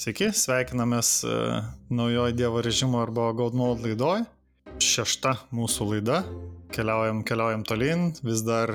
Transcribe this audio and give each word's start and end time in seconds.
Sveiki, 0.00 0.30
sveikinamės 0.32 1.08
e, 1.28 1.32
naujojo 1.92 2.32
Dievo 2.32 2.62
režimo 2.64 3.02
arba 3.02 3.26
God 3.36 3.52
Mode 3.52 3.84
laidoj. 3.84 4.22
Šešta 4.80 5.34
mūsų 5.52 5.88
laida. 5.90 6.22
Keliaujam, 6.72 7.20
keliaujam 7.28 7.66
tolyn, 7.68 8.06
vis 8.24 8.40
dar 8.46 8.72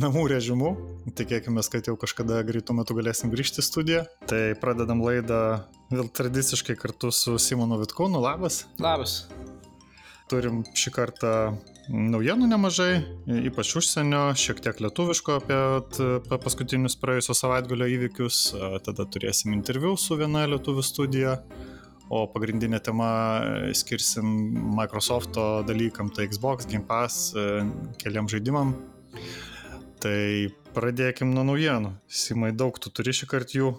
namų 0.00 0.22
režimu. 0.32 0.70
Tikėkime, 1.18 1.60
kad 1.68 1.92
jau 1.92 1.98
kažkada 2.00 2.40
greitų 2.48 2.78
metų 2.78 2.96
galėsim 3.02 3.34
grįžti 3.34 3.60
į 3.60 3.66
studiją. 3.66 4.06
Tai 4.32 4.40
pradedam 4.62 5.04
laidą 5.04 5.42
vėl 5.92 6.08
tradiciškai 6.08 6.78
kartu 6.80 7.12
su 7.12 7.36
Simonu 7.36 7.82
Vitkūnu. 7.84 8.24
Labas. 8.24 8.62
Labas. 8.80 9.26
Turim 10.30 10.60
šį 10.78 10.90
kartą 10.94 11.30
naujienų 11.90 12.46
nemažai, 12.52 13.00
ypač 13.50 13.72
užsienio, 13.80 14.28
šiek 14.38 14.60
tiek 14.62 14.78
lietuviško 14.84 15.38
apie 15.40 15.58
paskutinius 16.30 16.94
praėjusio 17.00 17.34
savaitgalio 17.34 17.88
įvykius. 17.96 18.38
Tada 18.86 19.06
turėsim 19.10 19.56
interviu 19.56 19.96
su 19.98 20.14
viena 20.20 20.44
lietuvių 20.52 20.84
studija, 20.86 21.34
o 22.10 22.24
pagrindinė 22.30 22.80
tema 22.82 23.10
e, 23.42 23.74
skirsim 23.76 24.26
Microsoft'o 24.74 25.64
dalykam, 25.66 26.10
tai 26.14 26.26
Xbox, 26.30 26.66
Game 26.70 26.86
Pass, 26.86 27.30
e, 27.34 27.62
keliam 28.02 28.30
žaidimam. 28.30 28.74
Tai 30.02 30.20
pradėkim 30.74 31.34
nuo 31.34 31.44
naujienų. 31.46 31.92
Simai, 32.06 32.50
daug 32.56 32.78
tu 32.82 32.90
turi 32.94 33.14
šį 33.14 33.30
kartą 33.30 33.58
jų. 33.60 33.74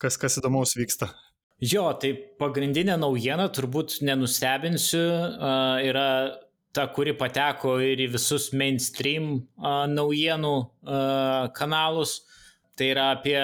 Kas, 0.00 0.16
kas 0.20 0.38
įdomaus 0.40 0.76
vyksta? 0.78 1.10
Jo, 1.58 1.88
tai 1.98 2.12
pagrindinė 2.38 2.94
naujiena, 3.02 3.48
turbūt 3.50 3.96
nenustebinsiu, 4.06 5.02
yra 5.82 6.08
ta, 6.70 6.86
kuri 6.94 7.14
pateko 7.18 7.78
ir 7.82 7.98
į 8.04 8.12
visus 8.12 8.52
mainstream 8.54 9.30
uh, 9.58 9.86
naujienų 9.90 10.54
uh, 10.58 11.48
kanalus. 11.56 12.20
Tai 12.78 12.92
yra 12.92 13.08
apie 13.16 13.38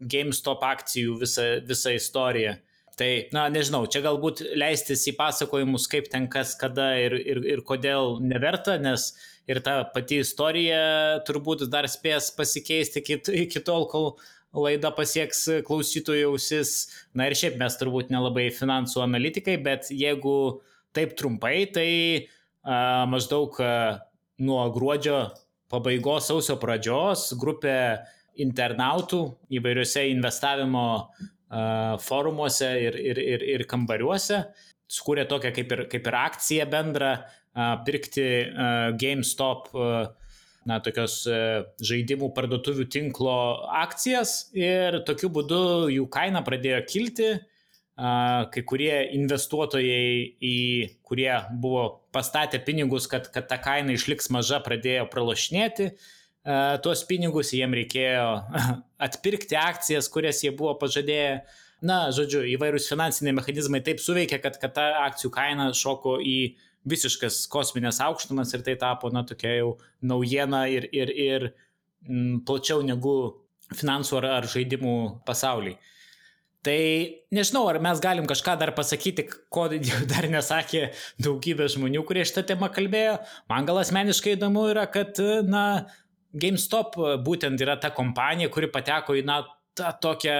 GameStop 0.00 0.64
akcijų 0.64 1.18
visą, 1.20 1.44
visą 1.68 1.92
istoriją. 1.98 2.56
Tai, 2.96 3.10
na, 3.34 3.48
nežinau, 3.50 3.82
čia 3.90 4.00
galbūt 4.04 4.40
leistis 4.56 5.02
į 5.10 5.16
pasakojimus, 5.18 5.88
kaip 5.90 6.08
ten 6.12 6.28
kas, 6.30 6.54
kada 6.56 6.92
ir, 7.02 7.16
ir, 7.18 7.42
ir 7.56 7.62
kodėl 7.66 8.20
neverta, 8.22 8.78
nes 8.80 9.10
ir 9.50 9.60
ta 9.66 9.80
pati 9.92 10.22
istorija 10.22 11.20
turbūt 11.26 11.66
dar 11.72 11.88
spės 11.90 12.30
pasikeisti 12.36 13.02
iki, 13.02 13.18
iki 13.44 13.64
tol, 13.66 13.88
kol 13.90 14.14
laida 14.54 14.90
pasieks 14.94 15.44
klausytojų 15.66 16.30
ausis. 16.32 16.74
Na 17.16 17.28
ir 17.28 17.36
šiaip 17.38 17.58
mes 17.60 17.76
turbūt 17.80 18.12
nelabai 18.14 18.48
finansų 18.54 19.02
analitikai, 19.04 19.58
bet 19.62 19.90
jeigu 19.90 20.62
taip 20.94 21.16
trumpai, 21.18 21.64
tai 21.74 21.88
maždaug 23.10 23.58
nuo 24.44 24.60
gruodžio 24.74 25.18
pabaigos 25.72 26.28
sausio 26.30 26.56
pradžios 26.60 27.32
grupė 27.40 27.76
internautų 28.40 29.24
įvairiuose 29.54 30.06
investavimo 30.10 30.86
forumuose 32.02 32.70
ir, 32.82 32.96
ir, 32.98 33.20
ir, 33.20 33.44
ir 33.54 33.66
kambariuose 33.70 34.40
sukūrė 34.90 35.26
tokią 35.30 35.52
kaip 35.54 35.72
ir, 35.74 35.82
kaip 35.90 36.08
ir 36.10 36.16
akciją 36.18 36.66
bendrą 36.70 37.14
pirkti 37.86 38.26
GameStop 39.00 39.70
na, 40.68 40.80
tokios 40.84 41.22
žaidimų 41.84 42.30
parduotuvių 42.36 42.86
tinklo 42.92 43.36
akcijas 43.84 44.50
ir 44.56 45.02
tokiu 45.08 45.30
būdu 45.34 45.64
jų 45.92 46.06
kaina 46.12 46.44
pradėjo 46.46 46.80
kilti 46.88 47.34
kai 47.94 48.62
kurie 48.66 48.94
investuotojai, 49.14 50.24
į, 50.42 50.56
kurie 51.06 51.30
buvo 51.62 51.84
pastatę 52.14 52.58
pinigus, 52.58 53.06
kad, 53.06 53.28
kad 53.30 53.46
ta 53.46 53.60
kaina 53.62 53.94
išliks 53.94 54.32
maža, 54.34 54.58
pradėjo 54.64 55.06
pralašinėti 55.12 55.92
tuos 56.84 57.04
pinigus, 57.08 57.54
jiem 57.56 57.72
reikėjo 57.72 58.26
atpirkti 59.06 59.56
akcijas, 59.56 60.10
kurias 60.12 60.42
jie 60.44 60.52
buvo 60.56 60.74
pažadėję. 60.80 61.44
Na, 61.84 62.08
žodžiu, 62.16 62.40
įvairūs 62.54 62.86
finansiniai 62.88 63.34
mechanizmai 63.36 63.82
taip 63.84 63.98
suveikia, 64.00 64.38
kad, 64.40 64.56
kad 64.60 64.72
ta 64.72 64.84
akcijų 65.04 65.30
kaina 65.34 65.66
šoko 65.76 66.16
į 66.16 66.54
visiškas 66.88 67.44
kosminės 67.52 68.00
aukštumas 68.04 68.52
ir 68.54 68.64
tai 68.66 68.76
tapo, 68.80 69.10
na, 69.12 69.24
tokia 69.26 69.56
jau 69.58 69.70
naujiena 70.04 70.66
ir, 70.72 70.86
ir, 70.92 71.10
ir 71.10 71.48
m, 72.08 72.40
plačiau 72.46 72.84
negu 72.84 73.16
finansų 73.74 74.20
ar, 74.20 74.30
ar 74.40 74.48
žaidimų 74.50 74.96
pasauliai. 75.26 75.78
Tai 76.64 76.80
nežinau, 77.36 77.66
ar 77.68 77.76
mes 77.84 78.00
galim 78.00 78.24
kažką 78.28 78.54
dar 78.60 78.72
pasakyti, 78.76 79.26
ko 79.52 79.66
dar 80.12 80.28
nesakė 80.32 80.86
daugybė 81.20 81.68
žmonių, 81.72 82.04
kurie 82.08 82.24
šitą 82.24 82.46
temą 82.52 82.70
kalbėjo. 82.72 83.18
Man 83.52 83.68
gal 83.68 83.82
asmeniškai 83.82 84.38
įdomu 84.38 84.68
yra, 84.72 84.86
kad, 84.92 85.20
na, 85.48 85.64
GameStop 86.34 86.96
būtent 87.24 87.60
yra 87.62 87.76
ta 87.80 87.92
kompanija, 87.94 88.50
kuri 88.52 88.70
pateko 88.72 89.16
į, 89.16 89.26
na, 89.28 89.42
tą 89.76 89.92
tokią 90.02 90.38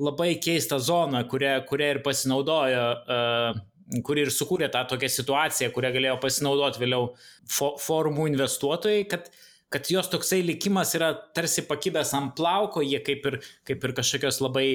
labai 0.00 0.34
keistą 0.40 0.78
zoną, 0.80 1.22
kurią, 1.28 1.54
kurią 1.68 1.90
ir 1.94 2.00
pasinaudojo, 2.04 2.84
uh, 3.04 3.60
kuri 4.06 4.26
ir 4.26 4.32
sukūrė 4.34 4.70
tą 4.72 4.84
tokią 4.92 5.10
situaciją, 5.10 5.70
kurią 5.74 5.92
galėjo 5.96 6.16
pasinaudoti 6.22 6.82
vėliau 6.82 7.12
fo 7.50 7.74
forumų 7.82 8.28
investuotojai, 8.32 9.06
kad 9.10 9.30
kad 9.70 9.86
jos 9.86 10.08
toksai 10.10 10.42
likimas 10.42 10.96
yra 10.98 11.12
tarsi 11.34 11.62
pakibęs 11.68 12.10
ant 12.18 12.34
plauko, 12.38 12.82
jie 12.82 12.98
kaip 13.06 13.26
ir, 13.30 13.36
kaip 13.68 13.84
ir 13.86 13.92
kažkokios 13.94 14.40
labai 14.42 14.66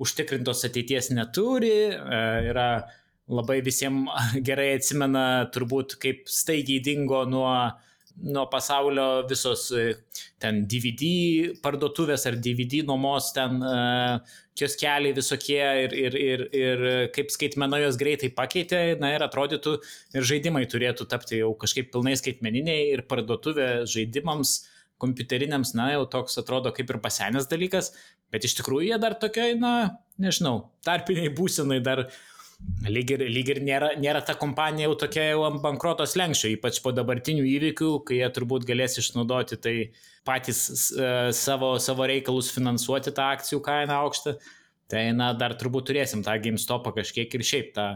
užtikrintos 0.00 0.64
ateities 0.68 1.10
neturi, 1.12 1.74
e, 1.92 2.22
yra 2.48 2.68
labai 3.28 3.60
visiems 3.64 4.08
gerai 4.48 4.70
atsimena 4.78 5.26
turbūt, 5.52 5.98
kaip 6.00 6.24
staigiai 6.32 6.80
dingo 6.84 7.26
nuo, 7.28 7.52
nuo 8.24 8.46
pasaulio 8.48 9.26
visos 9.28 9.68
e, 9.76 9.90
ten 10.40 10.64
DVD 10.70 11.52
parduotuvės 11.62 12.24
ar 12.30 12.40
DVD 12.40 12.80
nuomos 12.88 13.34
ten 13.36 13.60
uh, 13.60 14.38
kioskeliai 14.58 15.14
visokie 15.16 15.60
ir, 15.84 15.94
ir, 15.96 16.16
ir, 16.18 16.46
ir 16.54 16.86
kaip 17.14 17.30
skaitmena 17.34 17.80
jos 17.84 17.98
greitai 18.00 18.30
pakeitė, 18.34 18.82
na 19.02 19.12
ir 19.14 19.24
atrodytų 19.26 19.76
ir 20.18 20.26
žaidimai 20.32 20.64
turėtų 20.70 21.08
tapti 21.10 21.42
jau 21.42 21.52
kažkaip 21.58 21.92
pilnai 21.94 22.16
skaitmeniniai 22.18 22.90
ir 22.96 23.04
parduotuvė 23.10 23.70
žaidimams 23.90 24.58
kompiuteriniams, 24.98 25.74
na, 25.78 25.92
jau 25.94 26.06
toks 26.10 26.40
atrodo 26.40 26.72
kaip 26.74 26.90
ir 26.90 26.98
pasenęs 27.02 27.46
dalykas, 27.50 27.92
bet 28.34 28.46
iš 28.46 28.56
tikrųjų 28.58 28.90
jie 28.90 28.98
dar 29.02 29.14
tokiai, 29.22 29.54
na, 29.58 29.74
nežinau, 30.18 30.72
tarpiniai 30.86 31.30
būsinai 31.34 31.78
dar 31.84 32.08
lyg 32.88 33.14
ir, 33.14 33.24
lyg 33.30 33.50
ir 33.54 33.60
nėra, 33.64 33.92
nėra 34.00 34.22
ta 34.26 34.34
kompanija 34.38 34.88
jau 34.88 34.98
tokia 35.04 35.28
jau 35.30 35.44
ant 35.46 35.62
bankrotos 35.64 36.16
lenkščio, 36.18 36.52
ypač 36.56 36.80
po 36.84 36.92
dabartinių 36.96 37.46
įvykių, 37.46 37.90
kai 38.08 38.20
jie 38.20 38.28
turbūt 38.34 38.66
galės 38.68 38.98
išnaudoti 39.02 39.60
tai 39.62 39.74
patys 40.28 40.62
uh, 40.96 41.30
savo, 41.36 41.76
savo 41.82 42.06
reikalus 42.10 42.52
finansuoti 42.54 43.14
tą 43.16 43.32
akcijų 43.38 43.62
kainą 43.64 44.02
aukštą. 44.04 44.38
Tai, 44.88 45.02
na, 45.12 45.34
dar 45.36 45.52
turbūt 45.60 45.90
turėsim 45.90 46.22
tą 46.24 46.32
GameStopą 46.40 46.94
kažkiek 46.96 47.34
ir 47.36 47.44
šiaip 47.44 47.74
tą 47.76 47.88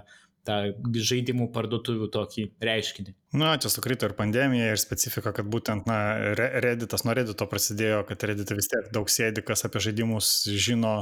tą 0.47 0.56
žaidimų 0.99 1.49
parduotuvių 1.55 2.09
tokį 2.12 2.47
reiškinį. 2.67 3.15
Na, 3.39 3.55
čia 3.62 3.71
sukrito 3.72 4.09
ir 4.09 4.15
pandemija, 4.19 4.72
ir 4.75 4.81
specifika, 4.81 5.33
kad 5.37 5.47
būtent, 5.51 5.87
na, 5.87 5.99
Redditas 6.34 7.06
nuo 7.06 7.15
Reddito 7.17 7.47
prasidėjo, 7.51 8.03
kad 8.09 8.27
Reddit'e 8.27 8.56
vis 8.59 8.71
tiek 8.72 8.91
daug 8.95 9.11
sėdi, 9.12 9.45
kas 9.47 9.62
apie 9.69 9.83
žaidimus 9.87 10.33
žino 10.51 10.97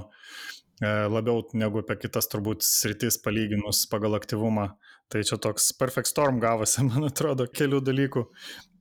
labiau 0.81 1.43
negu 1.53 1.83
apie 1.83 1.99
kitas 2.01 2.31
turbūt 2.33 2.65
sritis 2.65 3.21
palyginus 3.21 3.85
pagal 3.91 4.17
aktyvumą. 4.17 4.71
Tai 5.11 5.23
čia 5.27 5.37
toks 5.43 5.73
perfect 5.77 6.09
storm 6.09 6.41
gavosi, 6.41 6.85
man 6.89 7.09
atrodo, 7.11 7.49
kelių 7.51 7.83
dalykų. 7.85 8.25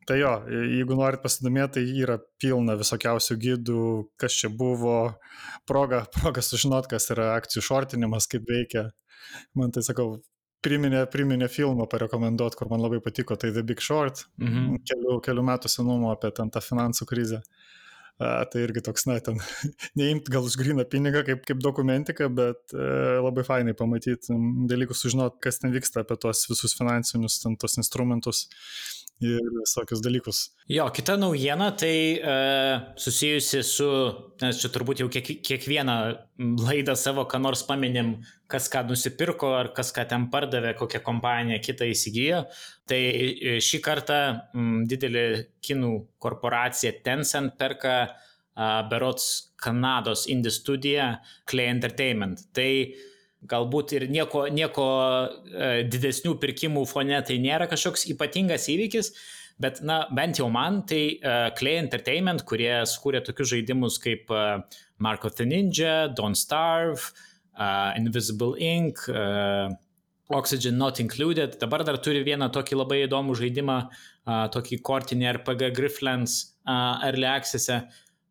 Tai 0.09 0.15
jo, 0.17 0.31
jeigu 0.49 0.95
norit 0.97 1.21
pasidomėti, 1.21 1.83
tai 1.83 2.01
yra 2.01 2.15
pilna 2.41 2.73
visokiausių 2.79 3.35
gydų, 3.43 3.83
kas 4.17 4.38
čia 4.41 4.49
buvo, 4.49 5.13
proga, 5.69 6.01
proga 6.17 6.41
sužinot, 6.41 6.89
kas 6.89 7.11
yra 7.13 7.35
akcijų 7.35 7.65
šortinimas, 7.67 8.29
kaip 8.31 8.47
veikia. 8.49 8.88
Man 9.57 9.75
tai 9.75 9.83
sakau, 9.85 10.15
priminė, 10.65 11.03
priminė 11.13 11.49
filmą 11.51 11.85
parekomenduot, 11.91 12.57
kur 12.57 12.71
man 12.71 12.81
labai 12.81 13.01
patiko, 13.05 13.38
tai 13.38 13.51
The 13.53 13.61
Big 13.67 13.83
Short, 13.85 14.25
mhm. 14.41 14.79
kelių, 14.88 15.19
kelių 15.25 15.45
metų 15.51 15.71
senumo 15.71 16.13
apie 16.15 16.33
ten 16.35 16.49
tą 16.49 16.63
finansų 16.63 17.05
krizę. 17.09 17.43
A, 18.19 18.44
tai 18.51 18.66
irgi 18.66 18.81
toks, 18.83 19.06
na, 19.07 19.16
ten, 19.24 19.38
neimt 20.00 20.27
gal 20.31 20.44
už 20.44 20.57
gryną 20.60 20.83
pinigą 20.92 21.24
kaip, 21.27 21.45
kaip 21.48 21.62
dokumentika, 21.63 22.27
bet 22.27 22.74
e, 22.75 22.88
labai 23.24 23.45
fainai 23.48 23.75
pamatyti 23.80 24.36
dalykus, 24.68 25.06
sužinot, 25.06 25.38
kas 25.44 25.62
ten 25.62 25.71
vyksta 25.71 26.04
apie 26.04 26.18
tuos 26.19 26.44
visus 26.51 26.75
finansinius, 26.75 27.39
ten 27.44 27.56
tos 27.60 27.80
instrumentus 27.80 28.50
ir 29.24 29.39
visokius 29.51 30.01
dalykus. 30.04 30.39
Jo, 30.71 30.88
kita 30.95 31.18
naujiena 31.19 31.69
tai 31.77 31.95
e, 32.16 32.36
susijusi 33.00 33.62
su, 33.68 33.88
nes 34.42 34.62
čia 34.62 34.71
turbūt 34.71 35.01
jau 35.04 35.10
kiek, 35.12 35.31
kiekvieną 35.45 35.98
laidą 36.63 36.95
savo, 37.00 37.25
ką 37.30 37.42
nors 37.44 37.66
paminėm, 37.68 38.13
kas 38.51 38.69
ką 38.71 38.86
nusipirko, 38.88 39.51
ar 39.57 39.71
kas 39.75 39.92
ką 39.95 40.07
ten 40.10 40.30
pardavė, 40.31 40.74
kokią 40.80 41.04
kompaniją 41.06 41.60
kitą 41.66 41.89
įsigijo. 41.92 42.45
Tai 42.89 43.01
e, 43.01 43.60
šį 43.63 43.81
kartą 43.86 44.19
m, 44.56 44.81
didelį 44.89 45.27
kinų 45.68 45.94
korporacija 46.24 46.95
Tencent 47.04 47.57
perka 47.60 47.95
a, 48.07 48.72
berots 48.89 49.51
Kanados 49.60 50.30
indie 50.31 50.54
studiją 50.56 51.12
Clay 51.50 51.68
Entertainment. 51.74 52.48
Tai 52.56 52.72
galbūt 53.47 53.94
ir 53.95 54.07
nieko, 54.12 54.45
nieko 54.51 54.86
e, 55.47 55.69
didesnių 55.88 56.36
pirkimų 56.41 56.83
fone 56.89 57.19
tai 57.25 57.39
nėra 57.39 57.69
kažkoks 57.71 58.07
ypatingas 58.12 58.68
įvykis, 58.71 59.13
bet, 59.63 59.80
na, 59.86 60.01
bent 60.15 60.39
jau 60.39 60.50
man 60.51 60.81
tai 60.88 61.03
uh, 61.19 61.50
Clay 61.56 61.80
Entertainment, 61.80 62.45
kurie 62.47 62.81
skūrė 62.88 63.19
tokius 63.27 63.51
žaidimus 63.53 64.00
kaip 64.00 64.31
uh, 64.31 64.62
Mark 65.03 65.25
of 65.27 65.36
the 65.36 65.47
Ninja, 65.47 66.07
Don't 66.15 66.39
Starve, 66.39 67.12
uh, 67.59 67.91
Invisible 68.00 68.56
Ink, 68.56 69.03
uh, 69.12 69.68
Oxygen 70.31 70.77
Not 70.77 71.00
Included. 71.00 71.57
Dabar 71.59 71.83
dar 71.83 72.00
turi 72.00 72.24
vieną 72.24 72.51
tokį 72.56 72.80
labai 72.80 73.01
įdomų 73.07 73.36
žaidimą, 73.39 73.80
uh, 73.89 74.45
tokį 74.53 74.80
kortinį 74.86 75.31
RPG 75.33 75.74
Grifflands 75.75 76.39
uh, 76.63 77.00
Early 77.07 77.27
Access. 77.27 77.68
E. 77.68 77.81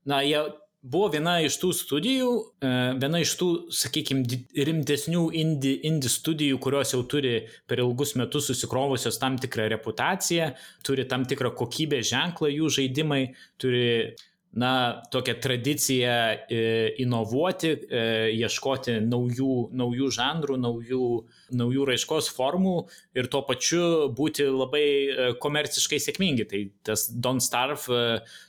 Na, 0.08 0.22
jie 0.24 0.46
buvo 0.82 1.08
viena 1.12 1.38
iš 1.42 1.58
tų 1.62 1.72
studijų, 1.74 2.30
uh, 2.62 2.76
viena 3.00 3.22
iš 3.24 3.34
tų, 3.40 3.48
sakykime, 3.74 4.38
rimtesnių 4.68 5.24
indie, 5.40 5.74
indie 5.88 6.10
studijų, 6.12 6.60
kurios 6.62 6.94
jau 6.94 7.02
turi 7.10 7.40
per 7.68 7.82
ilgus 7.82 8.14
metus 8.20 8.50
susikrovusios 8.50 9.18
tam 9.20 9.38
tikrą 9.40 9.68
reputaciją, 9.74 10.52
turi 10.86 11.08
tam 11.10 11.26
tikrą 11.28 11.52
kokybės 11.58 12.12
ženklą 12.12 12.52
jų 12.54 12.72
žaidimai, 12.78 13.22
turi 13.60 14.14
na, 14.52 15.02
tokią 15.10 15.34
tradiciją 15.34 16.10
e, 16.10 16.38
inovuoti, 17.02 17.70
e, 17.90 18.04
ieškoti 18.32 18.96
naujų, 19.04 19.56
naujų 19.76 20.08
žanrų, 20.16 20.56
naujų, 20.62 21.08
naujų 21.58 21.88
raiškos 21.90 22.30
formų 22.36 22.76
ir 23.18 23.28
tuo 23.32 23.42
pačiu 23.48 24.08
būti 24.16 24.46
labai 24.48 24.84
e, 24.84 25.28
komerciškai 25.42 26.00
sėkmingi. 26.00 26.48
Tai 26.48 26.62
tas 26.88 27.08
Don't 27.12 27.44
Starve 27.44 28.00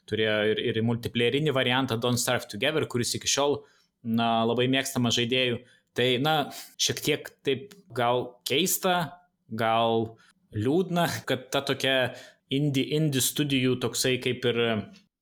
turėjo 0.10 0.38
ir, 0.54 0.64
ir 0.72 0.82
multiplayerinį 0.88 1.54
variantą 1.56 2.00
Don't 2.00 2.22
Starve 2.22 2.48
Together, 2.52 2.88
kuris 2.88 3.14
iki 3.20 3.30
šiol 3.30 3.60
na, 4.04 4.46
labai 4.48 4.70
mėgstama 4.72 5.12
žaidėjų. 5.14 5.60
Tai, 6.00 6.10
na, 6.24 6.36
šiek 6.80 7.04
tiek 7.04 7.30
taip 7.44 7.76
gal 7.96 8.30
keista, 8.48 9.20
gal 9.52 10.16
liūdna, 10.56 11.10
kad 11.28 11.50
ta 11.52 11.62
tokia 11.66 12.14
indie, 12.54 12.86
indie 12.96 13.22
studijų 13.22 13.76
toksai 13.84 14.16
kaip 14.24 14.48
ir 14.48 14.62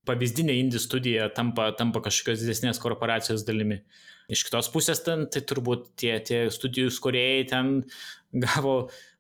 pavyzdinė 0.08 0.56
indie 0.58 0.82
studija 0.82 1.28
tampa, 1.36 1.70
tampa 1.78 2.02
kažkokios 2.06 2.44
didesnės 2.44 2.82
korporacijos 2.84 3.46
dalimi. 3.48 3.82
Iš 4.32 4.44
kitos 4.48 4.68
pusės 4.74 5.00
ten, 5.06 5.28
tai 5.32 5.44
turbūt 5.48 5.92
tie, 6.00 6.18
tie 6.24 6.40
studijų 6.52 6.92
skorėjai 6.92 7.44
ten 7.52 7.76
gavo 8.46 8.78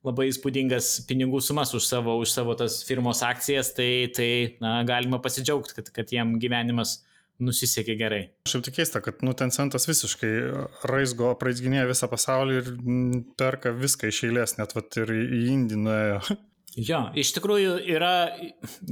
labai 0.07 0.29
įspūdingas 0.31 1.07
pinigų 1.07 1.41
sumas 1.43 1.73
už 1.75 1.87
savo, 1.87 2.15
už 2.21 2.31
savo 2.31 2.55
tas 2.59 2.79
firmos 2.87 3.23
akcijas, 3.25 3.73
tai, 3.75 4.07
tai 4.15 4.29
na, 4.63 4.79
galima 4.87 5.19
pasidžiaugti, 5.23 5.77
kad, 5.79 5.91
kad 5.95 6.13
jiem 6.15 6.37
gyvenimas 6.41 7.01
nusisekė 7.43 7.95
gerai. 7.99 8.21
Šiaip 8.49 8.65
tik 8.65 8.79
keista, 8.79 9.01
kad 9.05 9.21
nu, 9.25 9.33
Tencentas 9.37 9.85
visiškai 9.89 10.31
raizgo, 10.89 11.33
praizginėja 11.39 11.85
visą 11.89 12.09
pasaulį 12.09 12.59
ir 12.61 12.71
perka 13.37 13.73
viską 13.77 14.09
iš 14.09 14.23
eilės, 14.29 14.57
net 14.57 14.73
vat, 14.77 14.89
ir 15.03 15.13
į 15.13 15.43
Indiją 15.53 15.83
nuėjo. 15.83 16.21
Jo, 16.77 17.07
iš 17.17 17.31
tikrųjų 17.33 17.79
yra 17.89 18.29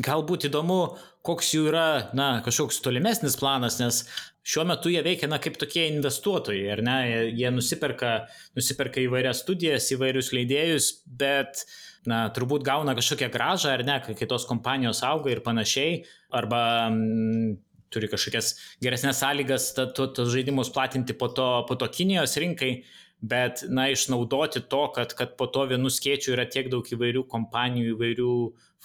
galbūt 0.02 0.48
įdomu, 0.48 0.96
koks 1.26 1.52
jų 1.54 1.68
yra, 1.70 1.90
na, 2.18 2.40
kažkoks 2.46 2.80
tolimesnis 2.82 3.38
planas, 3.38 3.78
nes 3.78 4.00
šiuo 4.46 4.64
metu 4.66 4.90
jie 4.90 5.04
veikia, 5.06 5.30
na, 5.30 5.38
kaip 5.42 5.60
tokie 5.62 5.84
investuotojai, 5.92 6.66
ar 6.74 6.82
ne, 6.86 6.96
jie, 7.38 7.46
nusiperka, 7.54 8.16
nusiperka 8.58 9.04
įvairias 9.04 9.44
studijas, 9.46 9.92
įvairius 9.94 10.32
leidėjus, 10.34 10.90
bet, 11.06 11.62
na, 12.10 12.24
turbūt 12.34 12.66
gauna 12.66 12.98
kažkokią 12.98 13.30
gražą, 13.34 13.76
ar 13.78 13.86
ne, 13.86 14.00
kai 14.08 14.18
kitos 14.18 14.50
kompanijos 14.50 15.04
auga 15.06 15.36
ir 15.36 15.46
panašiai, 15.46 16.02
arba 16.42 16.66
mm, 16.90 17.56
turi 17.94 18.10
kažkokias 18.10 18.56
geresnės 18.82 19.22
sąlygas, 19.22 19.72
tos 19.78 20.26
žaidimus 20.34 20.74
platinti 20.74 21.14
po 21.14 21.30
to, 21.30 21.50
po 21.70 21.78
to 21.78 21.90
Kinijos 21.94 22.34
rinkai 22.42 22.80
bet, 23.22 23.64
na, 23.70 23.88
išnaudoti 23.94 24.62
to, 24.70 24.84
kad, 24.96 25.14
kad 25.18 25.36
po 25.40 25.48
to 25.52 25.66
vienu 25.70 25.92
skėčiu 25.92 26.36
yra 26.36 26.46
tiek 26.50 26.70
daug 26.72 26.86
įvairių 26.86 27.26
kompanijų, 27.32 27.96
įvairių 27.96 28.32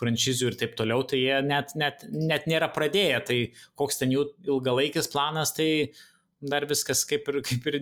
franšizių 0.00 0.50
ir 0.50 0.58
taip 0.60 0.76
toliau, 0.78 1.02
tai 1.04 1.20
jie 1.20 1.40
net, 1.44 1.74
net, 1.78 2.06
net 2.08 2.46
nėra 2.48 2.70
pradėję, 2.72 3.20
tai 3.26 3.38
koks 3.78 4.00
ten 4.00 4.14
jų 4.14 4.30
ilgalaikis 4.48 5.10
planas, 5.12 5.52
tai 5.56 5.92
dar 6.40 6.64
viskas 6.68 7.04
kaip 7.08 7.28
ir, 7.28 7.40
kaip 7.44 7.66
ir 7.68 7.80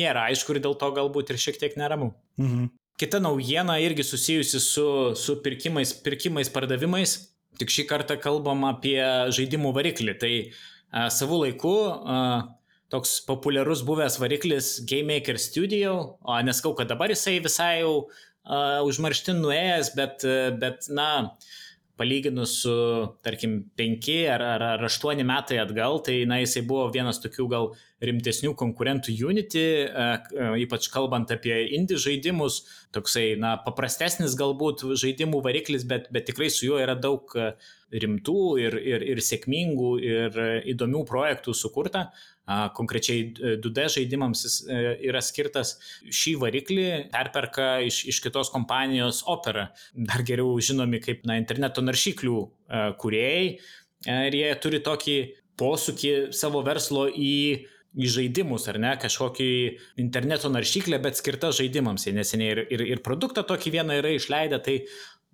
nėra 0.00 0.28
aišku 0.30 0.54
ir 0.54 0.62
dėl 0.64 0.78
to 0.80 0.90
galbūt 0.96 1.32
ir 1.32 1.40
šiek 1.40 1.60
tiek 1.60 1.76
neramu. 1.80 2.14
Mhm. 2.40 2.70
Kita 2.98 3.20
naujiena 3.22 3.76
irgi 3.78 4.02
susijusi 4.02 4.58
su, 4.58 4.86
su 5.14 5.36
pirkimais, 5.44 5.92
pirkimais, 6.02 6.48
pardavimais, 6.50 7.12
tik 7.60 7.70
šį 7.70 7.84
kartą 7.90 8.16
kalbam 8.18 8.64
apie 8.66 8.98
žaidimų 9.34 9.70
variklį. 9.76 10.14
Tai 10.18 10.32
a, 10.42 11.04
savų 11.14 11.44
laikų 11.44 11.74
a, 11.84 12.16
toks 12.92 13.18
populiarus 13.28 13.84
buvęs 13.86 14.18
variklis 14.20 14.72
Game 14.88 15.12
Maker 15.12 15.38
Studio, 15.40 15.94
o 16.24 16.40
neskau, 16.44 16.74
kad 16.78 16.88
dabar 16.90 17.12
jisai 17.12 17.38
visai 17.44 17.82
jau 17.82 17.94
uh, 18.08 18.80
užmarštin 18.88 19.42
nuėjęs, 19.44 19.92
bet, 19.98 20.24
bet 20.62 20.88
na, 20.94 21.10
palyginus 21.98 22.60
su, 22.62 22.74
tarkim, 23.26 23.60
5 23.78 24.08
ar, 24.32 24.44
ar, 24.54 24.66
ar 24.76 24.86
8 24.88 25.24
metai 25.26 25.60
atgal, 25.62 26.00
tai 26.06 26.22
na, 26.30 26.40
jisai 26.44 26.64
buvo 26.68 26.88
vienas 26.94 27.20
tokių 27.24 27.48
gal 27.50 27.70
rimtesnių 28.04 28.52
konkurentų 28.58 29.14
Unity, 29.26 29.64
ypač 30.62 30.86
kalbant 30.92 31.32
apie 31.34 31.56
indie 31.74 31.98
žaidimus, 31.98 32.60
toksai, 32.94 33.32
na, 33.40 33.56
paprastesnis 33.64 34.36
galbūt 34.38 34.84
žaidimų 35.00 35.42
variklis, 35.44 35.86
bet, 35.88 36.06
bet 36.14 36.28
tikrai 36.30 36.50
su 36.52 36.68
juo 36.68 36.78
yra 36.82 36.94
daug 36.98 37.34
rimtų 37.90 38.40
ir, 38.60 38.76
ir, 38.78 39.04
ir 39.14 39.22
sėkmingų 39.24 39.92
ir 40.04 40.42
įdomių 40.74 41.04
projektų 41.08 41.54
sukurta. 41.56 42.08
Konkrečiai 42.48 43.26
2D 43.60 43.84
žaidimams 43.92 44.42
jis 44.46 44.54
e, 44.64 44.76
yra 45.10 45.20
skirtas 45.20 45.74
šį 46.00 46.32
variklį, 46.40 46.86
perperka 47.12 47.66
iš, 47.84 48.06
iš 48.08 48.22
kitos 48.24 48.48
kompanijos 48.54 49.20
Opera, 49.28 49.66
dar 49.92 50.24
geriau 50.24 50.54
žinomi 50.64 51.02
kaip 51.04 51.26
na, 51.28 51.36
interneto 51.36 51.84
naršyklių 51.84 52.38
e, 52.40 52.80
kuriejai. 53.02 53.50
E, 53.52 54.16
ir 54.30 54.38
jie 54.38 54.48
turi 54.64 54.80
tokį 54.86 55.18
posūkį 55.60 56.14
savo 56.38 56.64
verslo 56.64 57.04
į 57.12 57.34
į 57.98 58.08
žaidimus, 58.14 58.68
ar 58.70 58.78
ne, 58.82 58.94
kažkokį 59.00 59.50
interneto 60.02 60.50
naršyklę, 60.52 61.00
bet 61.02 61.18
skirtą 61.18 61.50
žaidimams. 61.56 62.06
Jie 62.06 62.14
neseniai 62.14 62.54
ir, 62.54 62.62
ir, 62.76 62.86
ir 62.94 63.04
produktą 63.04 63.42
tokį 63.46 63.74
vieną 63.78 63.98
yra 63.98 64.14
išleidę, 64.14 64.62
tai, 64.62 64.78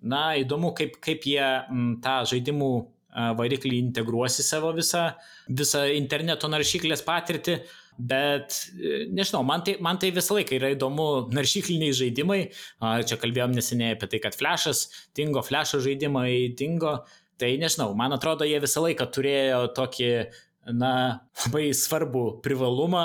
na, 0.00 0.30
įdomu, 0.40 0.72
kaip, 0.76 0.96
kaip 1.04 1.28
jie 1.28 1.44
m, 1.44 1.96
tą 2.04 2.22
žaidimų 2.32 2.72
variklį 3.14 3.78
integruos 3.78 4.40
į 4.42 4.44
savo 4.46 4.72
visą, 4.74 5.12
visą 5.48 5.84
interneto 5.94 6.50
naršyklės 6.50 7.04
patirtį. 7.06 7.60
Bet 7.94 8.56
e, 8.74 9.04
nežinau, 9.14 9.44
man 9.46 9.62
tai, 9.62 9.76
man 9.84 10.00
tai 10.02 10.10
visą 10.14 10.34
laiką 10.34 10.56
yra 10.56 10.72
įdomu 10.74 11.06
naršykliniai 11.36 11.94
žaidimai. 11.94 12.40
Čia 13.06 13.20
kalbėjom 13.22 13.54
neseniai 13.54 13.94
apie 13.94 14.10
tai, 14.10 14.22
kad 14.24 14.34
flashas 14.34 14.88
dingo, 15.14 15.44
flasho 15.46 15.78
žaidimai 15.84 16.56
dingo. 16.58 16.98
Tai 17.38 17.50
nežinau, 17.58 17.92
man 17.98 18.14
atrodo, 18.14 18.46
jie 18.46 18.58
visą 18.62 18.82
laiką 18.82 19.06
turėjo 19.14 19.62
tokį 19.74 20.10
na, 20.72 21.20
labai 21.44 21.68
svarbų 21.76 22.24
privalumą, 22.44 23.04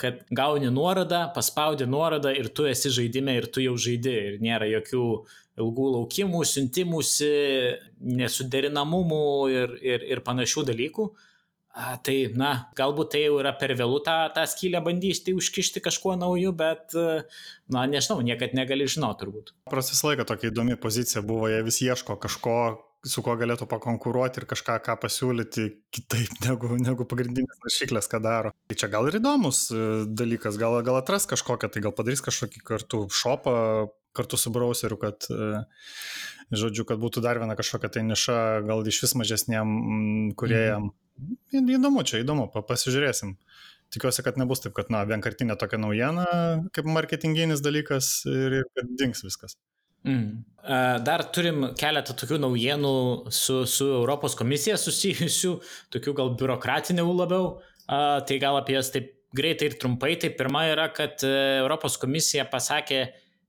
kad 0.00 0.22
gauni 0.34 0.70
nuorodą, 0.72 1.26
paspaudi 1.34 1.88
nuorodą 1.88 2.32
ir 2.36 2.48
tu 2.54 2.66
esi 2.68 2.92
žaidime 2.94 3.36
ir 3.36 3.50
tu 3.52 3.64
jau 3.64 3.76
žaidi 3.80 4.14
ir 4.30 4.38
nėra 4.44 4.68
jokių 4.70 5.04
ilgų 5.56 5.86
laukimų, 5.94 6.42
siuntimusi, 6.48 7.30
nesuderinamumų 8.00 9.24
ir, 9.52 9.78
ir, 9.80 10.04
ir 10.16 10.22
panašių 10.24 10.66
dalykų. 10.72 11.08
Tai, 11.76 12.14
na, 12.40 12.50
galbūt 12.76 13.10
tai 13.12 13.26
jau 13.26 13.34
yra 13.36 13.50
per 13.60 13.74
vėlų 13.76 13.98
tą, 14.06 14.16
tą 14.32 14.46
skylę 14.48 14.80
bandyti 14.84 15.34
užkišti 15.36 15.82
kažkuo 15.84 16.14
nauju, 16.16 16.54
bet, 16.56 16.96
na, 17.68 17.82
nežinau, 17.84 18.22
niekad 18.24 18.56
negali 18.56 18.86
žinoti 18.88 19.20
turbūt. 19.20 19.52
Pras 19.68 19.92
visą 19.92 20.08
laiką 20.08 20.24
tokia 20.30 20.48
įdomi 20.48 20.78
pozicija 20.80 21.20
buvo, 21.20 21.50
jie 21.52 21.60
vis 21.66 21.82
ieško 21.84 22.16
kažko, 22.22 22.56
su 23.06 23.22
kuo 23.24 23.36
galėtų 23.38 23.68
pakonkuruoti 23.70 24.42
ir 24.42 24.48
kažką 24.50 24.78
ką 24.86 24.96
pasiūlyti 25.02 25.66
kitaip 25.94 26.40
negu, 26.46 26.72
negu 26.80 27.06
pagrindinės 27.08 27.62
naršyklės, 27.64 28.10
ką 28.12 28.22
daro. 28.24 28.54
Tai 28.70 28.78
čia 28.78 28.90
gal 28.92 29.08
ir 29.10 29.20
įdomus 29.20 29.66
e, 29.70 29.84
dalykas, 30.06 30.58
gal, 30.60 30.78
gal 30.86 31.00
atras 31.00 31.28
kažkokią, 31.30 31.70
tai 31.72 31.84
gal 31.86 31.94
padarys 31.96 32.24
kažkokį 32.26 32.64
kartu 32.66 33.06
šopą 33.12 33.56
kartu 34.16 34.38
su 34.40 34.50
browseriu, 34.50 34.96
kad, 35.00 35.28
e, 35.28 35.62
žodžiu, 36.56 36.86
kad 36.88 37.00
būtų 37.02 37.20
dar 37.24 37.40
viena 37.42 37.56
kažkokia 37.58 37.90
tai 37.92 38.04
niša, 38.06 38.38
gal 38.64 38.86
iš 38.88 39.02
vis 39.04 39.16
mažesniem 39.20 40.32
kuriejam. 40.40 40.90
Mhm. 41.20 41.72
Įdomu 41.76 42.04
čia, 42.08 42.22
įdomu, 42.24 42.48
pasižiūrėsim. 42.56 43.36
Tikiuosi, 43.94 44.24
kad 44.26 44.38
nebus 44.40 44.64
taip, 44.64 44.74
kad, 44.76 44.90
na, 44.90 45.04
vienkartinė 45.06 45.54
tokia 45.60 45.78
naujiena, 45.78 46.26
kaip 46.74 46.88
marketinginis 46.90 47.62
dalykas 47.62 48.24
ir 48.26 48.64
kad 48.74 48.90
dings 48.98 49.22
viskas. 49.22 49.54
Mm. 50.06 50.44
Dar 51.06 51.22
turim 51.30 51.68
keletą 51.78 52.14
tokių 52.18 52.40
naujienų 52.42 52.94
su, 53.30 53.60
su 53.70 53.86
Europos 54.00 54.34
komisija 54.38 54.74
susijusių, 54.82 55.52
tokių 55.94 56.14
gal 56.18 56.32
biurokratinių 56.38 57.04
labiau. 57.06 57.52
Tai 57.86 58.38
gal 58.42 58.58
apie 58.58 58.74
jas 58.74 58.90
taip 58.94 59.12
greitai 59.36 59.70
ir 59.70 59.76
trumpai. 59.78 60.16
Tai 60.18 60.32
pirma 60.34 60.64
yra, 60.72 60.88
kad 60.94 61.22
e, 61.22 61.30
Europos 61.60 62.00
komisija 62.02 62.48
pasakė, 62.50 63.04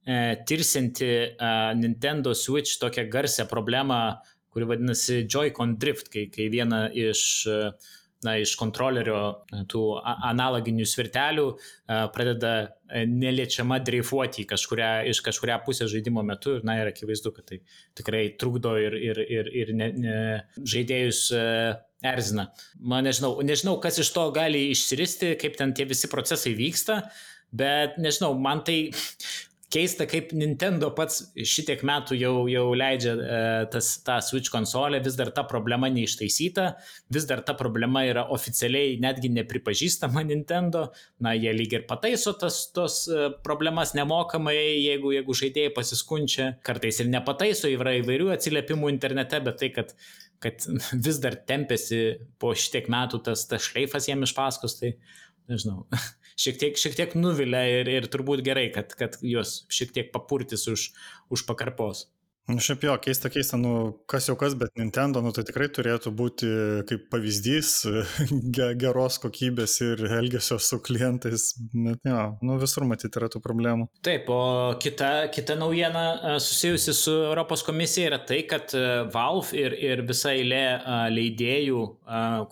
E, 0.08 0.36
tirsinti 0.48 1.36
Nintendo 1.76 2.34
Switch 2.34 2.80
tokią 2.80 3.10
garsią 3.12 3.46
problemą, 3.46 4.16
kuri 4.50 4.66
vadinasi 4.66 5.26
Joy-Con 5.28 5.74
Drift, 5.78 6.08
kai, 6.14 6.30
kai 6.32 6.48
viena 6.48 6.86
iš 6.96 7.24
e, 7.52 7.58
na, 8.26 8.38
iš 8.42 8.56
kontrolerio 8.60 9.20
tų 9.70 9.84
analoginių 10.04 10.86
svirtelių 10.90 11.48
pradeda 12.16 12.54
neliečiama 13.08 13.80
dreifuoti 13.86 14.48
kažkuria, 14.50 14.92
iš 15.12 15.22
kažkuria 15.26 15.60
pusės 15.66 15.92
žaidimo 15.94 16.24
metu 16.26 16.58
ir, 16.58 16.66
na, 16.68 16.80
ir 16.82 16.92
akivaizdu, 16.92 17.34
kad 17.36 17.50
tai 17.52 17.62
tikrai 17.98 18.24
trukdo 18.40 18.76
ir, 18.82 18.98
ir, 18.98 19.22
ir, 19.22 19.52
ir 19.64 19.74
ne, 19.78 19.92
ne, 19.94 20.18
žaidėjus 20.58 21.24
erzina. 22.06 22.50
Man 22.80 23.08
nežinau, 23.08 23.36
nežinau, 23.46 23.78
kas 23.84 24.00
iš 24.02 24.12
to 24.16 24.28
gali 24.36 24.68
išsiristi, 24.74 25.36
kaip 25.42 25.58
ten 25.60 25.74
tie 25.78 25.88
visi 25.90 26.10
procesai 26.12 26.54
vyksta, 26.58 27.02
bet 27.58 27.98
nežinau, 28.02 28.34
man 28.40 28.64
tai 28.68 28.80
keista, 29.74 30.06
kaip 30.10 30.32
Nintendo 30.38 30.90
pats 30.96 31.26
šitiek 31.36 31.82
metų 31.88 32.18
jau, 32.20 32.34
jau 32.52 32.66
leidžia 32.78 33.14
e, 33.14 33.40
tas, 33.74 33.90
tą 34.06 34.18
Switch 34.24 34.52
konsolę, 34.54 35.02
vis 35.04 35.18
dar 35.20 35.32
ta 35.36 35.44
problema 35.48 35.90
neištaisyta, 35.92 36.68
vis 37.14 37.28
dar 37.30 37.44
ta 37.48 37.56
problema 37.58 38.06
yra 38.08 38.28
oficialiai 38.34 38.96
netgi 39.04 39.32
nepripažįstama 39.36 40.24
Nintendo, 40.28 40.88
na 41.24 41.36
jie 41.38 41.52
lyg 41.56 41.76
ir 41.76 41.88
pataiso 41.90 42.36
tas, 42.40 42.62
tos 42.76 43.04
e, 43.12 43.28
problemas 43.44 43.96
nemokamai, 43.98 44.56
jeigu, 44.56 45.12
jeigu 45.18 45.36
žaidėjai 45.42 45.74
pasiskunčia, 45.76 46.54
kartais 46.68 47.04
ir 47.04 47.12
nepataiso, 47.12 47.68
yra 47.72 47.98
įvairių 48.00 48.32
atsiliepimų 48.38 48.94
internete, 48.96 49.44
bet 49.44 49.62
tai, 49.64 49.74
kad 49.76 49.94
kad 50.44 50.66
vis 51.08 51.18
dar 51.22 51.38
tempėsi 51.50 52.02
po 52.42 52.54
šitiek 52.58 52.90
metų 52.94 53.24
tas, 53.26 53.48
tas 53.50 53.64
šleifas 53.72 54.06
jiem 54.10 54.22
iš 54.26 54.36
paskos, 54.38 54.78
tai 54.78 54.94
nežinau, 55.50 55.86
šiek 56.38 56.60
tiek, 56.62 56.77
šiek 56.79 56.98
tiek 56.98 57.15
nuvilia 57.17 57.63
ir, 57.82 57.89
ir 57.89 58.10
turbūt 58.13 58.44
gerai, 58.46 58.67
kad, 58.75 58.94
kad 58.98 59.17
juos 59.25 59.63
šiek 59.74 59.94
tiek 59.96 60.12
papurtis 60.13 60.67
už, 60.72 60.91
už 61.34 61.46
pakarpos. 61.50 62.06
Nu, 62.48 62.62
šiaip 62.63 62.86
jo, 62.86 62.94
keista, 63.04 63.27
keista, 63.27 63.58
nu, 63.60 63.72
kas 64.08 64.30
jau 64.30 64.38
kas, 64.39 64.54
bet 64.56 64.72
Nintendo, 64.80 65.20
nu, 65.20 65.34
tai 65.36 65.44
tikrai 65.44 65.66
turėtų 65.68 66.13
būti 66.16 66.48
kaip 66.88 67.10
pavyzdys 67.12 67.72
geros 68.84 69.18
kokybės 69.20 69.74
ir 69.84 70.04
elgesio 70.16 70.56
su 70.63 70.80
klientais, 70.80 71.50
bet 71.74 72.08
jo, 72.08 72.22
nu, 72.48 72.56
visur 72.62 72.86
matyti 72.88 73.20
yra 73.20 73.27
tų 73.34 73.42
problemų. 73.44 73.89
Taip, 74.08 74.32
o 74.32 74.77
kita, 74.80 75.10
kita 75.36 75.58
naujiena 75.60 76.06
e, 76.13 76.38
susijusi 76.39 76.96
su 76.96 77.18
Europos 77.25 77.66
komisija 77.68 78.13
yra 78.13 78.22
tai, 78.30 78.39
kad 78.48 78.72
e, 78.72 78.86
Valve 79.12 79.60
ir, 79.60 79.75
ir 79.84 80.06
visa 80.08 80.32
eilė 80.32 80.63
e, 80.77 80.96
leidėjų, 81.18 81.84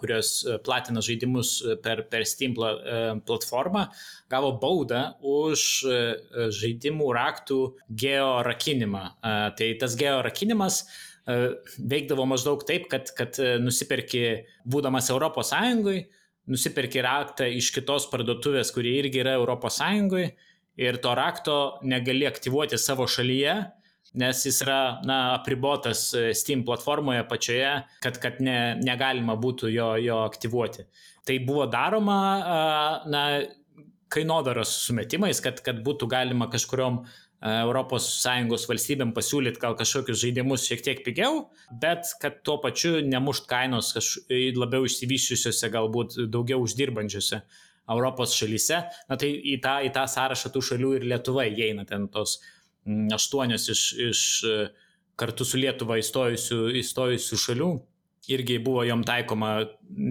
kurios 0.02 0.34
platina 0.66 1.00
žaidimus 1.06 1.54
per, 1.84 2.04
per 2.12 2.28
Steam 2.28 2.52
platformą, 3.24 3.86
gavo 4.32 4.52
baudą 4.60 5.06
už 5.24 5.64
žaidimų 6.60 7.08
raktų 7.16 7.60
georakinimą. 8.04 9.04
Tai 9.56 9.70
tas 9.86 9.96
georakinimas 10.00 10.82
e, 10.84 11.38
veikdavo 11.78 12.26
maždaug 12.34 12.66
taip, 12.68 12.90
kad, 12.92 13.14
kad 13.16 13.38
nusipirki, 13.62 14.26
būdamas 14.66 15.14
Europos 15.14 15.54
Sąjungoje, 15.54 16.08
nusipirki 16.50 17.02
raktą 17.06 17.48
iš 17.50 17.72
kitos 17.74 18.10
parduotuvės, 18.12 18.74
kuri 18.74 18.98
irgi 19.00 19.24
yra 19.24 19.38
Europos 19.40 19.80
Sąjungoje 19.80 20.36
ir 20.78 21.00
to 21.02 21.16
rakto 21.16 21.58
negali 21.88 22.28
aktyvuoti 22.28 22.78
savo 22.78 23.08
šalyje, 23.08 23.56
nes 24.20 24.46
jis 24.48 24.62
yra 24.64 24.80
na, 25.08 25.18
apribotas 25.36 26.08
Steam 26.38 26.64
platformoje 26.68 27.26
pačioje, 27.28 27.72
kad, 28.04 28.20
kad 28.24 28.40
ne, 28.44 28.76
negalima 28.84 29.36
būtų 29.40 29.72
jo, 29.74 29.90
jo 30.04 30.22
aktyvuoti. 30.28 30.88
Tai 31.26 31.38
buvo 31.48 31.66
daroma, 31.72 32.20
na, 33.12 33.24
kainodaros 34.14 34.72
sumetimais, 34.86 35.42
kad, 35.44 35.60
kad 35.66 35.82
būtų 35.84 36.08
galima 36.12 36.48
kažkuriom 36.52 37.02
ES 37.44 38.66
valstybėm 38.70 39.12
pasiūlyti 39.14 39.62
gal 39.62 39.76
kažkokius 39.78 40.22
žaidimus 40.24 40.66
šiek 40.66 40.82
tiek 40.86 41.04
pigiau, 41.06 41.46
bet 41.82 42.08
kad 42.22 42.40
tuo 42.48 42.58
pačiu 42.64 43.02
nemušt 43.06 43.46
kainos 43.50 43.92
kažkaip 43.94 44.58
labiau 44.58 44.88
išsivyščiusiuose, 44.88 45.70
galbūt 45.74 46.18
daugiau 46.32 46.64
uždirbančiuose 46.64 47.42
Europos 47.92 48.34
šalyse. 48.34 48.80
Na 49.10 49.18
tai 49.20 49.30
į 49.36 49.60
tą, 49.62 49.78
į 49.86 49.92
tą 49.94 50.08
sąrašą 50.10 50.54
tų 50.54 50.64
šalių 50.72 50.94
ir 50.98 51.08
Lietuva 51.12 51.46
įeina 51.52 51.86
ten 51.86 52.08
tos 52.14 52.40
mm, 52.88 53.12
aštuonios 53.20 53.70
iš, 53.74 53.84
iš 54.08 54.24
kartu 55.20 55.46
su 55.46 55.60
Lietuva 55.62 56.00
įstojusių, 56.02 56.60
įstojusių 56.82 57.42
šalių. 57.46 57.70
Irgi 58.34 58.58
buvo 58.58 58.82
jom 58.88 59.04
taikoma 59.06 59.52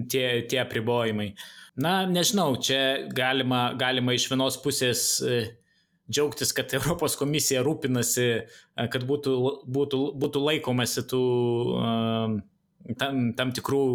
tie, 0.07 0.45
tie 0.47 0.61
apribojimai. 0.61 1.33
Na, 1.83 2.05
nežinau, 2.07 2.53
čia 2.63 3.09
galima, 3.11 3.73
galima 3.75 4.15
iš 4.15 4.29
vienos 4.31 4.55
pusės 4.63 5.01
e, 5.19 5.41
džiaugtis, 6.11 6.51
kad 6.55 6.73
Europos 6.77 7.17
komisija 7.19 7.63
rūpinasi, 7.65 8.27
e, 8.41 8.87
kad 8.91 9.05
būtų, 9.07 9.37
būtų, 9.77 10.01
būtų 10.21 10.43
laikomasi 10.49 11.05
tų 11.09 11.23
e, 11.79 12.91
tam, 12.99 13.31
tam 13.37 13.53
tikrų 13.55 13.85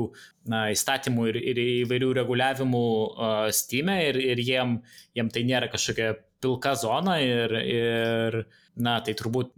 na, 0.51 0.65
įstatymų 0.75 1.29
ir, 1.31 1.39
ir 1.53 1.61
įvairių 1.85 2.09
reguliavimų 2.17 2.87
uh, 2.89 3.45
Steam 3.55 3.93
ir, 3.95 4.19
ir 4.19 4.41
jiem, 4.43 4.81
jiem 5.15 5.31
tai 5.31 5.45
nėra 5.47 5.69
kažkokia 5.71 6.17
pilka 6.43 6.73
zona 6.75 7.21
ir, 7.23 7.55
ir 7.55 8.41
na, 8.75 8.97
tai 9.07 9.15
turbūt 9.15 9.53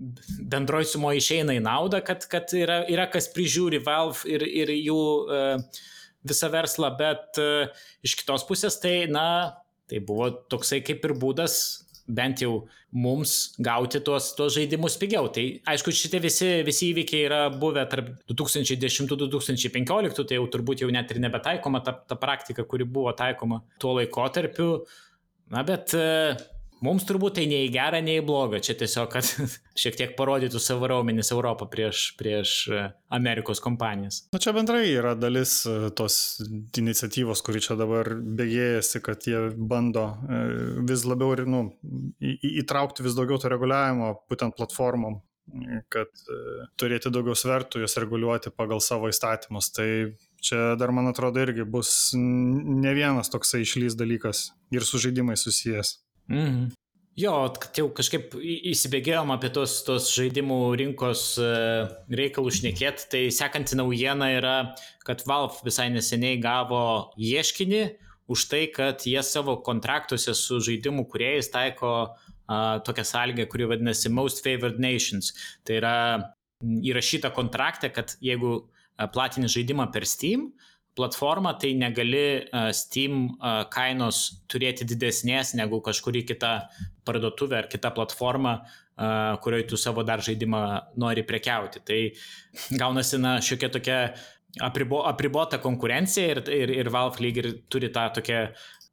bendroji 0.53 0.91
sumo 0.91 1.15
išeina 1.17 1.57
į 1.57 1.63
naudą, 1.65 2.03
kad, 2.05 2.27
kad 2.29 2.53
yra, 2.59 2.83
yra 2.93 3.09
kas 3.09 3.31
prižiūri 3.33 3.81
Valve 3.87 4.29
ir, 4.29 4.45
ir 4.45 4.75
jų 4.77 5.01
uh, 5.01 5.83
visą 6.27 6.51
verslą, 6.53 6.91
bet 6.99 7.39
e, 7.41 7.69
iš 8.07 8.17
kitos 8.21 8.45
pusės 8.49 8.79
tai, 8.83 9.07
na, 9.11 9.59
tai 9.91 10.03
buvo 10.07 10.31
toksai 10.53 10.81
kaip 10.87 11.05
ir 11.07 11.17
būdas 11.19 11.57
bent 12.07 12.43
jau 12.43 12.67
mums 12.93 13.55
gauti 13.63 14.01
tuos, 14.05 14.33
tuos 14.37 14.55
žaidimus 14.57 14.99
pigiau. 15.01 15.29
Tai 15.33 15.45
aišku, 15.73 15.95
šitie 15.97 16.21
visi, 16.23 16.51
visi 16.67 16.91
įvykiai 16.93 17.27
yra 17.29 17.41
buvę 17.55 17.85
tarp 17.91 18.11
2010-2015, 18.31 20.27
tai 20.29 20.41
jau 20.41 20.49
turbūt 20.53 20.85
jau 20.85 20.91
net 20.93 21.11
ir 21.15 21.23
nebetaikoma 21.23 21.83
ta, 21.87 21.95
ta 21.95 22.19
praktika, 22.21 22.67
kuri 22.69 22.85
buvo 22.89 23.13
taikoma 23.17 23.63
tuo 23.83 23.97
laikotarpiu. 24.01 24.71
Na, 25.53 25.65
bet 25.69 25.93
Mums 26.83 27.05
turbūt 27.07 27.37
tai 27.39 27.45
nei 27.47 27.69
į 27.69 27.73
gerą, 27.77 28.01
nei 28.03 28.19
į 28.19 28.25
blogą. 28.27 28.59
Čia 28.65 28.75
tiesiog, 28.81 29.13
kad 29.13 29.29
šiek 29.83 29.99
tiek 29.99 30.15
parodytų 30.19 30.59
savo 30.63 30.91
raumenis 30.91 31.31
Europą 31.35 31.69
prieš, 31.71 32.09
prieš 32.19 32.55
e, 32.69 32.85
Amerikos 33.15 33.63
kompanijas. 33.63 34.25
Na 34.35 34.43
čia 34.43 34.55
bendrai 34.57 34.85
yra 34.91 35.15
dalis 35.19 35.61
e, 35.71 35.93
tos 35.95 36.17
iniciatyvos, 36.79 37.45
kuri 37.47 37.63
čia 37.63 37.79
dabar 37.79 38.11
bėgėjasi, 38.13 39.03
kad 39.07 39.29
jie 39.31 39.45
bando 39.57 40.09
e, 40.27 40.45
vis 40.91 41.07
labiau 41.07 41.37
ir, 41.37 41.45
nu, 41.47 41.69
įtraukti 42.21 43.07
vis 43.07 43.15
daugiau 43.19 43.39
to 43.39 43.53
reguliavimo 43.53 44.17
būtent 44.31 44.59
platformom 44.59 45.23
kad 45.93 46.09
turėti 46.81 47.11
daugiau 47.13 47.35
svertų, 47.37 47.83
jas 47.83 47.97
reguliuoti 48.01 48.53
pagal 48.55 48.81
savo 48.81 49.11
įstatymus. 49.11 49.73
Tai 49.75 49.87
čia 50.41 50.61
dar, 50.81 50.93
man 50.95 51.11
atrodo, 51.11 51.43
irgi 51.43 51.67
bus 51.69 52.13
ne 52.15 52.95
vienas 52.97 53.29
toksai 53.33 53.65
išlys 53.67 53.99
dalykas 53.99 54.47
ir 54.73 54.87
su 54.87 55.03
žaidimai 55.03 55.37
susijęs. 55.37 55.97
Mhm. 56.31 56.71
Jo, 57.21 57.33
jau 57.77 57.91
kažkaip 57.93 58.33
įsibėgėjom 58.41 59.35
apie 59.35 59.51
tos, 59.53 59.75
tos 59.85 60.07
žaidimų 60.17 60.57
rinkos 60.81 61.35
e, 61.37 61.49
reikalų 62.09 62.55
šnekėt, 62.57 63.05
tai 63.13 63.27
sekanti 63.29 63.77
naujiena 63.77 64.31
yra, 64.39 64.55
kad 65.05 65.21
Valve 65.29 65.61
visai 65.67 65.91
neseniai 65.93 66.39
gavo 66.41 67.13
ieškinį 67.21 67.83
už 68.33 68.47
tai, 68.49 68.63
kad 68.73 69.05
jie 69.05 69.21
savo 69.29 69.59
kontraktuose 69.67 70.33
su 70.39 70.63
žaidimų 70.65 71.05
kuriejais 71.13 71.51
taiko 71.53 71.93
uh, 72.07 72.33
tokią 72.87 73.05
sąlygą, 73.05 73.47
kuri 73.47 73.67
vadinasi 73.67 74.09
Most 74.09 74.45
Favored 74.45 74.79
Nations. 74.81 75.33
Tai 75.65 75.79
yra 75.81 75.97
įrašyta 76.63 77.33
kontrakte, 77.35 77.91
kad 77.91 78.17
jeigu 78.23 78.69
platini 79.13 79.51
žaidimą 79.51 79.91
per 79.93 80.07
Steam, 80.07 80.53
platformą, 80.99 81.55
tai 81.61 81.73
negali 81.79 82.25
Steam 82.77 83.27
kainos 83.73 84.23
turėti 84.51 84.87
didesnės 84.89 85.55
negu 85.57 85.81
kažkuri 85.85 86.25
kita 86.29 86.53
parduotuvė 87.07 87.63
ar 87.63 87.69
kita 87.73 87.93
platforma, 87.97 88.59
kurioje 89.43 89.71
tu 89.71 89.81
savo 89.81 90.05
dar 90.05 90.21
žaidimą 90.25 90.63
nori 91.01 91.25
prekiauti. 91.27 91.83
Tai 91.87 92.01
gaunasi, 92.81 93.21
na, 93.23 93.39
šiokia 93.41 93.73
tokia 93.73 93.99
apribo, 94.61 95.03
apribota 95.09 95.59
konkurencija 95.63 96.37
ir, 96.37 96.43
ir, 96.53 96.75
ir 96.83 96.93
Valve 96.93 97.25
lyg 97.25 97.41
ir 97.41 97.51
turi 97.73 97.89
tą 97.93 98.09
tokią 98.19 98.45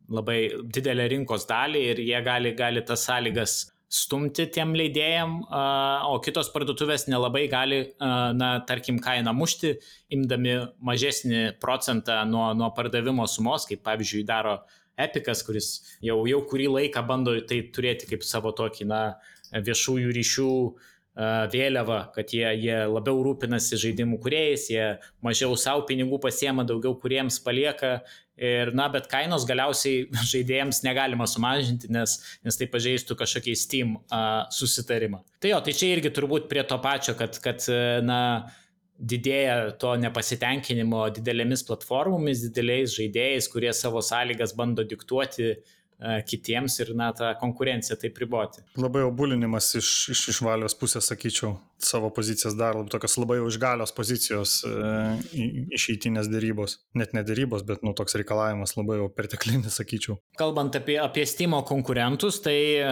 labai 0.10 0.40
didelę 0.74 1.06
rinkos 1.12 1.46
dalį 1.50 1.84
ir 1.92 2.02
jie 2.02 2.22
gali, 2.26 2.56
gali 2.58 2.82
tas 2.86 3.04
sąlygas 3.06 3.60
stumti 3.90 4.46
tiem 4.54 4.76
leidėjam, 4.78 5.40
o 5.50 6.18
kitos 6.24 6.52
parduotuvės 6.54 7.08
nelabai 7.10 7.48
gali, 7.50 7.80
na, 8.00 8.52
tarkim, 8.70 9.00
kainą 9.02 9.34
mušti, 9.34 9.76
imdami 10.14 10.60
mažesnį 10.86 11.56
procentą 11.62 12.22
nuo, 12.30 12.52
nuo 12.58 12.70
pardavimo 12.78 13.26
sumos, 13.28 13.66
kaip 13.70 13.82
pavyzdžiui 13.88 14.28
daro 14.30 14.60
Epikas, 15.00 15.42
kuris 15.48 15.68
jau, 16.04 16.20
jau 16.28 16.42
kurį 16.44 16.68
laiką 16.74 17.02
bando 17.08 17.34
tai 17.48 17.62
turėti 17.74 18.10
kaip 18.10 18.26
savo 18.28 18.52
tokį, 18.56 18.88
na, 18.90 19.02
viešųjų 19.50 20.14
ryšių 20.14 20.54
vėliava, 21.52 22.00
kad 22.16 22.32
jie, 22.32 22.48
jie 22.62 22.78
labiau 22.88 23.20
rūpinasi 23.26 23.80
žaidimų 23.82 24.20
kuriejais, 24.24 24.70
jie 24.72 24.86
mažiau 25.26 25.58
savo 25.60 25.84
pinigų 25.90 26.20
pasiema, 26.24 26.64
daugiau 26.64 26.94
kuriems 26.96 27.42
palieka 27.44 28.00
Ir, 28.40 28.72
na, 28.78 28.86
bet 28.92 29.10
kainos 29.12 29.44
galiausiai 29.48 30.06
žaidėjams 30.32 30.84
negalima 30.86 31.28
sumažinti, 31.28 31.90
nes, 31.92 32.16
nes 32.46 32.60
tai 32.60 32.70
pažeistų 32.72 33.18
kažkokį 33.20 33.58
Steam 33.60 33.98
uh, 34.00 34.46
susitarimą. 34.56 35.20
Tai 35.44 35.54
jo, 35.54 35.60
tai 35.66 35.76
čia 35.76 35.92
irgi 35.98 36.14
turbūt 36.16 36.48
prie 36.52 36.64
to 36.68 36.78
pačio, 36.84 37.18
kad, 37.20 37.36
kad 37.44 37.68
na, 38.06 38.22
didėja 39.00 39.76
to 39.80 39.94
nepasitenkinimo 40.00 41.06
didelėmis 41.16 41.64
platformomis, 41.68 42.44
dideliais 42.48 42.96
žaidėjais, 42.98 43.48
kurie 43.52 43.72
savo 43.76 44.04
sąlygas 44.04 44.56
bando 44.58 44.84
diktuoti 44.84 45.54
kitiems 46.00 46.80
ir, 46.80 46.94
na, 46.96 47.10
tą 47.16 47.34
konkurenciją 47.40 47.98
taip 48.00 48.16
priboti. 48.16 48.64
Labai 48.80 49.04
jau 49.04 49.12
bulinimas 49.16 49.74
iš, 49.76 49.90
iš, 50.14 50.22
iš 50.34 50.42
valios 50.46 50.76
pusės, 50.80 51.10
sakyčiau, 51.12 51.58
savo 51.84 52.10
pozicijas 52.16 52.56
dar 52.60 52.78
labai 52.78 52.92
tokios 52.94 53.18
labai 53.20 53.40
jau 53.40 53.48
iš 53.50 53.58
galios 53.60 53.92
pozicijos 53.96 54.54
e, 54.68 54.92
išeitinės 55.76 56.30
dėrybos. 56.32 56.78
Net 57.00 57.16
ne 57.16 57.24
dėrybos, 57.28 57.66
bet, 57.68 57.84
nu, 57.84 57.92
toks 57.98 58.16
reikalavimas 58.20 58.76
labai 58.78 59.00
jau 59.02 59.10
perteklinis, 59.16 59.76
sakyčiau. 59.80 60.20
Kalbant 60.40 60.76
apie, 60.80 60.96
apie 61.02 61.26
Steam 61.28 61.58
konkurentus, 61.68 62.40
tai 62.46 62.58
e, 62.80 62.86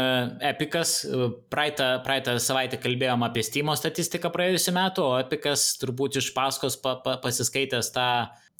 Epicas, 0.49 0.97
e, 1.07 1.29
praeitą, 1.51 1.93
praeitą 2.07 2.35
savaitę 2.43 2.81
kalbėjom 2.83 3.23
apie 3.27 3.45
Steam 3.45 3.71
statistiką 3.77 4.31
praėjusiu 4.33 4.75
metu, 4.75 5.07
o 5.07 5.15
Epicas 5.21 5.69
turbūt 5.81 6.19
iš 6.19 6.33
paskos 6.35 6.79
pa, 6.83 6.97
pa, 7.03 7.15
pasiskaitęs 7.23 7.93
tą 7.95 8.09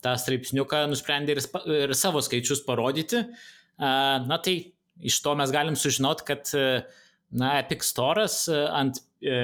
tą 0.03 0.13
straipsniuką 0.21 0.83
nusprendė 0.91 1.33
ir, 1.33 1.39
ir 1.73 1.93
savo 1.97 2.21
skaičius 2.21 2.61
parodyti. 2.67 3.23
Na 3.77 4.39
tai 4.43 4.55
iš 5.05 5.19
to 5.21 5.35
mes 5.37 5.51
galim 5.53 5.75
sužinoti, 5.77 6.25
kad 6.25 6.49
na, 7.29 7.57
Epic 7.59 7.83
Store'as 7.85 8.47
ant 8.49 8.97
e, 9.21 9.35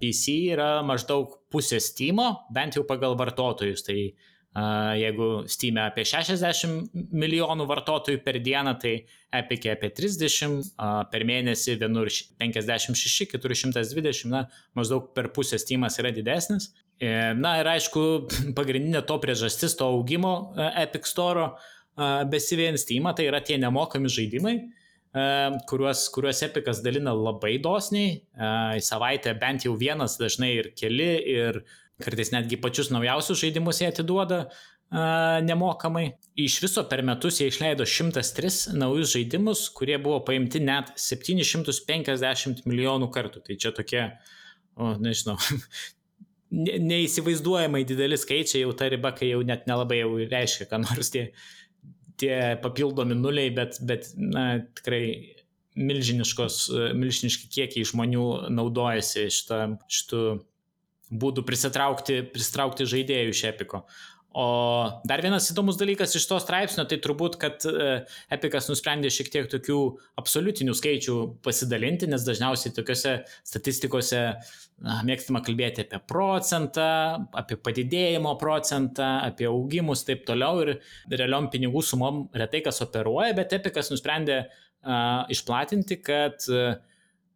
PC 0.00 0.34
yra 0.54 0.70
maždaug 0.86 1.36
pusė 1.52 1.78
Steam, 1.82 2.18
bent 2.54 2.78
jau 2.78 2.86
pagal 2.88 3.14
vartotojus. 3.20 3.84
Tai 3.86 3.98
jeigu 4.98 5.44
Steam 5.46 5.76
e 5.76 5.84
apie 5.84 6.04
60 6.08 6.90
milijonų 7.12 7.66
vartotojų 7.68 8.22
per 8.24 8.40
dieną, 8.42 8.74
tai 8.80 8.94
Epic 9.32 9.66
e 9.66 9.72
apie 9.74 9.90
30, 9.94 10.72
per 11.12 11.24
mėnesį 11.28 11.76
vienur 11.78 12.08
56, 12.40 13.28
kitur 13.30 13.54
120, 13.54 14.30
na, 14.32 14.46
maždaug 14.74 15.12
per 15.14 15.30
pusę 15.34 15.58
Steamas 15.60 15.98
yra 16.00 16.10
didesnis. 16.10 16.72
E, 16.98 17.34
na 17.38 17.58
ir 17.60 17.68
aišku, 17.70 18.04
pagrindinė 18.58 19.04
to 19.06 19.18
priežastis, 19.22 19.76
to 19.78 19.86
augimo 19.86 20.54
e, 20.56 20.70
Epic 20.82 21.06
Store 21.06 21.52
besivėjant 22.30 22.80
Steam, 22.80 23.08
tai 23.16 23.28
yra 23.28 23.40
tie 23.44 23.58
nemokami 23.60 24.10
žaidimai, 24.12 24.56
kuriuos, 25.68 26.06
kuriuos 26.14 26.42
Epicas 26.46 26.82
dalina 26.84 27.14
labai 27.16 27.56
dosniai, 27.64 28.18
į 28.78 28.82
savaitę 28.84 29.34
bent 29.40 29.66
jau 29.66 29.74
vienas, 29.78 30.18
dažnai 30.20 30.52
ir 30.60 30.72
keli, 30.78 31.12
ir 31.34 31.62
kartais 32.02 32.30
netgi 32.34 32.60
pačius 32.62 32.92
naujausius 32.94 33.40
žaidimus 33.42 33.80
jie 33.82 33.88
atiduoda 33.90 34.44
nemokamai. 35.44 36.12
Iš 36.38 36.62
viso 36.62 36.84
per 36.88 37.02
metus 37.04 37.40
jie 37.40 37.48
išleido 37.50 37.84
103 37.84 38.76
naujus 38.78 39.12
žaidimus, 39.16 39.68
kurie 39.76 39.98
buvo 40.00 40.22
paimti 40.24 40.62
net 40.64 40.94
750 40.96 42.64
milijonų 42.68 43.10
kartų. 43.12 43.44
Tai 43.44 43.58
čia 43.60 43.72
tokie, 43.76 44.06
o, 44.76 44.94
nežinau, 45.02 45.36
neįsivaizduojamai 46.88 47.84
dideli 47.88 48.16
skaičiai, 48.16 48.62
jau 48.64 48.72
ta 48.72 48.88
riba, 48.88 49.12
kai 49.16 49.34
jau 49.34 49.42
net 49.44 49.66
nelabai 49.68 50.00
jau 50.00 50.14
reiškia, 50.22 50.68
ką 50.70 50.80
nors 50.86 51.12
tie, 51.12 51.28
tie 52.20 52.36
papildomi 52.62 53.16
nuliai, 53.18 53.50
bet, 53.54 53.80
bet 53.86 54.10
na, 54.18 54.60
tikrai 54.78 55.02
milžiniški 55.78 57.50
kiekiai 57.54 57.86
žmonių 57.86 58.28
naudojasi 58.50 59.28
šitą, 59.32 59.60
šitų 59.92 60.22
būdų 61.08 61.44
prisitraukti, 61.48 62.20
prisitraukti 62.32 62.88
žaidėjų 62.88 63.34
iš 63.34 63.44
Epiko. 63.52 63.84
O 64.38 64.46
dar 65.08 65.18
vienas 65.24 65.48
įdomus 65.50 65.74
dalykas 65.80 66.12
iš 66.14 66.28
to 66.30 66.36
straipsnio, 66.38 66.84
tai 66.86 67.00
turbūt, 67.02 67.34
kad 67.42 67.64
e, 67.66 67.86
Epikas 68.36 68.68
nusprendė 68.70 69.10
šiek 69.10 69.32
tiek 69.34 69.48
tokių 69.50 69.78
absoliutinių 70.20 70.76
skaičių 70.78 71.14
pasidalinti, 71.42 72.06
nes 72.06 72.22
dažniausiai 72.22 72.70
tokiuose 72.76 73.16
statistikose 73.48 74.20
na, 74.30 75.00
mėgstama 75.08 75.42
kalbėti 75.42 75.82
apie 75.88 75.98
procentą, 76.12 76.86
apie 77.40 77.58
padidėjimo 77.58 78.36
procentą, 78.38 79.08
apie 79.26 79.48
augimus 79.50 80.04
ir 80.04 80.12
taip 80.12 80.22
toliau. 80.30 80.62
Ir 80.62 81.18
realiom 81.18 81.50
pinigų 81.50 81.82
sumom 81.82 82.28
retai 82.30 82.62
kas 82.68 82.78
operuoja, 82.86 83.34
bet 83.40 83.56
Epikas 83.58 83.90
nusprendė 83.90 84.44
uh, 84.44 85.26
išplatinti, 85.34 85.98
kad 86.06 86.46
uh, 86.52 86.78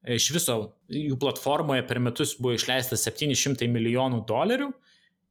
iš 0.07 0.31
viso 0.39 0.61
jų 0.87 1.19
platformoje 1.19 1.83
per 1.91 1.99
metus 2.05 2.37
buvo 2.39 2.55
išleista 2.61 3.01
700 3.01 3.67
milijonų 3.75 4.23
dolerių 4.31 4.71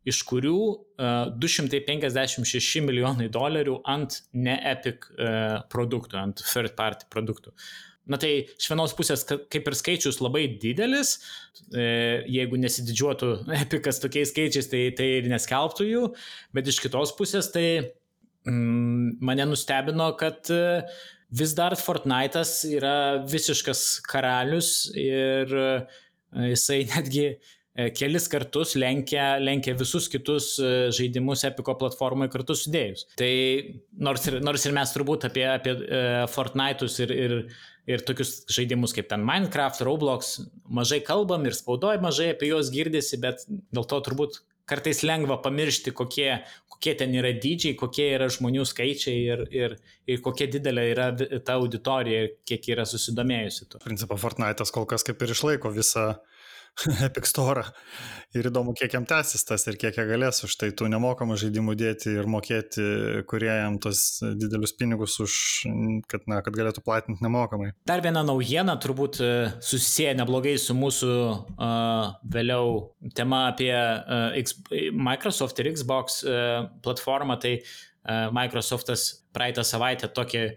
iš 0.08 0.24
kurių 0.30 0.58
uh, 0.58 1.30
256 1.38 2.82
milijonai 2.88 3.30
dolerių 3.34 3.78
ant 3.90 4.22
ne 4.34 4.58
Epic 4.72 5.06
uh, 5.14 5.62
produktų, 5.72 6.18
ant 6.22 6.44
third 6.46 6.76
party 6.78 7.10
produktų. 7.14 7.54
Na 8.10 8.18
tai 8.20 8.32
iš 8.58 8.68
vienos 8.72 8.96
pusės 8.98 9.24
kaip 9.28 9.68
ir 9.70 9.78
skaičius 9.78 10.18
labai 10.24 10.48
didelis, 10.62 11.14
e, 11.70 11.84
jeigu 12.34 12.58
nesididžiuotų 12.60 13.30
Epicas 13.62 14.02
tokiais 14.02 14.32
skaičiais, 14.34 14.70
tai, 14.72 14.84
tai 14.98 15.08
ir 15.20 15.30
neskelbtų 15.32 15.88
jų, 15.88 16.04
bet 16.56 16.72
iš 16.72 16.82
kitos 16.82 17.14
pusės 17.18 17.52
tai 17.54 17.66
mm, 18.50 19.22
mane 19.22 19.46
nustebino, 19.52 20.10
kad 20.20 20.50
e, 20.50 20.82
vis 21.30 21.54
dar 21.56 21.78
Fortnite'as 21.78 22.58
yra 22.74 22.96
visiškas 23.22 23.86
karalius 24.10 24.90
ir 24.98 25.54
e, 25.54 25.72
jisai 26.56 26.84
netgi 26.90 27.30
E, 27.30 27.61
kelis 27.98 28.28
kartus 28.32 28.76
lenkia, 28.80 29.36
lenkia 29.42 29.76
visus 29.80 30.08
kitus 30.12 30.54
e, 30.60 30.72
žaidimus 30.96 31.46
Epiko 31.48 31.76
platformai 31.80 32.30
kartu 32.32 32.56
sudėjus. 32.58 33.08
Tai 33.20 33.32
nors 34.08 34.28
ir, 34.30 34.40
nors 34.46 34.66
ir 34.68 34.76
mes 34.78 34.94
turbūt 34.96 35.28
apie, 35.30 35.46
apie 35.50 35.76
e, 35.76 36.04
Fortnite'us 36.32 37.00
ir, 37.06 37.16
ir, 37.16 37.36
ir 37.90 38.06
tokius 38.08 38.42
žaidimus 38.52 38.96
kaip 38.98 39.10
ten 39.12 39.26
Minecraft, 39.28 39.84
Roblox 39.88 40.38
mažai 40.70 41.02
kalbam 41.06 41.46
ir 41.48 41.58
spaudoj 41.58 42.02
mažai 42.04 42.32
apie 42.36 42.52
juos 42.54 42.72
girdisi, 42.74 43.20
bet 43.22 43.46
dėl 43.48 43.88
to 43.90 44.02
turbūt 44.08 44.42
kartais 44.72 45.02
lengva 45.04 45.38
pamiršti, 45.44 45.92
kokie, 45.96 46.30
kokie 46.72 46.94
ten 47.00 47.14
yra 47.18 47.34
dydžiai, 47.36 47.76
kokie 47.80 48.08
yra 48.16 48.30
žmonių 48.32 48.64
skaičiai 48.68 49.24
ir, 49.34 49.44
ir, 49.52 49.76
ir 50.08 50.22
kokia 50.24 50.48
didelė 50.54 50.86
yra 50.94 51.08
ta 51.44 51.58
auditorija 51.60 52.26
ir 52.26 52.36
kiek 52.48 52.72
yra 52.76 52.86
susidomėjusi. 52.88 53.68
Principą 53.84 54.20
Fortnite'as 54.22 54.72
kol 54.74 54.88
kas 54.90 55.06
kaip 55.08 55.22
ir 55.26 55.36
išlaiko 55.36 55.74
visą 55.76 56.14
Epic 57.06 57.28
Store. 57.30 57.64
Ir 58.32 58.48
įdomu, 58.48 58.72
kiek 58.78 58.94
jam 58.96 59.04
tęsis 59.08 59.44
tas 59.44 59.66
ir 59.68 59.76
kiek 59.80 59.98
jie 59.98 60.06
galės 60.08 60.40
už 60.48 60.54
tai 60.60 60.70
tų 60.78 60.88
nemokamų 60.94 61.36
žaidimų 61.42 61.76
dėti 61.80 62.14
ir 62.16 62.30
mokėti 62.32 62.86
kuriejam 63.30 63.76
tos 63.84 64.22
didelius 64.40 64.74
pinigus 64.80 65.18
už, 65.24 65.36
kad, 66.12 66.24
na, 66.32 66.40
kad 66.46 66.56
galėtų 66.56 66.84
platinti 66.86 67.26
nemokamai. 67.26 67.74
Dar 67.90 68.04
viena 68.04 68.24
naujiena, 68.24 68.78
turbūt 68.82 69.20
e, 69.20 69.32
susisieja 69.60 70.16
neblogai 70.22 70.56
su 70.62 70.76
mūsų 70.78 71.12
uh, 71.12 72.16
vėliau 72.32 72.74
tema 73.18 73.44
apie 73.52 73.74
uh, 73.76 74.32
X, 74.40 74.62
Microsoft 74.96 75.60
ir 75.60 75.74
Xbox 75.76 76.22
uh, 76.24 76.72
platformą. 76.86 77.36
Tai 77.44 77.58
uh, 77.60 78.32
Microsoftas 78.36 79.10
praeitą 79.36 79.68
savaitę 79.68 80.08
tokį 80.08 80.48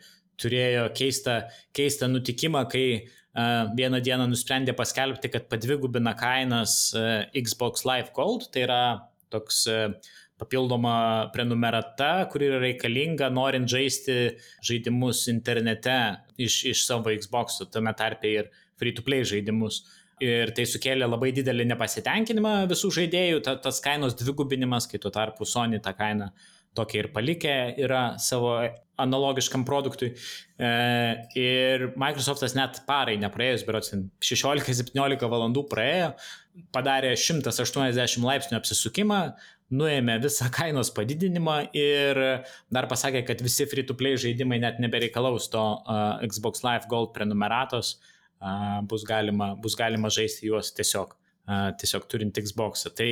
turėjo 0.41 0.89
keistą, 0.95 1.43
keistą 1.75 2.07
nutikimą, 2.11 2.65
kai 2.71 2.87
uh, 3.03 3.21
vieną 3.35 4.01
dieną 4.05 4.29
nusprendė 4.31 4.75
paskelbti, 4.79 5.31
kad 5.33 5.49
padvigubina 5.51 6.15
kainas 6.19 6.95
Xbox 7.35 7.87
Live 7.89 8.15
Gold, 8.15 8.51
tai 8.55 8.67
yra 8.69 8.83
toks 9.35 9.65
papildoma 10.39 11.31
prenumerata, 11.35 12.29
kuri 12.31 12.49
yra 12.51 12.61
reikalinga 12.63 13.31
norint 13.35 13.71
žaisti 13.71 14.37
žaidimus 14.67 15.27
internete 15.31 15.99
iš, 16.39 16.65
iš 16.73 16.87
savo 16.87 17.13
Xbox, 17.15 17.61
tame 17.73 17.95
tarpe 17.99 18.31
ir 18.31 18.51
free-to-play 18.81 19.27
žaidimus. 19.27 19.85
Ir 20.23 20.53
tai 20.55 20.63
sukėlė 20.71 21.07
labai 21.09 21.33
didelį 21.35 21.67
nepasitenkinimą 21.73 22.55
visų 22.71 22.93
žaidėjų, 23.01 23.41
ta, 23.47 23.57
tas 23.63 23.81
kainos 23.83 24.15
dvigubinimas, 24.19 24.87
kai 24.91 25.01
tuo 25.03 25.11
tarpu 25.15 25.47
Sony 25.47 25.81
tą 25.83 25.91
kainą 25.99 26.31
tokia 26.77 27.05
ir 27.05 27.13
palikę 27.15 27.55
yra 27.85 28.05
savo 28.23 28.57
analogiškam 29.01 29.65
produktui. 29.67 30.13
E, 30.59 30.71
ir 31.39 31.89
Microsoftas 31.99 32.55
net 32.55 32.81
parai 32.89 33.17
nepraėjus, 33.23 33.65
berots 33.67 33.91
16-17 33.95 35.31
valandų 35.31 35.65
praėjo, 35.71 36.13
padarė 36.75 37.15
180 37.19 38.23
laipsnių 38.23 38.61
apsisukimą, 38.61 39.21
nuėmė 39.75 40.21
visą 40.23 40.51
kainos 40.55 40.93
padidinimą 40.95 41.57
ir 41.75 42.21
dar 42.75 42.87
pasakė, 42.91 43.25
kad 43.27 43.43
visi 43.43 43.67
free-to-play 43.67 44.19
žaidimai 44.21 44.61
net 44.63 44.79
nebereikalaus 44.83 45.49
to 45.51 45.63
uh, 45.63 46.21
Xbox 46.23 46.63
Live 46.67 46.91
Gold 46.91 47.15
prenumeratos, 47.17 47.97
uh, 48.39 48.83
bus, 48.87 49.07
galima, 49.09 49.55
bus 49.59 49.75
galima 49.79 50.13
žaisti 50.13 50.51
juos 50.53 50.71
tiesiog, 50.77 51.17
tiesiog 51.81 52.07
turint 52.11 52.39
Xbox. 52.45 52.87
Tai 52.95 53.11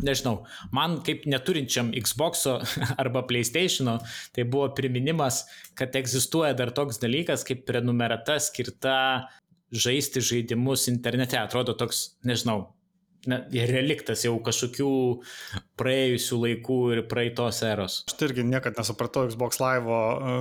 nežinau, 0.00 0.42
man 0.72 0.98
kaip 1.04 1.26
neturinčiam 1.28 1.92
Xbox 1.92 2.46
arba 3.02 3.24
PlayStation, 3.28 3.98
tai 4.32 4.44
buvo 4.48 4.70
priminimas, 4.76 5.44
kad 5.78 5.94
egzistuoja 5.98 6.56
dar 6.58 6.72
toks 6.74 7.00
dalykas 7.02 7.44
kaip 7.48 7.66
prenumerata 7.68 8.38
skirta 8.40 8.96
žaisti 9.72 10.20
žaidimus 10.24 10.88
internete. 10.92 11.38
Atrodo 11.40 11.74
toks, 11.78 12.18
nežinau, 12.28 12.72
na, 13.28 13.42
reliktas 13.52 14.24
jau 14.26 14.34
kažkokių 14.44 14.92
praėjusių 15.80 16.38
laikų 16.46 16.78
ir 16.96 17.02
praeitos 17.10 17.62
eros. 17.66 18.00
Aš 18.08 18.16
tai 18.18 18.28
irgi 18.28 18.44
niekada 18.46 18.82
nesupratau 18.82 19.26
Xbox 19.30 19.60
Live 19.62 19.92
e, 19.92 20.34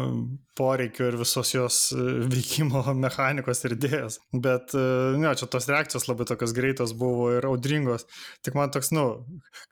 poreikių 0.60 1.08
ir 1.12 1.18
visos 1.22 1.54
jos 1.54 1.78
e, 1.96 2.06
veikimo 2.32 2.84
mechanikos 3.06 3.64
ir 3.68 3.78
idėjas. 3.78 4.20
Bet, 4.34 4.76
ne, 4.76 5.32
čia 5.40 5.48
tos 5.52 5.70
reakcijos 5.72 6.08
labai 6.10 6.28
tokios 6.30 6.56
greitos 6.58 6.96
buvo 6.98 7.32
ir 7.38 7.48
audringos. 7.48 8.08
Tik 8.46 8.58
man 8.60 8.74
toks, 8.74 8.92
nu, 8.96 9.06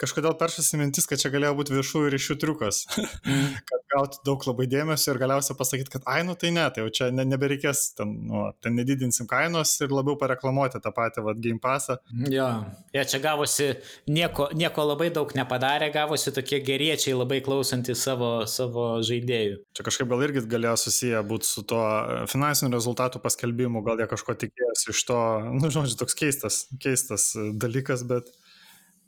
kažkodėl 0.02 0.38
peršasi 0.40 0.80
mintis, 0.80 1.10
kad 1.10 1.22
čia 1.22 1.34
galėjo 1.34 1.58
būti 1.60 1.76
viešųjų 1.76 2.14
ryšių 2.16 2.40
triukas. 2.44 2.86
Mm. 3.26 3.60
kad 3.70 3.86
gauti 3.94 4.22
daug 4.26 4.44
labai 4.48 4.68
dėmesio 4.70 5.14
ir 5.14 5.20
galiausiai 5.22 5.58
pasakyti, 5.58 5.94
kad 5.96 6.08
ai, 6.10 6.22
nu 6.28 6.36
tai 6.40 6.52
ne, 6.56 6.66
tai 6.74 6.86
jau 6.86 6.94
čia 7.00 7.10
ne, 7.14 7.26
nebereikės, 7.28 7.84
ten, 7.98 8.14
nu, 8.30 8.46
ten 8.64 8.78
nedidinsim 8.78 9.28
kainos 9.30 9.76
ir 9.84 9.94
labiau 9.94 10.18
pareklamuoti 10.20 10.82
tą 10.84 10.94
patį, 10.96 11.26
vad, 11.26 11.42
Game 11.44 11.62
Passą. 11.64 12.00
Jo, 12.30 12.50
ja, 12.96 13.06
čia 13.10 13.22
gavosi, 13.24 13.72
nieko, 14.10 14.50
nieko 14.58 14.86
labai 14.92 15.10
daug 15.16 15.34
nepadarė, 15.60 15.92
gavosi 15.92 16.32
tokie 16.32 16.60
geriečiai 16.64 17.16
labai 17.18 17.42
klausantys 17.44 18.02
savo, 18.04 18.46
savo 18.48 19.02
žaidėjų. 19.04 19.60
Čia 19.76 19.84
kažkaip 19.84 20.10
gal 20.10 20.24
irgi 20.24 20.46
galėjo 20.48 20.78
susiję 20.80 21.24
būti 21.28 21.48
su 21.48 21.64
tuo 21.64 21.84
finansinių 22.32 22.72
rezultatų 22.74 23.22
paskelbimu, 23.22 23.84
gal 23.84 24.00
jie 24.00 24.08
kažko 24.10 24.36
tikėjosi 24.40 24.94
iš 24.94 25.04
to, 25.10 25.20
nu, 25.60 25.70
žodžiu, 25.70 25.98
toks 26.00 26.16
keistas, 26.16 26.68
keistas 26.80 27.34
dalykas, 27.36 28.06
bet 28.08 28.30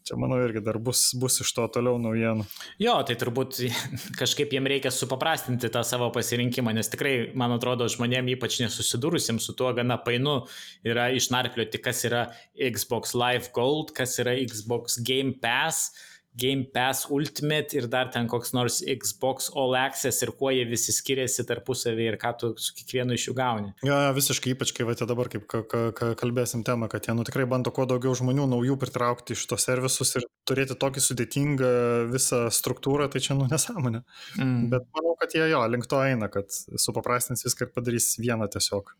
čia 0.03 0.17
manau 0.17 0.39
irgi 0.41 0.63
dar 0.65 0.79
bus, 0.81 1.13
bus 1.15 1.39
iš 1.43 1.53
to 1.55 1.67
toliau 1.71 1.99
naujienų. 2.01 2.45
Jo, 2.81 2.97
tai 3.07 3.15
turbūt 3.21 3.61
kažkaip 4.21 4.51
jiem 4.51 4.67
reikia 4.67 4.91
supaprastinti 4.91 5.71
tą 5.71 5.85
savo 5.87 6.11
pasirinkimą, 6.11 6.75
nes 6.75 6.91
tikrai, 6.91 7.31
man 7.37 7.55
atrodo, 7.55 7.87
žmonėm 7.91 8.33
ypač 8.35 8.59
nesusidūrusim 8.63 9.39
su 9.39 9.55
tuo 9.55 9.71
gana 9.77 10.01
painu 10.01 10.41
yra 10.83 11.11
išnarplioti, 11.15 11.79
kas 11.79 12.03
yra 12.09 12.27
Xbox 12.57 13.15
Live 13.15 13.53
Gold, 13.55 13.95
kas 13.95 14.19
yra 14.19 14.35
Xbox 14.41 14.99
Game 15.05 15.37
Pass 15.39 16.09
Game 16.33 16.63
Pass 16.63 17.09
Ultimate 17.11 17.75
ir 17.75 17.87
dar 17.91 18.07
ten 18.11 18.27
koks 18.31 18.53
nors 18.55 18.79
Xbox 18.87 19.49
All 19.57 19.75
Access 19.75 20.23
ir 20.23 20.31
kuo 20.39 20.51
jie 20.55 20.63
visi 20.69 20.93
skiriasi 20.95 21.43
tarpusavį 21.47 22.05
ir 22.07 22.17
ką 22.21 22.31
tu 22.39 22.51
su 22.55 22.71
kiekvienu 22.77 23.17
iš 23.17 23.25
jų 23.27 23.33
gauni. 23.35 23.73
Jo, 23.83 23.97
ja, 24.05 24.13
visiškai, 24.15 24.53
ypač 24.55 24.71
kai 24.77 24.87
va, 24.87 24.95
dabar, 24.95 25.27
kaip 25.33 25.43
ka, 25.51 25.63
ka, 25.67 25.81
ka, 25.97 26.11
kalbėsim 26.21 26.63
temą, 26.67 26.87
kad 26.91 27.09
jie 27.09 27.15
nu, 27.17 27.25
tikrai 27.27 27.43
bando 27.51 27.73
kuo 27.75 27.83
daugiau 27.89 28.15
žmonių 28.15 28.47
naujų 28.53 28.77
pritraukti 28.79 29.35
iš 29.35 29.43
tos 29.51 29.67
servisus 29.67 30.15
ir 30.15 30.27
turėti 30.47 30.77
tokį 30.79 31.03
sudėtingą 31.03 31.71
visą 32.13 32.45
struktūrą, 32.53 33.09
tai 33.11 33.23
čia 33.25 33.35
nu 33.35 33.49
nesąmonė. 33.51 34.05
Mm. 34.39 34.69
Bet 34.71 34.87
manau, 34.95 35.17
kad 35.19 35.35
jie 35.35 35.49
jo, 35.51 35.65
link 35.67 35.89
to 35.91 35.99
eina, 35.99 36.31
kad 36.31 36.47
supaprastins 36.51 37.43
viską 37.43 37.67
ir 37.67 37.75
padarys 37.75 38.13
vieną 38.23 38.47
tiesiog. 38.55 38.95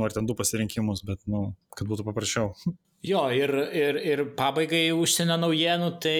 Nori 0.00 0.16
ten 0.16 0.24
du 0.24 0.32
pasirinkimus, 0.38 1.04
bet, 1.04 1.20
nu, 1.28 1.50
kad 1.76 1.90
būtų 1.90 2.08
paprasčiau. 2.08 2.54
Jo, 3.02 3.24
ir, 3.34 3.50
ir, 3.74 3.96
ir 4.06 4.20
pabaigai 4.38 4.92
užsienio 4.94 5.34
naujienų, 5.42 5.88
tai 6.04 6.18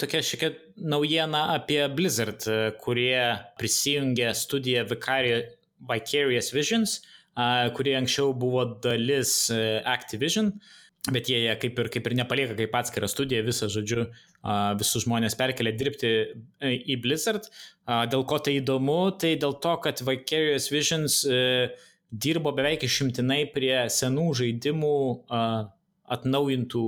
tokia 0.00 0.22
šiek 0.24 0.40
tiek 0.40 0.54
naujiena 0.80 1.42
apie 1.52 1.82
Blizzard, 1.92 2.46
kurie 2.80 3.18
prisijungė 3.60 4.30
studiją 4.32 4.86
Vicarious 4.88 6.48
Visions, 6.56 6.94
kurie 7.76 7.92
anksčiau 7.98 8.32
buvo 8.40 8.64
dalis 8.86 9.34
Activision, 9.84 10.48
bet 11.12 11.28
jie 11.28 11.44
kaip 11.60 11.84
ir, 11.84 11.92
kaip 11.92 12.08
ir 12.08 12.16
nepalieka 12.22 12.56
kaip 12.56 12.80
atskirą 12.80 13.12
studiją, 13.12 13.44
visą 13.44 13.68
žodžiu, 13.76 14.08
visus 14.80 15.04
žmonės 15.04 15.36
perkelia 15.36 15.76
dirbti 15.76 16.16
į 16.64 17.00
Blizzard. 17.04 17.52
Dėl 17.84 18.24
ko 18.24 18.40
tai 18.40 18.62
įdomu, 18.62 19.12
tai 19.20 19.36
dėl 19.36 19.60
to, 19.60 19.76
kad 19.84 20.00
Vicarious 20.08 20.72
Visions 20.72 21.20
dirbo 22.08 22.56
beveik 22.56 22.88
išimtinai 22.88 23.42
prie 23.52 23.90
senų 23.92 24.30
žaidimų 24.40 24.98
atnaujintų 26.12 26.84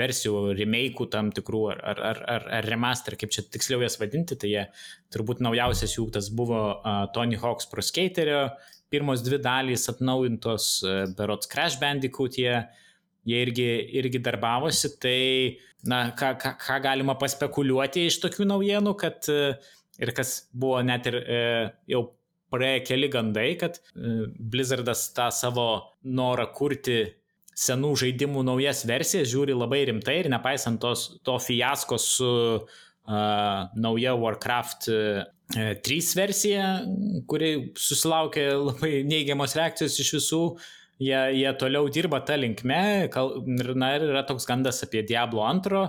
versijų, 0.00 0.54
remake'ų 0.58 1.06
tam 1.12 1.30
tikrų 1.34 1.62
ar, 1.72 1.80
ar, 1.92 2.02
ar, 2.10 2.20
ar, 2.34 2.44
ar 2.58 2.68
remaster, 2.70 3.16
kaip 3.20 3.32
čia 3.34 3.44
tiksliau 3.46 3.82
jas 3.84 3.98
vadinti, 4.00 4.38
tai 4.38 4.52
jie 4.52 4.66
turbūt 5.14 5.42
naujausias 5.44 5.96
jų 5.96 6.06
tas 6.14 6.30
buvo 6.34 6.60
uh, 6.76 7.06
Tony 7.14 7.38
Hawk's 7.40 7.68
Pro 7.70 7.84
Skaterio, 7.84 8.46
pirmos 8.92 9.24
dvi 9.26 9.40
dalys 9.42 9.88
atnaujintos, 9.92 10.68
uh, 10.86 11.02
berots 11.18 11.50
Crash 11.50 11.80
Bandicoot, 11.82 12.38
jie, 12.38 12.54
jie 13.28 13.42
irgi, 13.46 13.68
irgi 14.00 14.22
darbavosi, 14.22 14.94
tai 15.02 15.18
na, 15.90 16.06
ką, 16.16 16.32
ką, 16.40 16.54
ką 16.62 16.80
galima 16.86 17.18
paspekuliuoti 17.20 18.06
iš 18.08 18.20
tokių 18.24 18.48
naujienų, 18.54 18.96
kad 19.00 19.30
uh, 19.32 19.70
ir 20.00 20.16
kas 20.16 20.44
buvo 20.54 20.80
net 20.86 21.10
ir 21.10 21.20
uh, 21.20 21.62
jau 21.90 22.06
praėję 22.50 22.82
keli 22.86 23.10
gandai, 23.10 23.50
kad 23.58 23.82
uh, 23.82 24.28
Blizzardas 24.38 25.10
tą 25.18 25.32
savo 25.34 25.70
norą 26.06 26.48
kurti 26.54 27.02
senų 27.60 27.92
žaidimų 28.00 28.44
naujas 28.46 28.84
versijas 28.88 29.28
žiūri 29.32 29.56
labai 29.56 29.82
rimtai 29.90 30.20
ir 30.22 30.30
nepaisant 30.32 30.80
tos, 30.80 31.06
to 31.26 31.36
fiasko 31.42 31.98
su 32.00 32.30
uh, 32.60 33.68
nauja 33.76 34.16
Warcraft 34.16 34.88
uh, 34.92 35.22
3 35.50 36.12
versija, 36.14 36.66
kuri 37.28 37.72
susilaukė 37.78 38.46
labai 38.54 38.92
neigiamos 39.08 39.56
reakcijos 39.58 39.98
iš 39.98 40.12
visų, 40.20 40.42
jie, 41.02 41.18
jie 41.40 41.50
toliau 41.58 41.90
dirba 41.90 42.20
tą 42.22 42.38
linkme 42.38 42.80
ir, 43.08 43.74
na, 43.74 43.94
ir 43.98 44.06
yra 44.12 44.22
toks 44.28 44.46
gandas 44.48 44.78
apie 44.86 45.02
Diablo 45.06 45.42
2 45.66 45.84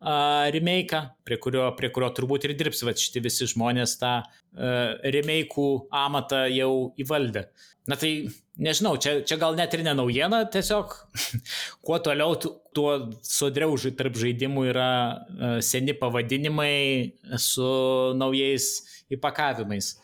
remake'ą, 0.00 1.00
prie 1.24 1.36
kurio, 1.36 1.66
prie 1.76 1.90
kurio 1.92 2.08
turbūt 2.16 2.46
ir 2.48 2.54
dirbs, 2.56 2.82
va 2.86 2.94
šitie 2.96 3.20
visi 3.24 3.48
žmonės 3.50 3.98
tą 4.00 4.20
uh, 4.22 4.96
remake'ų 5.04 5.66
amatą 5.92 6.46
jau 6.48 6.72
įvaldė. 7.00 7.48
Na 7.90 7.96
tai 8.00 8.30
nežinau, 8.60 8.94
čia, 9.00 9.18
čia 9.26 9.36
gal 9.40 9.56
net 9.58 9.74
ir 9.76 9.82
ne 9.84 9.92
naujiena, 9.98 10.44
tiesiog 10.52 10.94
kuo 11.84 11.98
toliau, 12.00 12.36
tuo 12.76 12.92
sodriau 13.24 13.76
tarp 13.98 14.16
žaidimų 14.16 14.68
yra 14.72 14.92
uh, 14.92 15.58
seni 15.64 15.96
pavadinimai 15.96 17.12
su 17.36 17.68
naujais 18.16 19.04
įpakavimais. 19.12 19.98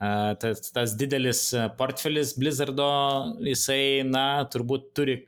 Uh, 0.00 0.32
tas, 0.40 0.70
tas 0.72 0.94
didelis 0.96 1.50
portfelis 1.76 2.36
Blizzardo, 2.38 2.86
jisai, 3.44 4.06
na, 4.06 4.46
turbūt 4.48 4.92
turi 4.96 5.18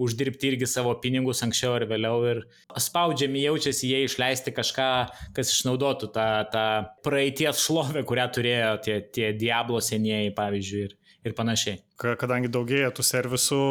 uždirbti 0.00 0.50
irgi 0.52 0.68
savo 0.70 0.94
pinigus 1.02 1.42
anksčiau 1.46 1.76
ar 1.78 1.86
vėliau 1.90 2.24
ir 2.30 2.42
spaudžiami 2.86 3.44
jaučiasi 3.44 3.90
jie 3.92 4.02
išleisti 4.08 4.54
kažką, 4.54 4.88
kas 5.36 5.52
išnaudotų 5.54 6.10
tą, 6.14 6.28
tą 6.50 6.66
praeities 7.06 7.62
šlovę, 7.62 8.02
kurią 8.08 8.26
turėjo 8.34 8.72
tie, 8.86 8.98
tie 9.14 9.32
Diablo 9.38 9.82
senieji, 9.84 10.34
pavyzdžiui. 10.34 10.84
Ir, 10.88 10.96
ir 11.24 11.36
panašiai. 11.38 11.78
Kadangi 12.00 12.50
daugėja 12.52 12.90
tų 12.94 13.06
servisų, 13.06 13.62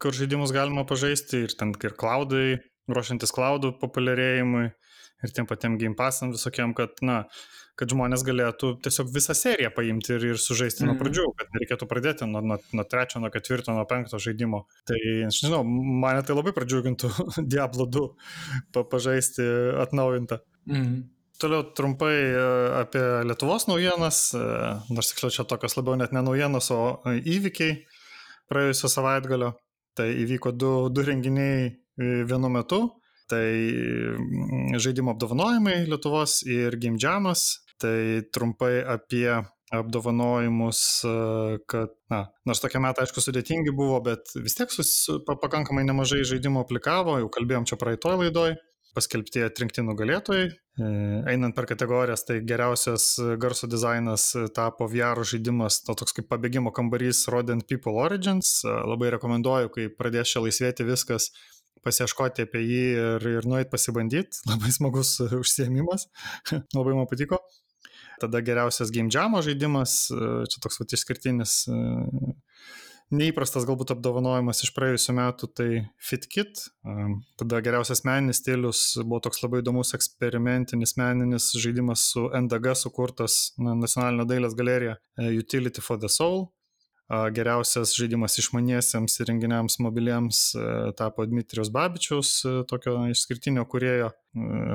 kur 0.00 0.16
žaidimus 0.16 0.54
galima 0.54 0.86
pažaisti 0.88 1.44
ir 1.48 1.56
ten 1.58 1.74
ir 1.74 1.96
cloudai, 2.00 2.60
ruošiantis 2.88 3.34
cloudų 3.34 3.74
populiarėjimui 3.80 4.64
ir 5.24 5.34
tiem 5.34 5.48
patiem 5.48 5.78
game 5.80 5.96
passam 5.98 6.32
visokiam, 6.34 6.74
kad, 6.76 7.00
na, 7.04 7.24
kad 7.78 7.90
žmonės 7.90 8.22
galėtų 8.26 8.74
tiesiog 8.84 9.08
visą 9.14 9.34
seriją 9.34 9.70
paimti 9.74 10.14
ir, 10.14 10.28
ir 10.32 10.40
sužaisti 10.40 10.84
mm. 10.84 10.90
nuo 10.90 10.94
mhm. 10.94 11.00
pradžių, 11.02 11.24
kad 11.40 11.56
nereikėtų 11.56 11.88
pradėti 11.90 12.28
nuo, 12.30 12.42
nuo, 12.52 12.58
nuo 12.76 12.84
trečio, 12.90 13.22
nuo 13.22 13.32
ketvirto, 13.34 13.74
nuo 13.74 13.86
penkto 13.90 14.20
žaidimo. 14.22 14.64
Tai, 14.86 14.98
aš 15.26 15.40
nežinau, 15.42 15.64
mane 16.04 16.22
tai 16.26 16.36
labai 16.38 16.54
pradžiugintų 16.54 17.10
Diablo 17.54 17.88
2 17.90 18.06
pa, 18.74 18.86
pažaisti 18.86 19.48
atnaujintą. 19.86 20.40
Mm. 20.70 21.02
Toliau 21.42 21.66
trumpai 21.74 22.14
e, 22.14 22.42
apie 22.78 23.02
Lietuvos 23.26 23.66
naujienas, 23.66 24.18
e, 24.38 24.42
nors 24.94 25.10
tiksliau 25.10 25.34
čia 25.34 25.44
tokios 25.50 25.74
labiau 25.74 25.98
net 25.98 26.14
ne 26.14 26.22
naujienos, 26.22 26.70
o 26.70 26.82
e, 27.10 27.18
įvykiai 27.34 27.80
praėjusio 28.50 28.90
savaitgalio. 28.92 29.56
Tai 29.98 30.06
įvyko 30.10 30.54
du, 30.54 30.70
du 30.94 31.02
renginiai 31.06 31.72
vienu 31.98 32.50
metu. 32.50 32.80
Tai 33.30 33.42
mm, 33.42 34.78
žaidimo 34.78 35.14
apdovanojimai 35.14 35.84
Lietuvos 35.90 36.42
ir 36.46 36.78
Game 36.78 37.02
Jamas. 37.02 37.63
Tai 37.82 37.98
trumpai 38.34 38.78
apie 38.86 39.28
apdovanojimus, 39.74 40.80
kad, 41.66 41.94
na, 42.12 42.20
nors 42.46 42.60
tokie 42.62 42.78
metai, 42.82 43.08
aišku, 43.08 43.24
sudėtingi 43.24 43.74
buvo, 43.74 43.96
bet 44.04 44.30
vis 44.38 44.54
tiek 44.54 44.70
sus, 44.70 44.92
pakankamai 45.26 45.82
nemažai 45.88 46.22
žaidimų 46.28 46.62
aplikavo, 46.62 47.16
jau 47.22 47.32
kalbėjom 47.34 47.66
čia 47.66 47.80
praeitoj 47.80 48.20
laidoj 48.20 48.54
paskelbti 48.94 49.42
atrinkti 49.44 49.82
nugalėtojai. 49.84 50.46
E, 50.50 50.88
einant 51.30 51.54
per 51.56 51.66
kategorijas, 51.70 52.24
tai 52.26 52.40
geriausias 52.46 53.08
garso 53.42 53.68
dizainas 53.70 54.28
tapo 54.54 54.88
VR 54.90 55.22
žaidimas, 55.26 55.80
to 55.86 55.96
toks 55.98 56.16
kaip 56.16 56.28
pabėgimo 56.30 56.72
kambarys 56.74 57.24
Rodent 57.32 57.66
People 57.70 57.98
Origins. 58.02 58.60
E, 58.62 58.70
labai 58.70 59.12
rekomenduoju, 59.16 59.72
kai 59.74 59.88
pradės 59.98 60.34
čia 60.34 60.44
laisvėti 60.44 60.86
viskas, 60.88 61.32
pasieškoti 61.84 62.46
apie 62.46 62.62
jį 62.64 62.84
ir, 62.94 63.28
ir 63.40 63.50
nueit 63.50 63.70
pasibandyti. 63.72 64.44
Labai 64.50 64.72
smagus 64.74 65.16
užsiemimas, 65.26 66.08
labai 66.74 66.96
man 66.96 67.10
patiko. 67.10 67.42
Tada 68.22 68.42
geriausias 68.44 68.92
Game 68.94 69.12
Jam 69.12 69.36
žaidimas, 69.42 70.04
e, 70.14 70.32
čia 70.50 70.62
toks 70.64 70.80
vat 70.82 70.96
išskirtinis 70.98 71.58
neįprastas 73.12 73.66
galbūt 73.68 73.92
apdovanojimas 73.94 74.62
iš 74.64 74.72
praėjusių 74.76 75.14
metų, 75.18 75.48
tai 75.56 75.68
FitKit. 76.02 76.64
Tada 77.40 77.60
geriausias 77.64 78.04
meninis 78.06 78.40
stilius 78.42 78.82
buvo 79.02 79.20
toks 79.24 79.42
labai 79.44 79.62
įdomus 79.62 79.94
eksperimentinis 79.96 80.96
meninis 81.00 81.50
žaidimas 81.60 82.08
su 82.12 82.26
NDG 82.34 82.74
sukurtas 82.78 83.54
na, 83.58 83.76
Nacionalinio 83.78 84.26
dailės 84.28 84.56
galerija 84.58 84.98
e, 85.18 85.32
Utility 85.38 85.84
for 85.84 86.00
the 86.00 86.10
Soul. 86.12 86.48
Geriausias 87.36 87.92
žaidimas 87.92 88.38
išmaniesiems 88.40 89.18
įrenginiams 89.20 89.76
mobiliems 89.84 90.38
e, 90.56 90.62
tapo 90.96 91.26
Dmitrijos 91.28 91.68
Babičiaus, 91.74 92.30
e, 92.48 92.54
tokio 92.70 92.96
išskirtinio 93.12 93.66
kurėjo 93.68 94.14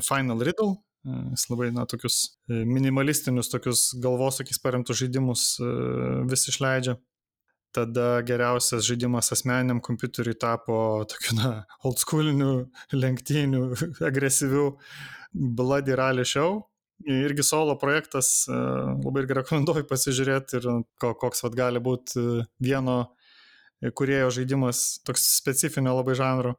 Final 0.06 0.46
Riddle. 0.46 0.78
Jis 1.08 1.46
labai, 1.48 1.70
na, 1.72 1.86
tokius 1.88 2.36
minimalistinius, 2.50 3.50
tokius 3.52 3.90
galvosakys 4.04 4.60
paremtus 4.60 5.00
žaidimus 5.00 5.46
vis 6.30 6.48
išleidžia. 6.52 6.98
Tada 7.76 8.24
geriausias 8.26 8.88
žaidimas 8.88 9.30
asmeniniam 9.32 9.80
kompiuteriui 9.86 10.36
tapo 10.42 11.06
tokiu, 11.10 11.38
na, 11.38 11.52
old 11.86 12.02
schooliniu, 12.02 12.54
lenktynių, 12.92 13.62
agresyvių 14.10 14.66
Bloody 15.60 15.96
Rally 15.96 16.26
Show. 16.26 16.66
irgi 17.08 17.44
solo 17.48 17.78
projektas, 17.80 18.44
labai 18.50 19.22
irgi 19.24 19.38
rekomenduoju 19.38 19.86
pasižiūrėti 19.88 20.60
ir 20.60 20.66
koks 21.00 21.46
vat 21.46 21.54
gali 21.56 21.80
būti 21.80 22.26
vieno 22.60 22.98
kurėjo 23.80 24.34
žaidimas 24.36 25.00
toks 25.08 25.24
specifinio 25.38 25.96
labai 25.96 26.18
žanro. 26.20 26.58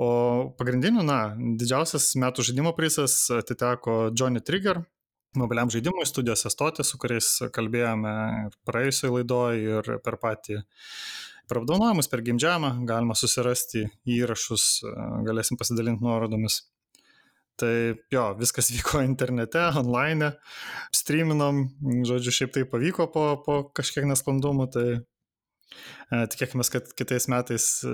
O 0.00 0.08
pagrindiniu, 0.56 1.02
na, 1.04 1.34
didžiausias 1.36 2.14
metų 2.16 2.46
žaidimo 2.48 2.72
prizas 2.76 3.26
atiteko 3.36 4.06
Johnny 4.16 4.40
Trigger, 4.40 4.80
mobiliam 5.36 5.68
žaidimui 5.70 6.06
studijose 6.08 6.48
stoti, 6.52 6.86
su 6.88 6.96
kuriais 7.00 7.28
kalbėjome 7.52 8.14
praėjusioje 8.64 9.12
laidoje 9.18 9.74
ir 9.76 9.90
per 10.04 10.16
patį 10.22 10.62
per 11.50 11.58
apdovanojimus, 11.60 12.06
per 12.06 12.22
gimdžiamą, 12.22 12.76
galima 12.86 13.16
susirasti 13.18 13.88
įrašus, 14.08 14.66
galėsim 15.26 15.58
pasidalinti 15.58 16.06
nuorodomis. 16.06 16.62
Tai 17.60 17.72
jo, 18.14 18.24
viskas 18.40 18.70
vyko 18.76 19.02
internete, 19.04 19.66
online, 19.82 20.32
streaminom, 20.96 21.66
žodžiu, 22.08 22.36
šiaip 22.38 22.54
tai 22.56 22.64
pavyko 22.70 23.10
po, 23.12 23.24
po 23.44 23.62
kažkiek 23.76 24.06
nesklandumų, 24.08 24.70
tai 24.72 24.86
tikėkime, 26.10 26.64
kad 26.72 26.88
kitais 26.98 27.28
metais, 27.32 27.68
e, 27.86 27.92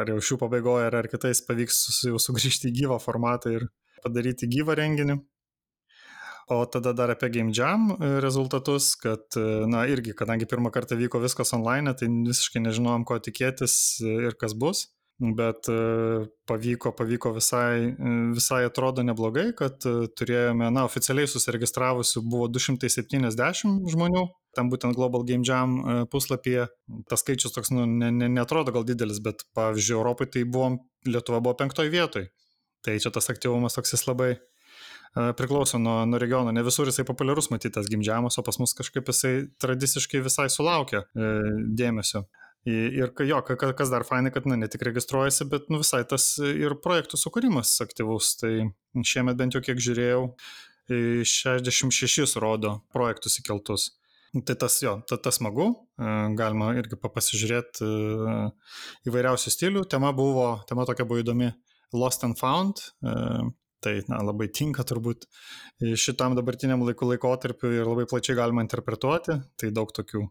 ar 0.00 0.10
jau 0.14 0.18
šių 0.30 0.40
pabaigoje, 0.44 0.88
ar, 0.88 0.98
ar 1.02 1.10
kitais 1.10 1.42
pavyks 1.46 2.02
jau 2.08 2.20
sugrįžti 2.22 2.70
į 2.70 2.74
gyvą 2.82 2.98
formatą 3.02 3.54
ir 3.54 3.68
padaryti 4.04 4.50
gyvą 4.50 4.76
renginį. 4.80 5.20
O 6.52 6.58
tada 6.68 6.92
dar 6.92 7.08
apie 7.14 7.30
Game 7.32 7.54
Jam 7.56 7.94
e, 7.94 8.16
rezultatus, 8.20 8.92
kad, 9.00 9.38
na, 9.70 9.86
irgi, 9.88 10.12
kadangi 10.16 10.48
pirmą 10.50 10.74
kartą 10.74 10.98
vyko 11.00 11.22
viskas 11.22 11.54
online, 11.56 11.94
tai 11.96 12.10
visiškai 12.10 12.66
nežinojom, 12.66 13.06
ko 13.08 13.16
tikėtis 13.22 13.78
ir 14.04 14.36
kas 14.40 14.52
bus 14.58 14.88
bet 15.18 15.68
e, 15.68 16.26
pavyko, 16.46 16.92
pavyko 16.96 17.32
visai, 17.32 17.94
e, 17.94 18.14
visai 18.34 18.64
atrodo 18.66 19.02
neblogai, 19.06 19.52
kad 19.56 19.86
e, 19.86 20.08
turėjome, 20.18 20.70
na, 20.74 20.84
oficialiai 20.88 21.30
susiregistravusių 21.30 22.22
buvo 22.26 22.48
270 22.50 23.92
žmonių, 23.94 24.24
tam 24.58 24.70
būtent 24.72 24.96
Global 24.98 25.24
Game 25.26 25.46
Jam 25.46 26.06
puslapyje. 26.10 26.66
Tas 27.10 27.22
skaičius 27.22 27.54
toks, 27.54 27.70
nu, 27.74 27.86
ne, 27.86 28.10
ne, 28.14 28.30
netrodo 28.32 28.74
gal 28.74 28.86
didelis, 28.86 29.22
bet, 29.22 29.46
pavyzdžiui, 29.54 29.98
Europai 29.98 30.28
tai 30.30 30.44
buvo, 30.46 30.74
Lietuva 31.06 31.42
buvo 31.44 31.54
penktoj 31.58 31.90
vietoj. 31.92 32.26
Tai 32.84 32.98
čia 33.00 33.10
tas 33.14 33.30
aktyvumas 33.32 33.76
toks 33.76 33.94
jis 33.94 34.06
labai 34.08 34.34
priklauso 35.38 35.78
nuo, 35.78 36.00
nuo 36.10 36.18
regiono. 36.18 36.50
Ne 36.52 36.64
visur 36.66 36.88
jisai 36.90 37.04
populiarus 37.06 37.46
matytas 37.52 37.86
gimdžiamas, 37.86 38.34
o 38.40 38.42
pas 38.42 38.58
mus 38.58 38.74
kažkaip 38.74 39.06
jisai 39.12 39.34
tradiciškai 39.62 40.22
visai 40.24 40.48
sulaukia 40.50 41.04
dėmesio. 41.14 42.24
Ir 42.64 43.10
jo, 43.28 43.38
kas 43.44 43.90
dar 43.92 44.06
fainai, 44.08 44.30
kad 44.32 44.46
na, 44.48 44.56
ne 44.56 44.68
tik 44.72 44.86
registruojasi, 44.88 45.44
bet 45.52 45.66
nu, 45.68 45.82
visai 45.82 46.00
tas 46.08 46.30
ir 46.40 46.78
projektų 46.80 47.18
sukūrimas 47.20 47.74
aktyvus. 47.84 48.30
Tai 48.40 48.52
šiemet 49.04 49.36
bent 49.36 49.56
jau 49.56 49.60
kiek 49.64 49.82
žiūrėjau, 49.84 50.22
66 50.88 52.38
rodo 52.40 52.78
projektus 52.92 53.36
įkeltus. 53.42 53.90
Tai 54.34 54.56
tas 54.58 54.80
jo, 54.82 54.96
ta, 55.06 55.18
tas 55.20 55.36
smagu, 55.38 55.68
galima 56.34 56.72
irgi 56.74 56.96
pasižiūrėti 56.98 57.90
įvairiausių 59.10 59.52
stilių. 59.54 59.84
Tema 59.90 60.14
buvo, 60.16 60.48
tema 60.66 60.86
tokia 60.88 61.06
buvo 61.06 61.20
įdomi 61.22 61.52
Lost 61.94 62.24
and 62.26 62.40
Found, 62.40 62.80
tai 63.84 63.94
na, 64.08 64.22
labai 64.24 64.48
tinka 64.48 64.82
turbūt 64.88 65.28
šitam 66.00 66.34
dabartiniam 66.34 66.82
laikų 66.88 67.12
laikotarpiu 67.12 67.76
ir 67.76 67.84
labai 67.86 68.08
plačiai 68.10 68.40
galima 68.40 68.64
interpretuoti. 68.64 69.38
Tai 69.60 69.70
daug 69.76 69.92
tokių 69.94 70.24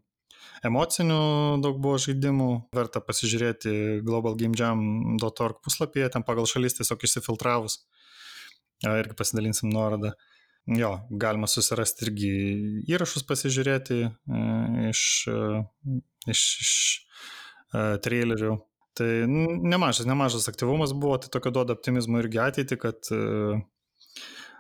emocinių 0.68 1.22
daug 1.64 1.80
buvo 1.84 1.98
žaidimų, 2.02 2.50
verta 2.76 3.02
pasižiūrėti 3.04 4.04
globalgamejam.org 4.08 5.64
puslapyje, 5.66 6.12
ten 6.16 6.26
pagal 6.28 6.48
šalis 6.50 6.80
tiesiog 6.80 7.04
išsifiltravus, 7.08 7.82
irgi 8.88 9.18
pasidalinsim 9.20 9.74
nuorodą. 9.74 10.14
Jo, 10.64 10.94
galima 11.12 11.48
susirasti 11.52 12.06
irgi 12.06 12.30
įrašus 12.88 13.26
pasižiūrėti 13.28 13.98
e, 14.08 14.12
iš, 14.94 15.02
e, 15.28 15.64
iš, 16.32 16.44
iš 16.64 16.72
e, 17.76 17.82
trailerių. 18.06 18.56
Tai 18.96 19.10
nemažas, 19.28 20.08
nemažas 20.08 20.48
aktyvumas 20.48 20.94
buvo, 20.96 21.18
tai 21.20 21.34
tokio 21.34 21.52
duoda 21.52 21.76
optimizmo 21.76 22.22
irgi 22.22 22.40
ateitį, 22.40 22.78
kad 22.80 23.10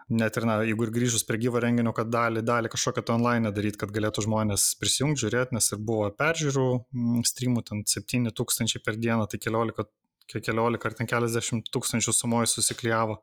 net 0.10 0.38
ir, 0.38 0.48
na, 0.50 0.58
jeigu 0.68 0.88
ir 0.88 0.94
grįžus 0.96 1.26
prie 1.28 1.40
gyvo 1.42 1.62
renginio, 1.64 1.94
kad 1.96 2.10
dalį, 2.12 2.44
dalį 2.46 2.72
kažkokią 2.74 3.04
tą 3.08 3.18
online 3.18 3.52
daryti, 3.56 3.80
kad 3.82 3.94
galėtų 3.96 4.26
žmonės 4.26 4.74
prisijungti, 4.82 5.24
žiūrėti, 5.24 5.56
nes 5.58 5.72
ir 5.72 5.84
buvo 5.84 6.10
peržiūrų 6.20 6.68
mm, 6.82 7.24
streamų, 7.30 7.64
ten 7.70 7.84
7 7.88 8.34
tūkstančiai 8.36 8.84
per 8.84 9.00
dieną, 9.00 9.28
tai 9.32 9.40
14, 9.44 9.88
14 10.34 10.90
ar 10.90 10.98
ten 11.00 11.10
keliasdešimt 11.10 11.72
tūkstančių 11.74 12.16
sumoji 12.16 12.52
susiklyjavo. 12.52 13.22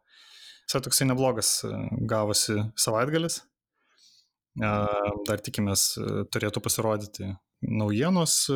Visai 0.71 0.83
toksai 0.87 1.09
neblogas 1.11 1.49
e, 1.67 1.71
gavosi 2.07 2.61
savaitgalis. 2.79 3.41
E, 3.41 4.73
dar 5.27 5.43
tikimės 5.43 5.87
e, 5.99 6.25
turėtų 6.31 6.63
pasirodyti 6.63 7.33
naujienos 7.61 8.47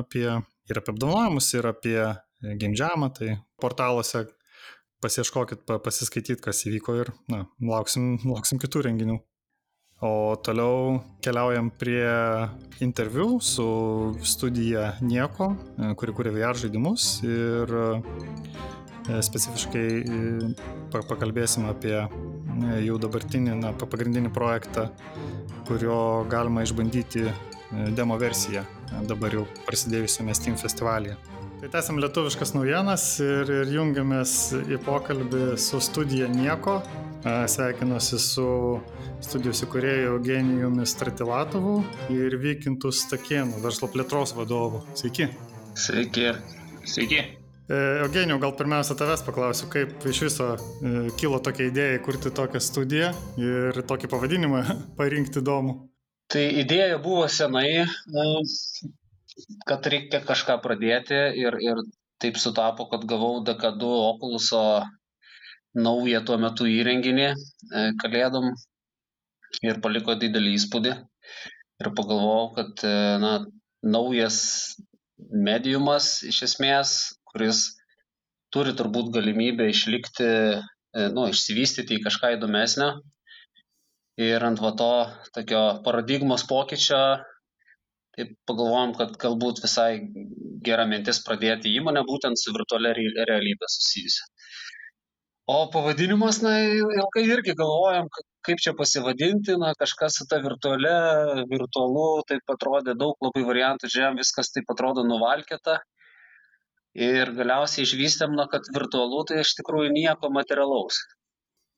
apie 0.00 0.24
ir 0.24 0.80
apie 0.80 0.90
apdovanojimus, 0.90 1.50
ir 1.54 1.68
apie 1.68 1.98
Game 2.58 2.74
Jamą, 2.74 3.12
tai 3.14 3.36
portaluose 3.62 4.24
pasieškokit, 5.04 5.68
pasiskaityt, 5.84 6.40
kas 6.44 6.64
įvyko 6.68 6.96
ir 7.02 7.12
na, 7.32 7.44
lauksim, 7.60 8.16
lauksim 8.24 8.60
kitų 8.62 8.88
renginių. 8.88 9.20
O 10.04 10.34
toliau 10.44 10.98
keliaujam 11.24 11.70
prie 11.80 12.04
interviu 12.84 13.38
su 13.40 13.64
studija 14.26 14.90
Nieko, 15.00 15.54
e, 15.78 15.92
kuri 15.96 16.12
kuria 16.16 16.32
VR 16.34 16.58
žaidimus 16.60 17.06
ir 17.24 17.72
e, 17.78 17.86
specifiškai 19.22 19.86
e, 20.02 20.50
pakalbėsim 20.92 21.68
apie 21.70 21.94
jau 22.84 22.98
dabartinį, 23.00 23.54
na, 23.62 23.72
pagrindinį 23.78 24.32
projektą, 24.34 24.88
kurio 25.68 25.98
galima 26.30 26.66
išbandyti 26.66 27.28
demo 27.96 28.18
versiją 28.20 28.62
dabar 29.08 29.34
jau 29.34 29.46
prasidėjusiame 29.66 30.34
Steam 30.36 30.58
festivalyje. 30.60 31.16
Tai 31.64 31.70
tęsiam 31.72 31.96
lietuviškas 31.96 32.50
naujienas 32.52 33.02
ir, 33.24 33.48
ir 33.48 33.70
jungiamės 33.72 34.32
į 34.68 34.76
pokalbį 34.84 35.54
su 35.56 35.78
studija 35.80 36.26
Nieko. 36.28 36.74
Sveikinuosi 37.24 38.18
su 38.20 38.48
studijos 39.24 39.62
įkūrėju 39.64 40.10
Eugenijumi 40.10 40.84
Stratilatovu 40.84 41.78
ir 42.12 42.34
Vykintų 42.42 42.90
Stakėnu, 42.92 43.62
verslo 43.64 43.88
plėtros 43.88 44.34
vadovu. 44.36 44.82
Sveiki. 44.92 45.30
Sveiki. 45.72 46.26
Sveiki. 46.84 47.22
E, 47.22 47.78
Eugenijau, 48.02 48.36
gal 48.42 48.52
pirmiausia 48.58 48.98
tavęs 49.00 49.24
paklausiu, 49.24 49.70
kaip 49.72 50.04
iš 50.10 50.20
viso 50.26 50.50
e, 50.58 50.92
kilo 51.16 51.38
tokia 51.46 51.70
idėja 51.70 52.02
kurti 52.04 52.34
tokią 52.42 52.60
studiją 52.60 53.08
ir 53.40 53.80
tokį 53.88 54.12
pavadinimą 54.12 54.60
parinkti 55.00 55.40
įdomų. 55.40 55.78
Tai 56.28 56.44
idėja 56.60 57.00
buvo 57.00 57.24
senai, 57.32 57.86
e, 57.88 58.28
kad 59.68 59.86
reikia 59.90 60.20
kažką 60.24 60.58
pradėti 60.64 61.16
ir, 61.40 61.56
ir 61.62 61.80
taip 62.22 62.38
sutapo, 62.40 62.86
kad 62.90 63.04
gavau 63.08 63.42
DK2 63.46 63.90
Oculuso 64.10 64.62
naują 65.74 66.22
tuo 66.26 66.38
metu 66.38 66.68
įrenginį 66.70 67.26
e, 67.26 67.34
kalėdom 68.00 68.52
ir 69.66 69.80
paliko 69.82 70.14
didelį 70.18 70.54
įspūdį. 70.58 70.94
Ir 71.82 71.90
pagalvojau, 71.98 72.52
kad 72.58 72.84
e, 72.86 72.94
na, 73.22 73.32
naujas 73.82 74.38
mediumas 75.18 76.20
iš 76.26 76.44
esmės, 76.48 76.94
kuris 77.30 77.64
turi 78.54 78.74
turbūt 78.78 79.10
galimybę 79.16 79.66
išlikti, 79.72 80.30
e, 80.30 81.08
nu, 81.16 81.26
išsivystyti 81.34 81.98
į 81.98 82.04
kažką 82.06 82.36
įdomesnio. 82.38 82.92
Ir 84.22 84.46
ant 84.46 84.60
va 84.62 84.70
to 84.78 84.92
tokio 85.34 85.62
paradigmos 85.82 86.46
pokyčio 86.46 87.00
tai 88.14 88.28
pagalvojom, 88.48 88.94
kad 88.98 89.16
galbūt 89.20 89.62
visai 89.64 89.90
gera 90.66 90.86
mintis 90.90 91.20
pradėti 91.26 91.72
įmonę 91.78 92.04
būtent 92.08 92.40
su 92.40 92.54
virtualia 92.56 92.94
realybė 92.96 93.70
susijusią. 93.76 94.30
O 95.46 95.56
pavadinimas, 95.68 96.38
na, 96.40 96.54
ilgai 96.72 97.22
irgi 97.28 97.52
galvojom, 97.58 98.06
kaip 98.48 98.62
čia 98.64 98.72
pasivadinti, 98.78 99.58
na, 99.60 99.74
kažkas 99.76 100.16
su 100.16 100.24
ta 100.30 100.38
virtualia, 100.40 100.94
virtualu, 101.50 102.06
taip 102.30 102.54
atrodė 102.54 102.94
daug 103.02 103.26
labai 103.26 103.42
variantų, 103.50 103.90
žiūrėjom, 103.92 104.16
viskas 104.22 104.48
taip 104.54 104.72
atrodo 104.72 105.04
nuvalkėta. 105.04 105.82
Ir 106.96 107.34
galiausiai 107.36 107.84
išvystėm, 107.84 108.32
na, 108.38 108.48
kad 108.48 108.70
virtualu 108.72 109.20
tai 109.28 109.42
iš 109.42 109.52
tikrųjų 109.58 109.92
nieko 109.92 110.32
materialaus. 110.32 111.02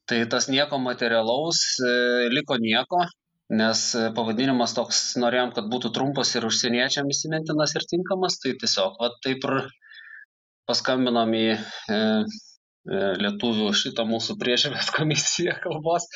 Tai 0.06 0.20
tas 0.30 0.46
nieko 0.52 0.78
materialaus 0.78 1.64
e, 1.82 1.90
liko 2.30 2.60
nieko, 2.62 3.02
nes 3.52 3.82
e, 3.94 4.08
pavadinimas 4.16 4.74
toks 4.74 5.00
norėjom, 5.22 5.52
kad 5.56 5.68
būtų 5.70 5.92
trumpas 5.94 6.34
ir 6.34 6.46
užsieniečiam 6.48 7.08
įsimintinas 7.12 7.76
ir 7.78 7.86
tinkamas, 7.88 8.40
tai 8.42 8.56
tiesiog 8.58 8.98
va, 9.00 9.12
taip 9.22 9.46
ir 9.46 9.68
paskambinom 10.66 11.34
į 11.38 11.46
e, 11.54 11.58
e, 11.94 13.00
lietuvių 13.22 13.70
šitą 13.78 14.06
mūsų 14.08 14.38
priežiūros 14.42 14.90
komisiją 14.98 15.56
kalbos, 15.62 16.08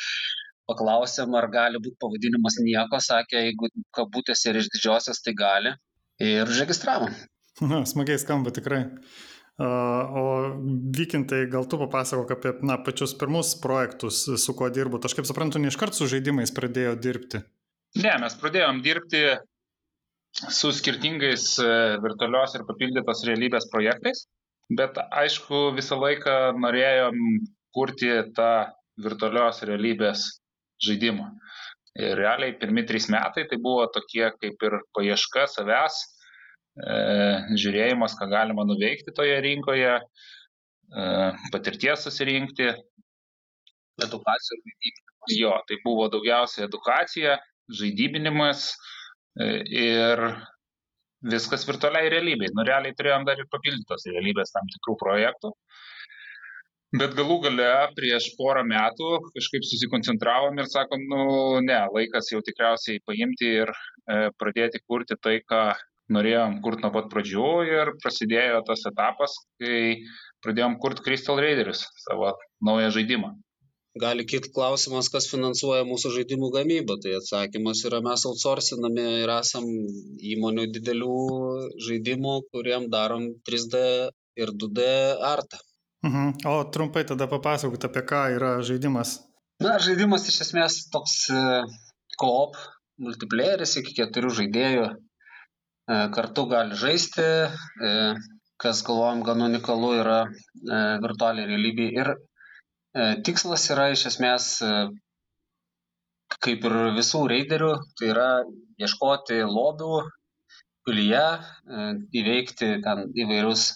paklausėm, 0.71 1.35
ar 1.39 1.49
gali 1.53 1.83
būti 1.83 1.99
pavadinimas 2.03 2.59
nieko, 2.65 2.99
sakė, 3.03 3.47
jeigu 3.49 3.71
kabutėse 3.97 4.51
ir 4.51 4.63
iš 4.63 4.71
didžiosios, 4.75 5.23
tai 5.23 5.35
gali. 5.39 5.75
Ir 6.21 6.51
užregistravom. 6.51 7.15
Na, 7.63 7.85
smagiai 7.93 8.21
skamba 8.21 8.53
tikrai. 8.55 8.85
O 9.61 10.25
vykintai, 10.97 11.43
gal 11.53 11.67
tu 11.69 11.77
papasakok 11.83 12.31
apie 12.33 12.53
na, 12.65 12.79
pačius 12.81 13.13
pirmus 13.21 13.53
projektus, 13.61 14.23
su 14.41 14.55
kuo 14.57 14.71
dirbu. 14.73 15.03
Aš 15.05 15.15
kaip 15.19 15.29
suprantu, 15.29 15.61
ne 15.61 15.69
iškart 15.69 15.97
su 15.97 16.09
žaidimais 16.09 16.55
pradėjo 16.57 16.95
dirbti. 16.97 17.43
Ne, 18.01 18.15
mes 18.23 18.37
pradėjom 18.41 18.81
dirbti 18.87 19.21
su 20.33 20.71
skirtingais 20.73 21.45
e, 21.61 21.71
virtualios 22.01 22.55
ir 22.57 22.65
papildytos 22.69 23.25
realybės 23.29 23.67
projektais, 23.73 24.25
bet 24.79 24.97
aišku, 24.97 25.73
visą 25.77 25.99
laiką 26.01 26.37
norėjom 26.63 27.19
kurti 27.75 28.13
tą 28.37 28.53
virtualios 29.03 29.61
realybės 29.67 30.25
žaidimą. 30.87 31.27
Ir 32.01 32.15
realiai 32.17 32.55
pirmi 32.57 32.87
trys 32.87 33.11
metai 33.13 33.45
tai 33.51 33.59
buvo 33.61 33.85
tokie 33.93 34.31
kaip 34.39 34.67
ir 34.69 34.79
paieška 34.97 35.49
savęs, 35.51 35.99
žiūrėjimas, 36.79 38.15
ką 38.19 38.29
galima 38.31 38.65
nuveikti 38.65 39.13
toje 39.17 39.41
rinkoje, 39.43 39.97
e, 40.01 41.07
patirties 41.53 42.07
susirinkti. 42.07 42.71
Edukacija 44.01 44.57
ir 44.57 44.63
vaidybinimas. 44.65 45.35
Jo, 45.37 45.57
tai 45.69 45.77
buvo 45.85 46.07
daugiausiai 46.09 46.65
edukacija, 46.65 47.37
žaidybinimas 47.77 48.71
e, 49.41 49.49
ir 49.83 50.23
viskas 51.21 51.67
virtualiai 51.69 52.09
realybei. 52.09 52.49
Nu, 52.57 52.65
realiai 52.65 52.97
turėjom 52.97 53.27
dar 53.29 53.39
ir 53.39 53.51
papildytos 53.53 54.09
realybės 54.09 54.55
tam 54.55 54.71
tikrų 54.73 54.97
projektų. 55.03 55.53
Bet 56.97 57.13
galų 57.15 57.37
gale 57.45 57.69
prieš 57.95 58.33
porą 58.39 58.65
metų 58.67 59.21
kažkaip 59.37 59.67
susikoncentravom 59.69 60.57
ir 60.59 60.67
sakom, 60.73 61.05
nu 61.13 61.61
ne, 61.63 61.79
laikas 61.95 62.33
jau 62.33 62.41
tikriausiai 62.43 62.99
paimti 63.07 63.53
ir 63.61 63.71
e, 63.71 64.33
pradėti 64.41 64.81
kurti 64.89 65.15
tai, 65.23 65.37
ką 65.47 65.69
norėjom 66.15 66.59
kurt 66.65 66.83
nuo 66.85 66.91
pat 66.95 67.11
pradžių 67.13 67.51
ir 67.69 67.93
prasidėjo 68.03 68.65
tas 68.67 68.83
etapas, 68.91 69.37
kai 69.61 70.03
pradėjom 70.45 70.79
kurt 70.83 71.05
Crystal 71.05 71.41
Raiders, 71.43 71.85
savo 72.07 72.35
naują 72.67 72.91
žaidimą. 72.97 73.35
Gali 73.99 74.23
kilti 74.23 74.53
klausimas, 74.55 75.09
kas 75.11 75.27
finansuoja 75.27 75.83
mūsų 75.89 76.13
žaidimų 76.15 76.53
gamybą. 76.55 76.95
Tai 77.03 77.17
atsakymas 77.19 77.83
yra 77.89 77.99
mes 78.07 78.23
outsourcinami 78.29 79.07
ir 79.25 79.33
esam 79.35 79.67
įmonių 80.35 80.69
didelių 80.77 81.17
žaidimų, 81.89 82.37
kuriem 82.55 82.87
darom 82.93 83.27
3D 83.49 83.83
ir 84.39 84.55
2D 84.63 84.87
artą. 85.33 85.59
Mhm. 86.07 86.47
O 86.47 86.63
trumpai 86.73 87.03
tada 87.05 87.27
papasakot, 87.29 87.83
apie 87.85 88.05
ką 88.07 88.23
yra 88.37 88.53
žaidimas. 88.65 89.19
Na, 89.61 89.75
žaidimas 89.83 90.29
iš 90.31 90.39
esmės 90.47 90.85
toks 90.95 91.27
koop, 92.23 92.55
e, 92.57 92.71
multiplayeris 93.05 93.75
iki 93.83 93.99
keturių 93.99 94.31
žaidėjų 94.39 94.87
kartu 95.91 96.47
gali 96.47 96.77
žaisti, 96.79 97.25
e, 97.87 97.93
kas 98.63 98.83
galvojam 98.87 99.25
gan 99.27 99.43
unikalu 99.43 99.95
yra 99.99 100.19
e, 100.29 100.81
virtualiai 101.03 101.49
realybė. 101.51 101.89
Ir 102.03 102.13
tikslas 103.27 103.69
yra 103.71 103.85
iš 103.95 104.09
esmės, 104.11 104.47
kaip 106.43 106.65
ir 106.67 106.75
visų 106.97 107.21
raiderių, 107.31 107.69
tai 107.99 108.09
yra 108.11 108.31
ieškoti 108.83 109.37
lobių 109.47 110.01
pilyje, 110.89 111.23
įveikti 112.19 112.73
ten 112.83 113.05
įvairius 113.15 113.69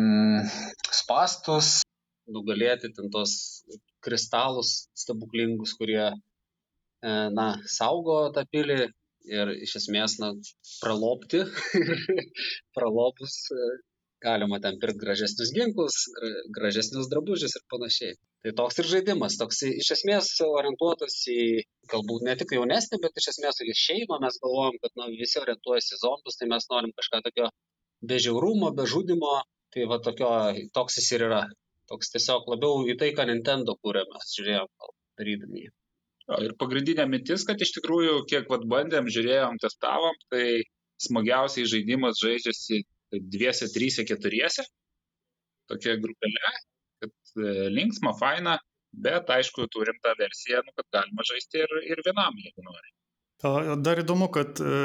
mm, 0.00 0.48
spastus, 1.02 1.82
nugalėti 2.32 2.88
ten 2.96 3.12
tos 3.12 3.36
kristalus 4.00 4.88
stebuklingus, 4.96 5.76
kurie 5.76 6.08
na, 7.04 7.50
saugo 7.68 8.22
tą 8.32 8.46
pilį 8.48 8.88
ir 9.28 9.52
iš 9.66 9.76
esmės, 9.82 10.16
na, 10.22 10.32
pralopti 10.80 11.44
pralopus 12.76 13.36
galima 14.20 14.58
ten 14.60 14.76
pirkti 14.80 15.00
gražesnius 15.00 15.52
ginklus, 15.56 15.96
gražesnius 16.56 17.08
drabužius 17.12 17.56
ir 17.56 17.64
panašiai. 17.72 18.16
Tai 18.44 18.52
toks 18.60 18.80
ir 18.82 18.88
žaidimas, 18.92 19.38
toks 19.40 19.62
iš 19.68 19.90
esmės 19.96 20.28
orientuotas 20.44 21.16
į 21.32 21.40
galbūt 21.92 22.26
ne 22.28 22.36
tik 22.42 22.54
jaunesnį, 22.56 23.00
bet 23.04 23.20
iš 23.22 23.30
esmės 23.34 23.62
į 23.64 23.76
šeimą. 23.84 24.20
Mes 24.24 24.36
galvojam, 24.44 24.76
kad 24.84 24.92
na, 25.00 25.08
visi 25.22 25.40
orientuojasi 25.40 25.96
į 25.96 26.00
zombus, 26.04 26.38
tai 26.40 26.50
mes 26.52 26.68
norim 26.72 26.94
kažką 27.00 27.22
tokio 27.28 27.50
be 28.12 28.20
žiaurumo, 28.26 28.72
be 28.76 28.88
žudimo. 28.94 29.40
Tai 29.70 29.84
va 29.90 30.00
tokio, 30.02 30.30
toks 30.76 30.98
jis 31.00 31.12
ir 31.16 31.28
yra. 31.28 31.44
Toks 31.90 32.12
tiesiog 32.14 32.48
labiau 32.50 32.86
į 32.90 32.96
tai, 32.98 33.12
ką 33.16 33.26
Nintendo 33.30 33.76
kūrė, 33.82 34.02
mes 34.10 34.34
žiūrėjom 34.36 34.72
darydami 35.20 35.66
jį. 35.66 35.70
Ir 36.38 36.54
pagrindinė 36.60 37.08
mintis, 37.10 37.42
kad 37.48 37.58
iš 37.58 37.72
tikrųjų, 37.78 38.20
kiek 38.30 38.50
vat 38.52 38.62
bandėm, 38.70 39.08
žiūrėjom, 39.10 39.58
testavom, 39.62 40.14
tai 40.30 40.62
smagiausiai 41.02 41.66
žaidimas 41.66 42.20
žaidžiasi 42.22 42.84
dviese, 43.34 43.66
trysia, 43.74 44.04
keturiese, 44.06 44.66
tokia 45.70 45.96
grupelė, 46.02 46.52
kad 47.02 47.12
e, 47.42 47.54
linksma, 47.74 48.14
faina, 48.20 48.58
bet 48.92 49.30
aišku, 49.34 49.66
turim 49.74 49.98
tą 50.04 50.14
versiją, 50.18 50.62
nu, 50.66 50.74
kad 50.76 50.86
galima 51.00 51.26
žaisti 51.26 51.64
ir, 51.64 51.76
ir 51.90 52.02
vienam, 52.06 52.38
jeigu 52.38 52.66
nori. 52.66 52.92
Dar 53.80 54.02
įdomu, 54.02 54.28
kad 54.28 54.60
e, 54.60 54.80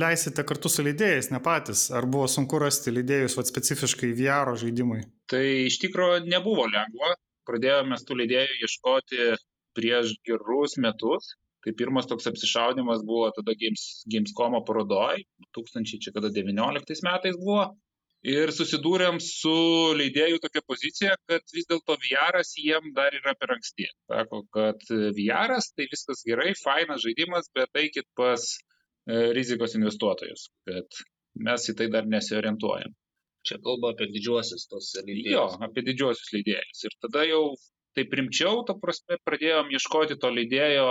leisite 0.00 0.42
kartu 0.44 0.70
su 0.72 0.82
leidėjais, 0.82 1.30
ne 1.30 1.38
patys. 1.42 1.84
Ar 1.94 2.08
buvo 2.10 2.26
sunku 2.30 2.58
rasti 2.58 2.90
leidėjus 2.90 3.38
vat, 3.38 3.46
specifiškai 3.46 4.10
VR 4.18 4.56
žaidimui? 4.58 5.04
Tai 5.30 5.44
iš 5.68 5.78
tikrųjų 5.84 6.24
nebuvo 6.26 6.66
lengva. 6.66 7.14
Pradėjome 7.48 7.96
tų 8.04 8.18
leidėjų 8.18 8.58
ieškoti 8.66 9.28
prieš 9.76 10.16
gerus 10.26 10.78
metus. 10.80 11.34
Tai 11.66 11.74
pirmas 11.74 12.06
toks 12.06 12.28
apsišaudimas 12.30 13.02
buvo 13.06 13.32
tada 13.34 13.52
Games, 13.58 13.84
Gamescomo 14.12 14.62
parodoj, 14.64 15.24
2019 15.58 17.02
metais 17.08 17.38
buvo. 17.40 17.64
Ir 18.26 18.50
susidūrėm 18.50 19.20
su 19.22 19.52
leidėjų 19.98 20.40
tokia 20.42 20.62
pozicija, 20.66 21.12
kad 21.30 21.44
vis 21.54 21.68
dėlto 21.70 21.94
VR 22.02 22.40
jiem 22.42 22.90
dar 22.96 23.14
yra 23.14 23.34
per 23.38 23.52
anksti. 23.54 23.86
Sako, 24.10 24.42
kad 24.54 24.82
VR 24.90 25.54
tai 25.76 25.86
viskas 25.92 26.24
gerai, 26.26 26.54
fainas 26.58 27.04
žaidimas, 27.04 27.46
bet 27.54 27.78
eikit 27.78 28.08
pas 28.18 28.42
e, 28.42 29.30
rizikos 29.38 29.76
investuotojus, 29.78 30.48
kad 30.66 31.02
mes 31.46 31.68
į 31.70 31.76
tai 31.78 31.88
dar 31.94 32.10
nesiorientuojam. 32.10 32.96
Čia 33.46 33.60
kalba 33.62 33.94
apie 33.94 34.10
didžiuosius 34.10 34.66
tos 34.66 34.90
leidėjus. 34.98 35.32
Jo, 35.36 35.46
apie 35.68 35.86
didžiuosius 35.86 36.34
leidėjus. 36.34 36.84
Ir 36.88 36.98
tada 37.06 37.22
jau 37.28 37.42
taip 37.98 38.14
rimčiau, 38.14 38.62
ta 38.66 38.76
prasme, 38.78 39.18
pradėjom 39.26 39.72
ieškoti 39.74 40.18
to 40.22 40.30
leidėjo 40.32 40.88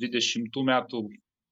20 0.00 0.60
metų 0.68 1.06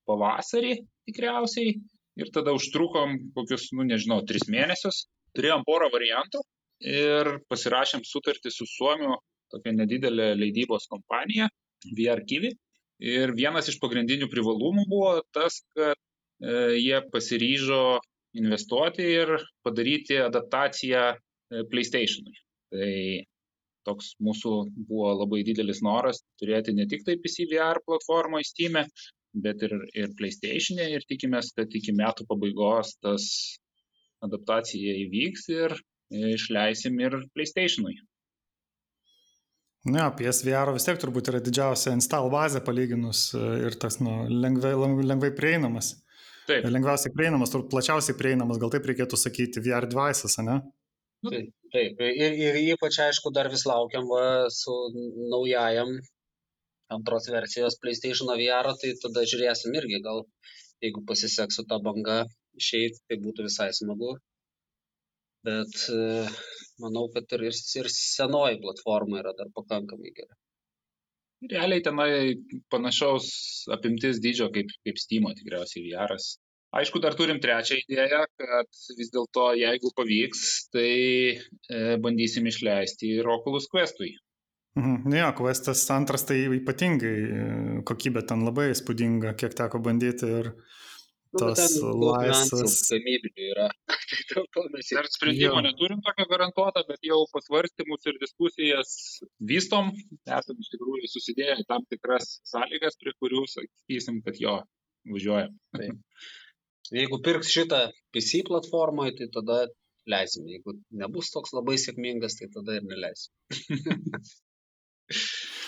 pavasarį 0.09 0.77
tikriausiai 1.09 1.77
ir 2.21 2.31
tada 2.35 2.55
užtrukom 2.57 3.17
kokius, 3.37 3.71
nu 3.77 3.87
nežinau, 3.89 4.21
3 4.27 4.51
mėnesius. 4.53 5.05
Turėjom 5.37 5.63
porą 5.69 5.89
variantų 5.93 6.43
ir 6.91 7.37
pasirašėm 7.53 8.03
sutartį 8.09 8.51
su 8.53 8.67
Suomiu, 8.67 9.15
tokia 9.53 9.75
nedidelė 9.77 10.33
leidybos 10.39 10.89
kompanija, 10.91 11.49
VR 11.97 12.25
Kivi. 12.27 12.51
Ir 13.01 13.33
vienas 13.37 13.71
iš 13.71 13.79
pagrindinių 13.81 14.29
privalumų 14.33 14.85
buvo 14.91 15.13
tas, 15.33 15.63
kad 15.77 15.97
e, 15.97 16.77
jie 16.77 16.99
pasiryžo 17.13 18.01
investuoti 18.37 19.07
ir 19.15 19.33
padaryti 19.65 20.19
adaptaciją 20.21 21.05
e, 21.15 21.63
PlayStationui. 21.71 22.37
Tai 22.75 22.91
toks 23.91 24.15
mūsų 24.25 24.57
buvo 24.89 25.13
labai 25.21 25.45
didelis 25.47 25.83
noras 25.85 26.23
turėti 26.41 26.75
ne 26.77 26.89
tik 26.91 27.05
tai 27.07 27.19
PC 27.21 27.51
VR 27.53 27.83
platformą 27.87 28.41
Steam, 28.47 28.81
bet 29.45 29.63
ir, 29.67 29.77
ir 29.95 30.15
PlayStation 30.19 30.81
ir 30.83 31.07
tikimės, 31.11 31.53
kad 31.59 31.75
iki 31.75 31.95
metų 31.97 32.27
pabaigos 32.31 32.97
tas 33.05 33.27
adaptacija 34.25 34.97
įvyks 35.07 35.49
ir 35.55 35.77
išleisim 36.11 36.99
ir 37.01 37.17
PlayStationui. 37.35 37.99
Ne, 39.89 40.03
PSVR 40.13 40.75
vis 40.75 40.85
tiek 40.85 40.99
turbūt 41.01 41.31
yra 41.33 41.39
didžiausia 41.41 41.95
install 41.97 42.29
bazė 42.33 42.61
palyginus 42.61 43.31
e, 43.33 43.45
ir 43.65 43.77
tas 43.81 43.97
nu, 44.05 44.27
lengvai, 44.29 44.75
lengvai 45.09 45.31
prieinamas. 45.33 45.95
Taip. 46.51 46.67
Lengviausiai 46.69 47.15
prieinamas, 47.15 47.53
turbūt 47.53 47.71
plačiausiai 47.73 48.17
prieinamas, 48.19 48.59
gal 48.61 48.73
taip 48.75 48.85
reikėtų 48.91 49.17
sakyti, 49.17 49.63
VR 49.65 49.87
devices, 49.89 50.37
ne? 50.45 50.59
Taip, 51.29 51.49
taip. 51.75 52.01
Ir, 52.01 52.39
ir 52.47 52.59
ypač, 52.75 52.97
aišku, 53.05 53.33
dar 53.37 53.51
vis 53.53 53.67
laukiam 53.69 54.09
su 54.57 54.77
naujajam 55.33 55.93
antros 56.97 57.29
versijos 57.31 57.77
PlayStation 57.83 58.33
VR, 58.41 58.73
tai 58.81 58.95
tada 59.03 59.25
žiūrėsim 59.33 59.77
irgi, 59.79 60.01
gal 60.07 60.25
jeigu 60.85 61.05
pasiseks 61.11 61.61
su 61.61 61.67
ta 61.71 61.79
banga 61.85 62.23
išeiti, 62.59 63.03
tai 63.09 63.21
būtų 63.25 63.47
visai 63.47 63.69
smagu. 63.77 64.15
Bet 65.47 65.77
e, 65.93 66.01
manau, 66.83 67.07
kad 67.15 67.37
ir, 67.37 67.47
ir 67.53 67.89
senoji 67.95 68.61
platforma 68.65 69.21
yra 69.23 69.33
dar 69.37 69.53
pakankamai 69.57 70.13
gera. 70.17 70.37
Realiai 71.53 71.85
tenai 71.85 72.11
panašaus 72.73 73.31
apimtis 73.77 74.21
dydžio 74.25 74.51
kaip, 74.57 74.73
kaip 74.85 75.01
Steam 75.01 75.29
tikriausiai 75.37 75.87
VR. 75.87 76.17
-as. 76.17 76.35
Aišku, 76.71 77.01
dar 77.03 77.17
turim 77.19 77.41
trečią 77.43 77.81
idėją, 77.83 78.25
kad 78.39 78.81
vis 78.99 79.11
dėlto, 79.11 79.49
jeigu 79.59 79.91
pavyks, 79.97 80.43
tai 80.71 80.91
e, 81.35 81.81
bandysim 82.03 82.47
išleisti 82.47 83.17
ir 83.19 83.27
Oculus 83.27 83.67
Questui. 83.73 84.13
Mhm. 84.79 85.09
Ne, 85.11 85.19
ja, 85.19 85.33
Questas 85.35 85.83
antras 85.91 86.23
tai 86.29 86.45
ypatingai 86.61 87.17
e, 87.19 87.49
kokybė 87.91 88.23
ten 88.31 88.45
labai 88.47 88.69
įspūdinga, 88.75 89.35
kiek 89.41 89.57
teko 89.59 89.83
bandyti 89.83 90.31
ir 90.31 90.53
Nu, 91.31 91.39
tas 91.39 91.61
niuansų 91.79 91.91
laisvas. 92.03 92.77
gamybinių 92.91 93.45
yra. 93.53 93.67
Tai 94.55 94.65
Dar 94.97 95.07
sprendimo 95.11 95.61
Jo. 95.61 95.63
neturim 95.63 96.01
tokio 96.03 96.27
garantuoto, 96.31 96.83
bet 96.89 97.07
jau 97.07 97.21
pasvarstymus 97.31 98.09
ir 98.11 98.19
diskusijas 98.19 98.91
vystom. 99.39 99.93
Esam 100.27 100.59
iš 100.59 100.73
tikrųjų 100.75 101.11
susidėję 101.13 101.61
tam 101.71 101.87
tikras 101.91 102.41
sąlygas, 102.51 102.99
prie 102.99 103.15
kurių 103.23 103.45
sakysim, 103.53 104.19
kad 104.27 104.43
jo 104.43 104.57
važiuojam. 105.07 105.55
Jeigu 106.95 107.21
pirks 107.25 107.53
šitą 107.55 107.85
PC 108.15 108.43
platformoje, 108.49 109.17
tai 109.19 109.29
tada 109.35 109.59
leisim. 110.11 110.47
Jeigu 110.51 110.77
nebus 111.03 111.31
toks 111.35 111.55
labai 111.57 111.77
sėkmingas, 111.79 112.39
tai 112.41 112.51
tada 112.55 112.79
ir 112.81 112.89
neleisim. 112.89 113.35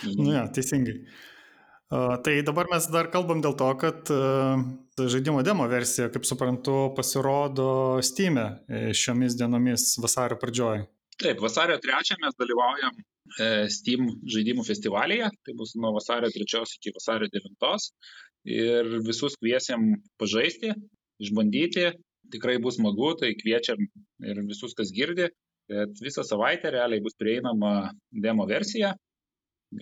Nu, 0.03 0.29
ja, 0.31 0.45
teisingai. 0.55 0.93
Uh, 1.93 2.15
tai 2.23 2.37
dabar 2.47 2.69
mes 2.71 2.87
dar 2.95 3.09
kalbam 3.11 3.41
dėl 3.43 3.57
to, 3.59 3.67
kad 3.81 4.11
uh, 4.15 4.61
žaidimo 5.13 5.43
demo 5.43 5.67
versija, 5.69 6.09
kaip 6.15 6.25
suprantu, 6.29 6.77
pasirodo 6.97 7.67
Steam'e 8.07 8.47
e, 8.69 8.81
šiomis 8.97 9.37
dienomis 9.39 9.97
vasario 10.03 10.39
pradžioje. 10.41 10.87
Taip, 11.21 11.43
vasario 11.43 11.77
3 11.83 12.17
mes 12.23 12.39
dalyvaujam 12.41 12.97
e, 12.97 13.51
Steam 13.73 14.09
žaidimų 14.35 14.65
festivalyje, 14.67 15.29
tai 15.45 15.57
bus 15.59 15.75
nuo 15.77 15.93
vasario 15.99 16.33
3 16.33 16.63
iki 16.79 16.95
vasario 16.97 17.29
9 17.35 17.91
ir 18.53 18.97
visus 19.07 19.37
kviesim 19.41 19.93
pažaisti, 20.21 20.73
išbandyti, 21.23 21.89
tikrai 22.33 22.59
bus 22.63 22.79
smagu, 22.79 23.13
tai 23.21 23.33
kviečiam 23.39 23.81
ir 24.29 24.45
visus, 24.49 24.75
kas 24.79 24.93
girdi, 24.95 25.29
kad 25.71 26.05
visą 26.05 26.25
savaitę 26.27 26.73
realiai 26.75 27.03
bus 27.05 27.17
prieinama 27.19 27.93
demo 28.25 28.47
versija, 28.49 28.95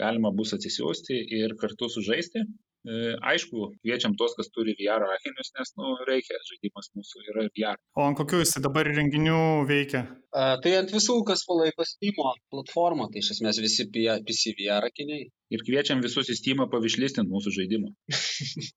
galima 0.00 0.32
bus 0.34 0.54
atsisiųsti 0.56 1.22
ir 1.40 1.56
kartu 1.60 1.88
sužaisti. 1.90 2.44
E, 2.80 2.92
Aišku, 3.32 3.66
kviečiam 3.82 4.14
tos, 4.16 4.32
kas 4.38 4.48
turi 4.54 4.72
VR 4.78 5.04
akinius, 5.04 5.50
nes 5.58 5.72
nu, 5.76 5.90
reikia, 6.08 6.38
žaidimas 6.48 6.88
mūsų 6.96 7.24
yra 7.28 7.44
VR. 7.50 7.76
O 7.98 8.06
ant 8.08 8.16
kokių 8.16 8.40
jis 8.40 8.54
dabar 8.64 8.88
renginių 8.88 9.40
veikia? 9.68 10.06
A, 10.32 10.54
tai 10.64 10.78
ant 10.78 10.94
visų, 10.94 11.18
kas 11.28 11.44
palaiko 11.48 11.84
Steam 11.84 12.16
platformą, 12.54 13.10
tai 13.12 13.20
iš 13.20 13.34
esmės 13.36 13.60
visi 13.60 13.84
PC 13.92 14.54
VR 14.62 14.88
akiniai. 14.88 15.28
Ir 15.52 15.66
kviečiam 15.66 16.00
visus 16.00 16.32
į 16.32 16.38
Steamą 16.40 16.70
pavišlistinti 16.72 17.28
mūsų 17.28 17.52
žaidimą. 17.58 17.92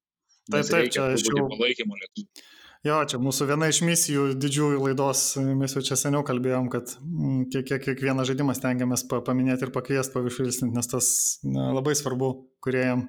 Taip, 0.52 0.68
taip, 0.68 0.92
čia 0.92 1.08
aš 1.14 1.24
jau- 1.30 1.48
palaikymo 1.52 1.96
lietuvių. 2.02 2.44
Jo, 2.84 2.98
čia 3.08 3.16
mūsų 3.24 3.46
viena 3.48 3.70
iš 3.72 3.78
misijų 3.88 4.24
didžiųjų 4.44 4.80
laidos, 4.84 5.20
mes 5.40 5.72
jau 5.72 5.82
čia 5.88 5.96
seniau 5.96 6.20
kalbėjom, 6.28 6.66
kad 6.74 6.92
mm, 7.00 7.46
kiek, 7.54 7.64
kiek 7.70 7.86
kiekvieną 7.86 8.26
žaidimą 8.28 8.52
stengiamės 8.58 9.06
pa, 9.08 9.22
paminėti 9.24 9.64
ir 9.64 9.72
pakviesti, 9.72 10.12
pavišvilstinti, 10.18 10.76
nes 10.76 10.92
tas 10.92 11.08
na, 11.48 11.70
labai 11.78 11.94
svarbu 11.96 12.34
kuriejam. 12.60 13.06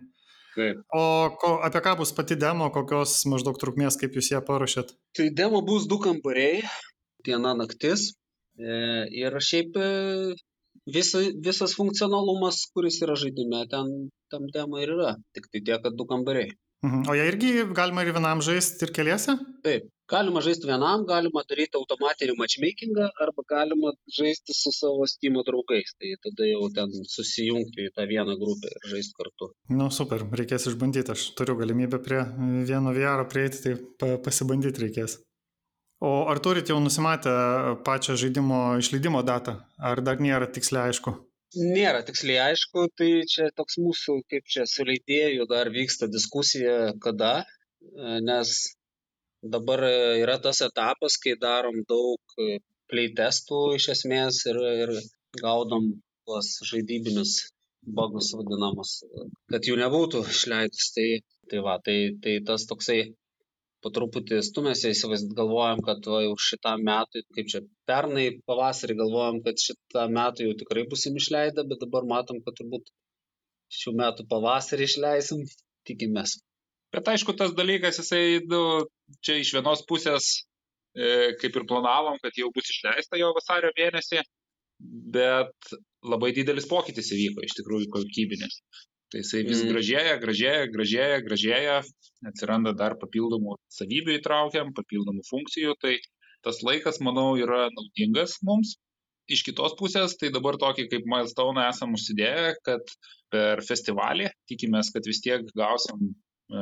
Taip. 0.55 0.85
O 0.95 1.03
ko, 1.43 1.57
apie 1.67 1.83
ką 1.83 1.97
bus 1.99 2.15
pati 2.15 2.37
demo, 2.39 2.71
kokios 2.71 3.17
maždaug 3.27 3.59
trukmės, 3.59 3.99
kaip 3.99 4.15
jūs 4.15 4.31
ją 4.31 4.45
paruošėt? 4.47 4.95
Tai 5.19 5.27
demo 5.35 5.65
bus 5.67 5.89
du 5.91 5.99
kambariai, 5.99 6.63
diena 7.27 7.57
naktis. 7.59 8.13
E, 8.55 8.77
ir 9.11 9.35
šiaip 9.43 9.75
e, 9.75 9.89
visa, 10.87 11.19
visas 11.43 11.75
funkcionalumas, 11.75 12.69
kuris 12.71 13.01
yra 13.03 13.19
žaidime, 13.19 13.65
ten 13.75 13.91
tam 14.31 14.47
demo 14.55 14.79
ir 14.79 14.95
yra. 14.95 15.17
Tik 15.35 15.51
tai 15.51 15.65
tiek, 15.67 15.83
kad 15.83 15.99
du 15.99 16.07
kambariai. 16.07 16.55
Mhm. 16.85 17.05
O 17.09 17.15
ją 17.17 17.25
irgi 17.31 17.51
galima 17.73 18.03
ir 18.05 18.13
vienam 18.13 18.43
žaisti, 18.45 18.85
ir 18.85 18.93
keliese? 18.93 19.39
Taip, 19.65 19.87
galima 20.11 20.43
žaisti 20.45 20.69
vienam, 20.69 21.07
galima 21.09 21.41
daryti 21.49 21.79
automatinį 21.81 22.35
matchmakingą 22.37 23.07
arba 23.25 23.45
galima 23.49 23.95
žaisti 24.19 24.57
su 24.57 24.73
savo 24.77 25.07
Steam 25.09 25.39
draugais. 25.49 25.95
Tai 25.97 26.13
tada 26.27 26.49
jau 26.51 26.69
ten 26.77 26.93
susijungti 27.15 27.89
į 27.89 27.95
tą 27.97 28.05
vieną 28.11 28.37
grupę 28.41 28.73
ir 28.77 28.91
žaisti 28.93 29.17
kartu. 29.21 29.53
Nu, 29.73 29.89
super, 29.99 30.27
reikės 30.41 30.69
išbandyti, 30.69 31.17
aš 31.17 31.31
turiu 31.39 31.57
galimybę 31.61 32.03
prie 32.05 32.21
vieno 32.69 32.93
VR 32.97 33.25
prieiti, 33.33 33.63
tai 33.65 33.77
pa, 34.01 34.17
pasibandyti 34.29 34.85
reikės. 34.85 35.23
O 36.05 36.27
ar 36.29 36.41
turit 36.45 36.69
jau 36.69 36.77
nusimatę 36.85 37.33
pačią 37.87 38.19
žaidimo 38.21 38.75
išleidimo 38.83 39.25
datą, 39.25 39.63
ar 39.81 40.05
dar 40.05 40.21
nėra 40.21 40.51
tiksliai 40.53 40.91
aišku? 40.91 41.17
Nėra 41.55 42.03
tiksliai 42.07 42.41
aišku, 42.51 42.89
tai 42.99 43.11
čia 43.31 43.51
toks 43.59 43.79
mūsų, 43.83 44.17
kaip 44.31 44.47
čia, 44.51 44.65
su 44.67 44.87
leidėjų 44.89 45.47
dar 45.51 45.71
vyksta 45.75 46.09
diskusija, 46.11 46.95
kada, 47.05 47.33
e, 47.45 48.21
nes 48.29 48.55
dabar 49.55 49.85
e, 49.87 49.95
yra 50.23 50.39
tas 50.47 50.63
etapas, 50.67 51.19
kai 51.23 51.37
darom 51.41 51.83
daug 51.89 52.39
e, 52.43 52.59
playtestų 52.91 53.61
iš 53.79 53.89
esmės 53.95 54.43
ir, 54.51 54.61
ir 54.85 54.95
gaudom 55.41 55.93
tuos 56.27 56.51
žaidybinius 56.71 57.37
bagus 57.99 58.33
vadinamus, 58.35 58.97
kad 59.53 59.67
jų 59.69 59.77
nebūtų 59.83 60.25
išleidus. 60.35 60.91
Tai, 60.97 61.09
tai 61.51 61.61
va, 61.67 61.79
tai, 61.85 61.99
tai 62.25 62.39
tas 62.49 62.65
toksai 62.71 63.01
po 63.85 63.93
truputį 63.93 64.41
stumėsi, 64.47 64.95
įsivaizduot, 64.95 65.35
galvojam, 65.37 65.83
kad 65.85 66.07
va, 66.09 66.23
jau 66.25 66.35
šitam 66.41 66.85
metui, 66.87 67.23
kaip 67.37 67.51
čia 67.53 67.61
pernai 67.89 68.27
pavasarį 68.49 68.97
galvojam, 69.03 69.43
kad 69.45 69.61
šitą 69.61 70.07
metą 70.13 70.47
jau 70.49 70.55
tikrai 70.63 70.87
busim 70.91 71.19
išleidę, 71.21 71.67
bet 71.69 71.83
dabar 71.85 72.09
matom, 72.09 72.41
kad 72.47 72.57
turbūt 72.61 72.89
šių 73.81 73.95
metų 74.01 74.27
pavasarį 74.31 74.89
išleisim, 74.89 75.45
tikimės. 75.89 76.39
Bet 76.95 77.11
aišku, 77.11 77.35
tas 77.37 77.53
dalykas, 77.59 77.99
jisai, 78.01 78.41
nu, 78.51 78.63
čia 79.25 79.37
iš 79.43 79.53
vienos 79.57 79.83
pusės, 79.89 80.31
e, 80.97 81.35
kaip 81.41 81.59
ir 81.59 81.69
planavom, 81.71 82.17
kad 82.23 82.37
jau 82.39 82.49
bus 82.55 82.71
išleista 82.71 83.19
jo 83.21 83.33
vasario 83.37 83.73
mėnesį, 83.77 84.23
bet 85.17 85.75
labai 86.07 86.33
didelis 86.37 86.69
pokytis 86.71 87.11
įvyko, 87.17 87.45
iš 87.45 87.57
tikrųjų, 87.59 87.91
kokybinis. 87.99 88.61
Tai 89.15 89.21
jisai 89.23 89.45
vis 89.47 89.61
Mm. 89.63 89.69
gražėja, 89.71 90.15
gražėja, 90.19 90.63
gražėja, 90.75 91.19
gražėja, 91.23 91.75
atsiranda 92.27 92.73
dar 92.75 92.97
papildomų 92.99 93.53
savybių 93.71 94.17
įtraukiam, 94.19 94.73
papildomų 94.75 95.23
funkcijų, 95.29 95.75
tai 95.79 96.01
tas 96.43 96.59
laikas, 96.67 96.99
manau, 96.99 97.37
yra 97.39 97.69
naudingas 97.71 98.41
mums. 98.43 98.75
Iš 99.31 99.45
kitos 99.47 99.77
pusės, 99.79 100.17
tai 100.19 100.33
dabar 100.35 100.59
tokį 100.59 100.89
kaip 100.91 101.07
milestone 101.07 101.63
esam 101.69 101.95
užsidėję, 101.95 102.57
kad 102.67 102.83
per 103.31 103.63
festivalį 103.63 104.33
tikimės, 104.51 104.91
kad 104.91 105.07
vis 105.07 105.23
tiek 105.23 105.47
gausim 105.55 106.11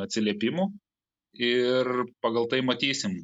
atsiliepimų 0.05 0.69
ir 1.49 1.89
pagal 2.21 2.51
tai 2.53 2.61
matysim, 2.61 3.17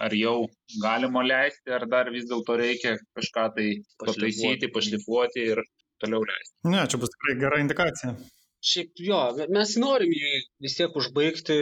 ar 0.00 0.16
jau 0.16 0.48
galima 0.80 1.20
leisti, 1.22 1.68
ar 1.68 1.84
dar 1.84 2.08
vis 2.16 2.24
dėlto 2.32 2.56
reikia 2.56 2.96
kažką 3.12 3.44
tai 3.58 3.68
pataisyti, 4.00 4.72
pašlifuoti 4.72 5.44
ir 5.52 5.60
toliau 6.00 6.24
leisti. 6.24 6.56
Ne, 6.64 6.80
čia 6.88 6.96
bus 7.04 7.12
tikrai 7.12 7.36
gera 7.44 7.60
indikacija. 7.60 8.16
Šiaip 8.64 9.00
jo, 9.06 9.20
mes 9.52 9.74
norim 9.80 10.12
jį 10.16 10.38
vis 10.64 10.76
tiek 10.78 10.94
užbaigti 11.00 11.56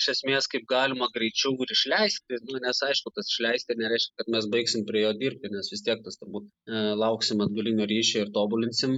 iš 0.00 0.08
esmės 0.14 0.48
kaip 0.50 0.64
galima 0.72 1.06
greičiau 1.14 1.54
ir 1.64 1.72
išleisti, 1.74 2.40
nu, 2.48 2.58
nes 2.64 2.82
aišku, 2.86 3.12
tas 3.14 3.30
išleisti 3.32 3.76
nereiškia, 3.78 4.16
kad 4.22 4.32
mes 4.34 4.48
baigsim 4.54 4.86
prie 4.88 5.04
jo 5.04 5.12
dirbti, 5.20 5.52
nes 5.54 5.70
vis 5.72 5.84
tiek 5.86 6.02
tas 6.06 6.18
turbūt 6.20 6.48
e, 6.48 6.82
lauksim 7.02 7.44
atgalinio 7.44 7.86
ryšio 7.92 8.24
ir 8.24 8.32
tobulinsim, 8.36 8.96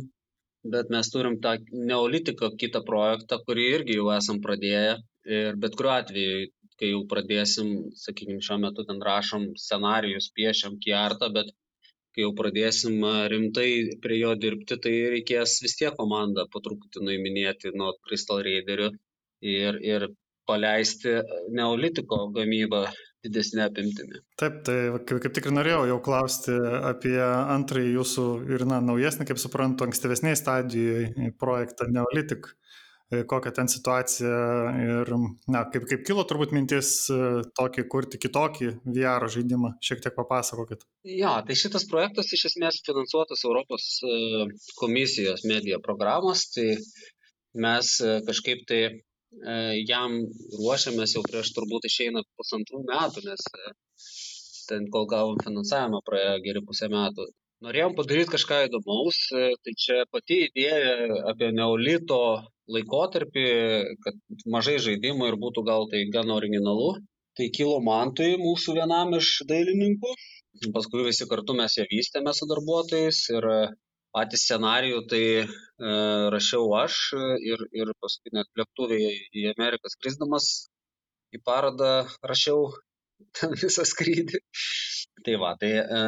bet 0.74 0.92
mes 0.94 1.10
turim 1.12 1.40
tą 1.44 1.56
neolitiką 1.90 2.52
kitą 2.62 2.84
projektą, 2.88 3.40
kurį 3.46 3.68
irgi 3.76 3.98
jau 3.98 4.10
esam 4.16 4.40
pradėję. 4.46 4.98
Ir 5.38 5.58
bet 5.62 5.76
kuriuo 5.78 5.94
atveju, 5.94 6.46
kai 6.80 6.92
jau 6.94 7.02
pradėsim, 7.10 7.74
sakykime, 8.04 8.40
šiuo 8.46 8.58
metu 8.62 8.86
ten 8.88 9.02
rašom 9.08 9.50
scenarijus, 9.64 10.30
piešiam 10.38 10.78
kiartą, 10.82 11.28
bet 11.36 11.52
kai 12.14 12.26
jau 12.26 12.32
pradėsim 12.38 12.98
rimtai 13.32 13.68
prie 14.04 14.18
jo 14.20 14.34
dirbti, 14.38 14.78
tai 14.84 14.92
reikės 15.16 15.60
vis 15.64 15.78
tiek 15.78 15.94
komandą 15.98 16.46
po 16.52 16.60
truputį 16.64 17.04
nuiminėti 17.08 17.72
nuo 17.76 17.94
Crystal 18.06 18.42
Raiderių 18.44 18.90
ir, 19.52 19.80
ir 19.80 20.08
paleisti 20.48 21.20
neolitiko 21.54 22.26
gamybą 22.34 22.86
didesnė 23.22 23.66
apimtimi. 23.68 24.20
Taip, 24.40 24.62
tai 24.66 24.76
kaip 25.06 25.34
tik 25.36 25.46
ir 25.46 25.54
norėjau 25.54 25.84
jau 25.92 25.98
klausti 26.02 26.54
apie 26.88 27.16
antrąjį 27.22 27.92
jūsų 27.94 28.26
ir, 28.50 28.64
na, 28.68 28.80
naujesnį, 28.82 29.28
kaip 29.30 29.40
suprantu, 29.42 29.86
ankstyvesnėje 29.86 30.40
stadijoje 30.40 31.30
projektą 31.40 31.86
Neolitik. 31.92 32.50
E, 33.12 33.22
Kokia 33.28 33.52
ten 33.56 33.68
situacija 33.68 34.36
ir, 34.82 35.10
na, 35.52 35.62
kaip, 35.72 35.84
kaip 35.90 36.04
kilo 36.08 36.24
turbūt 36.28 36.54
mintis 36.56 36.92
e, 37.12 37.18
tokį 37.58 37.84
kurti 37.92 38.20
kitokį 38.22 38.70
VR 38.96 39.26
žaidimą, 39.34 39.74
šiek 39.84 40.00
tiek 40.04 40.16
papasakokit. 40.16 40.86
Jo, 41.08 41.34
tai 41.46 41.56
šitas 41.58 41.84
projektas 41.90 42.32
iš 42.32 42.46
esmės 42.52 42.80
finansuotas 42.86 43.44
Europos 43.48 43.88
e, 44.08 44.46
komisijos 44.80 45.44
medija 45.50 45.80
programos, 45.84 46.46
tai 46.54 46.70
mes 47.66 47.96
kažkaip 48.28 48.62
tai 48.68 48.80
jam 49.88 50.14
ruošiamės 50.56 51.14
jau 51.16 51.22
prieš 51.24 51.50
turbūt 51.56 51.84
išeina 51.88 52.22
pusantrų 52.36 52.80
metų, 52.88 53.24
nes 53.28 53.44
ten 54.68 54.88
kol 54.92 55.06
gavom 55.08 55.40
finansavimą 55.44 56.00
praėjo 56.06 56.40
geri 56.46 56.64
pusę 56.64 56.88
metų. 56.92 57.28
Norėjom 57.62 57.94
padaryti 57.94 58.32
kažką 58.32 58.56
įdomaus, 58.66 59.18
tai 59.30 59.72
čia 59.78 60.02
pati 60.10 60.38
idėja 60.48 61.20
apie 61.30 61.52
neolito 61.54 62.18
laikotarpį, 62.74 63.44
kad 64.02 64.18
mažai 64.54 64.78
žaidimų 64.82 65.28
ir 65.30 65.38
būtų 65.44 65.64
gal 65.68 65.86
tai 65.92 66.02
gan 66.14 66.32
originalu. 66.34 66.96
Tai 67.38 67.46
kilo 67.56 67.78
mantui 67.80 68.34
mūsų 68.40 68.74
vienam 68.80 69.14
iš 69.16 69.28
dailininkų. 69.48 70.10
Paskui 70.74 71.06
visi 71.06 71.28
kartu 71.30 71.54
mes 71.56 71.78
ją 71.78 71.86
vystėme 71.88 72.34
su 72.36 72.48
darbuotojais 72.50 73.22
ir 73.32 73.48
patį 74.12 74.40
scenarijų 74.42 75.00
tai 75.08 75.24
e, 75.40 75.46
rašiau 76.34 76.66
aš 76.82 76.98
ir, 77.48 77.62
ir 77.72 77.92
paskui 78.04 78.34
net 78.36 78.50
lėktuvėje 78.60 79.12
į 79.40 79.46
Ameriką 79.54 79.92
skrisdamas 79.94 80.48
į 81.32 81.40
parodą 81.46 81.92
rašiau 82.20 82.66
visą 83.62 83.86
skrydį. 83.88 84.42
Tai 85.24 85.38
va, 85.40 85.54
tai 85.62 85.72
e, 85.80 86.02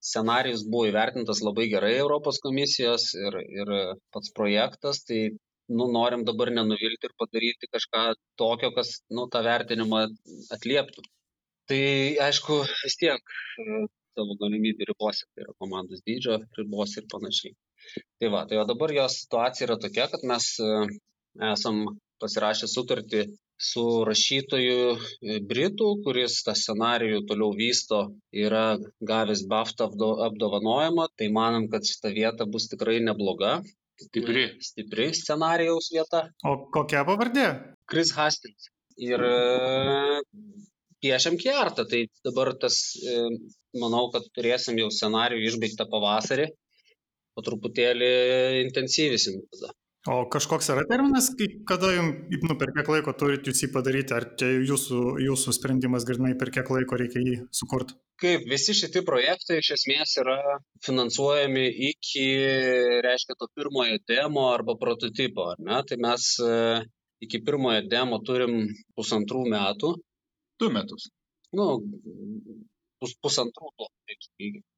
scenarijus 0.00 0.64
buvo 0.72 0.88
įvertintas 0.88 1.42
labai 1.44 1.68
gerai 1.72 1.92
Europos 1.98 2.40
komisijos 2.44 3.10
ir, 3.18 3.38
ir 3.60 3.72
pats 4.14 4.32
projektas, 4.36 5.02
tai 5.08 5.20
nu, 5.70 5.86
norim 5.92 6.24
dabar 6.26 6.50
nenuvilti 6.54 7.08
ir 7.08 7.14
padaryti 7.20 7.70
kažką 7.74 8.04
tokio, 8.40 8.72
kas 8.76 8.96
nu, 9.14 9.28
tą 9.32 9.42
vertinimą 9.46 10.04
atlieptų. 10.56 11.04
Tai 11.70 11.82
aišku, 12.26 12.62
vis 12.82 12.96
tiek 12.98 13.34
savo 14.18 14.34
galimybių 14.40 14.88
ribose, 14.90 15.26
tai 15.34 15.44
yra 15.44 15.54
komandos 15.62 16.02
dydžio 16.06 16.40
ribos 16.58 16.96
ir 16.98 17.06
panašiai. 17.12 17.54
Tai 18.20 18.32
va, 18.34 18.42
tai 18.50 18.58
o 18.60 18.64
dabar 18.68 18.92
jos 18.96 19.20
situacija 19.22 19.68
yra 19.68 19.76
tokia, 19.84 20.08
kad 20.12 20.24
mes 20.26 20.48
e, 20.64 20.72
esam 21.52 21.84
pasirašę 22.22 22.68
sutartį 22.70 23.22
su 23.60 23.82
rašytoju 24.08 24.78
e, 24.94 25.38
Britų, 25.50 25.90
kuris 26.04 26.38
tą 26.46 26.54
scenarijų 26.56 27.20
toliau 27.28 27.52
vysto, 27.56 28.00
yra 28.32 28.78
gavęs 29.10 29.44
BAFTA 29.50 29.90
apdovanojimą, 30.28 31.10
tai 31.20 31.28
manom, 31.34 31.68
kad 31.72 31.84
šita 31.86 32.12
vieta 32.16 32.48
bus 32.48 32.70
tikrai 32.72 32.98
nebloga. 33.04 33.58
Stipri. 34.00 34.46
Stipri 34.64 35.10
scenarijaus 35.16 35.90
vieta. 35.92 36.24
O 36.48 36.56
kokia 36.72 37.04
pavardė? 37.08 37.46
Chris 37.90 38.14
Hastings. 38.16 38.70
Ir 39.00 39.20
e, 39.28 40.22
piešiam 41.04 41.36
kiertą, 41.40 41.84
tai 41.88 42.06
dabar 42.24 42.54
tas, 42.60 42.80
e, 42.96 43.20
manau, 43.80 44.06
kad 44.14 44.24
turėsim 44.36 44.80
jau 44.80 44.88
scenarijų 44.94 45.52
išbaigtą 45.52 45.88
pavasarį, 45.92 46.48
po 47.36 47.44
truputėlį 47.44 48.10
intensyvisim 48.64 49.40
tada. 49.52 49.76
O 50.08 50.22
kažkoks 50.32 50.70
yra 50.72 50.86
terminas, 50.88 51.26
kada 51.68 51.90
jums, 51.92 52.44
nu, 52.48 52.54
per 52.60 52.70
kiek 52.72 52.86
laiko 52.88 53.12
turite 53.20 53.50
jūs 53.50 53.58
jį 53.66 53.68
padaryti, 53.74 54.14
ar 54.16 54.24
čia 54.40 54.48
jūsų, 54.64 55.00
jūsų 55.26 55.52
sprendimas 55.52 56.06
grinai, 56.08 56.30
per 56.40 56.48
kiek 56.54 56.70
laiko 56.72 56.96
reikia 56.96 57.20
jį 57.20 57.34
sukurti? 57.58 57.98
Kaip 58.22 58.46
visi 58.48 58.72
šitie 58.78 59.02
projektai 59.04 59.58
iš 59.60 59.74
esmės 59.76 60.16
yra 60.22 60.38
finansuojami 60.86 61.66
iki, 61.90 62.24
reiškia, 63.04 63.36
to 63.36 63.50
pirmojo 63.52 64.00
demo 64.08 64.46
arba 64.54 64.78
prototipo, 64.80 65.50
ar 65.52 65.60
ne? 65.68 65.82
Tai 65.84 66.00
mes 66.06 66.32
e, 66.48 66.56
iki 67.28 67.42
pirmojo 67.44 67.84
demo 67.92 68.22
turim 68.24 68.56
pusantrų 68.96 69.44
metų. 69.52 69.94
Du 70.60 70.72
metus. 70.72 71.10
Nu, 71.52 71.74
pus, 73.04 73.18
pusantrų, 73.20 73.74
taip 74.08 74.28
sakykime 74.30 74.69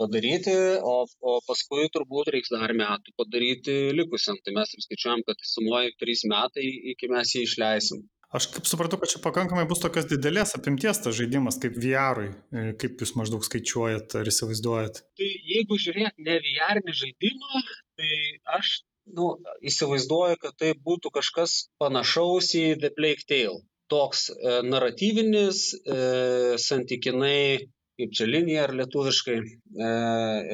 padaryti, 0.00 0.54
o, 0.82 0.96
o 1.04 1.36
paskui 1.48 1.86
turbūt 1.94 2.32
reiks 2.34 2.52
dar 2.54 2.74
metų 2.76 3.14
padaryti 3.20 3.76
likusiam. 3.96 4.40
Tai 4.44 4.56
mes 4.58 4.74
ir 4.74 4.84
skaičiuojam, 4.84 5.24
kad 5.28 5.46
sumuoja 5.48 5.94
trys 6.00 6.24
metai, 6.30 6.66
iki 6.94 7.10
mes 7.12 7.36
jį 7.36 7.46
išleisim. 7.48 8.04
Aš 8.34 8.48
kaip 8.50 8.66
supratau, 8.66 8.98
kad 8.98 9.12
čia 9.12 9.20
pakankamai 9.22 9.62
bus 9.70 9.78
tokios 9.78 10.08
didelės 10.10 10.56
apimties 10.56 10.98
tas 11.04 11.14
žaidimas 11.14 11.60
kaip 11.62 11.76
VR, 11.78 12.24
e, 12.26 12.64
kaip 12.82 13.04
jūs 13.04 13.12
maždaug 13.14 13.44
skaičiuojat 13.46 14.16
ar 14.18 14.30
įsivaizduojat. 14.30 14.98
Tai 15.20 15.28
jeigu 15.52 15.78
žiūrėt 15.78 16.18
ne 16.26 16.40
VR 16.42 16.80
žaidimą, 16.82 17.62
tai 17.94 18.10
aš 18.56 18.80
nu, 19.18 19.28
įsivaizduoju, 19.70 20.40
kad 20.42 20.58
tai 20.58 20.72
būtų 20.88 21.14
kažkas 21.14 21.68
panašaus 21.78 22.50
į 22.58 22.64
The 22.82 22.90
Plague 22.96 23.28
Tale. 23.28 23.62
Toks 23.92 24.26
e, 24.32 24.58
naratyvinis, 24.66 25.68
e, 25.76 26.58
santykinai 26.58 27.68
kaip 28.00 28.14
čia 28.18 28.26
linija 28.28 28.64
ar 28.66 28.74
lietuviškai, 28.78 29.36
e, 29.38 29.90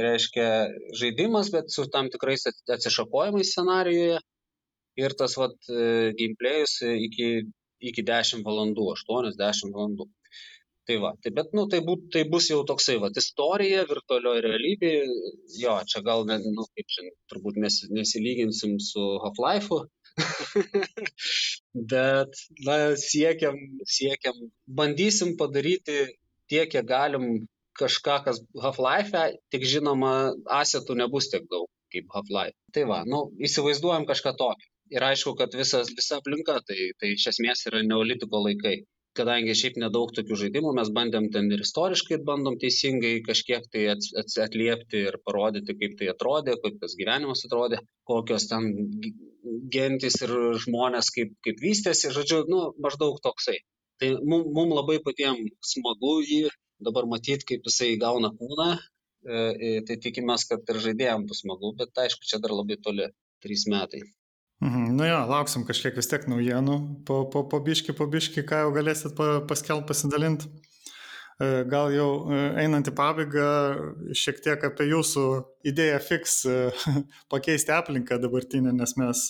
reiškia 0.06 0.48
žaidimas, 1.00 1.50
bet 1.54 1.72
su 1.72 1.86
tam 1.92 2.10
tikrais 2.12 2.46
atsišakojimais 2.50 3.54
scenarijoje. 3.54 4.20
Ir 5.00 5.14
tas 5.16 5.36
vat, 5.40 5.56
e, 5.72 6.12
gameplayus 6.18 6.80
iki, 6.90 7.28
iki 7.90 8.04
10 8.06 8.44
valandų, 8.46 8.90
8-10 8.96 9.72
valandų. 9.76 10.10
Tai 10.88 10.96
va, 10.98 11.10
tai 11.22 11.30
bet, 11.36 11.52
nu, 11.54 11.66
tai, 11.70 11.78
būt, 11.86 12.08
tai 12.14 12.24
bus 12.26 12.48
jau 12.50 12.64
toksai, 12.66 12.96
va, 13.02 13.10
istorija, 13.22 13.84
virtualioje 13.86 14.42
realybėje, 14.46 15.02
jo, 15.60 15.74
čia 15.86 16.00
gal, 16.02 16.24
nu, 16.26 16.64
kaip 16.74 16.88
čia, 16.90 17.04
turbūt 17.30 17.60
nes, 17.62 17.76
nesilyginsim 17.94 18.78
su 18.82 19.04
Half-Life'u, 19.22 19.84
bet, 21.92 22.40
na, 22.66 22.78
siekiam, 22.98 23.60
siekiam, 23.86 24.40
bandysim 24.80 25.36
padaryti 25.38 26.00
tiek, 26.52 26.70
kiek 26.72 26.86
galim 26.88 27.26
kažką, 27.80 28.16
kas 28.26 28.40
Half-Life, 28.62 29.26
tik 29.54 29.66
žinoma, 29.72 30.14
asetų 30.60 30.98
nebus 31.00 31.30
tiek 31.32 31.46
daug 31.52 31.68
kaip 31.94 32.10
Half-Life. 32.14 32.56
Tai 32.74 32.86
va, 32.90 33.02
nu, 33.08 33.24
įsivaizduojam 33.48 34.06
kažką 34.10 34.36
tokio. 34.38 34.70
Ir 34.90 35.06
aišku, 35.06 35.36
kad 35.38 35.54
visas, 35.54 35.92
visa 35.94 36.18
aplinka, 36.18 36.56
tai, 36.66 36.90
tai 36.98 37.12
iš 37.14 37.28
esmės 37.32 37.62
yra 37.70 37.82
neolitiko 37.86 38.42
laikai. 38.46 38.80
Kadangi 39.18 39.56
šiaip 39.58 39.78
nedaug 39.82 40.12
tokių 40.14 40.36
žaidimų, 40.44 40.70
mes 40.78 40.90
bandėm 40.94 41.26
ten 41.34 41.48
ir 41.50 41.62
istoriškai, 41.64 42.20
bandom 42.26 42.58
teisingai 42.62 43.16
kažkiek 43.26 43.66
tai 43.72 43.88
atliepti 44.44 45.02
ir 45.08 45.18
parodyti, 45.26 45.74
kaip 45.80 45.96
tai 45.98 46.12
atrodė, 46.12 46.54
kaip 46.62 46.78
tas 46.82 46.94
gyvenimas 46.98 47.42
atrodė, 47.46 47.80
kokios 48.06 48.46
ten 48.52 48.70
gentis 49.74 50.20
ir 50.26 50.34
žmonės 50.62 51.10
kaip, 51.16 51.34
kaip 51.46 51.62
vystėsi, 51.62 52.12
žodžiu, 52.14 52.44
nu, 52.50 52.62
maždaug 52.86 53.18
toksai. 53.26 53.58
Tai 54.00 54.14
mum, 54.24 54.46
mum 54.56 54.72
labai 54.72 54.98
patiems 55.04 55.52
smagu 55.74 56.20
jį 56.24 56.46
dabar 56.80 57.08
matyti, 57.08 57.46
kaip 57.52 57.66
jisai 57.68 57.92
gauna 58.00 58.32
kūną. 58.32 58.70
E, 59.20 59.74
tai 59.84 59.98
tikimės, 60.00 60.46
kad 60.48 60.64
ir 60.72 60.78
žaidėjams 60.80 61.28
bus 61.28 61.42
smagu, 61.44 61.74
bet 61.76 61.98
aišku, 62.00 62.24
čia 62.24 62.40
dar 62.40 62.54
labai 62.56 62.78
toli, 62.80 63.10
trys 63.44 63.66
metai. 63.68 64.00
Mhm, 64.64 64.94
nu 64.96 65.04
jo, 65.04 65.18
lauksim 65.28 65.66
kažkiek 65.68 65.96
vis 65.96 66.08
tiek 66.08 66.24
naujienų, 66.28 66.76
po, 67.08 67.22
po, 67.32 67.44
po 67.48 67.60
biški, 67.64 67.92
po 67.96 68.06
biški, 68.08 68.44
ką 68.48 68.64
jau 68.64 68.72
galėsit 68.76 69.12
pa, 69.16 69.28
paskelbti, 69.48 69.88
pasidalinti. 69.88 70.48
E, 71.40 71.64
gal 71.64 71.88
jau 71.94 72.08
e, 72.28 72.38
einant 72.60 72.88
į 72.90 72.92
pabaigą, 72.92 73.44
šiek 74.22 74.42
tiek 74.44 74.64
apie 74.68 74.90
jūsų 74.90 75.22
idėją 75.70 76.00
fix 76.04 76.34
e, 76.44 76.56
pakeisti 77.32 77.72
aplinką 77.72 78.18
dabartinę, 78.20 78.74
nes 78.76 78.92
mes 79.00 79.22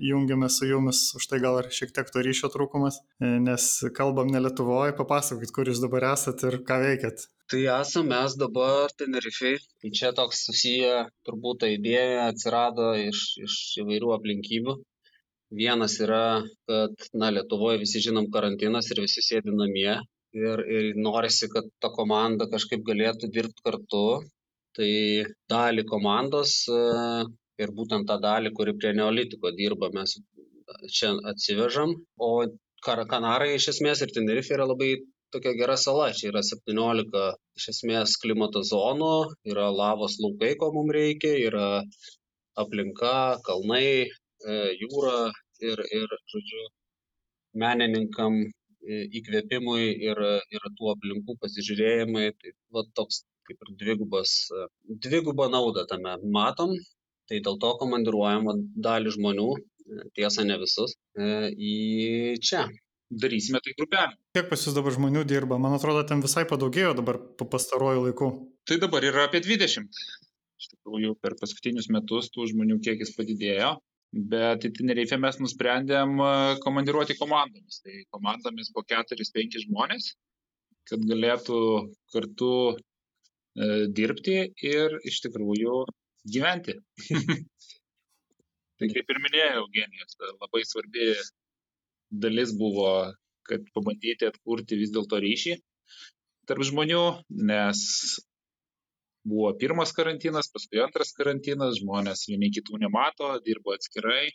jungiamės 0.00 0.56
su 0.56 0.70
jumis, 0.70 1.02
už 1.20 1.28
tai 1.28 1.42
gal 1.44 1.60
ir 1.60 1.68
šiek 1.78 1.92
tiek 1.92 2.08
to 2.14 2.24
ryšio 2.24 2.48
trūkumas, 2.56 3.02
nes 3.20 3.68
kalbam 4.00 4.32
ne 4.32 4.40
Lietuvoje, 4.46 4.96
papasakokit, 4.96 5.52
kur 5.52 5.68
jūs 5.68 5.84
dabar 5.84 6.08
esate 6.14 6.48
ir 6.48 6.60
ką 6.64 6.80
veikiat. 6.86 7.28
Tai 7.52 7.62
esame 7.76 8.14
mes 8.16 8.40
dabar 8.40 8.88
Tenerife. 8.96 9.56
Tai 9.82 9.94
čia 10.00 10.16
toks 10.16 10.46
susiję, 10.48 11.04
turbūt 11.28 11.64
ta 11.66 11.68
idėja 11.72 12.30
atsirado 12.30 12.94
iš, 12.96 13.26
iš 13.44 13.62
įvairių 13.84 14.16
aplinkybių. 14.16 14.80
Vienas 15.58 16.00
yra, 16.04 16.44
kad, 16.68 17.08
na, 17.12 17.28
Lietuvoje 17.36 17.84
visi 17.84 18.00
žinom 18.04 18.32
karantinas 18.32 18.88
ir 18.92 19.04
visi 19.04 19.24
sėdi 19.24 19.52
namie 19.52 19.98
ir, 20.36 20.62
ir 20.76 20.88
norisi, 20.96 21.48
kad 21.52 21.68
ta 21.82 21.90
komanda 21.94 22.48
kažkaip 22.52 22.84
galėtų 22.86 23.30
dirbti 23.34 23.64
kartu. 23.64 24.04
Tai 24.78 24.90
dalį 25.50 25.82
komandos 25.88 26.52
e, 26.70 26.80
ir 27.58 27.70
būtent 27.74 28.06
tą 28.06 28.18
dalį, 28.22 28.52
kuri 28.54 28.76
prie 28.78 28.92
neolitiko 28.94 29.50
dirba, 29.56 29.88
mes 29.94 30.14
čia 30.94 31.14
atsivežam. 31.32 31.94
O 32.18 32.46
Kanarai 32.84 33.54
iš 33.56 33.72
esmės 33.72 34.04
ir 34.04 34.12
Tenerife 34.14 34.54
yra 34.54 34.68
labai 34.68 34.92
tokia 35.34 35.54
gera 35.58 35.76
sala. 35.76 36.12
Čia 36.18 36.30
yra 36.30 36.42
17 36.46 37.24
iš 37.58 37.68
esmės 37.74 38.14
klimato 38.22 38.62
zonų, 38.70 39.14
yra 39.50 39.66
lavos 39.74 40.18
laukai, 40.22 40.54
ko 40.60 40.70
mums 40.76 40.94
reikia, 40.94 41.34
yra 41.48 41.66
aplinka, 42.62 43.40
kalnai, 43.48 44.06
e, 44.06 44.60
jūra 44.82 45.32
ir, 45.70 45.82
ir 45.98 46.06
žodžiu, 46.32 46.64
menininkam 47.64 48.38
įkvėpimui 48.88 49.88
ir, 50.08 50.20
ir 50.54 50.68
tų 50.78 50.92
aplinkų 50.94 51.36
pasižiūrėjimui. 51.42 52.30
Tai 52.40 52.54
va, 52.76 52.84
toks 52.98 53.22
kaip 53.48 53.64
ir 53.64 53.74
dvigubas, 53.80 54.34
dvigubą 55.06 55.48
naudą 55.52 55.86
tame 55.90 56.16
matom. 56.38 56.74
Tai 57.28 57.40
dėl 57.44 57.58
to 57.60 57.74
komandiruojam 57.80 58.46
dalį 58.84 59.12
žmonių, 59.18 59.48
tiesa 60.16 60.44
ne 60.48 60.56
visus, 60.60 60.94
į 61.16 62.36
čia. 62.40 62.68
Darysime 63.08 63.60
tai 63.64 63.72
grupelį. 63.76 64.16
Kiek 64.36 64.48
pas 64.50 64.62
jūs 64.64 64.74
dabar 64.76 64.92
žmonių 64.92 65.22
dirba? 65.28 65.56
Man 65.56 65.72
atrodo, 65.78 66.02
ten 66.08 66.20
visai 66.20 66.42
padaugėjo 66.48 66.90
dabar 66.98 67.16
pastaruoju 67.40 68.02
laiku. 68.04 68.28
Tai 68.68 68.76
dabar 68.82 69.06
yra 69.08 69.24
apie 69.28 69.40
20. 69.40 70.02
Iš 70.60 70.66
tikrųjų, 70.74 71.14
per 71.24 71.36
paskutinius 71.40 71.88
metus 71.94 72.28
tų 72.34 72.50
žmonių 72.50 72.76
kiekis 72.84 73.14
padidėjo. 73.16 73.78
Bet 74.12 74.64
į 74.64 74.70
Tenerifę 74.78 75.18
mes 75.20 75.36
nusprendėm 75.36 76.16
e, 76.24 76.28
komandiruoti 76.64 77.18
komandomis. 77.18 77.82
Tai 77.84 77.96
komandomis 78.16 78.70
po 78.72 78.84
4-5 78.88 79.58
žmonės, 79.66 80.14
kad 80.88 81.04
galėtų 81.10 81.60
kartu 82.14 82.52
e, 82.72 83.88
dirbti 83.92 84.38
ir 84.64 84.96
iš 85.04 85.20
tikrųjų 85.26 85.82
gyventi. 86.32 86.78
tai 88.80 88.90
kaip 88.94 89.12
ir 89.12 89.20
minėjau, 89.26 89.66
Eugenijos, 89.66 90.16
labai 90.40 90.64
svarbi 90.64 91.12
dalis 92.08 92.56
buvo, 92.56 93.12
kad 93.48 93.68
pabandyti 93.76 94.28
atkurti 94.28 94.80
vis 94.80 94.94
dėlto 94.94 95.20
ryšį 95.20 95.58
tarp 96.48 96.64
žmonių, 96.64 97.04
nes 97.44 97.80
buvo 99.30 99.52
pirmas 99.60 99.92
karantinas, 99.96 100.50
paskui 100.52 100.82
antras 100.84 101.12
karantinas, 101.16 101.78
žmonės 101.82 102.26
vieni 102.30 102.50
kitų 102.54 102.80
nemato, 102.84 103.34
dirba 103.44 103.76
atskirai, 103.76 104.28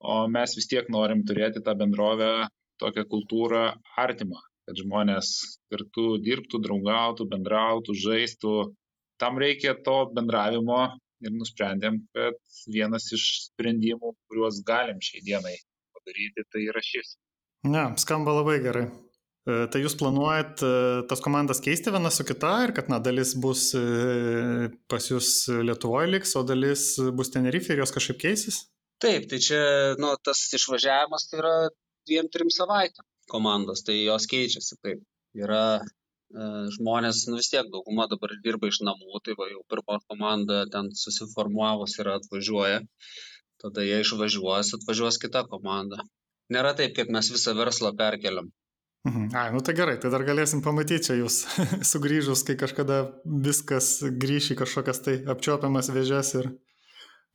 o 0.00 0.24
mes 0.32 0.56
vis 0.58 0.68
tiek 0.70 0.90
norim 0.92 1.24
turėti 1.28 1.62
tą 1.64 1.74
bendrovę 1.78 2.48
tokią 2.82 3.06
kultūrą 3.12 3.62
artimą, 4.02 4.42
kad 4.68 4.82
žmonės 4.82 5.32
kartu 5.72 6.16
dirbtų, 6.22 6.60
draugautų, 6.66 7.28
bendrautų, 7.32 7.96
žaistų. 8.04 8.56
Tam 9.22 9.40
reikia 9.40 9.72
to 9.86 10.02
bendravimo 10.12 10.82
ir 11.24 11.32
nusprendėm, 11.32 12.02
kad 12.16 12.36
vienas 12.68 13.08
iš 13.16 13.24
sprendimų, 13.46 14.12
kuriuos 14.28 14.60
galim 14.68 15.00
šiai 15.00 15.24
dienai 15.24 15.56
padaryti, 15.96 16.44
tai 16.52 16.66
yra 16.68 16.84
šis. 16.84 17.16
Ne, 17.66 17.88
skamba 18.02 18.36
labai 18.36 18.60
gerai. 18.62 18.86
E, 19.46 19.56
tai 19.70 19.78
jūs 19.84 19.94
planuojat 19.98 20.62
e, 20.66 20.68
tas 21.10 21.20
komandas 21.22 21.60
keisti 21.62 21.92
vieną 21.94 22.10
su 22.10 22.24
kita 22.26 22.52
ir 22.64 22.72
kad, 22.74 22.88
na, 22.90 22.98
dalis 23.02 23.36
bus 23.38 23.68
e, 23.78 24.70
pas 24.90 25.04
jūs 25.06 25.28
Lietuvoje 25.68 26.08
liks, 26.10 26.34
o 26.34 26.42
dalis 26.46 26.88
bus 27.14 27.30
Tenerife 27.34 27.70
ir 27.74 27.84
jos 27.84 27.94
kažkaip 27.94 28.18
keisis? 28.24 28.64
Taip, 29.02 29.28
tai 29.30 29.38
čia, 29.44 29.60
nu, 30.02 30.10
tas 30.26 30.40
išvažiavimas 30.58 31.28
tai 31.30 31.38
yra 31.44 31.54
dviem, 32.08 32.30
trim 32.32 32.50
savaitėm 32.50 33.06
komandos, 33.30 33.84
tai 33.86 34.00
jos 34.00 34.26
keičiasi, 34.30 34.80
taip. 34.82 35.06
Yra 35.36 35.78
žmonės, 36.74 37.26
nu 37.30 37.38
vis 37.38 37.52
tiek 37.52 37.68
dauguma 37.70 38.08
dabar 38.10 38.32
dirba 38.42 38.66
iš 38.66 38.80
namų, 38.82 39.20
tai 39.22 39.36
va 39.38 39.46
jau 39.50 39.60
pirma 39.70 40.00
komanda 40.10 40.64
ten 40.72 40.88
susiformuavus 40.96 41.98
ir 42.00 42.10
atvažiuoja, 42.16 42.80
tada 43.62 43.84
jie 43.86 44.00
išvažiuos, 44.02 44.72
atvažiuos 44.80 45.20
kita 45.22 45.44
komanda. 45.52 46.02
Nėra 46.50 46.72
taip, 46.78 46.96
kad 46.98 47.12
mes 47.14 47.30
visą 47.30 47.54
verslą 47.58 47.92
perkeliam. 48.00 48.50
Mhm. 49.06 49.26
Ai, 49.38 49.52
nu 49.54 49.60
tai 49.62 49.74
gerai, 49.78 49.98
tai 50.02 50.10
dar 50.10 50.24
galėsim 50.26 50.62
pamatyti 50.64 51.08
čia 51.08 51.16
jūs 51.20 51.42
sugrįžus, 51.92 52.42
kai 52.46 52.56
kažkada 52.58 53.00
viskas 53.46 54.00
grįš 54.02 54.54
į 54.54 54.60
kažkokias 54.62 55.02
tai 55.04 55.14
apčiopiamas 55.30 55.92
vėžes 55.94 56.32
ir 56.40 56.48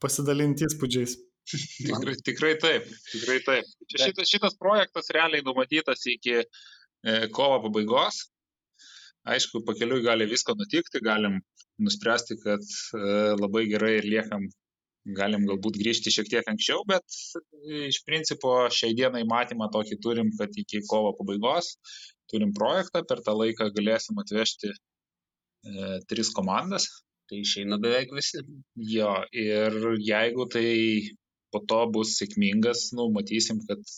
pasidalinti 0.02 0.68
įspūdžiais. 0.68 1.16
Tikrai, 1.88 2.14
tikrai 2.22 2.52
taip, 2.62 2.84
tikrai 3.08 3.38
taip. 3.46 3.70
Čia 3.90 4.04
šitas, 4.04 4.28
šitas 4.30 4.54
projektas 4.60 5.08
realiai 5.16 5.42
numatytas 5.42 6.04
iki 6.12 6.36
e, 6.38 6.44
kovo 7.34 7.56
pabaigos. 7.64 8.20
Aišku, 9.32 9.64
pakeliui 9.66 10.04
gali 10.04 10.28
visko 10.30 10.54
nutikti, 10.58 11.00
galim 11.02 11.40
nuspręsti, 11.82 12.36
kad 12.44 12.62
e, 12.62 13.02
labai 13.40 13.64
gerai 13.72 13.96
ir 13.98 14.06
liekam, 14.12 14.46
galim 15.18 15.46
galbūt 15.48 15.78
grįžti 15.80 16.12
šiek 16.14 16.30
tiek 16.30 16.48
anksčiau, 16.52 16.82
bet 16.88 17.04
e, 17.38 17.88
iš 17.90 18.02
principo 18.06 18.54
šiai 18.70 18.94
dienai 18.98 19.24
matymą 19.28 19.68
tokį 19.74 19.98
turim, 20.04 20.30
kad 20.38 20.54
iki 20.64 20.82
kovo 20.88 21.12
pabaigos 21.18 21.74
turim 22.30 22.52
projektą, 22.56 23.02
per 23.08 23.22
tą 23.26 23.34
laiką 23.36 23.70
galėsim 23.76 24.20
atvežti 24.22 24.70
e, 24.70 25.98
tris 26.08 26.32
komandas. 26.36 26.88
Tai 27.30 27.38
išeina 27.40 27.78
beveik 27.80 28.10
visi. 28.12 28.42
Jo, 28.92 29.12
ir 29.32 29.76
jeigu 30.04 30.46
tai 30.52 30.66
po 31.54 31.62
to 31.68 31.78
bus 31.94 32.16
sėkmingas, 32.18 32.90
nu, 32.96 33.06
matysim, 33.14 33.60
kad 33.68 33.94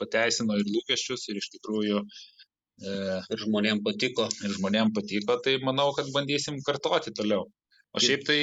pateisino 0.00 0.58
ir 0.58 0.68
lūkesčius 0.68 1.28
ir 1.30 1.40
iš 1.40 1.48
tikrųjų 1.56 2.02
e, 2.02 2.92
ir 3.34 3.42
žmonėm 3.44 3.82
patiko. 3.86 4.28
Ir 4.44 4.54
žmonėm 4.56 4.92
patiko, 4.96 5.38
tai 5.44 5.58
manau, 5.64 5.90
kad 5.96 6.10
bandysim 6.14 6.60
kartoti 6.66 7.14
toliau. 7.16 7.48
O 7.96 8.00
šiaip 8.02 8.26
tai 8.26 8.40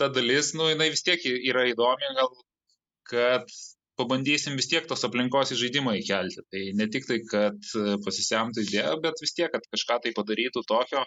ta 0.00 0.10
dalis, 0.12 0.52
nu, 0.58 0.68
jinai 0.72 0.90
vis 0.92 1.04
tiek 1.06 1.22
yra 1.24 1.64
įdomi, 1.70 2.08
gal, 2.18 2.32
kad 3.08 3.46
pabandysim 4.00 4.56
vis 4.60 4.68
tiek 4.70 4.86
tos 4.88 5.04
aplinkos 5.08 5.52
į 5.54 5.58
žaidimą 5.62 5.94
įkelti. 6.00 6.44
Tai 6.52 6.62
ne 6.80 6.86
tik 6.92 7.08
tai, 7.08 7.18
kad 7.28 7.72
pasisemtų 8.04 8.64
idėją, 8.66 8.94
bet 9.04 9.24
vis 9.24 9.34
tiek, 9.36 9.50
kad 9.54 9.64
kažką 9.72 9.98
tai 10.04 10.12
padarytų 10.16 10.64
tokio, 10.68 11.04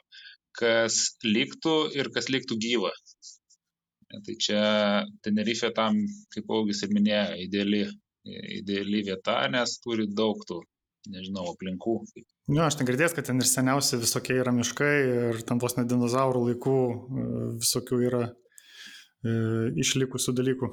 kas 0.59 0.99
liktų 1.25 1.77
ir 1.97 2.09
kas 2.15 2.29
liktų 2.33 2.59
gyva. 2.65 2.93
Tai 4.13 4.35
čia 4.45 4.63
Tenerife 5.25 5.71
tam, 5.73 5.97
kaip 6.33 6.51
Augis 6.53 6.83
ir 6.85 6.93
minėjo, 6.93 7.37
ideali, 7.47 7.81
ideali 8.59 9.01
vieta, 9.07 9.39
nes 9.53 9.79
turi 9.81 10.05
daug 10.21 10.43
tų, 10.49 10.59
nežinau, 11.13 11.47
aplinkų. 11.55 11.95
Ne, 12.13 12.25
ja, 12.51 12.67
aš 12.67 12.79
ten 12.79 12.87
girdėjęs, 12.89 13.15
kad 13.17 13.27
ten 13.29 13.41
ir 13.41 13.47
seniausi 13.47 13.99
visokie 14.01 14.35
yra 14.41 14.53
miškai 14.55 14.93
ir 15.09 15.43
ten 15.47 15.61
vos 15.61 15.77
ne 15.77 15.85
dinozaurų 15.87 16.47
laikų 16.49 16.79
e, 16.83 17.27
visokių 17.63 17.99
yra 18.09 18.23
e, 18.27 19.35
išlikusių 19.83 20.35
dalykų. 20.39 20.71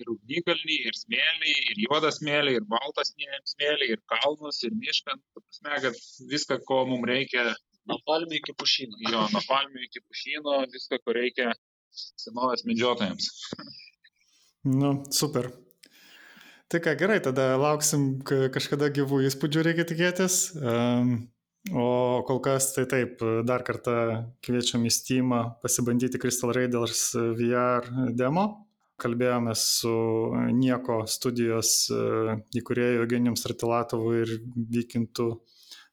Ir 0.00 0.08
ugnikalniai, 0.14 0.78
ir 0.88 0.96
smėliai, 0.96 1.56
ir 1.72 1.80
juodas 1.84 2.20
smėliai, 2.22 2.56
ir 2.56 2.68
baltas 2.68 3.12
smėliai, 3.12 3.90
ir 3.92 4.00
kalnus, 4.08 4.62
ir 4.64 4.72
mišką. 4.72 5.18
Prasme, 5.36 5.80
kad 5.84 5.98
viską, 6.30 6.60
ko 6.68 6.86
mums 6.88 7.08
reikia. 7.10 7.50
Nuo 7.90 7.98
palmių 8.08 8.38
iki 8.38 8.54
pušyno. 8.56 8.96
Jo, 9.10 9.26
nuo 9.34 9.42
palmių 9.48 9.84
iki 9.84 10.00
pušyno, 10.04 10.56
viską, 10.72 11.00
ko 11.04 11.16
reikia 11.16 11.50
senovės 11.92 12.64
medžiotojams. 12.68 13.28
Nu, 14.70 14.94
super. 15.12 15.50
Tai 16.70 16.78
ką, 16.84 16.94
gerai, 16.98 17.18
tada 17.24 17.56
lauksim 17.58 18.20
kažkada 18.24 18.90
gyvų 18.94 19.24
įspūdžių, 19.26 19.62
reikia 19.66 19.84
tikėtis. 19.90 20.36
O 21.76 21.86
kol 22.28 22.38
kas, 22.44 22.70
tai 22.76 22.86
taip, 22.88 23.20
dar 23.44 23.64
kartą 23.66 23.94
kviečiam 24.46 24.86
į 24.86 24.92
Steam 24.94 25.34
pasibandyti 25.60 26.20
Crystal 26.22 26.54
Raiders 26.56 27.10
VR 27.38 27.90
demo. 28.16 28.46
Kalbėjome 29.00 29.56
su 29.56 29.92
Nieko 30.52 31.02
studijos 31.08 31.72
uh, 31.94 32.34
įkūrėjų 32.60 33.00
Eugenijum 33.00 33.36
Stratilatovų 33.40 34.10
ir 34.20 34.32
Vykintų 34.76 35.30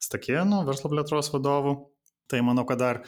Stakėnu, 0.04 0.66
verslo 0.68 0.92
plėtros 0.92 1.32
vadovu. 1.32 1.78
Tai 2.28 2.42
manau, 2.44 2.66
kad 2.68 2.84
dar 2.84 3.00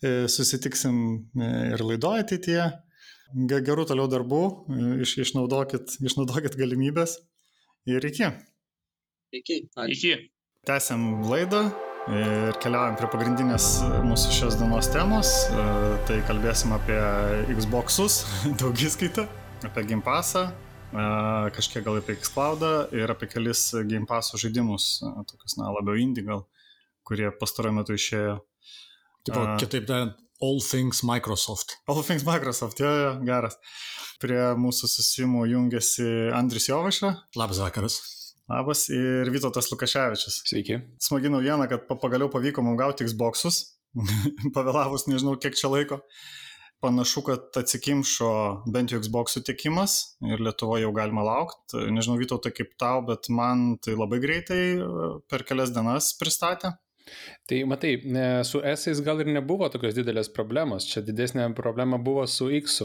E, 0.00 0.28
susitiksim 0.32 0.96
e, 1.36 1.48
ir 1.74 1.82
laidoje 1.84 2.24
ateityje. 2.24 2.66
Gerų 3.34 3.86
toliau 3.86 4.08
darbų, 4.10 4.40
e, 4.70 4.86
iš, 5.04 5.16
išnaudokit, 5.24 5.96
išnaudokit 6.02 6.56
galimybės 6.58 7.18
ir 7.86 8.04
iki. 8.06 8.30
Iki. 9.36 9.58
Ačiū. 9.78 9.94
Iki. 9.94 10.14
Tęsiam 10.66 11.04
laidą 11.30 11.62
ir 12.10 12.58
keliaujam 12.60 12.98
prie 12.98 13.08
pagrindinės 13.12 13.68
mūsų 14.04 14.34
šios 14.34 14.58
dienos 14.60 14.90
temos. 14.92 15.30
Tai 16.08 16.18
kalbėsim 16.28 16.74
apie 16.76 16.98
Xbox'us, 17.54 18.24
daugiskaitą, 18.60 19.24
apie 19.64 19.86
Game 19.86 20.04
Passą, 20.04 20.50
kažkiek 21.56 21.86
gal 21.86 22.02
apie 22.02 22.18
Xcloudą 22.18 22.90
ir 22.98 23.14
apie 23.14 23.30
kelis 23.30 23.70
Game 23.88 24.10
Pass'o 24.10 24.40
žaidimus, 24.42 24.98
tokius, 25.30 25.56
na, 25.60 25.70
labiau 25.78 25.96
indie 25.96 26.26
gal, 26.26 26.44
kurie 27.06 27.30
pastaruoju 27.30 27.78
metu 27.78 27.96
išėjo 27.96 28.40
Tipo, 29.26 29.40
uh, 29.44 29.56
kitaip 29.60 29.86
tariant, 29.88 30.16
All 30.40 30.60
Things 30.64 31.02
Microsoft. 31.02 31.76
All 31.86 32.02
Things 32.02 32.24
Microsoft, 32.24 32.80
jo, 32.80 32.88
jo, 32.88 33.10
geras. 33.28 33.58
Prie 34.20 34.38
mūsų 34.56 34.88
susimų 34.88 35.44
jungiasi 35.50 36.06
Andris 36.36 36.70
Jovaša. 36.70 37.10
Labas 37.36 37.60
vakaras. 37.60 37.98
Labas 38.48 38.86
ir 38.88 39.28
Vytautas 39.30 39.68
Lukaševičius. 39.68 40.40
Sveiki. 40.48 40.80
Smagi 41.00 41.28
naujiena, 41.32 41.68
kad 41.68 41.84
pagaliau 41.92 42.32
pavyko 42.32 42.64
mums 42.64 42.80
gauti 42.80 43.04
Xbox'us, 43.04 43.60
pavėlavus 44.56 45.10
nežinau 45.12 45.36
kiek 45.36 45.60
čia 45.60 45.68
laiko. 45.72 46.00
Panašu, 46.80 47.20
kad 47.26 47.60
atsikimšo 47.60 48.32
bent 48.72 48.94
jau 48.94 49.02
Xbox'ų 49.04 49.44
tiekimas 49.44 50.16
ir 50.24 50.40
Lietuvoje 50.40 50.86
jau 50.86 50.94
galima 50.96 51.26
laukti. 51.26 51.84
Nežinau, 51.92 52.16
Vytautai 52.16 52.56
kaip 52.56 52.72
tau, 52.80 53.04
bet 53.04 53.28
man 53.28 53.74
tai 53.84 53.92
labai 53.92 54.24
greitai 54.24 54.62
per 55.28 55.44
kelias 55.44 55.76
dienas 55.76 56.14
pristatė. 56.16 56.72
Tai 57.50 57.58
matai, 57.66 57.94
su 58.46 58.60
S 58.62 59.00
gal 59.02 59.22
ir 59.24 59.30
nebuvo 59.34 59.68
tokios 59.72 59.96
didelės 59.96 60.30
problemos, 60.30 60.86
čia 60.86 61.02
didesnė 61.02 61.48
problema 61.58 61.98
buvo 61.98 62.26
su 62.30 62.46
X, 62.60 62.82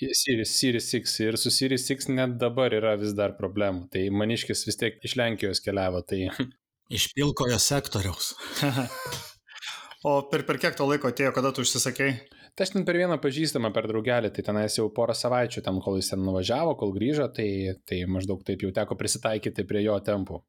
Series, 0.00 0.54
Series 0.58 0.88
X 0.98 1.20
ir 1.22 1.38
su 1.38 1.52
Series 1.54 1.86
X 1.94 2.10
net 2.10 2.34
dabar 2.40 2.74
yra 2.74 2.96
vis 2.98 3.14
dar 3.18 3.36
problemų, 3.38 3.86
tai 3.94 4.08
maniškis 4.10 4.66
vis 4.66 4.80
tiek 4.80 4.98
iš 5.04 5.16
Lenkijos 5.20 5.62
keliavo. 5.64 6.02
Tai... 6.02 6.24
Iš 6.92 7.06
pilkojo 7.16 7.56
sektoriaus. 7.62 8.34
o 10.10 10.18
per, 10.28 10.42
per 10.44 10.58
kiek 10.60 10.74
to 10.76 10.84
laiko 10.84 11.08
atėjo, 11.08 11.30
kada 11.32 11.54
tu 11.54 11.64
užsisakėjai? 11.64 12.42
Tai 12.52 12.66
aš 12.66 12.72
ten 12.74 12.84
per 12.84 12.98
vieną 13.00 13.16
pažįstamą 13.22 13.70
per 13.72 13.86
draugelį, 13.88 14.28
tai 14.34 14.42
tenais 14.44 14.74
jau 14.76 14.90
porą 14.92 15.14
savaičių 15.16 15.62
tam, 15.64 15.78
kol 15.80 15.96
jis 15.96 16.10
ten 16.12 16.20
nuvažiavo, 16.20 16.74
kol 16.76 16.92
grįžo, 16.92 17.30
tai, 17.32 17.78
tai 17.88 18.02
maždaug 18.04 18.42
taip 18.44 18.66
jau 18.66 18.72
teko 18.76 18.98
prisitaikyti 19.00 19.64
prie 19.68 19.86
jo 19.86 19.96
tempų. 20.04 20.42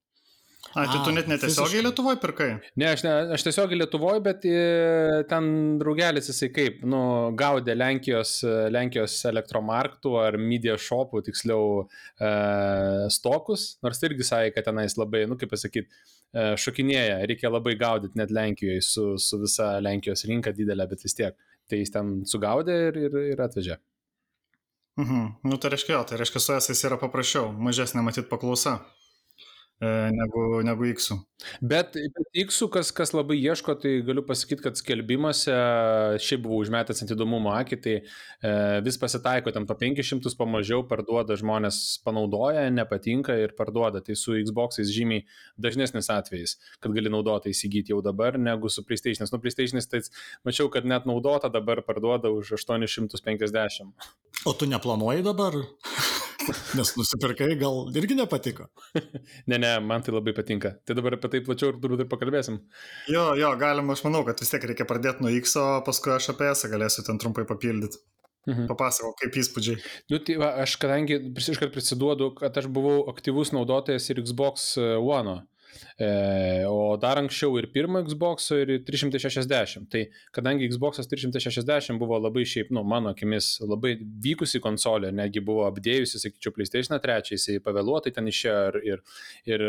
A, 0.72 0.86
tai 0.88 1.02
tu 1.06 1.12
net 1.14 1.28
netiesiogiai 1.30 1.84
Lietuvoje 1.84 2.18
pirkai? 2.22 2.48
Ne, 2.80 2.88
aš, 2.96 3.04
ne, 3.06 3.12
aš 3.36 3.44
tiesiogiai 3.46 3.78
Lietuvoje, 3.82 4.22
bet 4.26 4.46
e, 4.48 4.62
ten 5.30 5.50
draugelis 5.82 6.32
jisai 6.32 6.50
kaip, 6.56 6.80
nu, 6.90 7.02
gaudė 7.38 7.76
Lenkijos, 7.76 8.40
Lenkijos 8.74 9.20
elektromarktų 9.30 10.16
ar 10.24 10.40
media 10.42 10.78
shopų, 10.80 11.22
tiksliau, 11.28 11.84
e, 12.18 12.32
stokus, 13.14 13.68
nors 13.86 14.02
tai 14.02 14.10
irgi 14.10 14.28
sakė, 14.32 14.56
kad 14.56 14.70
tenais 14.72 14.98
labai, 14.98 15.28
nu, 15.30 15.38
kaip 15.38 15.54
pasakyti, 15.54 15.92
e, 16.32 16.48
šokinėja, 16.64 17.20
reikia 17.30 17.54
labai 17.54 17.76
gaudyti 17.78 18.18
net 18.24 18.34
Lenkijoje 18.34 18.82
su, 18.88 19.08
su 19.22 19.44
visa 19.44 19.76
Lenkijos 19.84 20.26
rinka 20.32 20.56
didelė, 20.58 20.90
bet 20.96 21.06
vis 21.06 21.20
tiek. 21.20 21.38
Tai 21.70 21.80
jis 21.80 21.94
ten 21.94 22.16
sugaudė 22.28 22.80
ir, 22.90 22.98
ir, 23.06 23.22
ir 23.36 23.46
atvežė. 23.46 23.78
Mhm. 25.00 25.22
Nu, 25.50 25.62
tai 25.62 25.72
reiškia, 25.74 26.02
tai 26.10 26.18
reiškia, 26.22 26.42
su 26.42 26.58
esais 26.58 26.84
yra 26.86 26.98
paprasčiau, 27.02 27.54
mažesnė 27.54 28.02
matyt 28.06 28.28
paklausa. 28.30 28.80
Negu, 30.14 30.62
negu 30.66 30.86
X. 30.92 31.12
Bet, 31.62 31.98
bet 32.16 32.38
X, 32.46 32.62
kas, 32.72 32.92
kas 32.96 33.12
labai 33.14 33.36
ieško, 33.42 33.76
tai 33.82 33.98
galiu 34.06 34.24
pasakyti, 34.26 34.64
kad 34.64 34.80
skelbimuose 34.80 35.54
šiaip 36.24 36.44
buvau 36.46 36.62
užmetęs 36.64 37.04
ant 37.04 37.14
įdomumo 37.16 37.52
akį, 37.58 37.80
tai 37.84 37.96
e, 38.00 38.54
vis 38.86 39.00
pasitaiko, 39.02 39.52
ten 39.56 39.68
po 39.68 39.76
500 39.80 40.34
pamažiau 40.40 40.86
parduoda, 40.88 41.38
žmonės 41.40 41.82
panaudoja, 42.06 42.66
nepatinka 42.74 43.36
ir 43.42 43.56
parduoda. 43.60 44.04
Tai 44.04 44.16
su 44.20 44.38
Xbox'ais 44.40 44.92
žymiai 44.94 45.26
dažnesnis 45.60 46.12
atvejis, 46.14 46.58
kad 46.84 46.96
gali 46.96 47.12
naudotą 47.12 47.52
įsigyti 47.52 47.96
jau 47.96 48.02
dabar, 48.06 48.40
negu 48.40 48.72
su 48.72 48.86
PlayStation. 48.88 49.28
Nu, 49.34 49.42
PlayStation, 49.44 49.82
tai 49.90 50.04
mačiau, 50.48 50.72
kad 50.72 50.88
net 50.88 51.08
naudotą 51.10 51.52
dabar 51.52 51.84
parduoda 51.86 52.32
už 52.32 52.56
850. 52.62 54.12
O 54.48 54.54
tu 54.56 54.68
neplanuoji 54.70 55.26
dabar? 55.26 55.60
Nes 56.78 56.94
nusipirkai, 56.98 57.52
gal 57.60 57.92
irgi 57.98 58.18
nepatiko. 58.18 58.70
ne, 59.50 59.60
ne, 59.60 59.74
man 59.84 60.04
tai 60.06 60.16
labai 60.16 60.34
patinka. 60.38 60.74
Tai 60.86 60.98
dabar 60.98 61.18
apie 61.18 61.32
tai 61.34 61.44
plačiau 61.46 61.74
ir 61.74 61.80
turbūt 61.84 62.06
ir 62.06 62.10
pakalbėsim. 62.12 62.60
Jo, 63.12 63.30
jo, 63.40 63.54
galima, 63.60 63.96
aš 63.96 64.04
manau, 64.08 64.24
kad 64.28 64.42
vis 64.44 64.52
tiek 64.54 64.66
reikia 64.72 64.88
pradėti 64.90 65.26
nuo 65.26 65.32
X, 65.38 65.56
o 65.62 65.68
paskui 65.86 66.16
aš 66.16 66.34
apie 66.34 66.50
S 66.52 66.70
galėsiu 66.72 67.06
ten 67.08 67.22
trumpai 67.22 67.46
papildyti. 67.50 68.02
Mhm. 68.50 68.68
Papasakok, 68.68 69.16
kaip 69.22 69.38
įspūdžiai. 69.40 69.80
Nu, 70.12 70.20
tai 70.20 70.36
va, 70.42 70.50
aš 70.66 70.76
kadangi 70.82 71.22
iškart 71.40 71.72
prisiduodu, 71.72 72.34
kad 72.42 72.58
aš 72.60 72.68
buvau 72.76 73.06
aktyvus 73.12 73.54
naudotojas 73.56 74.10
ir 74.12 74.20
Xbox 74.20 74.74
One. 75.00 75.40
E, 75.98 76.66
o 76.70 76.96
dar 77.02 77.20
anksčiau 77.22 77.58
ir 77.60 77.70
pirmo 77.74 78.02
Xbox 78.06 78.50
ir 78.58 78.74
360. 78.88 79.88
Tai 79.94 80.04
kadangi 80.36 80.70
Xbox 80.72 81.04
360 81.10 82.00
buvo 82.02 82.20
labai 82.22 82.46
šiaip, 82.50 82.72
nu, 82.76 82.84
mano 82.88 83.14
akimis, 83.14 83.56
labai 83.64 83.96
vykusi 84.26 84.62
konsolė, 84.64 85.14
netgi 85.16 85.44
buvo 85.46 85.68
apdėjusi, 85.70 86.22
sakyčiau, 86.24 86.56
PlayStation 86.56 87.00
3, 87.04 87.34
jisai 87.36 87.60
pavėluotai 87.64 88.14
ten 88.16 88.30
išėjo 88.32 88.64
ir, 88.72 88.80
ir, 88.94 89.04
ir, 89.54 89.68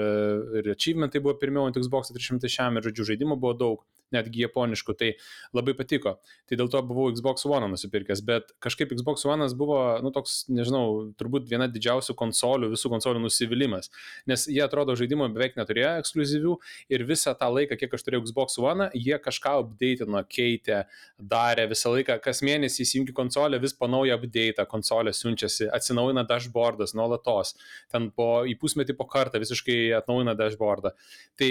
ir 0.61 0.73
achievementai 0.77 1.23
buvo 1.25 1.37
pirmiau 1.41 1.69
ant 1.69 1.81
Xbox 1.81 2.15
360 2.15 2.81
ir, 2.81 2.89
žodžiu, 2.89 3.11
žaidimų 3.13 3.41
buvo 3.41 3.59
daug 3.65 3.85
netgi 4.15 4.45
japoniškų, 4.47 4.97
tai 4.99 5.13
labai 5.57 5.75
patiko. 5.79 6.17
Tai 6.49 6.59
dėl 6.61 6.71
to 6.73 6.81
buvau 6.87 7.11
Xbox 7.15 7.47
One 7.49 7.69
nusipirkęs, 7.73 8.23
bet 8.27 8.55
kažkaip 8.65 8.95
Xbox 8.95 9.27
One 9.29 9.49
buvo, 9.59 9.79
nu, 10.05 10.13
toks, 10.15 10.45
nežinau, 10.53 11.13
turbūt 11.19 11.49
viena 11.51 11.69
didžiausių 11.71 12.17
konsolių, 12.19 12.71
visų 12.75 12.91
konsolių 12.93 13.25
nusivylimas, 13.25 13.91
nes 14.31 14.47
jie 14.51 14.63
atrodo 14.65 14.97
žaidimo 14.99 15.29
beveik 15.35 15.59
neturėjo 15.59 15.95
ekskluzivių 16.03 16.57
ir 16.95 17.07
visą 17.09 17.35
tą 17.39 17.51
laiką, 17.53 17.79
kiek 17.81 17.95
aš 17.97 18.07
turėjau 18.07 18.25
Xbox 18.29 18.59
One, 18.63 18.89
jie 18.95 19.19
kažką 19.23 19.57
updateino, 19.65 20.23
keitė, 20.31 20.85
darė 21.19 21.69
visą 21.71 21.93
laiką, 21.95 22.19
kas 22.25 22.43
mėnesį 22.47 22.85
įsijungi 22.85 23.17
konsolę, 23.17 23.61
vis 23.63 23.77
po 23.77 23.89
naują 23.91 24.19
update, 24.19 24.67
konsolė 24.71 25.15
siunčiasi, 25.17 25.69
atsinaujina 25.75 26.25
dashboardas 26.29 26.95
nuolatos, 26.99 27.55
ten 27.93 28.11
po 28.15 28.45
į 28.49 28.57
pusmetį 28.61 28.97
po 28.99 29.09
kartą 29.11 29.41
visiškai 29.43 29.79
atnaujina 30.01 30.37
dashboardą. 30.39 30.95
Tai 31.39 31.51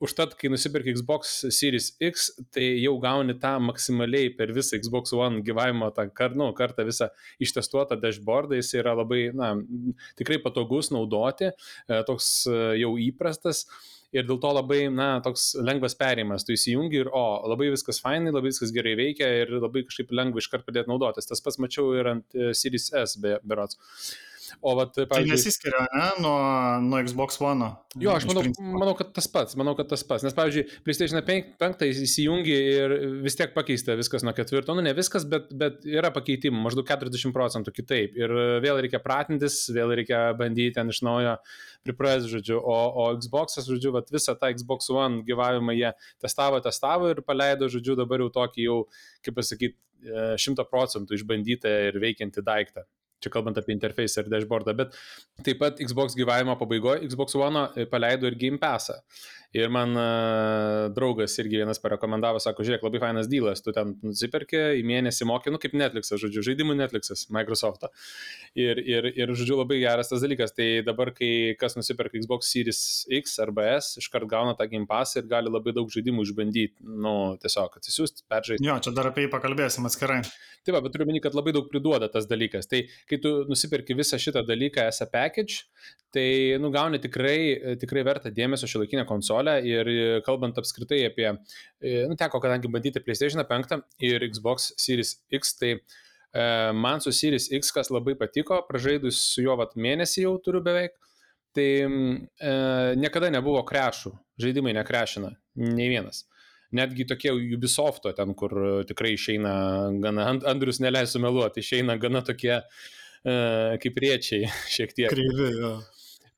Užtat, 0.00 0.32
kai 0.40 0.48
nusipirki 0.48 0.94
Xbox 0.96 1.32
Series 1.52 1.90
X, 2.00 2.30
tai 2.54 2.64
jau 2.80 2.94
gauni 3.02 3.34
tą 3.40 3.52
maksimaliai 3.60 4.30
per 4.32 4.48
visą 4.56 4.78
Xbox 4.80 5.12
One 5.12 5.42
gyvavimo 5.44 5.90
tą 5.92 6.06
kar, 6.16 6.32
nu, 6.40 6.46
kartą 6.56 6.86
visą 6.88 7.10
ištestuotą 7.44 7.98
dashboardą, 8.00 8.56
jis 8.56 8.72
yra 8.80 8.94
labai, 8.96 9.26
na, 9.36 9.50
tikrai 10.16 10.38
patogus 10.40 10.88
naudoti, 10.94 11.50
e, 11.52 11.98
toks 12.08 12.30
e, 12.48 12.60
jau 12.80 12.94
įprastas. 13.10 13.66
Ir 14.10 14.24
dėl 14.26 14.40
to 14.42 14.48
labai, 14.56 14.80
na, 14.90 15.10
toks 15.22 15.52
lengvas 15.62 15.94
perėjimas. 16.00 16.42
Tu 16.48 16.56
įsijungi 16.56 17.04
ir, 17.04 17.12
o, 17.14 17.22
labai 17.52 17.68
viskas 17.70 18.00
fainai, 18.02 18.32
labai 18.32 18.50
viskas 18.50 18.72
gerai 18.74 18.96
veikia 18.98 19.28
ir 19.44 19.52
labai 19.60 19.84
kažkaip 19.86 20.16
lengva 20.16 20.40
iškart 20.42 20.64
pradėti 20.66 20.90
naudotis. 20.90 21.28
Tas 21.28 21.44
pats 21.44 21.60
mačiau 21.62 21.92
ir 22.00 22.08
ant 22.16 22.34
e, 22.34 22.50
Series 22.56 22.88
S, 23.04 23.20
be, 23.20 23.36
berots. 23.44 23.78
O 24.60 24.74
vat, 24.78 24.92
tai 24.96 25.06
pavyzdžiui... 25.08 25.30
Tai 25.30 25.38
nesiskiria, 25.38 25.84
ne, 25.94 26.08
nuo, 26.24 26.36
nuo 26.84 27.00
Xbox 27.06 27.40
One. 27.44 27.68
Jo, 28.00 28.12
aš 28.14 28.26
manau, 28.28 28.44
manau, 28.60 28.92
kad 28.98 29.10
tas 29.16 29.26
pats, 29.30 29.56
manau, 29.58 29.74
kad 29.78 29.88
tas 29.90 30.04
pats. 30.06 30.22
Nes, 30.26 30.34
pavyzdžiui, 30.36 30.64
PlayStation 30.86 31.18
5 31.26 31.82
įsijungi 31.90 32.54
ir 32.54 32.94
vis 33.24 33.38
tiek 33.38 33.50
pakeista 33.56 33.96
viskas 33.98 34.22
nuo 34.26 34.34
ketvirto. 34.36 34.76
Nu, 34.78 34.84
ne 34.86 34.94
viskas, 34.96 35.26
bet, 35.30 35.48
bet 35.62 35.82
yra 35.88 36.12
pakeitimų, 36.14 36.62
maždaug 36.68 36.86
40 36.86 37.34
procentų 37.34 37.74
kitaip. 37.74 38.14
Ir 38.20 38.34
vėl 38.62 38.78
reikia 38.84 39.02
pratintis, 39.02 39.64
vėl 39.74 39.96
reikia 39.98 40.22
bandyti 40.38 40.76
ten 40.78 40.94
iš 40.94 41.02
naujo 41.06 41.36
priprasti, 41.86 42.30
žodžiu. 42.36 42.60
O, 42.62 42.78
o 43.02 43.10
Xbox'as, 43.18 43.66
žodžiu, 43.66 43.94
vat, 43.96 44.12
visą 44.14 44.36
tą 44.38 44.52
Xbox 44.54 44.92
One 44.94 45.24
gyvavimą 45.26 45.74
jie 45.74 45.94
testavo, 46.22 46.62
testavo 46.62 47.10
ir 47.10 47.24
paleido, 47.26 47.70
žodžiu, 47.72 47.98
dabar 47.98 48.22
jau 48.22 48.30
tokį 48.38 48.68
jau, 48.68 48.80
kaip 49.26 49.40
pasakyti, 49.40 49.78
100 50.40 50.64
procentų 50.70 51.18
išbandytą 51.18 51.72
ir 51.90 51.98
veikiantį 52.00 52.44
daiktą 52.46 52.86
čia 53.20 53.32
kalbant 53.32 53.58
apie 53.60 53.74
interfejsą 53.76 54.24
ir 54.24 54.32
dashboardą, 54.32 54.74
bet 54.78 54.96
taip 55.46 55.60
pat 55.62 55.82
Xbox 55.84 56.16
gyvavimo 56.18 56.56
pabaigoje 56.60 57.04
Xbox 57.08 57.36
One 57.40 57.86
paleido 57.92 58.30
ir 58.30 58.38
Game 58.40 58.60
Passą. 58.62 58.98
Ir 59.50 59.66
man 59.72 59.96
uh, 59.98 60.92
draugas 60.94 61.32
irgi 61.42 61.58
vienas 61.58 61.80
parekomendavo, 61.82 62.38
sako, 62.38 62.62
žiūrėk, 62.62 62.84
labai 62.86 63.00
fainas 63.02 63.26
dylas, 63.26 63.58
tu 63.64 63.72
ten 63.74 63.96
nusipirki, 64.06 64.60
į 64.78 64.84
mėnesį 64.86 65.26
mokė, 65.26 65.50
nu 65.50 65.58
kaip 65.58 65.74
Netflixas, 65.74 66.20
žodžiu, 66.22 66.44
žaidimų 66.46 66.76
Netflixas, 66.78 67.24
Microsoft'o. 67.34 67.90
Ir, 68.54 68.78
ir, 68.78 69.08
ir, 69.10 69.32
žodžiu, 69.34 69.56
labai 69.58 69.80
geras 69.82 70.12
tas 70.12 70.22
dalykas. 70.22 70.54
Tai 70.54 70.68
dabar, 70.86 71.10
kai 71.16 71.56
kas 71.58 71.74
nusipirka 71.74 72.20
Xbox 72.20 72.52
Series 72.54 72.82
X 73.20 73.40
arba 73.42 73.66
S, 73.72 73.96
iškart 73.98 74.30
gauna 74.30 74.54
tą 74.54 74.68
Game 74.70 74.86
Pass 74.90 75.18
ir 75.18 75.26
gali 75.30 75.50
labai 75.50 75.74
daug 75.74 75.90
žaidimų 75.90 76.28
išbandyti, 76.28 76.86
nu, 76.86 77.16
tiesiog 77.42 77.74
atsisiųsti, 77.80 78.28
peržaisti. 78.30 78.68
Jo, 78.70 78.78
čia 78.78 78.94
dar 78.94 79.10
apie 79.10 79.26
jį 79.26 79.32
pakalbėsim 79.34 79.90
atskirai. 79.90 80.20
Taip, 80.62 80.76
bet 80.76 80.92
turiu 80.94 81.08
meni, 81.08 81.22
kad 81.24 81.34
labai 81.34 81.56
daug 81.56 81.66
priduoda 81.72 82.06
tas 82.12 82.30
dalykas. 82.30 82.70
Tai 82.70 82.84
kai 83.10 83.18
tu 83.18 83.34
nusipirki 83.50 83.98
visą 83.98 84.18
šitą 84.20 84.44
dalyką 84.46 84.86
a 84.86 85.10
package, 85.10 85.64
tai 86.12 86.58
nu, 86.60 86.70
gauni 86.74 87.00
tikrai, 87.02 87.76
tikrai 87.80 88.02
vertą 88.06 88.30
dėmesio 88.34 88.68
šiolaikinę 88.68 89.06
konsolę 89.08 89.39
ir 89.66 89.90
kalbant 90.26 90.58
apskritai 90.60 91.02
apie, 91.08 91.32
nu, 92.08 92.16
teko 92.18 92.40
kadangi 92.42 92.70
bandyti 92.72 93.02
PlayStation 93.04 93.42
5 93.46 93.76
ir 94.06 94.26
Xbox 94.28 94.70
Series 94.80 95.16
X, 95.32 95.54
tai 95.58 95.74
e, 95.76 96.44
man 96.76 97.00
su 97.00 97.12
Series 97.12 97.50
X 97.60 97.72
kas 97.76 97.90
labai 97.90 98.16
patiko, 98.20 98.62
pražaidus 98.68 99.20
su 99.34 99.44
juo 99.46 99.56
vat 99.60 99.76
mėnesį 99.76 100.26
jau 100.26 100.34
turiu 100.44 100.62
beveik, 100.64 100.96
tai 101.56 101.70
e, 101.82 101.88
niekada 103.00 103.32
nebuvo 103.32 103.62
krešų, 103.66 104.14
žaidimai 104.42 104.76
nekrešina, 104.78 105.34
nei 105.66 105.88
vienas 105.92 106.26
netgi 106.70 107.06
tokie 107.08 107.32
Ubisofto 107.34 108.12
ten, 108.14 108.34
kur 108.38 108.52
tikrai 108.86 109.14
išeina 109.16 109.52
gana, 110.02 110.28
Andrius 110.50 110.80
neleis 110.82 111.14
sumeluoti, 111.14 111.64
išeina 111.64 111.96
gana 111.98 112.22
tokie 112.26 112.52
uh, 112.60 113.76
kaip 113.82 113.98
riečiai 114.04 114.50
šiek 114.74 114.94
tiek. 114.94 115.10
Kryvi, 115.12 115.50
jo. 115.58 115.74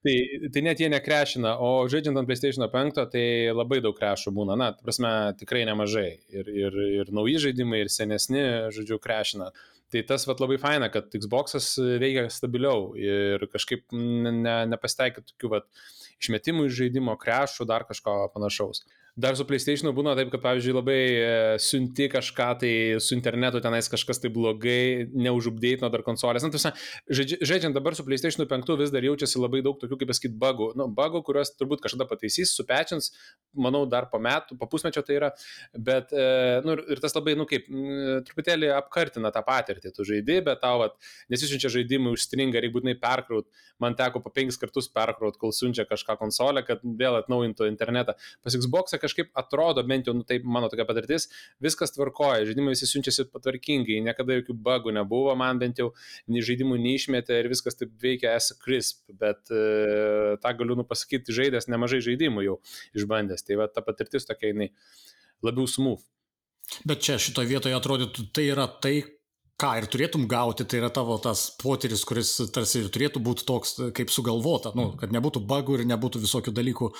Tai, 0.02 0.14
tai 0.50 0.62
net 0.66 0.80
jie 0.82 0.88
nekrešina, 0.90 1.52
o 1.62 1.84
žaidžiant 1.90 2.18
ant 2.18 2.26
PlayStation 2.26 2.64
5, 2.66 2.96
tai 3.12 3.26
labai 3.54 3.78
daug 3.84 3.94
krešų 3.94 4.32
būna, 4.34 4.56
na, 4.58 4.72
prasme, 4.82 5.12
tikrai 5.38 5.62
nemažai. 5.68 6.08
Ir, 6.34 6.48
ir, 6.50 6.78
ir 7.02 7.12
nauji 7.14 7.36
žaidimai, 7.44 7.84
ir 7.84 7.92
senesni, 7.92 8.42
žodžiu, 8.74 8.98
krešina. 9.02 9.52
Tai 9.94 10.02
tas 10.08 10.26
vat 10.26 10.42
labai 10.42 10.56
faina, 10.58 10.88
kad 10.90 11.12
Xbox'as 11.14 11.76
veikia 12.02 12.26
stabiliau 12.34 12.96
ir 12.98 13.46
kažkaip 13.52 13.94
ne, 13.94 14.56
nepasitaikė 14.72 15.22
tokių 15.28 15.52
vat 15.52 15.68
išmetimų 16.18 16.66
iš 16.66 16.78
žaidimo, 16.80 17.14
krešų, 17.20 17.68
dar 17.70 17.86
kažko 17.86 18.16
panašaus. 18.34 18.82
Dar 19.12 19.36
su 19.36 19.44
PlayStation 19.44 19.90
būna 19.92 20.14
taip, 20.16 20.30
kad, 20.32 20.40
pavyzdžiui, 20.40 20.72
labai 20.72 20.94
e, 20.96 21.24
siunti 21.60 22.06
kažką 22.08 22.46
tai 22.62 22.70
su 23.04 23.12
internetu, 23.12 23.60
tenais 23.60 23.90
kažkas 23.92 24.22
tai 24.22 24.30
blogai, 24.32 25.04
neužupdėtino 25.12 25.90
dar 25.92 26.00
konsolės. 26.06 26.46
Na, 26.46 26.48
tiesa, 26.54 26.70
žaidžiant 27.12 27.76
dabar 27.76 27.92
su 27.92 28.06
PlayStation 28.06 28.48
5 28.48 28.72
vis 28.80 28.92
dar 28.94 29.04
jaučiasi 29.04 29.36
labai 29.36 29.60
daug 29.66 29.76
tokių, 29.82 29.98
kaip 30.00 30.08
pasakyti, 30.08 30.38
bugų. 30.40 30.70
Nu, 30.80 30.86
bugų, 30.96 31.20
kuriuos 31.26 31.52
turbūt 31.58 31.82
kažkada 31.84 32.06
pataisys, 32.08 32.54
supečins, 32.56 33.10
manau, 33.52 33.82
dar 33.84 34.06
po 34.08 34.16
metų, 34.16 34.56
po 34.56 34.70
pusmečio 34.72 35.04
tai 35.04 35.18
yra. 35.18 35.30
Bet, 35.76 36.16
e, 36.16 36.64
nu, 36.64 36.78
ir 36.80 37.04
tas 37.04 37.12
labai, 37.18 37.36
nu, 37.36 37.44
kaip, 37.50 37.68
truputėlį 38.30 38.72
apkartina 38.78 39.28
tą 39.36 39.44
patirtį. 39.44 39.92
Tu 39.92 40.08
žaidži, 40.08 40.38
bet 40.48 40.64
tau, 40.64 40.80
vat, 40.86 40.96
nesiunčia 41.28 41.68
žaidimai, 41.76 42.14
užstringa, 42.16 42.64
reikia 42.64 42.78
būtinai 42.78 42.96
perkraut. 43.04 43.50
Man 43.76 43.92
teko 43.98 44.24
po 44.24 44.32
penkis 44.32 44.56
kartus 44.56 44.88
perkraut, 44.88 45.36
kol 45.36 45.52
siunčia 45.52 45.84
kažką 45.84 46.16
konsolę, 46.16 46.64
kad 46.64 46.80
vėl 46.80 47.20
atnaujintų 47.20 47.68
internetą. 47.68 48.16
Pas 48.40 48.56
Xbox 48.56 49.01
kažkaip 49.02 49.32
atrodo, 49.38 49.82
bent 49.86 50.08
jau, 50.08 50.14
nu, 50.16 50.26
taip 50.28 50.46
mano 50.48 50.70
tokia 50.72 50.86
patirtis, 50.88 51.28
viskas 51.62 51.94
tvarkoja, 51.94 52.46
žaidimai 52.48 52.74
visi 52.76 52.88
siunčiasi 52.90 53.26
patvarkingai, 53.32 54.00
niekada 54.06 54.38
jokių 54.38 54.56
bagų 54.68 54.94
nebuvo, 54.98 55.34
man 55.38 55.60
bent 55.62 55.82
jau 55.82 55.90
žaidimų 56.26 56.78
neišmetė 56.82 57.42
ir 57.42 57.50
viskas 57.52 57.78
taip 57.78 57.92
veikia 58.02 58.36
as 58.36 58.52
crisp, 58.62 59.04
bet 59.18 59.52
uh, 59.52 60.38
tą 60.42 60.54
galiu 60.60 60.78
nu 60.78 60.86
pasakyti, 60.88 61.34
žaidęs 61.34 61.68
nemažai 61.72 62.02
žaidimų 62.04 62.46
jau 62.46 62.58
išbandęs, 62.98 63.44
tai 63.46 63.60
va 63.60 63.68
ta 63.68 63.84
patirtis 63.84 64.28
tokia 64.28 64.52
jinai 64.52 64.72
labiau 65.44 65.68
smooth. 65.68 66.04
Bet 66.88 67.02
čia 67.04 67.18
šitoje 67.20 67.50
vietoje 67.50 67.76
atrodytų, 67.76 68.30
tai 68.32 68.46
yra 68.48 68.64
tai, 68.80 69.02
ką 69.62 69.72
ir 69.78 69.86
turėtum 69.90 70.26
gauti, 70.30 70.66
tai 70.66 70.80
yra 70.80 70.90
tavo 70.94 71.16
tas 71.22 71.44
potyris, 71.60 72.02
kuris 72.08 72.34
tarsi 72.54 72.82
ir 72.82 72.90
turėtų 72.94 73.22
būti 73.22 73.46
toks, 73.46 73.76
kaip 73.96 74.10
sugalvota, 74.10 74.74
nu, 74.78 74.90
kad 74.98 75.14
nebūtų 75.14 75.44
bagų 75.46 75.78
ir 75.78 75.86
nebūtų 75.92 76.24
visokių 76.24 76.54
dalykų 76.56 76.90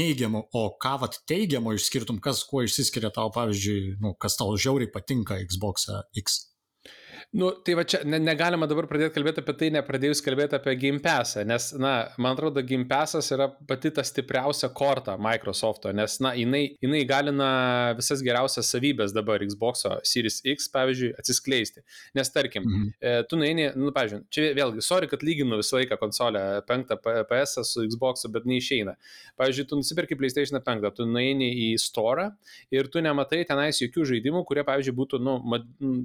neigiamų, 0.00 0.46
o 0.56 0.66
ką 0.82 0.96
vat 1.04 1.20
teigiamo 1.28 1.76
išskirtum, 1.76 2.20
kas 2.24 2.44
kuo 2.48 2.64
išsiskiria 2.64 3.12
tau, 3.14 3.28
pavyzdžiui, 3.36 3.96
nu, 4.00 4.16
kas 4.20 4.38
tau 4.40 4.56
žiauriai 4.56 4.92
patinka 4.92 5.42
Xbox 5.44 5.90
X. 6.16 6.40
Nu, 7.30 7.50
tai 7.50 7.74
va 7.74 7.82
čia 7.82 7.98
ne, 8.06 8.20
negalima 8.22 8.68
dabar 8.70 8.86
pradėti 8.88 9.16
kalbėti 9.16 9.42
apie 9.42 9.54
tai, 9.58 9.68
nepradėjus 9.74 10.22
kalbėti 10.24 10.56
apie 10.56 10.72
Game 10.78 11.02
Passą, 11.02 11.42
nes, 11.44 11.68
na, 11.76 11.92
man 12.22 12.36
atrodo, 12.36 12.62
Game 12.64 12.86
Passas 12.88 13.28
yra 13.34 13.48
pati 13.68 13.90
ta 13.92 14.04
stipriausia 14.06 14.70
korta 14.76 15.16
Microsoft'o, 15.20 15.90
nes, 15.96 16.16
na, 16.22 16.32
jinai, 16.38 16.62
jinai 16.80 17.02
galina 17.08 17.48
visas 17.98 18.22
geriausias 18.24 18.70
savybės 18.72 19.12
dabar 19.16 19.42
Xbox'o 19.44 19.96
Series 20.06 20.38
X, 20.46 20.70
pavyzdžiui, 20.72 21.10
atsiskleisti. 21.18 21.82
Nes, 22.16 22.30
tarkim, 22.32 22.64
mhm. 22.64 22.94
E, 22.96 23.16
tu 23.28 23.40
nueini, 23.40 23.68
nu, 23.76 23.90
pavyzdžiui, 23.96 24.22
čia 24.32 24.46
vėlgi, 24.56 24.86
sorry, 24.86 25.10
kad 25.10 25.26
lyginu 25.26 25.58
visą 25.60 25.80
laiką 25.80 25.98
konsolę 26.00 26.44
5 26.70 26.96
PS 27.02 27.66
su 27.68 27.84
Xbox'u, 27.90 28.30
bet 28.32 28.48
neišeina. 28.48 28.96
Pavyzdžiui, 29.36 29.66
tu 29.68 29.80
nusipirki 29.82 30.16
PlayStation 30.16 30.62
5, 30.62 30.88
tu 30.96 31.08
nueini 31.10 31.50
į 31.66 31.68
store 31.82 32.30
ir 32.72 32.88
tu 32.88 33.04
nematai 33.04 33.42
tenais 33.48 33.82
jokių 33.82 34.08
žaidimų, 34.14 34.46
kurie, 34.48 34.64
pavyzdžiui, 34.64 34.96
būtų, 35.02 35.22
nu, 35.26 35.36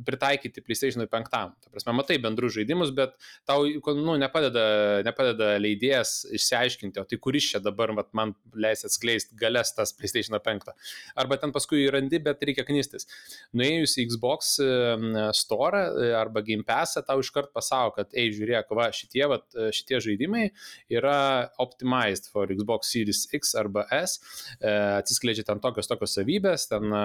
pritaikyti 0.07 0.65
PlayStation 0.65 1.07
5 1.07 1.11
penktam. 1.12 1.53
Ta 1.62 1.74
prasme, 1.74 1.95
matai 1.97 2.18
bendrus 2.24 2.55
žaidimus, 2.55 2.93
bet 2.95 3.16
tau 3.49 3.66
nu, 3.97 4.16
nepadeda, 4.22 4.66
nepadeda 5.07 5.53
leidėjas 5.62 6.22
išsiaiškinti, 6.38 7.01
o 7.01 7.07
tai 7.07 7.20
kuris 7.22 7.51
čia 7.53 7.62
dabar 7.64 7.93
vat, 7.97 8.12
man 8.18 8.34
leis 8.55 8.86
atskleisti 8.88 9.38
galės 9.39 9.74
tas 9.78 9.93
PlayStation 9.97 10.38
5. 10.39 10.72
Arba 11.20 11.38
ten 11.41 11.53
paskui 11.55 11.86
randi, 11.93 12.22
bet 12.24 12.43
reikia 12.47 12.66
knystis. 12.68 13.07
Nuėjus 13.57 13.97
į 14.01 14.07
Xbox 14.12 14.55
store 15.38 15.82
e, 15.82 16.12
arba 16.18 16.41
Game 16.45 16.64
Pass, 16.68 16.97
tau 17.07 17.22
iškart 17.22 17.51
pasako, 17.55 17.95
kad, 17.99 18.12
ei, 18.18 18.32
žiūrėk, 18.36 18.72
va, 18.78 18.89
šitie, 18.95 19.24
va, 19.30 19.39
šitie 19.76 19.99
žaidimai 20.03 20.47
yra 20.91 21.49
optimized 21.62 22.30
for 22.32 22.51
Xbox 22.51 22.91
Series 22.93 23.26
X 23.34 23.55
arba 23.59 23.86
S, 23.95 24.20
e, 24.59 24.72
atsiskleidžia 25.01 25.45
ten 25.47 25.62
tokios 25.64 25.89
tokios 25.89 26.16
savybės, 26.18 26.68
ten 26.72 26.88
e, 26.88 27.03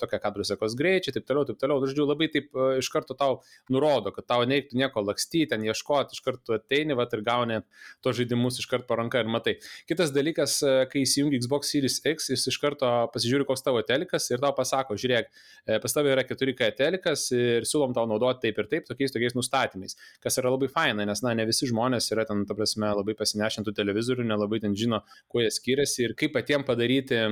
tokia 0.00 0.22
kadrų 0.22 0.46
sekos 0.48 0.76
greičiai, 0.78 1.16
taip 1.16 1.28
toliau, 1.28 1.48
taip 1.48 1.60
toliau. 1.60 1.82
Žodžiu, 1.88 2.06
labai 2.08 2.30
taip 2.32 2.52
iš 2.78 2.90
karto 2.92 3.16
tau 3.18 3.40
nurodo, 3.72 4.12
kad 4.14 4.26
tau 4.28 4.44
nereiktų 4.48 4.78
nieko 4.80 5.02
lakstyti, 5.04 5.50
ten 5.52 5.64
ieškoti, 5.66 6.16
iš 6.16 6.24
karto 6.24 6.56
ateini 6.56 6.96
vat, 6.98 7.12
ir 7.14 7.22
gauni 7.26 7.60
tos 8.04 8.16
žaidimus 8.18 8.58
iš 8.60 8.68
karto 8.70 8.88
paranka 8.88 9.20
ir 9.22 9.30
matai. 9.30 9.56
Kitas 9.88 10.12
dalykas, 10.14 10.58
e, 10.62 10.74
kai 10.92 11.04
įsijungi 11.04 11.40
Xbox 11.42 11.72
Series 11.72 11.98
X, 12.02 12.30
jis 12.32 12.46
iš 12.52 12.58
karto 12.62 12.88
pasižiūri, 13.14 13.46
koks 13.48 13.64
tavo 13.66 13.82
telikas 13.86 14.28
ir 14.32 14.42
tau 14.42 14.52
pasako, 14.56 14.96
žiūrėk, 15.00 15.30
e, 15.66 15.78
pas 15.82 15.96
tavai 15.96 16.14
yra 16.14 16.24
4K 16.28 16.70
telikas 16.78 17.28
ir 17.36 17.68
siūlom 17.68 17.94
tau 17.96 18.06
naudoti 18.10 18.46
taip 18.46 18.62
ir 18.62 18.70
taip, 18.72 18.88
tokiais 18.88 19.14
tokiais 19.14 19.36
nustatymais, 19.36 19.96
kas 20.24 20.40
yra 20.40 20.52
labai 20.54 20.70
faina, 20.72 21.06
nes, 21.08 21.22
na, 21.24 21.34
ne 21.36 21.46
visi 21.48 21.68
žmonės 21.70 22.10
yra 22.14 22.26
ten, 22.28 22.44
ta 22.48 22.56
prasme, 22.58 22.90
labai 23.00 23.16
pasinešintų 23.18 23.74
televizorių, 23.76 24.26
nelabai 24.28 24.62
ten 24.64 24.76
žino, 24.78 25.02
kuo 25.28 25.44
jie 25.44 25.52
skiriasi 25.54 26.08
ir 26.08 26.16
kaip 26.18 26.34
patiems 26.36 26.66
padaryti 26.68 27.18
e, 27.18 27.28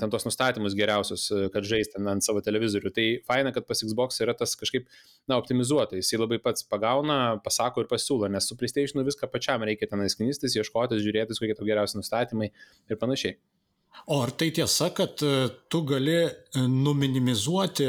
ten 0.00 0.12
tos 0.12 0.26
nustatymus 0.28 0.76
geriausius, 0.78 1.28
kad 1.54 1.66
žaisti 1.66 2.00
ant 2.02 2.24
savo 2.24 2.42
televizorių. 2.44 2.92
Tai 2.96 3.06
faina, 3.26 3.52
kad 3.54 3.66
pas 3.68 3.80
Xbox 3.82 4.20
yra 4.24 4.34
tas 4.36 4.54
kažkaip, 4.58 4.86
na, 5.28 5.38
optimizuotas 5.38 5.55
optimizuota, 5.56 5.96
jisai 5.96 6.20
labai 6.20 6.38
pats 6.42 6.66
pagauna, 6.68 7.40
pasako 7.44 7.84
ir 7.84 7.90
pasiūlo, 7.90 8.30
nes 8.30 8.48
su 8.48 8.56
PlayStation 8.56 9.04
viską 9.06 9.30
pačiam 9.32 9.64
reikia 9.64 9.88
tenais 9.90 10.16
knystis, 10.16 10.56
ieškotis, 10.56 11.04
žiūrėtis, 11.04 11.40
kokie 11.40 11.56
tau 11.56 11.66
geriausi 11.66 11.98
nustatymai 11.98 12.52
ir 12.90 13.00
panašiai. 13.00 13.38
O 14.04 14.18
ar 14.20 14.30
tai 14.36 14.50
tiesa, 14.52 14.90
kad 14.92 15.22
e, 15.24 15.48
tu 15.72 15.80
gali 15.88 16.18
e, 16.20 16.30
numinimizuoti 16.60 17.86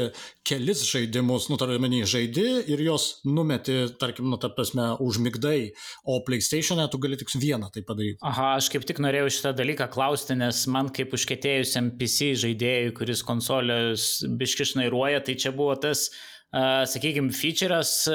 kelis 0.48 0.80
žaidimus, 0.88 1.50
nu, 1.50 1.58
tarp 1.60 1.76
žaidi 2.08 2.46
ir 2.72 2.80
jos 2.80 3.20
numeti, 3.28 3.76
tarkim, 4.00 4.24
nu, 4.30 4.38
ta 4.40 4.48
prasme, 4.48 4.96
užmigdai, 5.04 5.74
o 6.08 6.22
PlayStation'e 6.24 6.88
tu 6.88 6.98
gali 6.98 7.20
tik 7.20 7.28
vieną 7.36 7.68
tai 7.70 7.84
padaryti. 7.84 8.18
Aha, 8.24 8.56
aš 8.56 8.70
kaip 8.72 8.88
tik 8.88 9.02
norėjau 9.04 9.28
šitą 9.28 9.52
dalyką 9.52 9.90
klausti, 9.92 10.34
nes 10.34 10.64
man 10.66 10.88
kaip 10.88 11.12
užkėtėjusiam 11.12 11.92
PC 12.00 12.32
žaidėjui, 12.40 12.96
kuris 12.96 13.22
konsolės 13.22 14.24
biškišnairuoja, 14.24 15.20
tai 15.28 15.36
čia 15.36 15.52
buvo 15.52 15.76
tas 15.76 16.08
sakykime, 16.52 17.28
feature'as 17.36 18.08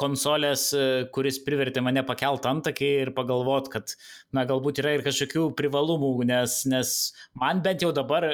konsolės, 0.00 0.70
kuris 1.12 1.38
privertė 1.44 1.82
mane 1.84 2.02
pakelt 2.08 2.46
antakį 2.48 2.88
ir 3.02 3.10
pagalvot, 3.16 3.68
kad, 3.72 3.92
na, 4.32 4.46
galbūt 4.48 4.80
yra 4.80 4.94
ir 4.96 5.04
kažkokių 5.04 5.50
privalumų, 5.58 6.12
nes, 6.30 6.62
nes 6.70 6.94
man 7.36 7.60
bent 7.64 7.84
jau 7.84 7.92
dabar 7.92 8.24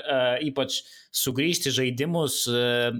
ypač 0.42 0.82
sugrįžti 1.10 1.74
žaidimus, 1.74 2.44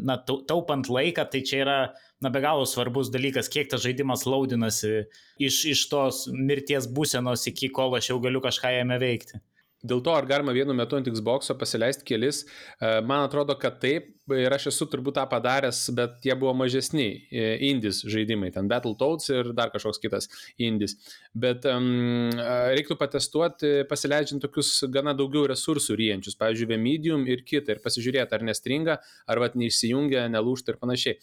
na, 0.03 0.19
taupant 0.27 0.91
laiką, 0.91 1.29
tai 1.31 1.45
čia 1.47 1.63
yra, 1.63 1.79
na, 2.23 2.31
be 2.35 2.43
galo 2.43 2.67
svarbus 2.67 3.13
dalykas, 3.15 3.51
kiek 3.53 3.71
tas 3.71 3.87
žaidimas 3.87 4.27
laudinasi 4.27 5.07
iš, 5.39 5.63
iš 5.77 5.87
tos 5.93 6.27
mirties 6.35 6.91
būsenos 6.91 7.47
iki 7.51 7.71
kol 7.71 7.95
aš 7.99 8.11
jau 8.11 8.21
galiu 8.23 8.43
kažką 8.43 8.75
jame 8.81 8.99
veikti. 9.03 9.39
Dėl 9.83 9.99
to, 10.07 10.13
ar 10.15 10.27
galima 10.31 10.53
vienu 10.55 10.75
metu 10.79 10.95
ant 10.95 11.09
Xbox'o 11.11 11.57
pasileisti 11.59 12.07
kelis, 12.07 12.45
e, 12.45 13.01
man 13.03 13.25
atrodo, 13.27 13.57
kad 13.59 13.81
taip, 13.83 14.13
ir 14.31 14.55
aš 14.55 14.69
esu 14.71 14.87
turbūt 14.87 15.17
tą 15.19 15.25
padaręs, 15.27 15.81
bet 15.99 16.23
jie 16.23 16.37
buvo 16.39 16.53
mažesni 16.55 17.09
e, 17.27 17.49
indis 17.67 18.05
žaidimai, 18.07 18.53
ten 18.55 18.71
Battletoads 18.71 19.27
ir 19.35 19.51
dar 19.59 19.73
kažkoks 19.75 19.99
kitas 20.05 20.31
indis. 20.63 20.95
Bet 21.35 21.67
um, 21.67 22.31
reiktų 22.77 22.95
patestuoti, 23.01 23.75
pasileidžiant 23.91 24.47
tokius 24.47 24.77
gana 24.95 25.17
daugiau 25.19 25.49
resursų 25.51 25.99
ryjančius, 25.99 26.39
pavyzdžiui, 26.39 26.71
Vemedium 26.77 27.27
ir 27.27 27.43
kitą, 27.43 27.75
ir 27.75 27.83
pasižiūrėti, 27.83 28.39
ar 28.39 28.47
nestringa, 28.47 29.01
ar 29.27 29.43
vat 29.43 29.59
neišsijungia, 29.59 30.29
nelūšta 30.31 30.77
ir 30.77 30.85
panašiai. 30.85 31.19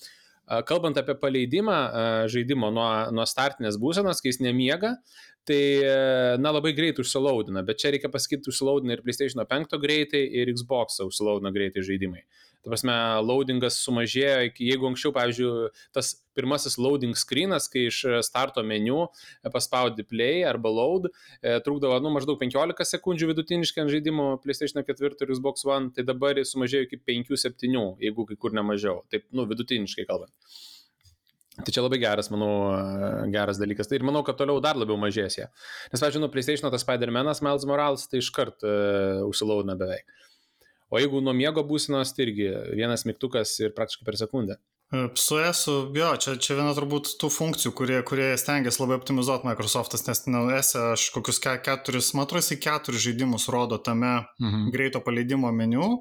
Kalbant 0.66 0.98
apie 0.98 1.14
paleidimą 1.22 1.76
žaidimo 2.34 2.72
nuo, 2.74 2.88
nuo 3.14 3.26
startinės 3.30 3.78
būsenos, 3.82 4.18
kai 4.22 4.32
jis 4.32 4.40
nemiega, 4.42 4.96
tai 5.48 5.62
na, 6.42 6.52
labai 6.56 6.74
greit 6.78 7.00
užsilaudina, 7.02 7.64
bet 7.66 7.80
čia 7.82 7.94
reikia 7.96 8.12
pasakyti, 8.12 8.52
užsilaudina 8.52 8.98
ir 8.98 9.04
PlayStation 9.06 9.42
5 9.46 9.80
greitai, 9.82 10.26
ir 10.42 10.52
Xbox 10.54 11.00
užsilaudina 11.06 11.54
greitai 11.56 11.86
žaidimai. 11.86 12.26
Ta 12.60 12.68
prasme, 12.74 12.94
loadingas 13.24 13.78
sumažėjo, 13.86 14.50
jeigu 14.60 14.88
anksčiau, 14.90 15.14
pavyzdžiui, 15.16 15.70
tas 15.96 16.12
pirmasis 16.36 16.76
loading 16.76 17.16
screenas, 17.16 17.70
kai 17.72 17.86
iš 17.88 18.02
starto 18.28 18.64
meniu 18.68 19.06
paspaudi 19.54 20.04
play 20.08 20.44
arba 20.48 20.72
load, 20.72 21.08
e, 21.40 21.56
trukdavo 21.64 22.02
nu, 22.04 22.12
maždaug 22.18 22.36
15 22.42 22.84
sekundžių 22.92 23.30
vidutiniškai 23.32 23.86
ant 23.86 23.94
žaidimo 23.94 24.28
PlayStation 24.44 24.84
4 24.84 25.24
ir 25.24 25.32
Xbox 25.38 25.64
One, 25.70 25.94
tai 25.96 26.04
dabar 26.08 26.36
jis 26.36 26.52
sumažėjo 26.52 26.90
iki 26.90 27.00
5-7, 27.08 27.80
jeigu 28.04 28.28
kai 28.28 28.40
kur 28.44 28.56
ne 28.56 28.66
mažiau. 28.74 29.06
Taip, 29.08 29.30
nu, 29.32 29.48
vidutiniškai 29.48 30.08
kalbant. 30.12 30.36
Tai 31.66 31.74
čia 31.76 31.84
labai 31.84 32.00
geras, 32.02 32.30
manau, 32.34 32.52
geras 33.34 33.60
dalykas. 33.60 33.90
Tai 33.90 34.00
ir 34.00 34.08
manau, 34.08 34.24
kad 34.28 34.40
toliau 34.40 34.62
dar 34.64 34.80
labiau 34.80 34.98
mažės 35.02 35.38
jie. 35.40 35.46
Nes, 35.92 36.00
pavyzdžiui, 36.00 36.24
nu, 36.24 36.32
PlayStation 36.34 36.72
tas 36.72 36.86
Spider-Man'as 36.86 37.44
Miles 37.46 37.68
Morales, 37.70 38.08
tai 38.10 38.24
iškart 38.24 38.66
uh, 38.66 39.28
užsilaudina 39.28 39.76
beveik. 39.80 40.08
O 40.90 40.98
jeigu 40.98 41.22
nuo 41.22 41.36
miego 41.38 41.62
būsinos, 41.68 42.16
tai 42.16 42.30
irgi 42.30 42.50
vienas 42.74 43.06
mygtukas 43.06 43.54
ir 43.62 43.76
praktiškai 43.78 44.08
per 44.08 44.18
sekundę. 44.18 44.58
E, 44.90 45.04
su 45.22 45.38
ESU, 45.38 45.76
jo, 45.94 46.10
čia, 46.18 46.34
čia 46.42 46.56
viena 46.58 46.72
turbūt 46.74 47.12
tų 47.22 47.30
funkcijų, 47.30 47.74
kurie, 47.78 48.00
kurie 48.10 48.32
stengiasi 48.42 48.82
labai 48.82 48.98
optimizuoti 48.98 49.46
Microsoftas, 49.46 50.08
nes 50.08 50.24
nu, 50.34 50.48
ESE 50.56 50.82
aš 50.96 51.04
kokius 51.14 51.38
ke, 51.44 51.54
keturis, 51.66 52.10
man 52.18 52.26
atrodo, 52.26 52.58
keturis 52.64 53.04
žaidimus 53.06 53.46
rodo 53.54 53.78
tame 53.86 54.16
mhm. 54.42 54.72
greito 54.74 55.04
paleidimo 55.06 55.52
meniu, 55.54 55.92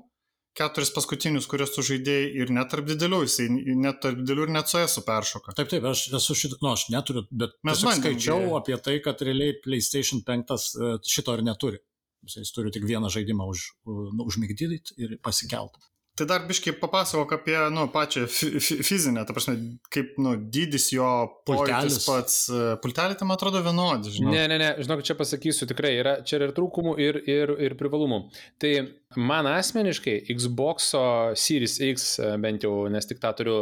keturis 0.57 0.91
paskutinius, 0.95 1.49
kuriuos 1.51 1.75
tu 1.75 1.85
žaidėjai 1.87 2.31
ir 2.43 2.53
net 2.55 2.71
tarp 2.73 2.89
didelių, 2.89 3.21
jisai 3.27 3.49
net 3.51 4.01
tarp 4.05 4.23
didelių 4.23 4.49
ir 4.49 4.55
net 4.55 4.71
su 4.71 4.81
ESU 4.81 5.05
peršoka. 5.07 5.55
Taip, 5.59 5.71
taip, 5.73 5.85
aš 5.91 6.07
esu 6.19 6.37
šitą, 6.39 6.59
nu, 6.65 6.73
aš 6.73 6.89
neturiu, 6.95 7.27
bet 7.31 7.55
mes 7.67 7.85
skaičiau 7.85 8.57
apie 8.59 8.79
tai, 8.85 8.99
kad 9.05 9.23
realiai 9.27 9.59
PlayStation 9.65 10.25
5 10.27 10.57
e, 10.57 10.95
šito 11.17 11.37
ir 11.39 11.45
neturi. 11.47 11.83
Jis 12.29 12.51
turi 12.53 12.73
tik 12.75 12.83
vieną 12.89 13.09
žaidimą 13.15 13.47
už, 13.53 13.69
nu, 13.87 14.27
užmigdyti 14.27 14.99
ir 14.99 15.15
pasikelt. 15.25 15.79
Tai 16.19 16.27
dar 16.27 16.43
biškai 16.49 16.73
papasakok 16.81 17.33
apie 17.37 17.59
nu, 17.71 17.85
pačią 17.95 18.25
fizinę, 18.89 19.23
ta 19.27 19.35
prasme, 19.37 19.55
kaip 19.95 20.17
nu, 20.19 20.33
dydis 20.55 20.89
jo 20.91 21.07
pultelis 21.47 22.01
pats. 22.09 22.41
E, 22.51 22.73
pultelį 22.83 23.19
tam 23.21 23.31
atrodo 23.35 23.63
vienodi, 23.63 24.17
žinai. 24.17 24.33
Ne, 24.35 24.47
ne, 24.51 24.57
ne, 24.59 24.71
žinok, 24.83 25.05
čia 25.07 25.15
pasakysiu 25.19 25.69
tikrai, 25.71 25.93
yra, 26.01 26.17
čia 26.27 26.41
yra 26.41 26.49
ir 26.49 26.57
trūkumų, 26.57 26.97
ir, 27.05 27.21
ir, 27.31 27.55
ir 27.69 27.77
privalumų. 27.79 28.25
Tai 28.59 28.73
Man 29.17 29.47
asmeniškai 29.49 30.27
Xbox 30.37 30.91
Series 31.35 31.79
X, 31.81 32.19
e, 32.21 32.33
bent 32.37 32.61
jau, 32.61 32.91
nes 32.93 33.07
tik 33.09 33.23
tą 33.23 33.31
turiu, 33.39 33.55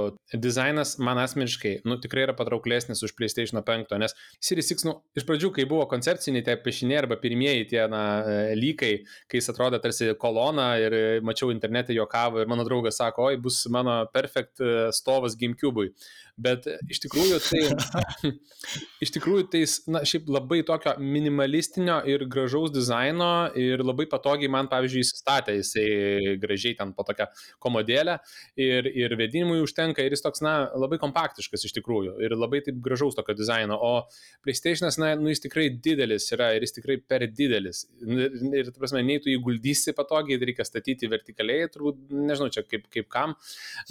dizainas 0.43 0.97
man 0.99 1.21
asmeniškai, 1.23 1.77
nu, 1.87 2.01
tikrai 2.03 2.25
yra 2.25 2.35
patrauklesnis 2.35 3.05
už 3.07 3.15
PlayStation 3.15 3.61
5, 3.63 3.95
nes 4.03 4.17
Series 4.43 4.73
X, 4.75 4.83
nu, 4.89 4.97
iš 5.15 5.23
pradžių, 5.29 5.53
kai 5.55 5.69
buvo 5.71 5.87
koncepciniai 5.93 6.43
tie 6.49 6.57
piešiniai 6.65 6.99
arba 7.05 7.21
pirmieji 7.23 7.69
tie, 7.71 7.85
na, 7.93 8.03
e, 8.27 8.57
lygai, 8.59 8.91
kai 9.31 9.39
jis 9.39 9.53
atrodė 9.55 9.79
tarsi 9.85 10.11
kolona 10.19 10.73
ir 10.83 10.99
mačiau 11.23 11.55
internete 11.55 11.95
juokavo 11.95 12.43
ir 12.43 12.51
mano 12.51 12.67
draugas 12.67 12.99
sako, 12.99 13.31
oi, 13.31 13.39
bus 13.39 13.63
mano 13.71 14.01
perfect 14.11 14.59
e, 14.59 14.89
stovas 14.99 15.39
GameCube'ui 15.39 15.95
bet 16.41 16.67
iš 16.93 17.01
tikrųjų 17.07 17.39
tai, 17.47 18.31
iš 19.05 19.13
tikrųjų 19.15 19.47
tai, 19.53 19.63
na, 19.93 20.03
šiaip 20.09 20.29
labai 20.33 20.61
tokio 20.69 20.93
minimalistinio 21.01 21.99
ir 22.09 22.27
gražaus 22.31 22.73
dizaino 22.75 23.49
ir 23.57 23.83
labai 23.85 24.07
patogiai 24.11 24.51
man, 24.53 24.69
pavyzdžiui, 24.73 25.05
įsistatė, 25.07 25.57
jisai 25.61 26.37
gražiai 26.43 26.77
ten 26.79 26.93
po 26.97 27.07
tokią 27.09 27.29
komodėlę 27.63 28.19
ir, 28.61 28.91
ir 28.93 29.17
vedinimui 29.19 29.63
užtenka 29.65 30.05
ir 30.05 30.17
jis 30.17 30.25
toks, 30.27 30.45
na, 30.45 30.57
labai 30.77 31.01
kompaktiškas 31.03 31.67
iš 31.69 31.77
tikrųjų 31.79 32.19
ir 32.27 32.37
labai 32.37 32.63
taip 32.67 32.81
gražaus 32.85 33.17
tokio 33.17 33.37
dizaino, 33.39 33.81
o 33.81 34.05
PlayStation'as, 34.45 35.01
na, 35.01 35.15
nu, 35.17 35.33
jis 35.33 35.45
tikrai 35.49 35.71
didelis 35.73 36.29
yra 36.37 36.53
ir 36.57 36.69
jis 36.69 36.77
tikrai 36.79 37.01
per 37.01 37.25
didelis 37.33 37.87
ir, 38.05 38.39
ir 38.53 38.71
ta 38.71 38.79
prasme, 38.79 39.05
nei 39.07 39.23
tu 39.25 39.33
jį 39.33 39.41
guldysi 39.47 39.97
patogiai, 39.97 40.41
reikia 40.47 40.69
statyti 40.69 41.09
vertikaliai, 41.11 41.73
turbūt, 41.73 42.07
nežinau 42.13 42.53
čia 42.53 42.67
kaip, 42.69 42.91
kaip 42.93 43.09
kam, 43.13 43.37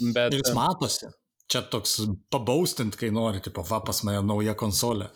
bet... 0.00 0.30
Ir 0.30 0.42
jis 0.42 0.54
matosi. 0.56 1.10
Čia 1.52 1.62
toks 1.70 2.00
pabaustint, 2.32 2.96
kai 2.98 3.12
nori, 3.14 3.42
tipo, 3.44 3.62
va 3.66 3.78
pas 3.86 4.02
mane 4.06 4.24
nauja 4.26 4.56
konsolė. 4.58 5.12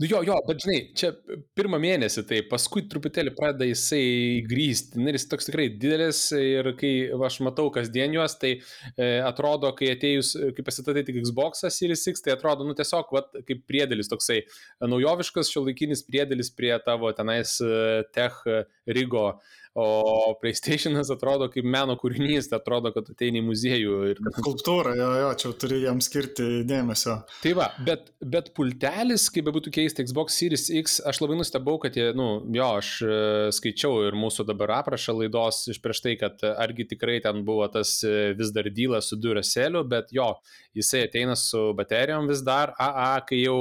Nu 0.00 0.06
jo, 0.08 0.22
jo, 0.24 0.36
bet 0.48 0.62
žinai, 0.64 0.76
čia 0.96 1.10
pirmą 1.58 1.78
mėnesį, 1.80 2.22
tai 2.28 2.38
paskui 2.48 2.86
truputėlį 2.90 3.32
pradeda 3.36 3.68
jisai 3.68 4.40
grįsti. 4.48 5.02
Ir 5.04 5.18
jis 5.18 5.28
toks 5.30 5.48
tikrai 5.48 5.66
didelis 5.82 6.22
ir 6.36 6.70
kai 6.80 6.92
aš 7.28 7.38
matau 7.44 7.68
kasdien 7.74 8.16
juos, 8.16 8.38
tai 8.40 8.54
e, 8.56 9.10
atrodo, 9.26 9.70
kai 9.76 9.92
atėjus, 9.92 10.32
kai 10.56 10.64
pasitatė 10.66 11.04
tik 11.08 11.20
Xbox 11.26 11.66
Series 11.76 12.06
X, 12.12 12.24
tai 12.24 12.34
atrodo, 12.36 12.66
nu 12.66 12.76
tiesiog, 12.78 13.12
vat, 13.18 13.36
kaip 13.48 13.62
priedėlis 13.68 14.10
toksai 14.12 14.42
naujoviškas, 14.80 15.52
šio 15.52 15.66
laikinis 15.68 16.06
priedėlis 16.08 16.52
prie 16.56 16.72
tavo 16.86 17.12
tenais 17.16 17.58
e, 17.60 18.02
tech 18.16 18.40
rygo 18.88 19.28
O 19.76 20.32
PlayStation'as 20.40 21.10
atrodo 21.12 21.50
kaip 21.52 21.66
meno 21.68 21.98
kūrinys, 22.00 22.46
tai 22.48 22.56
atrodo, 22.62 22.88
kad 22.94 23.10
ateini 23.12 23.42
į 23.42 23.44
muziejų. 23.44 23.96
Ir... 24.08 24.20
Skulptūra, 24.38 24.94
jo, 24.96 25.08
jo, 25.20 25.32
čia 25.42 25.50
turi 25.60 25.82
jam 25.82 26.00
skirti 26.00 26.46
dėmesio. 26.64 27.18
Tai 27.42 27.52
va, 27.58 27.66
bet, 27.84 28.08
bet 28.24 28.48
pultelis, 28.56 29.26
kaip 29.34 29.44
bebūtų 29.50 29.74
keista, 29.76 30.04
Xbox 30.06 30.38
Series 30.40 30.64
X, 30.80 30.96
aš 31.04 31.20
labai 31.20 31.36
nustebau, 31.42 31.76
kad 31.82 31.98
jie, 31.98 32.06
nu, 32.16 32.28
jo, 32.56 32.70
aš 32.80 32.92
e, 33.04 33.18
skaičiau 33.58 34.06
ir 34.06 34.16
mūsų 34.16 34.46
dabar 34.48 34.78
aprašą 34.78 35.18
laidos 35.18 35.66
iš 35.74 35.82
prieš 35.84 36.00
tai, 36.06 36.16
kad 36.24 36.40
argi 36.54 36.88
tikrai 36.94 37.18
ten 37.24 37.44
buvo 37.44 37.68
tas 37.72 37.98
e, 38.00 38.32
vis 38.38 38.54
dar 38.56 38.70
dylas 38.72 39.10
su 39.12 39.20
duraseliu, 39.20 39.84
bet 39.92 40.08
jo, 40.16 40.30
jisai 40.76 41.04
ateina 41.10 41.36
su 41.36 41.68
baterijom 41.76 42.32
vis 42.32 42.40
dar, 42.46 42.72
AA, 42.80 43.12
kai 43.28 43.42
jau 43.44 43.60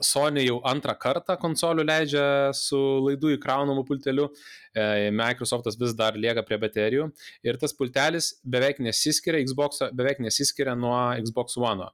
Sony 0.00 0.46
jau 0.46 0.58
antrą 0.66 0.94
kartą 1.00 1.36
konsolių 1.40 1.84
leidžia 1.86 2.24
su 2.56 2.78
laidų 3.04 3.34
įkraunamu 3.36 3.84
pulteliu, 3.88 4.28
e, 4.74 5.10
Microsoftas 5.14 5.78
vis 5.80 5.94
dar 5.98 6.16
lieka 6.16 6.44
prie 6.46 6.58
baterijų 6.62 7.10
ir 7.46 7.58
tas 7.60 7.74
pultelis 7.76 8.32
beveik 8.44 8.80
nesiskiria, 8.84 9.42
Xbox 9.44 9.84
beveik 9.96 10.22
nesiskiria 10.24 10.76
nuo 10.78 10.96
Xbox 11.20 11.58
One. 11.60 11.90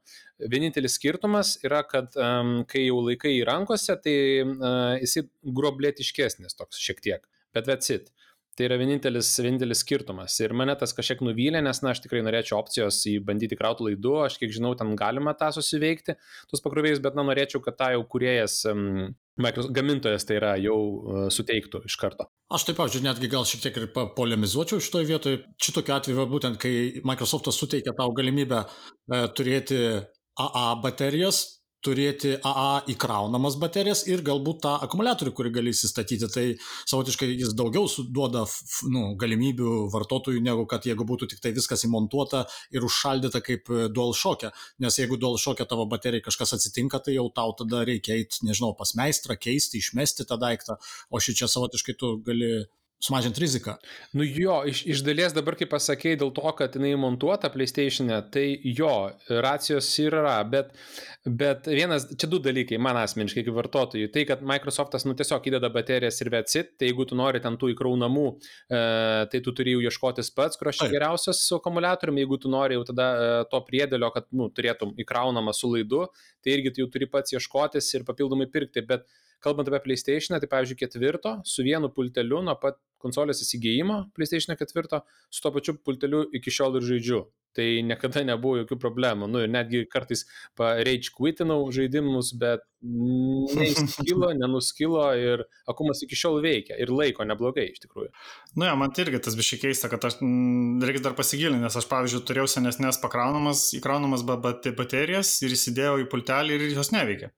Vienintelis 0.52 0.98
skirtumas 0.98 1.56
yra, 1.64 1.82
kad 1.88 2.14
um, 2.20 2.58
kai 2.68 2.86
jau 2.86 3.00
laikai 3.06 3.38
į 3.38 3.46
rankose, 3.48 3.96
tai 4.04 4.18
uh, 4.44 4.96
jisai 5.00 5.26
groblėtiškesnis 5.56 6.58
toks 6.58 6.82
šiek 6.82 7.02
tiek, 7.04 7.24
bet 7.56 7.68
that's 7.68 7.90
it. 7.94 8.12
Tai 8.56 8.64
yra 8.64 8.78
vienintelis, 8.80 9.28
vienintelis 9.44 9.82
skirtumas. 9.84 10.38
Ir 10.40 10.54
mane 10.56 10.72
tas 10.80 10.94
kažkiek 10.96 11.20
nuvylė, 11.24 11.60
nes, 11.64 11.82
na, 11.84 11.92
aš 11.92 12.00
tikrai 12.06 12.22
norėčiau 12.24 12.56
opcijos 12.56 13.02
į 13.10 13.18
bandyti 13.28 13.58
krauti 13.58 13.84
laidu, 13.84 14.14
aš 14.24 14.38
kiek 14.40 14.54
žinau, 14.54 14.70
ten 14.80 14.94
galima 14.96 15.34
tą 15.36 15.50
susiveikti, 15.52 16.14
tuos 16.48 16.64
pakrovėjus, 16.64 17.02
bet, 17.04 17.18
na, 17.18 17.26
norėčiau, 17.28 17.60
kad 17.64 17.76
tą 17.76 17.90
jau 17.92 18.00
kuriejas, 18.08 18.62
um, 18.72 19.10
gamintojas 19.76 20.24
tai 20.24 20.38
yra, 20.38 20.54
jau 20.56 20.78
uh, 20.78 21.26
suteiktų 21.36 21.82
iš 21.84 21.98
karto. 22.00 22.30
Aš 22.56 22.64
taip 22.70 22.80
pat, 22.80 22.96
netgi 23.04 23.28
gal 23.28 23.44
šiek 23.44 23.66
tiek 23.66 23.76
ir 23.82 23.90
polemizuočiau 24.16 24.80
šitoje 24.80 25.10
vietoje. 25.10 25.42
Šitokiu 25.60 25.98
atveju, 25.98 26.26
būtent 26.32 26.56
kai 26.62 26.72
Microsoftas 27.04 27.60
suteikia 27.60 27.92
tau 27.98 28.12
galimybę 28.16 28.62
e, 28.62 29.20
turėti 29.36 29.80
AA 30.38 30.66
baterijas, 30.80 31.42
turėti 31.86 32.34
AA 32.46 32.82
įkraunamas 32.92 33.56
baterijas 33.62 34.04
ir 34.10 34.22
galbūt 34.26 34.62
tą 34.66 34.74
akumuliatorių, 34.86 35.32
kurį 35.36 35.52
gali 35.58 35.74
įsistatyti. 35.74 36.28
Tai 36.32 36.44
savotiškai 36.90 37.28
jis 37.32 37.54
daugiau 37.58 37.88
duoda 38.12 38.44
nu, 38.92 39.12
galimybių 39.20 39.76
vartotojui, 39.94 40.42
negu 40.44 40.66
kad 40.70 40.86
jeigu 40.88 41.06
būtų 41.08 41.30
tik 41.32 41.42
tai 41.44 41.54
viskas 41.56 41.86
įmontuota 41.88 42.44
ir 42.74 42.86
užšaldyta 42.86 43.42
kaip 43.46 43.70
DualShock'e. 43.94 44.52
Nes 44.82 44.98
jeigu 45.00 45.20
DualShock'e 45.22 45.68
tavo 45.70 45.86
baterijai 45.90 46.26
kažkas 46.26 46.56
atsitinka, 46.58 47.02
tai 47.04 47.16
jau 47.16 47.28
tau 47.34 47.54
tada 47.58 47.84
reikia 47.86 48.18
eiti, 48.18 48.42
nežinau, 48.46 48.74
pas 48.78 48.94
meistrą, 48.98 49.38
keisti, 49.38 49.82
išmesti 49.82 50.26
tą 50.28 50.40
daiktą, 50.42 50.80
o 51.10 51.22
šį 51.22 51.38
čia 51.42 51.50
savotiškai 51.52 51.96
tu 52.00 52.16
gali 52.26 52.66
sumažinti 53.00 53.40
riziką. 53.40 53.74
Nu 54.16 54.24
jo, 54.24 54.62
iš, 54.66 54.80
iš 54.88 55.02
dalies 55.04 55.34
dabar, 55.36 55.56
kaip 55.58 55.68
pasakėjai, 55.72 56.18
dėl 56.22 56.30
to, 56.36 56.46
kad 56.56 56.76
jinai 56.78 56.94
montuota 57.00 57.50
PlayStation'e, 57.52 58.22
tai 58.32 58.46
jo, 58.64 58.92
racijos 59.28 59.90
yra, 60.00 60.38
bet, 60.48 60.72
bet 61.28 61.68
vienas, 61.68 62.06
čia 62.16 62.30
du 62.32 62.40
dalykai, 62.42 62.78
man 62.80 62.96
asmeniškai 63.02 63.44
kaip 63.46 63.58
vartotojui, 63.58 64.08
tai 64.14 64.24
kad 64.28 64.44
Microsoftas, 64.48 65.04
nu 65.08 65.16
tiesiog 65.18 65.50
įdeda 65.50 65.70
baterijas 65.74 66.22
ir 66.24 66.32
vetsit, 66.32 66.72
tai 66.80 66.88
jeigu 66.88 67.04
tu 67.10 67.18
nori 67.20 67.42
ten 67.44 67.58
tų 67.60 67.74
įkraunamų, 67.74 68.24
e, 68.32 68.80
tai 69.32 69.42
tu 69.44 69.54
turi 69.56 69.76
jau 69.76 69.84
ieškotis 69.84 70.32
pats, 70.36 70.56
kurios 70.60 70.80
čia 70.80 70.88
geriausias 70.92 71.44
su 71.44 71.60
akumuliatoriumi, 71.60 72.24
jeigu 72.24 72.40
tu 72.46 72.52
nori 72.52 72.80
jau 72.80 72.88
tada 72.94 73.10
e, 73.12 73.28
to 73.52 73.60
priedėlio, 73.68 74.08
kad, 74.16 74.30
nu, 74.32 74.48
turėtum 74.56 74.96
įkraunamą 75.04 75.52
su 75.56 75.68
laidu, 75.74 76.06
tai 76.40 76.56
irgi 76.56 76.72
tu 76.72 76.86
jau 76.86 76.90
turi 76.96 77.12
pats 77.12 77.36
ieškotis 77.36 77.92
ir 77.98 78.08
papildomai 78.08 78.48
pirkti, 78.48 78.86
bet 78.88 79.04
kalbant 79.44 79.68
apie 79.70 79.82
PlayStation, 79.84 80.38
tai 80.40 80.50
pavyzdžiui 80.50 80.80
ketvirto 80.82 81.38
su 81.46 81.64
vienu 81.66 81.90
pulteliu 81.94 82.42
nuo 82.44 82.56
pat 82.60 82.78
konsolės 83.02 83.42
įsigijimo 83.44 84.06
PlayStation 84.16 84.56
4, 84.56 85.02
su 85.30 85.42
to 85.44 85.52
pačiu 85.54 85.76
pulteliu 85.84 86.26
iki 86.36 86.52
šiol 86.52 86.80
ir 86.80 86.86
žaidžiu. 86.90 87.26
Tai 87.56 87.64
niekada 87.88 88.20
nebuvo 88.20 88.58
jokių 88.58 88.76
problemų. 88.82 89.30
Nu 89.32 89.40
ir 89.40 89.48
netgi 89.48 89.86
kartais 89.88 90.26
rage 90.60 91.08
quitinau 91.16 91.62
žaidimus, 91.72 92.34
bet 92.36 92.66
neįskilo, 92.84 94.28
nenuskilo 94.42 95.06
ir 95.16 95.46
akumas 95.64 96.04
iki 96.04 96.18
šiol 96.20 96.42
veikia 96.44 96.76
ir 96.76 96.92
laiko 96.92 97.24
neblogai 97.24 97.70
iš 97.70 97.80
tikrųjų. 97.86 98.10
Nu, 98.58 98.66
ja, 98.68 98.74
man 98.76 98.92
tai 98.92 99.06
irgi 99.06 99.22
tas 99.24 99.38
biškai 99.40 99.62
keista, 99.64 99.88
kad 99.92 100.04
aš 100.04 100.18
m, 100.20 100.84
reikia 100.84 101.06
dar 101.08 101.16
pasigilinti, 101.16 101.64
nes 101.64 101.80
aš, 101.80 101.88
pavyzdžiui, 101.88 102.26
turėjau 102.28 102.50
senesnės 102.58 103.00
pakraunamas, 103.00 103.70
įkraunamas 103.80 104.26
baterijas 104.28 105.38
ir 105.40 105.56
įsidėjau 105.56 106.02
į 106.04 106.08
pultelį 106.12 106.60
ir 106.60 106.68
jos 106.76 106.92
neveikia. 106.92 107.32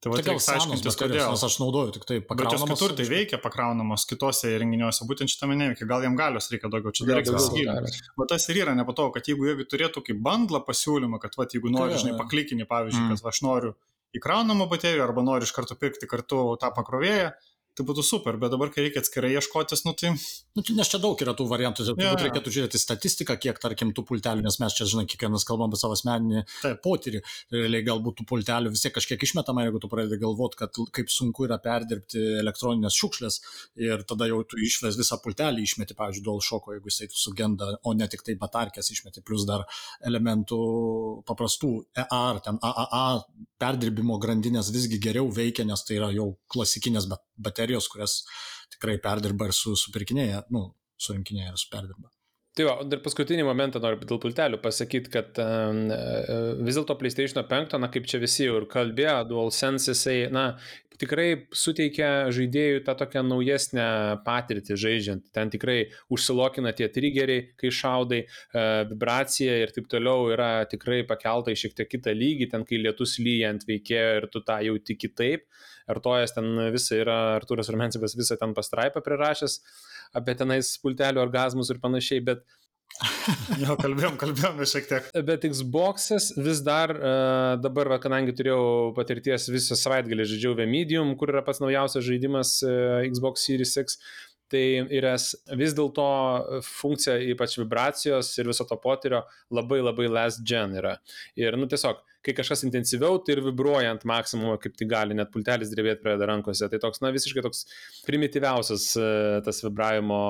Tai, 0.00 0.14
tai 0.16 0.22
gal 0.24 0.38
aiškintis, 0.40 0.96
kodėl. 0.96 1.26
Nes 1.28 1.42
aš 1.44 1.58
naudoju 1.60 1.92
tik 1.98 2.06
tai 2.08 2.16
pakraunamas. 2.24 2.62
Bet 2.62 2.70
jos 2.70 2.78
kitur 2.80 2.94
tai 2.96 3.04
veikia 3.10 3.38
pakraunamos 3.42 4.06
kitose 4.08 4.48
įrenginiuose, 4.54 5.04
būtent 5.10 5.28
šitame 5.28 5.58
neveikia. 5.60 5.84
Gal 5.90 6.06
jam 6.06 6.16
galios 6.16 6.48
reikia 6.48 6.70
daugiau, 6.72 6.94
čia 6.96 7.04
dar 7.04 7.20
reikia 7.20 7.34
pasigilinti. 7.36 8.00
O 8.16 8.24
tas 8.30 8.48
ir 8.48 8.62
yra 8.62 8.72
nepatogu, 8.78 9.12
kad 9.18 9.28
jeigu, 9.28 9.44
jeigu 9.50 9.66
turėtų 9.68 10.00
kaip 10.06 10.22
bandlą 10.24 10.62
pasiūlymą, 10.64 11.20
kad 11.20 11.36
va, 11.36 11.44
jeigu 11.52 11.68
nori, 11.74 11.92
tai, 11.92 12.00
žinai, 12.06 12.16
paklikinį, 12.16 12.64
pavyzdžiui, 12.70 13.02
mm. 13.04 13.12
kad 13.12 13.26
va, 13.26 13.34
aš 13.34 13.42
noriu 13.44 13.74
įkraunamą 14.16 14.70
bateriją 14.72 15.04
arba 15.04 15.26
noriu 15.26 15.44
iš 15.44 15.52
karto 15.58 15.76
pirkti 15.76 16.08
kartu 16.08 16.46
tą 16.64 16.72
pakrovėją, 16.80 17.34
tai 17.80 17.86
būtų 17.88 18.04
super, 18.04 18.36
bet 18.40 18.52
dabar, 18.52 18.70
kai 18.72 18.84
reikia 18.84 19.00
atskirai 19.02 19.32
ieškotis, 19.38 19.82
nu 19.86 19.94
tai... 19.96 20.12
Nu, 20.56 20.64
tai 20.66 20.76
nes 20.76 20.90
čia 20.90 21.00
daug 21.02 21.20
yra 21.24 21.32
tų 21.36 21.46
variantų, 21.50 21.86
ja, 21.88 22.10
ja. 22.10 22.12
reikėtų 22.20 22.52
žiūrėti 22.54 22.80
statistiką, 22.80 23.36
kiek, 23.40 23.58
tarkim, 23.62 23.94
tų 23.96 24.04
pultelių, 24.08 24.44
nes 24.44 24.58
mes 24.60 24.76
čia, 24.76 24.86
žinai, 24.90 25.06
kiekvienas 25.10 25.46
kalbam 25.48 25.70
apie 25.70 25.80
savo 25.80 25.96
asmeninį 25.96 26.44
Taip. 26.60 26.80
potyrį, 26.84 27.22
realiai 27.54 27.86
galbūt 27.86 28.20
tų 28.20 28.26
pultelių 28.30 28.74
vis 28.74 28.84
tiek 28.84 28.94
kažkiek 28.96 29.24
išmetama, 29.26 29.64
jeigu 29.66 29.80
tu 29.82 29.90
pradedi 29.92 30.20
galvoti, 30.20 30.60
kad 30.60 30.80
kaip 30.98 31.12
sunku 31.12 31.46
yra 31.48 31.60
perdirbti 31.62 32.20
elektroninės 32.42 32.98
šiukšlės 32.98 33.40
ir 33.86 34.04
tada 34.08 34.28
jau 34.30 34.42
tu 34.48 34.60
išves 34.60 34.98
visą 35.00 35.20
pultelį, 35.22 35.64
išmeti, 35.64 35.96
pavyzdžiui, 35.98 36.26
dual 36.26 36.42
šoko, 36.44 36.76
jeigu 36.76 36.92
jisai 36.92 37.08
sugenda, 37.14 37.72
o 37.86 37.94
ne 37.96 38.10
tik 38.10 38.26
tai 38.26 38.36
batarkės 38.40 38.92
išmeti, 38.92 39.24
plus 39.26 39.46
dar 39.48 39.64
elementų 40.06 40.60
paprastų 41.28 41.72
EA 41.96 42.20
ar 42.20 42.42
ten 42.44 42.60
AAA 42.60 43.06
perdirbimo 43.60 44.16
grandinės 44.20 44.70
visgi 44.72 44.98
geriau 45.02 45.28
veikia, 45.34 45.66
nes 45.68 45.82
tai 45.84 45.98
yra 45.98 46.10
jau 46.14 46.30
klasikinės 46.52 47.08
baterijos, 47.40 47.69
kurias 47.92 48.22
tikrai 48.74 48.98
perdirba 49.02 49.50
ir 49.50 49.56
su, 49.56 49.76
supirkinėja, 49.78 50.46
nu, 50.54 50.70
surinkinėja 51.00 51.54
ir 51.54 51.60
superdirba. 51.60 52.10
Tai 52.58 52.66
va, 52.66 52.72
dar 52.82 52.98
paskutinį 52.98 53.44
momentą 53.46 53.78
noriu 53.78 54.02
dėl 54.02 54.18
pultelių 54.18 54.58
pasakyti, 54.60 55.10
kad 55.14 55.38
um, 55.38 55.84
vis 56.66 56.74
dėlto 56.74 56.96
PlayStation 56.98 57.44
5, 57.46 57.76
na 57.78 57.88
kaip 57.94 58.08
čia 58.10 58.18
visi 58.18 58.48
jau 58.48 58.56
ir 58.58 58.66
kalbėjo, 58.70 59.20
DualSense 59.30 59.92
jisai, 59.92 60.16
na, 60.34 60.48
tikrai 61.00 61.28
suteikia 61.56 62.08
žaidėjui 62.34 62.82
tą 62.84 62.96
tokią 62.98 63.22
naujesnę 63.28 63.86
patirtį 64.26 64.76
žaidžiant. 64.82 65.28
Ten 65.32 65.54
tikrai 65.54 65.78
užsilokina 66.12 66.74
tie 66.76 66.90
triggeriai, 66.92 67.46
kai 67.60 67.70
šaudai, 67.70 68.24
uh, 68.26 68.82
vibracija 68.90 69.54
ir 69.62 69.72
taip 69.76 69.86
toliau 69.92 70.28
yra 70.34 70.52
tikrai 70.68 71.04
pakelta 71.06 71.54
į 71.54 71.62
šiek 71.62 71.78
tiek 71.78 71.94
kitą 71.94 72.18
lygį, 72.18 72.50
ten 72.50 72.66
kai 72.66 72.82
lietus 72.82 73.20
lyjant 73.22 73.62
veikėjo 73.70 74.10
ir 74.18 74.28
tu 74.34 74.42
tą 74.42 74.58
jauti 74.66 74.98
kitaip. 74.98 75.46
Artojas 75.90 76.34
ten 76.36 76.48
visą 76.74 76.98
yra, 77.02 77.18
Arturas 77.38 77.70
Rumensibas 77.72 78.16
visą 78.18 78.38
ten 78.40 78.54
pastraipą 78.56 79.02
prirašęs 79.04 79.60
apie 80.18 80.34
tenais 80.38 80.72
pultelių 80.82 81.22
orgasmus 81.22 81.70
ir 81.70 81.82
panašiai, 81.82 82.24
bet 82.26 82.42
jo, 83.62 83.76
kalbėjom, 83.80 84.16
kalbėjom 84.20 84.58
šiek 84.66 84.88
tiek. 84.90 85.10
Bet 85.26 85.44
Xbox'as 85.46 86.30
vis 86.42 86.62
dar, 86.66 86.92
uh, 86.96 87.52
dabar, 87.62 87.92
kadangi 88.02 88.34
turėjau 88.36 88.90
patirties 88.96 89.46
visą 89.52 89.78
savaitgalį, 89.78 90.26
žaidžiau 90.32 90.56
V-Medium, 90.58 91.14
kur 91.20 91.32
yra 91.32 91.44
pats 91.46 91.62
naujausias 91.62 92.04
žaidimas 92.06 92.56
uh, 92.66 93.00
Xbox 93.06 93.46
Series 93.46 93.76
X, 93.80 94.00
tai 94.50 94.64
yra 94.90 95.14
vis 95.58 95.74
dėlto 95.78 96.06
funkcija, 96.66 97.20
ypač 97.32 97.54
vibracijos 97.60 98.32
ir 98.40 98.50
viso 98.50 98.66
to 98.66 98.78
potyrio, 98.82 99.22
labai 99.54 99.78
labai 99.84 100.10
last 100.10 100.42
gen 100.46 100.74
yra. 100.80 100.96
Ir, 101.38 101.54
nu, 101.60 101.70
tiesiog, 101.70 102.02
kai 102.24 102.34
kažkas 102.36 102.64
intensyviau, 102.66 103.18
tai 103.24 103.36
ir 103.36 103.42
vibruoja 103.44 103.94
ant 103.94 104.04
maksimumo, 104.08 104.56
kaip 104.60 104.74
tai 104.76 104.88
gali, 104.90 105.16
net 105.16 105.30
pultelis 105.32 105.72
drebėti 105.72 106.02
pradeda 106.04 106.28
rankose. 106.28 106.68
Tai 106.70 106.80
toks, 106.82 107.00
na, 107.04 107.12
visiškai 107.14 107.44
toks 107.46 107.64
primityviausias 108.06 108.86
e, 109.00 109.06
tas 109.46 109.62
vibravimo, 109.64 110.20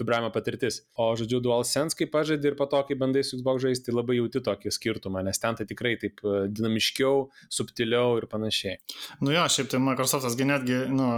vibravimo 0.00 0.32
patirtis. 0.34 0.82
O, 1.00 1.08
žodžiu, 1.18 1.40
DualSense, 1.44 1.96
kai 1.96 2.08
pažaidži 2.12 2.52
ir 2.52 2.58
po 2.58 2.68
to, 2.70 2.82
kai 2.88 2.98
bandai 3.00 3.24
su 3.26 3.40
Xbox 3.40 3.64
žaisti, 3.64 3.88
tai 3.88 3.96
labai 3.96 4.18
jauti 4.20 4.44
tokį 4.44 4.74
skirtumą, 4.76 5.24
nes 5.26 5.40
ten 5.40 5.56
tai 5.56 5.68
tikrai 5.68 5.96
taip 6.02 6.20
e, 6.20 6.44
dinamiškiau, 6.52 7.26
subtiliau 7.58 8.20
ir 8.20 8.28
panašiai. 8.30 8.76
Nu 9.24 9.32
jo, 9.32 9.48
šiaip 9.56 9.72
tai 9.72 9.82
Microsoftas 9.82 10.36
netgi, 10.46 10.84
nu, 10.92 11.08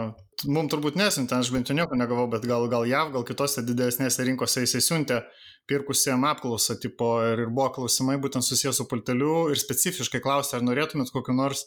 mums 0.47 0.73
turbūt 0.73 0.97
nesintė, 0.99 1.41
aš 1.43 1.51
bent 1.55 1.69
jau 1.69 1.77
nieko 1.77 1.99
negavau, 1.99 2.29
bet 2.31 2.47
gal, 2.47 2.69
gal 2.71 2.87
JAV, 2.89 3.13
gal 3.17 3.27
kitose 3.27 3.67
didesnėse 3.67 4.27
rinkose 4.29 4.63
jisai 4.63 4.85
siuntė 4.85 5.23
pirkusiem 5.69 6.25
apklausą, 6.25 6.79
tipo, 6.81 7.11
ir, 7.29 7.45
ir 7.45 7.51
buvo 7.53 7.69
klausimai 7.77 8.17
būtent 8.23 8.47
susijęs 8.47 8.81
su 8.81 8.87
pulteliu 8.89 9.51
ir 9.53 9.61
specifiškai 9.89 10.21
klausė, 10.23 10.59
ar 10.59 10.67
norėtumėt 10.67 11.13
kokiu 11.13 11.35
nors 11.37 11.65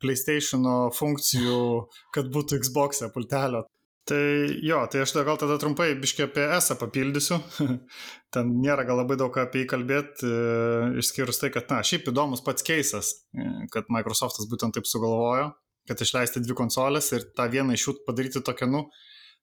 PlayStation 0.00 0.64
funkcijų, 0.94 1.88
kad 2.14 2.30
būtų 2.32 2.60
Xbox 2.62 3.02
e 3.02 3.10
pultelio. 3.12 3.64
Tai 4.08 4.20
jo, 4.64 4.78
tai 4.88 5.02
aš 5.04 5.12
gal 5.20 5.36
tada 5.36 5.58
trumpai 5.60 5.90
biškai 6.00 6.24
apie 6.24 6.46
ESA 6.56 6.78
papildysiu. 6.80 7.36
Ten 8.32 8.54
nėra 8.62 8.86
gal 8.88 9.02
labai 9.02 9.18
daug 9.20 9.34
apie 9.36 9.64
jį 9.64 9.68
kalbėti, 9.68 10.24
e, 10.24 11.00
išskyrus 11.02 11.42
tai, 11.42 11.50
kad, 11.52 11.68
na, 11.68 11.82
šiaip 11.84 12.08
įdomus 12.08 12.40
pats 12.44 12.64
keisas, 12.64 13.12
e, 13.36 13.66
kad 13.74 13.90
Microsoftas 13.92 14.48
būtent 14.48 14.78
taip 14.78 14.88
sugalvojo, 14.88 15.50
kad 15.88 16.00
išleisti 16.00 16.40
dvi 16.40 16.56
konsolės 16.56 17.12
ir 17.12 17.28
tą 17.36 17.50
vieną 17.52 17.76
iš 17.76 17.84
jų 17.84 17.96
padaryti 18.08 18.40
tokią, 18.44 18.70
nu, 18.72 18.86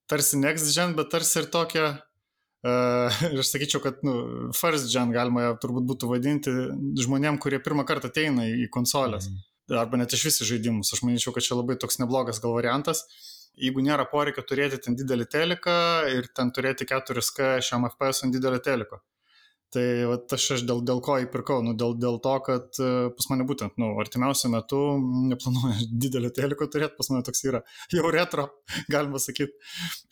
tarsi 0.09 0.41
next 0.41 0.73
gen, 0.73 0.97
bet 0.97 1.13
tarsi 1.13 1.43
ir 1.43 1.51
tokią 1.53 1.91
ir 2.65 3.41
aš 3.41 3.51
sakyčiau, 3.53 3.81
kad 3.83 4.01
nu, 4.05 4.15
first 4.57 4.89
gen 4.91 5.13
galima 5.13 5.51
turbūt 5.61 5.85
būtų 5.91 6.09
vadinti 6.09 6.53
žmonėm, 7.03 7.39
kurie 7.41 7.59
pirmą 7.63 7.85
kartą 7.87 8.09
ateina 8.11 8.47
į 8.49 8.69
konsolės. 8.73 9.29
Mm. 9.29 9.43
Arba 9.81 9.97
net 9.97 10.13
iš 10.13 10.27
visi 10.27 10.45
žaidimus. 10.45 10.93
Aš 10.93 11.01
manyčiau, 11.05 11.33
kad 11.33 11.45
čia 11.45 11.57
labai 11.57 11.77
toks 11.81 11.97
neblogas 12.01 12.41
gal 12.41 12.53
variantas. 12.57 13.05
Jeigu 13.55 13.81
nėra 13.85 14.05
poreikio 14.11 14.43
turėti 14.45 14.81
ten 14.83 14.97
didelį 14.99 15.25
teleką 15.31 15.75
ir 16.11 16.27
ten 16.35 16.51
turėti 16.53 16.87
4K 16.89 17.55
šiam 17.65 17.87
FPS 17.87 18.25
ant 18.25 18.35
didelio 18.35 18.59
teliko. 18.59 18.99
Tai 19.73 19.83
vat, 20.07 20.31
aš, 20.37 20.45
aš 20.55 20.61
dėl, 20.69 20.79
dėl 20.87 21.01
ko 21.03 21.17
įpirkau, 21.23 21.57
nu, 21.65 21.73
dėl, 21.75 21.95
dėl 21.99 22.19
to, 22.23 22.33
kad 22.45 22.77
e, 22.79 22.89
pas 23.17 23.27
mane 23.31 23.47
būtent, 23.49 23.75
nu, 23.81 23.89
artimiausiu 23.99 24.51
metu 24.53 24.79
neplanuoju 25.31 25.87
didelio 26.05 26.31
teliko 26.35 26.67
turėti, 26.71 26.95
pas 26.99 27.09
mane 27.11 27.25
toks 27.27 27.43
yra 27.49 27.61
jau 27.95 28.11
retro, 28.13 28.47
galima 28.91 29.19
sakyti, 29.21 29.57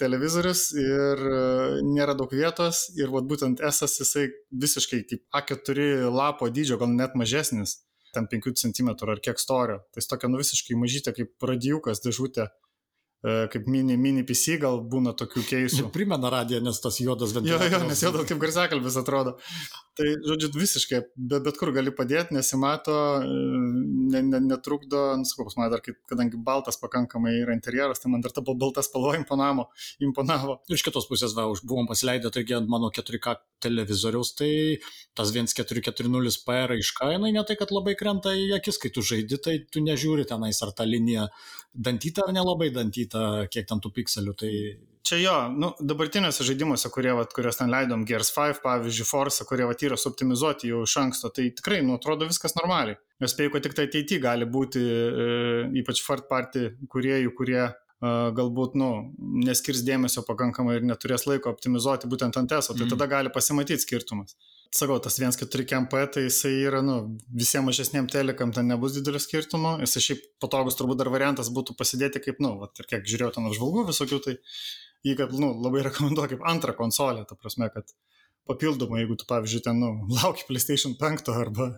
televizorius 0.01 0.65
ir 0.75 1.23
e, 1.29 1.39
nėra 1.85 2.17
daug 2.19 2.33
vietos 2.33 2.89
ir 2.97 3.13
vat, 3.13 3.29
būtent 3.29 3.63
esas 3.63 3.95
jisai 4.01 4.27
visiškai 4.65 5.03
kaip 5.11 5.39
A4 5.39 6.09
lapo 6.11 6.49
dydžio, 6.51 6.81
gal 6.81 6.91
net 6.91 7.15
mažesnis, 7.19 7.77
ten 8.13 8.27
5 8.29 8.59
cm 8.65 8.91
ar 9.07 9.21
kiek 9.23 9.39
storio. 9.41 9.79
Tai 9.93 10.01
jis 10.01 10.09
tokia, 10.11 10.29
nu, 10.29 10.41
visiškai 10.41 10.77
mažytė 10.77 11.15
kaip 11.17 11.47
radijukas 11.49 12.03
dėžutė 12.03 12.49
kaip 13.23 13.67
mini, 13.71 13.95
mini 13.99 14.25
PC 14.27 14.57
gal 14.59 14.81
būna 14.91 15.13
tokių 15.15 15.45
keisų. 15.47 15.87
Primena 15.95 16.31
radiją, 16.33 16.59
nes 16.65 16.79
tas 16.83 16.99
juodas 16.99 17.31
ventiliatorius. 17.35 17.71
Jo, 17.71 17.79
jo, 17.79 17.89
nes 17.91 18.03
juodas 18.03 18.27
kaip 18.27 18.41
garsiakalbis 18.41 18.97
atrodo. 18.99 19.37
Tai, 19.93 20.07
žodžiu, 20.25 20.49
visiškai, 20.57 20.99
bet, 21.13 21.43
bet 21.45 21.57
kur 21.61 21.69
gali 21.75 21.91
padėti, 21.93 22.33
nesimato, 22.33 22.95
ne, 23.21 24.23
ne, 24.25 24.39
netrukdo, 24.41 25.01
nusakau, 25.21 25.45
pas 25.45 25.57
mane 25.59 25.69
dar, 25.69 25.83
kadangi 26.09 26.39
baltas 26.47 26.79
pakankamai 26.81 27.35
yra 27.43 27.53
interjeras, 27.53 28.01
tai 28.01 28.09
man 28.09 28.23
dar 28.25 28.33
ta 28.33 28.41
balta 28.41 28.81
spalva 28.81 29.13
imponavo. 29.19 29.67
imponavo. 30.01 30.55
Iš 30.73 30.81
kitos 30.87 31.05
pusės, 31.09 31.35
va, 31.37 31.45
buvom 31.61 31.85
pasileidę, 31.89 32.31
taigi 32.33 32.57
ant 32.57 32.71
mano 32.73 32.89
4K 32.95 33.35
televizoriaus, 33.61 34.33
tai 34.39 34.49
tas 35.13 35.29
1440p 35.35 36.57
raiška, 36.73 37.11
jinai 37.13 37.29
ne 37.37 37.45
tai, 37.45 37.59
kad 37.59 37.75
labai 37.75 37.93
krenta 37.99 38.33
į 38.33 38.49
akis, 38.57 38.81
kai 38.81 38.89
tu 38.95 39.05
žaidi, 39.05 39.37
tai 39.45 39.59
tu 39.69 39.83
nežiūri 39.85 40.25
tenais 40.25 40.63
ar 40.65 40.73
ta 40.73 40.89
linija 40.89 41.29
dantyta 41.73 42.25
ar 42.25 42.33
nelabai 42.33 42.71
dantyta, 42.73 43.45
kiek 43.53 43.69
ten 43.69 43.83
tų 43.83 43.93
pikselių. 43.99 44.35
Tai... 44.41 44.51
Čia 45.03 45.17
jo, 45.19 45.35
nu, 45.59 45.69
dabartiniuose 45.83 46.45
žaidimuose, 46.47 46.87
kurie, 46.93 47.11
vat, 47.17 47.33
kuriuos 47.35 47.57
ten 47.59 47.71
leidom, 47.71 48.05
Gears 48.07 48.29
5, 48.31 48.61
pavyzdžiui, 48.63 49.07
Forza, 49.09 49.43
kurie 49.47 49.65
vat, 49.67 49.83
yra 49.83 49.97
suoptimizuoti 49.99 50.71
jau 50.71 50.85
iš 50.87 50.95
anksto, 51.01 51.31
tai 51.35 51.49
tikrai, 51.57 51.81
nu, 51.83 51.97
atrodo 51.99 52.29
viskas 52.29 52.55
normaliai. 52.55 52.95
Nes 53.19 53.35
spėjau, 53.35 53.51
kad 53.55 53.65
tik 53.67 53.75
tai 53.75 53.89
ateityje 53.89 54.23
gali 54.23 54.47
būti, 54.47 54.79
e, 54.79 55.27
ypač 55.81 55.99
third 56.05 56.29
party 56.31 56.69
kuriejų, 56.93 57.35
kurie 57.35 57.59
e, 57.65 57.73
galbūt, 58.39 58.79
nu, 58.79 58.89
neskirs 59.43 59.83
dėmesio 59.83 60.23
pakankamai 60.23 60.79
ir 60.79 60.87
neturės 60.87 61.27
laiko 61.27 61.51
optimizuoti 61.51 62.07
būtent 62.07 62.39
ant 62.39 62.55
eso, 62.55 62.71
tai 62.71 62.87
mm. 62.87 62.95
tada 62.95 63.09
gali 63.17 63.35
pasimatyti 63.35 63.83
skirtumas 63.83 64.37
sakau, 64.73 64.97
tas 65.03 65.19
1.4 65.21 65.65
KMP, 65.69 65.99
tai 66.13 66.23
jisai 66.25 66.53
yra, 66.65 66.79
nu, 66.85 66.95
visiems 67.29 67.67
mažesniem 67.67 68.07
telikam 68.09 68.53
ten 68.55 68.71
nebus 68.71 68.95
didelio 68.95 69.21
skirtumo, 69.21 69.75
jisai 69.83 70.01
šiaip 70.07 70.23
patogus 70.41 70.77
turbūt 70.79 70.97
dar 71.01 71.11
variantas 71.13 71.51
būtų 71.53 71.75
pasidėti 71.77 72.21
kaip, 72.23 72.41
nu, 72.41 72.55
vat, 72.63 72.73
ir 72.81 72.89
kiek 72.89 73.05
žiūrėjau 73.05 73.35
ten 73.35 73.51
apžvalgų 73.51 73.85
visokių, 73.91 74.19
tai 74.25 74.35
jį, 75.07 75.15
kad, 75.19 75.35
nu, 75.39 75.51
labai 75.63 75.83
rekomenduoju 75.87 76.35
kaip 76.35 76.49
antrą 76.49 76.75
konsolę, 76.77 77.25
ta 77.29 77.37
prasme, 77.39 77.69
kad 77.73 77.93
papildomai, 78.49 79.03
jeigu 79.03 79.17
tu, 79.19 79.27
pavyzdžiui, 79.29 79.63
ten, 79.65 79.79
nu, 79.79 79.91
lauki 80.19 80.47
PlayStation 80.49 80.95
5 80.99 81.31
arba 81.35 81.69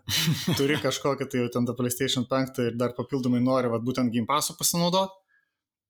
turi 0.58 0.80
kažkokią, 0.82 1.30
tai 1.30 1.44
jau 1.44 1.52
ten 1.54 1.68
tą 1.68 1.78
PlayStation 1.78 2.26
5 2.30 2.64
ir 2.66 2.80
dar 2.80 2.96
papildomai 2.98 3.44
nori, 3.44 3.72
vad, 3.74 3.86
būtent 3.86 4.14
Game 4.14 4.30
Pass'u 4.30 4.58
pasinaudoti, 4.58 5.25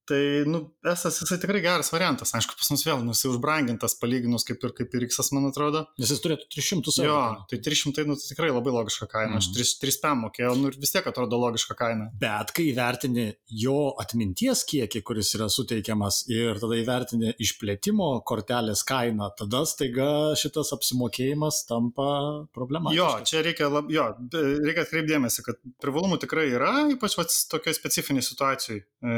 Tai, 0.06 0.22
nu, 0.46 0.60
esas 0.86 1.18
jisai 1.18 1.38
tikrai 1.42 1.60
geras 1.64 1.90
variantas. 1.90 2.30
Aišku, 2.38 2.54
pas 2.58 2.68
mus 2.70 2.84
vėl, 2.86 3.00
nu, 3.02 3.14
jisai 3.16 3.32
užbrangintas 3.32 3.96
palyginus 3.98 4.46
kaip 4.46 4.62
ir, 4.62 4.74
kaip 4.76 4.92
ir 4.94 5.06
X, 5.08 5.18
man 5.34 5.48
atrodo. 5.48 5.82
Nes 5.98 6.12
jis 6.12 6.22
turėtų 6.22 6.46
300 6.54 6.94
eurų. 7.02 7.08
Jo, 7.10 7.22
tai 7.50 7.58
300, 7.66 8.04
nu, 8.06 8.14
tai 8.20 8.30
tikrai 8.30 8.52
labai 8.52 8.74
logiška 8.76 9.08
kaina. 9.10 9.34
Mm. 9.34 9.40
Aš 9.40 9.50
3, 9.56 9.72
3 9.82 9.98
PM 10.04 10.22
mokėjau, 10.26 10.52
nu, 10.60 10.70
ir 10.70 10.78
vis 10.78 10.94
tiek 10.94 11.08
atrodo 11.10 11.40
logiška 11.42 11.74
kaina. 11.78 12.06
Bet 12.22 12.52
kai 12.54 12.68
įvertini 12.70 13.26
jo 13.64 13.80
atminties 14.02 14.62
kiekį, 14.70 15.02
kuris 15.06 15.32
yra 15.38 15.48
suteikiamas, 15.52 16.22
ir 16.30 16.62
tada 16.62 16.78
įvertini 16.78 17.34
išplėtimo 17.42 18.12
kortelės 18.26 18.84
kainą, 18.86 19.32
tada 19.38 19.64
staiga 19.66 20.08
šitas 20.38 20.70
apsimokėjimas 20.76 21.64
tampa 21.66 22.08
problema. 22.54 22.94
Jo, 22.94 23.10
čia 23.26 23.42
reikia, 23.46 23.72
lab, 23.74 23.90
jo, 23.90 24.06
reikia 24.30 24.86
atkreipdėmėsi, 24.86 25.42
kad 25.46 25.60
privalumų 25.82 26.20
tikrai 26.22 26.46
yra, 26.54 26.72
ypač 26.94 27.18
tokia 27.50 27.74
specifinė 27.76 28.22
situacija. 28.22 28.78
E, 29.02 29.16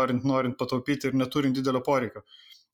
norint, 0.00 0.24
norint 0.24 0.56
pataupyti 0.58 1.10
ir 1.10 1.18
neturint 1.18 1.56
didelio 1.56 1.84
poreikio. 1.84 2.24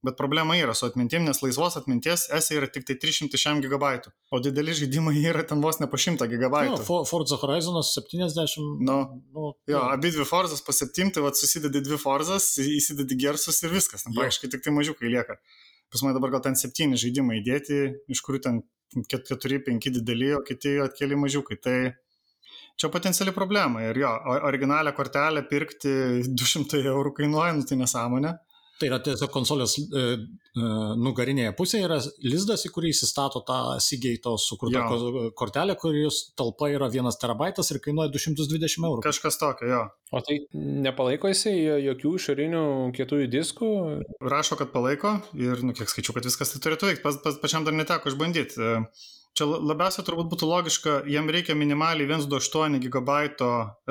Bet 0.05 0.17
problema 0.17 0.55
yra 0.55 0.75
su 0.77 0.85
atmintim, 0.87 1.25
nes 1.27 1.41
laisvos 1.43 1.79
atminties 1.81 2.27
esė 2.37 2.59
yra 2.61 2.69
tik 2.71 2.85
tai 2.87 2.95
300 3.03 3.63
GB, 3.65 3.89
o 4.31 4.41
dideli 4.45 4.75
žaidimai 4.77 5.17
yra 5.31 5.43
ten 5.49 5.63
vos 5.65 5.81
ne 5.81 5.89
po 5.91 5.99
100 5.99 6.29
GB. 6.31 6.61
No, 6.71 7.05
Forza 7.09 7.39
Horizonas 7.41 7.91
70. 7.97 8.61
Nu, 8.87 8.99
nu, 9.35 9.51
jo, 9.73 9.83
abi 9.83 10.13
dvi 10.15 10.29
Forzas 10.29 10.63
po 10.63 10.77
7, 10.77 11.11
tai 11.17 11.25
vad 11.25 11.39
susidedi 11.41 11.83
dvi 11.89 11.99
Forzas, 12.03 12.53
įsidedi 12.63 13.19
gersus 13.25 13.63
ir 13.65 13.75
viskas. 13.75 14.07
Ten 14.07 14.15
praktiškai 14.19 14.53
tik 14.53 14.67
tai 14.69 14.77
mažiukai 14.77 15.11
lieka. 15.11 15.41
Pas 15.91 16.03
mane 16.05 16.19
dabar 16.19 16.37
gal 16.37 16.45
ten 16.45 16.59
7 16.61 16.95
žaidimai 17.01 17.41
įdėti, 17.41 17.83
iš 18.13 18.23
kurių 18.27 18.43
ten 18.47 18.63
4-5 19.11 19.91
dideli, 19.99 20.35
o 20.37 20.45
kiti 20.47 20.77
atkeli 20.85 21.19
mažiukai. 21.19 21.59
Tai 21.63 21.79
čia 22.81 22.91
potenciali 22.93 23.35
problema. 23.37 23.85
Ir 23.89 24.03
jo, 24.03 24.13
originalią 24.49 24.95
kortelę 24.97 25.47
pirkti 25.51 25.95
200 26.43 26.83
eurų 26.85 27.15
kainuoja, 27.21 27.55
nu 27.57 27.69
tai 27.69 27.81
nesąmonė. 27.83 28.37
Tai 28.77 28.91
yra 28.91 28.99
tiesiog 29.01 29.31
konsolės 29.33 29.79
e, 29.81 29.85
e, 29.97 30.67
nugarinėje 31.01 31.55
pusėje 31.57 31.87
yra 31.87 31.97
lizdas, 32.27 32.67
į 32.69 32.71
kurį 32.75 32.91
įsistato 32.93 33.41
tą 33.49 33.57
Seagate 33.81 34.35
sukurtą 34.43 34.83
jo. 34.93 35.23
kortelę, 35.39 35.79
kurios 35.81 36.19
talpa 36.37 36.69
yra 36.69 36.91
1 36.93 37.17
terabaitas 37.23 37.73
ir 37.73 37.81
kainuoja 37.87 38.13
220 38.13 38.85
eurų. 38.85 39.01
Kažkas 39.07 39.41
tokio, 39.41 39.71
jo. 39.71 39.81
O 40.13 40.21
tai 40.27 40.43
nepalaiko 40.85 41.33
jisai 41.33 41.55
jokių 41.87 42.13
išorinių 42.21 42.65
kietųjų 42.99 43.31
diskų? 43.33 43.71
Rašo, 44.21 44.61
kad 44.61 44.75
palaiko 44.77 45.17
ir, 45.41 45.65
nu, 45.65 45.73
kiek 45.77 45.89
skaičiu, 45.89 46.13
kad 46.19 46.29
viskas 46.29 46.53
tai 46.53 46.61
turėtų 46.69 46.93
veikti. 46.93 47.05
Pas, 47.07 47.17
pas, 47.25 47.41
pačiam 47.41 47.65
dar 47.65 47.73
neteko 47.81 48.13
išbandyti. 48.13 48.75
Čia 49.37 49.49
labiausiai 49.53 50.07
turbūt 50.07 50.31
būtų 50.33 50.49
logiška, 50.49 51.01
jam 51.13 51.29
reikia 51.29 51.57
minimaliai 51.59 52.09
128 52.09 52.81
GB 52.89 53.19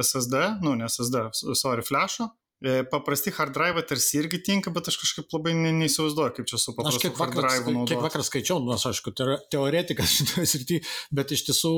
SSD, 0.01 0.47
nu, 0.65 0.73
ne 0.79 0.89
SSD, 0.89 1.29
sorry, 1.53 1.85
flash'o. 1.85 2.31
E, 2.65 2.83
paprasti 2.87 3.29
hard 3.35 3.51
drive 3.53 3.81
tarsi 3.85 4.15
irgi 4.17 4.39
tinka, 4.41 4.71
bet 4.73 4.87
aš 4.89 4.95
kažkaip 5.01 5.33
labai 5.35 5.51
neįsivaizduoju, 5.53 6.31
kaip 6.37 6.47
čia 6.49 6.57
su 6.57 6.73
paprastu 6.73 7.11
hard 7.19 7.35
drive 7.35 7.67
naudoti. 7.67 7.91
Kiek 7.91 8.01
vakar 8.07 8.23
skaičiau, 8.25 8.61
nors 8.63 8.87
aišku, 8.89 9.11
teoretikas 9.51 10.13
šitoje 10.17 10.49
srityje, 10.49 10.83
bet 11.19 11.33
iš 11.35 11.43
tiesų 11.51 11.73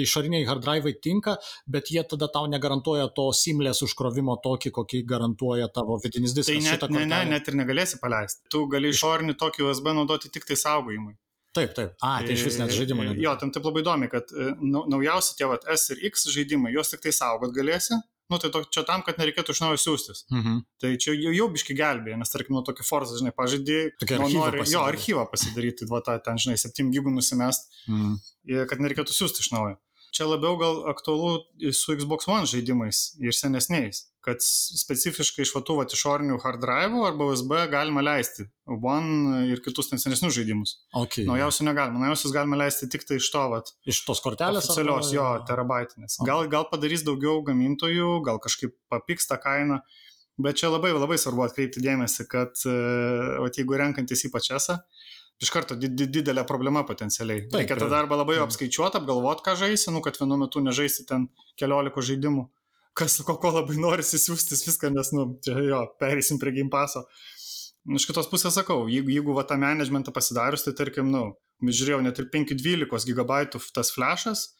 išoriniai 0.00 0.48
hard 0.48 0.64
drive 0.64 0.96
tinka, 1.04 1.36
bet 1.70 1.92
jie 1.94 2.02
tada 2.08 2.30
tau 2.32 2.48
negarantuoja 2.50 3.10
to 3.14 3.28
simlės 3.36 3.84
užkrovimo 3.86 4.38
tokį, 4.42 4.72
kokį 4.80 5.04
garantuoja 5.12 5.68
tavo 5.70 6.00
vidinis 6.02 6.34
diskas. 6.34 6.58
Tai 6.58 6.88
net, 6.88 6.88
ne, 6.96 7.04
ne, 7.12 7.20
net 7.36 7.52
ir 7.52 7.60
negalėsi 7.60 8.00
paleisti. 8.02 8.48
Tu 8.50 8.64
gali 8.72 8.90
išorinį 8.90 9.36
tokį 9.38 9.68
USB 9.68 9.92
naudoti 9.94 10.32
tik 10.32 10.48
tai 10.48 10.58
saugojimui. 10.58 11.14
Taip, 11.52 11.74
taip. 11.76 11.92
A, 12.00 12.14
tai 12.24 12.32
iš 12.32 12.46
vis 12.48 12.56
net 12.60 12.72
žaidimų 12.72 13.04
nebūtų. 13.10 13.24
Jo, 13.26 13.34
tam 13.40 13.50
taip 13.52 13.66
labai 13.68 13.82
įdomi, 13.84 14.08
kad 14.12 14.30
e, 14.32 14.54
naujausi 14.62 15.36
tie 15.36 15.48
vat, 15.50 15.66
S 15.68 15.92
ir 15.92 16.00
X 16.08 16.24
žaidimai, 16.32 16.72
juos 16.72 16.92
tik 16.92 17.04
tai 17.04 17.12
saugot 17.12 17.52
galėsi. 17.52 17.98
Nu, 18.32 18.38
tai 18.40 18.48
to, 18.54 18.62
čia 18.72 18.80
tam, 18.88 19.02
kad 19.04 19.18
nereikėtų 19.20 19.52
iš 19.52 19.60
naujo 19.60 19.80
siūstis. 19.82 20.22
Mhm. 20.32 20.62
Tai 20.80 20.92
čia 21.04 21.12
jau, 21.12 21.34
jau 21.36 21.48
biški 21.52 21.76
gelbėja, 21.76 22.16
nes 22.16 22.32
tarkim, 22.32 22.56
nuo 22.56 22.62
tokio 22.64 22.86
Forza, 22.86 23.18
žinai, 23.18 23.34
pažadį, 23.36 23.80
nu, 24.14 24.28
nori, 24.32 24.62
jo, 24.72 24.84
archyvą 24.88 25.26
pasidaryti, 25.28 25.88
va, 25.90 26.00
tą, 26.06 26.16
ten, 26.24 26.40
žinai, 26.40 26.56
7 26.62 26.88
gigų 26.94 27.12
nusimest, 27.12 27.68
mhm. 27.90 28.16
kad 28.70 28.80
nereikėtų 28.80 29.12
siūsti 29.12 29.44
iš 29.44 29.52
naujo. 29.52 29.76
Čia 30.12 30.28
labiau 30.28 30.58
gal 30.60 30.82
aktualu 30.92 31.72
su 31.72 31.96
Xbox 31.96 32.28
One 32.28 32.48
žaidimais 32.48 33.04
ir 33.22 33.36
senesniais 33.36 34.06
kad 34.22 34.38
specifiškai 34.78 35.42
iš 35.42 35.52
vatų 35.56 35.80
vat, 35.80 35.94
išorinių 35.94 36.36
hard 36.44 36.62
drive 36.62 37.00
arba 37.08 37.26
USB 37.32 37.56
galima 37.72 38.04
leisti 38.04 38.46
One 38.70 39.42
ir 39.50 39.62
kitus 39.64 39.90
ten 39.90 39.98
senesnius 39.98 40.36
žaidimus. 40.36 40.76
Okay. 40.94 41.26
Naujausių 41.26 41.66
negalima, 41.66 41.98
naujausius 42.04 42.34
galima 42.34 42.60
leisti 42.60 42.86
tik 42.92 43.02
tai 43.08 43.18
iš 43.18 43.26
to, 43.34 43.42
vat, 43.50 43.72
iš 43.88 44.04
tos 44.06 44.22
kortelės. 44.22 44.68
Oficialios, 44.70 45.10
jo, 45.14 45.26
terabaitinės. 45.48 46.20
Gal, 46.28 46.46
gal 46.52 46.68
padarys 46.70 47.02
daugiau 47.06 47.42
gamintojų, 47.48 48.20
gal 48.26 48.38
kažkaip 48.42 48.76
papiks 48.92 49.26
tą 49.30 49.40
kainą, 49.42 49.80
bet 50.42 50.62
čia 50.62 50.70
labai 50.70 50.94
labai 50.94 51.18
svarbu 51.18 51.48
atkreipti 51.48 51.82
dėmesį, 51.82 52.28
kad, 52.30 52.62
o 52.62 53.50
jeigu 53.50 53.82
renkantis 53.82 54.22
ypač 54.30 54.52
esą, 54.54 54.78
iš 55.42 55.50
karto 55.52 55.76
didelė 55.76 56.46
problema 56.48 56.84
potencialiai. 56.88 57.46
Taip, 57.48 57.60
Reikia 57.64 57.78
tą 57.80 57.90
darbą 57.90 58.18
labai 58.20 58.38
apskaičiuoti, 58.44 59.00
apgalvoti, 59.00 59.44
ką 59.46 59.56
žaisi, 59.64 59.90
nu, 59.94 60.02
kad 60.04 60.18
vienu 60.20 60.38
metu 60.40 60.62
nežaisi 60.64 61.06
ten 61.08 61.28
keliolika 61.60 62.04
žaidimų 62.04 62.48
kas 62.96 63.20
ko, 63.26 63.36
ko 63.40 63.52
labai 63.56 63.78
norisi 63.80 64.20
siūstis 64.20 64.64
viską, 64.66 64.92
nes, 64.92 65.12
nu, 65.16 65.26
čia 65.44 65.56
jo, 65.64 65.82
pereisim 66.00 66.40
prie 66.40 66.54
Game 66.56 66.72
Passo. 66.72 67.06
Iš 67.82 68.06
kitos 68.06 68.28
pusės 68.30 68.54
sakau, 68.54 68.84
jeigu, 68.90 69.10
jeigu 69.10 69.34
va 69.34 69.44
tą 69.48 69.56
managementą 69.58 70.14
pasidarius, 70.14 70.62
tai 70.66 70.74
tarkim, 70.78 71.08
nu, 71.10 71.24
žiūrėjau 71.66 72.02
net 72.04 72.20
ir 72.20 72.28
512 72.34 73.16
GB 73.16 73.40
tas 73.74 73.90
flashas, 73.94 74.52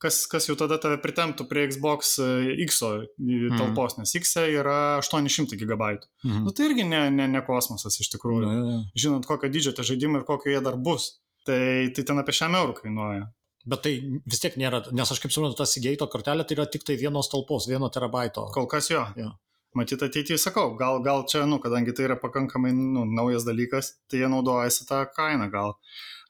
kas, 0.00 0.22
kas 0.30 0.48
jau 0.48 0.56
tada 0.58 0.78
tave 0.80 0.98
pritemptų 1.02 1.46
prie 1.50 1.66
Xbox 1.70 2.14
e, 2.22 2.28
X 2.66 2.80
mhm. 2.84 3.58
talpos, 3.58 3.96
mm. 3.96 4.04
nes 4.04 4.14
X 4.20 4.36
e 4.40 4.46
yra 4.54 4.78
800 5.02 5.58
GB. 5.60 5.90
Mm. 6.24 6.46
Nu, 6.46 6.54
tai 6.56 6.70
irgi 6.70 6.86
ne, 6.88 7.02
ne, 7.14 7.28
ne 7.30 7.42
kosmosas 7.46 8.00
iš 8.00 8.12
tikrųjų. 8.14 8.46
Mm. 8.46 8.86
Žinant, 8.96 9.28
kokio 9.28 9.52
dydžio 9.52 9.74
tie 9.76 9.86
žaidimai 9.92 10.22
ir 10.22 10.28
kokio 10.28 10.54
jie 10.54 10.62
dar 10.64 10.80
bus. 10.80 11.12
Tai, 11.48 11.60
tai 11.96 12.02
ten 12.04 12.20
apie 12.20 12.34
šiam 12.36 12.56
eurų 12.58 12.74
kainuoja. 12.82 13.28
Bet 13.70 13.82
tai 13.84 13.92
vis 14.28 14.40
tiek 14.40 14.56
nėra, 14.60 14.82
nes 14.96 15.12
aš 15.12 15.20
kaip 15.20 15.32
suprantu, 15.32 15.58
ta 15.58 15.66
Seagate 15.68 16.08
kortelė 16.08 16.46
tai 16.48 16.56
yra 16.56 16.66
tik 16.68 16.84
tai 16.88 16.96
vienos 17.00 17.28
talpos, 17.32 17.68
vieno 17.68 17.88
terabaito. 17.92 18.46
Kol 18.54 18.68
kas 18.68 18.88
jo. 18.92 19.02
jo. 19.20 19.32
Matyt, 19.76 20.02
ateityje 20.02 20.40
sakau, 20.40 20.72
gal, 20.78 20.98
gal 21.04 21.22
čia, 21.30 21.44
nu, 21.46 21.60
kadangi 21.62 21.92
tai 21.94 22.08
yra 22.08 22.16
pakankamai 22.18 22.72
nu, 22.74 23.04
naujas 23.06 23.44
dalykas, 23.46 23.92
tai 24.10 24.24
jie 24.24 24.30
naudojasi 24.32 24.88
tą 24.88 25.04
kainą, 25.14 25.46
gal 25.52 25.76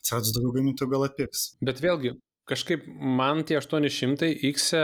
atsiradus 0.01 0.35
daugiau 0.35 0.59
gamintojų 0.59 0.91
gal 0.93 1.07
atpiks. 1.07 1.47
Bet 1.65 1.81
vėlgi, 1.81 2.15
kažkaip 2.51 2.87
man 3.01 3.45
tie 3.47 3.59
800 3.61 4.31
X 4.51 4.73
e 4.77 4.83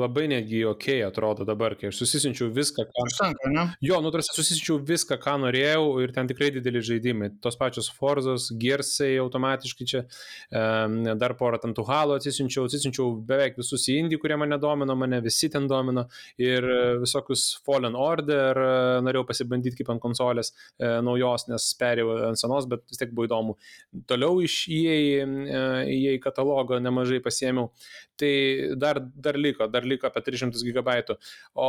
labai 0.00 0.26
netgi 0.32 0.64
ok 0.68 0.88
atrodo 1.06 1.46
dabar, 1.48 1.76
kai 1.78 1.90
aš 1.90 2.00
susisinčiau 2.00 2.50
viską, 2.54 2.86
ką... 2.88 3.06
Užtenka, 3.08 3.50
ne? 3.52 3.66
Jo, 3.84 4.00
nu, 4.04 4.12
tarsi 4.14 4.32
susisinčiau 4.34 4.80
viską, 4.88 5.18
ką 5.22 5.36
norėjau 5.44 5.86
ir 6.04 6.14
ten 6.16 6.28
tikrai 6.30 6.50
dideli 6.54 6.82
žaidimai. 6.84 7.30
Tos 7.44 7.58
pačios 7.60 7.90
Forzos, 7.94 8.48
Gersai 8.60 9.14
automatiškai 9.22 9.88
čia, 9.90 10.04
dar 10.50 11.36
porą 11.38 11.60
ten 11.62 11.74
tų 11.76 11.86
halo 11.88 12.18
atsisinčiau, 12.18 12.66
atsisinčiau 12.68 13.12
beveik 13.28 13.58
visus 13.60 13.86
į 13.90 13.98
Indį, 14.04 14.18
kurie 14.22 14.38
mane 14.40 14.58
domino, 14.60 14.96
mane 14.98 15.20
visi 15.24 15.50
ten 15.52 15.68
domino 15.70 16.06
ir 16.40 16.66
visokius 17.02 17.46
Fallen 17.66 17.96
Order 17.98 18.58
e, 18.58 18.70
norėjau 19.04 19.26
pasibandyti 19.28 19.78
kaip 19.80 19.92
ant 19.94 20.02
konsolės 20.02 20.52
e, 20.54 20.88
naujos, 21.04 21.46
nes 21.50 21.68
perėjau 21.80 22.16
ant 22.30 22.40
senos, 22.40 22.68
bet 22.70 22.84
vis 22.90 23.00
tiek 23.00 23.12
buvo 23.14 23.28
įdomu. 23.28 23.56
Toliau 24.10 24.40
iš 24.44 24.56
EA, 24.72 25.24
EA 25.90 26.16
katalogo 26.22 26.78
nemažai 26.94 27.20
pasiemiau. 27.24 27.72
Tai 28.20 28.30
dar, 28.78 29.02
dar 29.02 29.38
liko, 29.40 29.66
dar 29.70 29.86
liko 29.88 30.06
apie 30.06 30.22
300 30.30 30.62
GB. 30.62 31.18
O 31.58 31.68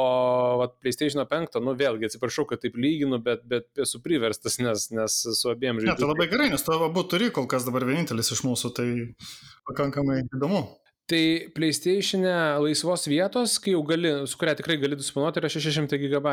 vat, 0.61 0.77
PlayStation 0.83 1.25
5, 1.25 1.59
nu 1.65 1.73
vėlgi 1.79 2.11
atsiprašau, 2.11 2.45
kad 2.49 2.61
taip 2.61 2.77
lyginu, 2.77 3.19
bet, 3.25 3.43
bet 3.49 3.83
esu 3.85 4.01
priverstas, 4.05 4.59
nes, 4.61 4.87
nes 4.93 5.19
su 5.25 5.51
abiem 5.51 5.81
žaidimais. 5.81 5.97
Ne, 5.97 5.99
tai 6.05 6.13
labai 6.13 6.29
gerai, 6.31 6.49
nes 6.53 6.65
tu 6.65 6.77
abu 6.77 7.05
turi 7.09 7.33
kol 7.33 7.49
kas 7.51 7.67
dabar 7.67 7.87
vienintelis 7.89 8.31
iš 8.37 8.45
mūsų, 8.45 8.73
tai 8.77 8.89
pakankamai 9.67 10.21
įdomu. 10.29 10.67
Tai 11.05 11.21
PlayStation'e 11.53 12.33
laisvos 12.63 13.03
vietos, 13.05 13.59
kai 13.61 13.75
jau 13.75 13.83
gali, 13.85 14.09
su 14.25 14.39
kuria 14.41 14.55
tikrai 14.57 14.79
gali 14.81 14.97
disponuoti, 14.97 15.37
yra 15.37 15.51
600 15.53 15.99
GB. 16.01 16.31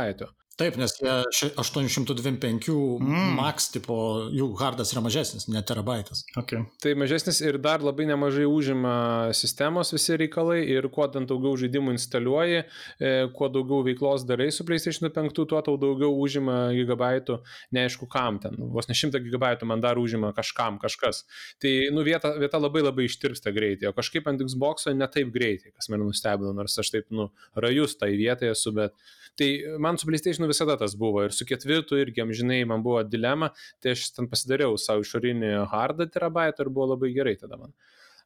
Taip, 0.61 0.77
nes 0.77 0.93
jie 1.01 1.13
825 1.57 2.69
mm. 3.01 3.31
max 3.39 3.71
tipo, 3.73 3.95
jų 4.37 4.51
hardas 4.61 4.91
yra 4.93 5.01
mažesnis, 5.01 5.47
ne 5.49 5.63
terabaitas. 5.65 6.27
Okay. 6.37 6.67
Tai 6.85 6.93
mažesnis 7.01 7.41
ir 7.41 7.57
dar 7.63 7.81
labai 7.81 8.05
nemažai 8.11 8.45
užima 8.45 8.95
sistemos 9.37 9.95
visi 9.95 10.19
reikalai 10.21 10.59
ir 10.75 10.91
kuo 10.93 11.07
ten 11.13 11.25
daugiau 11.31 11.57
žaidimų 11.57 11.95
instaliuoji, 11.97 12.59
e, 13.01 13.13
kuo 13.33 13.49
daugiau 13.55 13.81
veiklos 13.87 14.27
darai 14.29 14.51
su 14.53 14.67
PlayStation 14.69 15.09
5, 15.09 15.33
tuo 15.41 15.63
tau 15.65 15.79
daugiau 15.81 16.13
užima 16.21 16.59
gigabaitų, 16.77 17.39
neaišku 17.73 18.11
kam 18.13 18.43
ten, 18.45 18.61
vos 18.77 18.91
ne 18.93 18.99
100 18.99 19.25
gigabaitų 19.25 19.71
man 19.73 19.81
dar 19.81 19.97
užima 20.03 20.35
kažkam, 20.37 20.77
kažkas. 20.83 21.25
Tai, 21.65 21.73
nu, 21.97 22.05
vieta, 22.05 22.35
vieta 22.37 22.61
labai 22.61 22.85
labai 22.85 23.09
ištirpsta 23.09 23.57
greitai, 23.57 23.89
o 23.89 23.97
kažkaip 23.97 24.29
ant 24.29 24.45
Xbox'o 24.45 24.93
ne 24.93 25.09
taip 25.09 25.33
greitai, 25.33 25.73
kas 25.73 25.89
mane 25.89 26.05
nustebino, 26.05 26.53
nors 26.61 26.77
aš 26.77 26.93
taip, 26.93 27.09
nu, 27.09 27.31
rajus 27.57 27.97
tai 27.97 28.13
vietai 28.21 28.53
esu, 28.53 28.77
bet 28.77 28.93
Tai 29.41 29.49
man 29.81 29.97
su 29.99 30.07
PlayStation 30.09 30.45
visada 30.49 30.77
tas 30.77 30.95
buvo 30.99 31.23
ir 31.25 31.33
su 31.33 31.47
ketvirtu 31.49 31.97
irgi, 32.01 32.21
amžinai, 32.25 32.61
man 32.69 32.83
buvo 32.85 33.01
dilema, 33.09 33.49
tai 33.81 33.95
aš 33.97 34.11
ten 34.17 34.29
pasidariau 34.29 34.77
savo 34.81 35.07
išorinį 35.07 35.55
hardą 35.73 36.09
terabaitą 36.13 36.67
ir 36.67 36.73
buvo 36.75 36.91
labai 36.93 37.15
gerai 37.17 37.39
tada 37.41 37.57
man. 37.57 37.73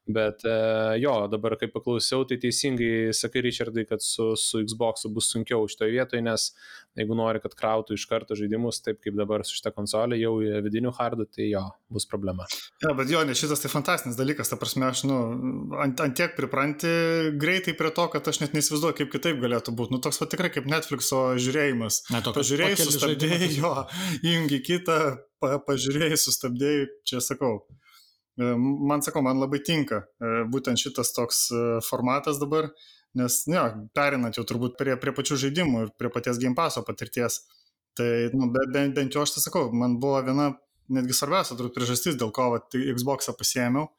Bet 0.07 0.43
e, 0.47 0.55
jo, 1.01 1.13
dabar 1.27 1.57
kaip 1.59 1.73
paklausiau, 1.75 2.23
tai 2.27 2.37
teisingai 2.39 3.11
sakai, 3.15 3.41
Richardai, 3.43 3.83
kad 3.89 4.03
su, 4.03 4.29
su 4.39 4.61
Xbox 4.63 5.03
bus 5.11 5.27
sunkiau 5.33 5.65
šitoje 5.67 5.91
vietoje, 5.91 6.21
nes 6.23 6.45
jeigu 6.97 7.17
nori, 7.17 7.41
kad 7.43 7.55
krautų 7.57 7.97
iš 7.97 8.05
karto 8.07 8.37
žaidimus, 8.39 8.79
taip 8.85 9.01
kaip 9.03 9.17
dabar 9.19 9.43
su 9.43 9.57
šitą 9.57 9.73
konsolę, 9.75 10.15
jau 10.21 10.37
vidinių 10.63 10.93
hardų, 10.95 11.27
tai 11.35 11.49
jo, 11.49 11.63
bus 11.91 12.07
problema. 12.07 12.47
Ja, 12.85 12.93
bet 12.97 13.11
jo, 13.11 13.23
nes 13.27 13.39
šitas 13.41 13.63
tai 13.63 13.71
fantastinis 13.73 14.19
dalykas, 14.19 14.51
ta 14.51 14.59
prasme, 14.59 14.87
aš, 14.87 15.03
nu, 15.09 15.17
ant, 15.83 15.99
ant 16.03 16.15
tiek 16.17 16.37
pripranti 16.39 16.93
greitai 17.39 17.75
prie 17.77 17.91
to, 17.97 18.07
kad 18.13 18.31
aš 18.31 18.39
net 18.45 18.55
neįsivaizduoju, 18.55 18.95
kaip 19.01 19.11
kitaip 19.11 19.41
galėtų 19.43 19.75
būti. 19.75 19.95
Nu, 19.97 19.99
toks 20.03 20.21
va 20.23 20.29
tikrai 20.31 20.53
kaip 20.55 20.69
Netflixo 20.71 21.25
žiūrėjimas. 21.43 22.05
Na, 22.15 22.23
to 22.23 22.31
pažiūrėjai, 22.37 22.79
sustabdėjai, 22.79 23.51
jo, 23.59 23.73
įjungi 24.23 24.61
kitą, 24.71 25.01
pa, 25.43 25.57
pažiūrėjai, 25.67 26.21
sustabdėjai, 26.23 26.87
čia 27.11 27.21
sakau 27.23 27.59
man 28.37 29.01
sakau, 29.01 29.23
man 29.25 29.39
labai 29.41 29.59
tinka 29.65 30.03
e, 30.03 30.43
būtent 30.51 30.79
šitas 30.81 31.13
toks 31.15 31.47
e, 31.49 31.63
formatas 31.85 32.39
dabar, 32.41 32.69
nes, 33.17 33.39
ne, 33.49 33.63
perinant 33.97 34.37
jau 34.37 34.45
turbūt 34.45 34.77
prie, 34.77 34.95
prie 35.01 35.13
pačių 35.17 35.39
žaidimų 35.47 35.83
ir 35.85 35.91
prie 35.97 36.11
paties 36.13 36.39
Game 36.41 36.57
Passo 36.57 36.83
patirties, 36.85 37.41
tai, 37.97 38.29
nu, 38.37 38.51
bent, 38.53 38.93
bent, 38.93 39.15
jau 39.15 39.25
aš 39.25 39.37
tai 39.37 39.43
sakau, 39.47 39.67
man 39.73 39.97
buvo 40.01 40.21
viena 40.27 40.51
netgi 40.93 41.17
svarbiausia 41.17 41.57
turbūt 41.57 41.75
priežastis, 41.75 42.17
dėl 42.19 42.31
ko 42.35 42.51
va, 42.53 42.61
tai 42.61 42.85
Xbox'ą 42.93 43.33
pasiėmiau, 43.37 43.89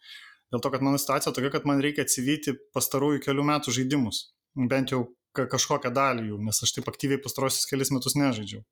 dėl 0.55 0.63
to, 0.65 0.73
kad 0.73 0.85
mano 0.87 1.01
situacija 1.01 1.35
tokia, 1.37 1.53
kad 1.59 1.67
man 1.69 1.83
reikia 1.85 2.07
atsivyti 2.07 2.55
pastarųjų 2.77 3.21
kelių 3.27 3.45
metų 3.51 3.75
žaidimus, 3.75 4.29
bent 4.71 4.95
jau 4.95 5.09
kažkokią 5.39 5.93
dalį 5.95 6.31
jų, 6.31 6.39
nes 6.47 6.63
aš 6.65 6.79
taip 6.79 6.89
aktyviai 6.91 7.21
pastarosius 7.23 7.69
kelius 7.71 7.93
metus 7.95 8.17
nežaidžiau. 8.19 8.63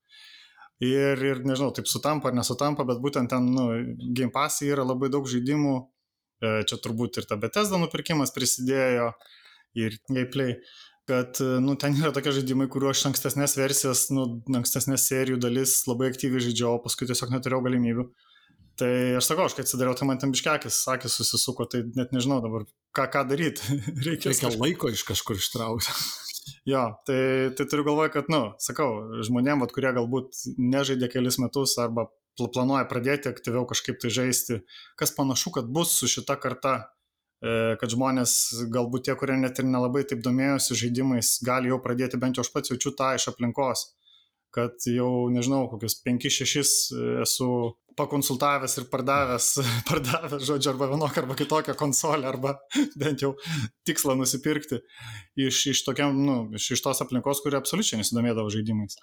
Ir, 0.85 1.23
ir 1.24 1.39
nežinau, 1.48 1.70
taip 1.73 1.89
sutampa 1.89 2.28
ar 2.28 2.36
nesutampa, 2.36 2.85
bet 2.85 2.98
būtent 3.01 3.31
ten, 3.32 3.47
nu, 3.48 3.70
Game 4.12 4.32
Pass 4.32 4.61
yra 4.66 4.85
labai 4.85 5.09
daug 5.12 5.24
žaidimų, 5.31 5.77
e, 6.44 6.51
čia 6.69 6.77
turbūt 6.85 7.16
ir 7.16 7.28
ta 7.31 7.39
Bethesda 7.40 7.81
nupirkimas 7.81 8.35
prisidėjo, 8.36 9.15
ir 9.77 9.97
gameplay, 10.11 10.59
kad, 11.09 11.40
e, 11.40 11.57
nu, 11.65 11.78
ten 11.81 11.97
yra 11.97 12.12
tokie 12.12 12.35
žaidimai, 12.36 12.69
kuriuo 12.73 12.93
aš 12.93 13.07
ankstesnės 13.09 13.57
versijas, 13.57 14.07
nu, 14.12 14.27
ankstesnės 14.61 15.09
serijų 15.09 15.40
dalis 15.40 15.78
labai 15.89 16.11
aktyviai 16.12 16.44
žaidžiau, 16.44 16.77
o 16.77 16.85
paskui 16.85 17.09
tiesiog 17.09 17.32
neturėjau 17.32 17.65
galimybių. 17.69 18.09
Tai 18.77 18.93
aš 19.16 19.31
sakau, 19.31 19.47
aš 19.48 19.57
kai 19.57 19.65
atsidariau, 19.65 19.97
tai 19.97 20.05
man 20.11 20.20
ten 20.20 20.32
biškekis, 20.35 20.82
sakė, 20.85 21.09
susisuko, 21.09 21.65
tai 21.73 21.81
net 21.97 22.12
nežinau 22.12 22.43
dabar, 22.44 22.66
ką, 22.93 23.07
ką 23.15 23.24
daryti. 23.31 23.81
Reikia 24.05 24.35
kažkaip... 24.35 24.61
laiko 24.61 24.93
iš 24.93 25.07
kažkur 25.09 25.40
ištraukti. 25.40 25.97
Jo, 26.68 26.82
tai, 27.06 27.51
tai 27.59 27.66
turiu 27.66 27.86
galvoje, 27.86 28.12
kad, 28.14 28.31
nu, 28.31 28.43
sakau, 28.62 29.20
žmonėm, 29.27 29.64
vat, 29.64 29.73
kurie 29.74 29.90
galbūt 29.97 30.44
nežaidė 30.59 31.09
kelis 31.10 31.40
metus 31.43 31.77
arba 31.82 32.09
planuoja 32.36 32.85
pradėti 32.90 33.31
aktyviau 33.31 33.64
kažkaip 33.68 33.98
tai 34.02 34.12
žaisti, 34.12 34.60
kas 35.01 35.14
panašu, 35.16 35.55
kad 35.56 35.70
bus 35.73 35.94
su 35.97 36.09
šita 36.10 36.36
karta, 36.40 36.74
e, 37.40 37.77
kad 37.81 37.93
žmonės, 37.93 38.35
galbūt 38.73 39.09
tie, 39.09 39.16
kurie 39.18 39.39
net 39.40 39.59
ir 39.59 39.68
nelabai 39.68 40.05
taip 40.09 40.23
domėjosi 40.24 40.78
žaidimais, 40.82 41.36
gali 41.47 41.73
jau 41.73 41.81
pradėti, 41.82 42.20
bent 42.20 42.36
jau 42.36 42.44
aš 42.44 42.52
pats 42.55 42.74
jaučiu 42.74 42.93
tą 42.98 43.14
iš 43.16 43.31
aplinkos, 43.32 43.89
kad 44.55 44.86
jau, 44.90 45.10
nežinau, 45.32 45.64
kokius 45.73 45.98
5-6 46.05 46.77
esu 47.24 47.51
pakonsultavęs 47.97 48.77
ir 48.81 48.86
pardavęs, 48.93 49.48
pardavęs, 49.90 50.44
žodžiu, 50.48 50.73
arba 50.73 50.89
vienokią 50.93 51.23
arba 51.23 51.36
kitokią 51.39 51.74
konsolę, 51.74 52.28
arba 52.28 52.56
bent 53.01 53.23
jau 53.24 53.35
tikslą 53.89 54.16
nusipirkti 54.18 54.81
iš, 55.36 55.62
iš, 55.73 55.82
tokiam, 55.86 56.16
nu, 56.27 56.36
iš, 56.56 56.70
iš 56.77 56.82
tos 56.85 57.02
aplinkos, 57.05 57.43
kuri 57.44 57.59
absoliučiai 57.59 58.01
nesidomėdavo 58.01 58.52
žaidimais. 58.52 58.97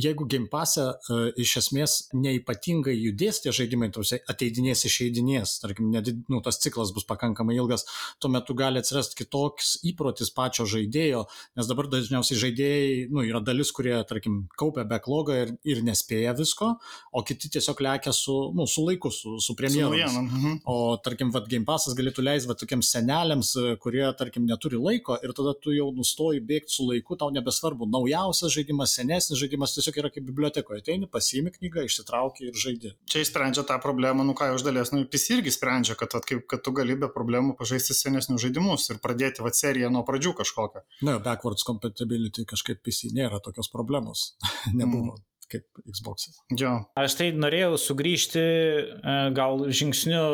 Jeigu 0.00 0.26
Game 0.30 0.50
Pass'e 0.50 0.86
uh, 0.86 1.28
iš 1.40 1.56
esmės 1.62 1.96
neipatingai 2.14 2.94
judės 2.94 3.42
tie 3.44 3.54
žaidimai, 3.54 3.90
tuose 3.94 4.20
ateidinės 4.30 4.84
išeidinės, 4.88 5.58
tarkim, 5.62 5.90
net, 5.94 6.12
nu, 6.30 6.42
tas 6.44 6.60
ciklas 6.62 6.94
bus 6.96 7.06
pakankamai 7.08 7.58
ilgas, 7.58 7.86
tuomet 8.22 8.50
gali 8.60 8.80
atsirasti 8.82 9.18
kitoks 9.22 9.76
įprotis 9.86 10.32
pačio 10.34 10.66
žaidėjo, 10.68 11.24
nes 11.58 11.68
dabar 11.70 11.88
dažniausiai 11.90 12.38
žaidėjai, 12.44 12.94
nu, 13.14 13.22
yra 13.26 13.42
dalis, 13.44 13.70
kurie, 13.74 13.94
tarkim, 14.08 14.42
kaupia 14.58 14.84
backlogą 14.88 15.38
ir, 15.44 15.54
ir 15.66 15.82
nespėja 15.86 16.34
visko, 16.38 16.74
o 17.12 17.22
kiti 17.26 17.50
tiesiog 17.54 17.82
lekia 17.86 18.14
su 18.16 18.39
nu, 18.56 18.66
su 18.70 18.84
laiku, 18.86 19.10
su, 19.14 19.38
su 19.40 19.54
premjeromis. 19.56 20.14
Mhm. 20.16 20.60
O 20.70 20.96
tarkim, 21.04 21.30
vat, 21.34 21.48
Game 21.50 21.66
Passas 21.68 21.94
galėtų 21.98 22.24
leisti 22.24 22.56
tokiems 22.62 22.90
seneliams, 22.94 23.52
e, 23.56 23.74
kurie, 23.82 24.04
tarkim, 24.18 24.46
neturi 24.48 24.80
laiko 24.80 25.18
ir 25.24 25.34
tada 25.36 25.54
tu 25.58 25.74
jau 25.74 25.90
nustoji 25.96 26.42
bėgti 26.46 26.76
su 26.76 26.86
laiku, 26.88 27.18
tau 27.20 27.30
nebesvarbu, 27.34 27.88
naujausias 27.90 28.54
žaidimas, 28.54 28.94
senesnis 28.98 29.40
žaidimas, 29.40 29.74
tiesiog 29.76 30.00
yra 30.02 30.12
kaip 30.14 30.26
bibliotekoje. 30.28 30.82
Ateini, 30.84 31.08
pasiimi 31.10 31.52
knygą, 31.54 31.84
išsitrauki 31.86 32.48
ir 32.48 32.58
žaidi. 32.58 32.94
Čia 33.10 33.24
išsprendžia 33.24 33.66
tą 33.68 33.78
problemą, 33.82 34.24
nu 34.26 34.34
ką, 34.38 34.52
iš 34.56 34.64
dalies, 34.66 34.92
nu, 34.94 35.02
PC 35.10 35.38
irgi 35.38 35.54
sprendžia, 35.54 35.96
kad, 36.00 36.14
vat, 36.16 36.26
kaip, 36.28 36.46
kad 36.50 36.64
tu 36.64 36.74
gali 36.76 36.96
be 37.00 37.10
problemų 37.12 37.56
pažaisti 37.58 37.96
senesnius 37.96 38.44
žaidimus 38.46 38.88
ir 38.92 39.00
pradėti 39.04 39.44
vat 39.44 39.58
seriją 39.58 39.92
nuo 39.92 40.04
pradžių 40.08 40.36
kažkokią. 40.40 40.86
Na, 41.06 41.18
backwards 41.22 41.66
compatibility 41.68 42.46
kažkaip 42.48 42.80
PC 42.84 43.12
nėra 43.16 43.42
tokios 43.44 43.68
problemos. 43.72 44.30
Nebuvo. 44.80 45.18
Mm 45.18 45.26
kaip 45.50 45.82
Xbox. 45.90 46.30
Jo. 46.58 46.76
Aš 46.98 47.18
tai 47.18 47.30
norėjau 47.36 47.76
sugrįžti 47.80 48.42
e, 48.42 49.14
gal 49.36 49.66
žingsniu 49.68 50.24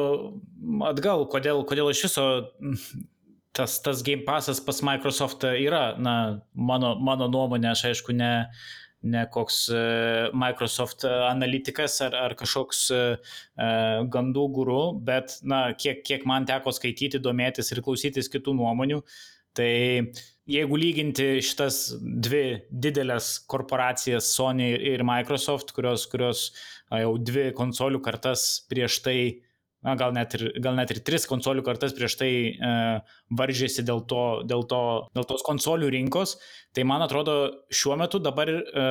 atgal, 0.88 1.26
kodėl, 1.32 1.64
kodėl 1.68 1.92
iš 1.92 2.06
viso 2.08 2.26
tas, 3.56 3.78
tas 3.82 4.02
Game 4.02 4.24
Passas 4.28 4.60
pas 4.60 4.82
Microsoft 4.84 5.44
yra, 5.48 5.96
na, 5.98 6.16
mano, 6.52 6.94
mano 7.00 7.28
nuomonė, 7.32 7.72
aš 7.72 7.86
aišku, 7.90 8.12
ne, 8.16 8.32
ne 9.06 9.24
koks 9.32 9.60
e, 9.72 9.82
Microsoft 10.36 11.06
analitikas 11.08 11.98
ar, 12.04 12.16
ar 12.26 12.36
kažkoks 12.38 12.82
e, 12.92 13.02
gandų 14.12 14.46
guru, 14.58 14.80
bet, 15.08 15.38
na, 15.42 15.70
kiek, 15.78 16.04
kiek 16.06 16.28
man 16.28 16.48
teko 16.48 16.74
skaityti, 16.76 17.22
domėtis 17.22 17.72
ir 17.72 17.82
klausytis 17.86 18.30
kitų 18.32 18.56
nuomonių, 18.60 19.00
tai 19.56 19.72
jeigu 20.50 20.78
lyginti 20.78 21.26
šitas 21.44 21.96
dvi 22.00 22.62
didelės 22.70 23.36
korporacijas 23.50 24.30
Sony 24.34 24.70
ir 24.92 25.04
Microsoft, 25.06 25.74
kurios, 25.76 26.06
kurios 26.10 26.48
jau 26.90 27.16
dvi 27.18 27.50
konsolių 27.56 28.00
kartas 28.04 28.46
prieš 28.70 29.00
tai, 29.04 29.18
na, 29.86 29.96
gal, 29.98 30.14
net 30.14 30.38
ir, 30.38 30.48
gal 30.62 30.78
net 30.78 30.94
ir 30.94 31.02
tris 31.06 31.26
konsolių 31.28 31.66
kartas 31.66 31.96
prieš 31.96 32.18
tai 32.20 32.30
e, 32.54 32.72
varžėsi 33.38 33.84
dėl, 33.86 34.04
to, 34.06 34.24
dėl, 34.46 34.64
to, 34.70 34.82
dėl 35.18 35.26
tos 35.28 35.44
konsolių 35.46 35.90
rinkos, 35.98 36.36
tai 36.74 36.86
man 36.86 37.04
atrodo 37.06 37.36
šiuo 37.74 37.98
metu 37.98 38.22
dabar 38.22 38.54
e, 38.54 38.88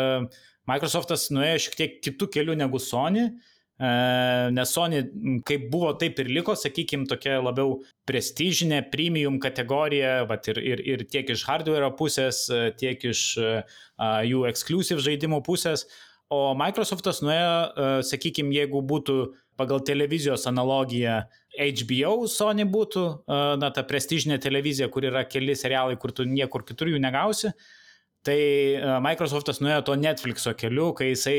Microsoftas 0.66 1.30
nuėjo 1.32 1.68
šiek 1.68 1.76
tiek 1.80 2.00
kitų 2.04 2.32
kelių 2.36 2.60
negu 2.60 2.82
Sony. 2.82 3.30
E, 3.30 3.55
nes 3.76 4.72
Sony 4.72 5.02
kaip 5.44 5.68
buvo, 5.72 5.92
taip 6.00 6.20
ir 6.24 6.30
liko, 6.32 6.54
sakykime, 6.56 7.08
tokia 7.12 7.42
labiau 7.44 7.82
prestižinė, 8.08 8.86
premium 8.92 9.36
kategorija, 9.44 10.22
vat, 10.30 10.48
ir, 10.48 10.62
ir, 10.64 10.84
ir 10.94 11.04
tiek 11.12 11.30
iš 11.34 11.44
hardware 11.44 11.90
pusės, 12.00 12.46
e, 12.48 12.70
tiek 12.80 13.04
iš 13.12 13.24
uh, 13.42 13.82
jų 14.24 14.46
exclusive 14.48 15.04
žaidimų 15.04 15.42
pusės. 15.44 15.86
O 16.32 16.56
Microsoftas 16.58 17.20
nuėjo, 17.22 18.02
sakykime, 18.08 18.56
jeigu 18.56 18.80
būtų 18.82 19.18
pagal 19.60 19.84
televizijos 19.86 20.48
analogiją 20.50 21.20
HBO 21.54 22.26
Sony 22.28 22.66
būtų, 22.66 23.04
na, 23.62 23.70
ta 23.70 23.84
prestižinė 23.86 24.40
televizija, 24.42 24.90
kur 24.90 25.06
yra 25.06 25.22
keli 25.30 25.54
serialai, 25.56 26.00
kur 26.02 26.16
tu 26.16 26.26
niekur 26.26 26.66
kitur 26.66 26.90
jų 26.90 27.00
negausi, 27.04 27.54
tai 28.26 28.40
Microsoftas 29.06 29.62
nuėjo 29.62 29.84
to 29.86 30.00
Netflixo 30.02 30.56
keliu, 30.58 30.90
kai 30.98 31.12
jisai 31.14 31.38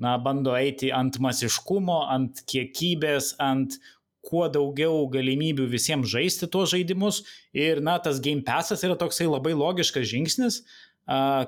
na, 0.00 0.16
bando 0.18 0.56
eiti 0.56 0.90
ant 0.94 1.20
masiškumo, 1.22 2.02
ant 2.10 2.42
kiekybės, 2.50 3.34
ant 3.42 3.78
kuo 4.26 4.46
daugiau 4.52 5.06
galimybių 5.12 5.66
visiems 5.70 6.10
žaisti 6.12 6.48
tuos 6.52 6.72
žaidimus. 6.74 7.22
Ir, 7.56 7.80
na, 7.84 7.98
tas 8.02 8.20
Game 8.22 8.44
Passas 8.46 8.84
yra 8.86 8.98
toksai 9.00 9.28
labai 9.30 9.54
logiškas 9.56 10.08
žingsnis, 10.10 10.60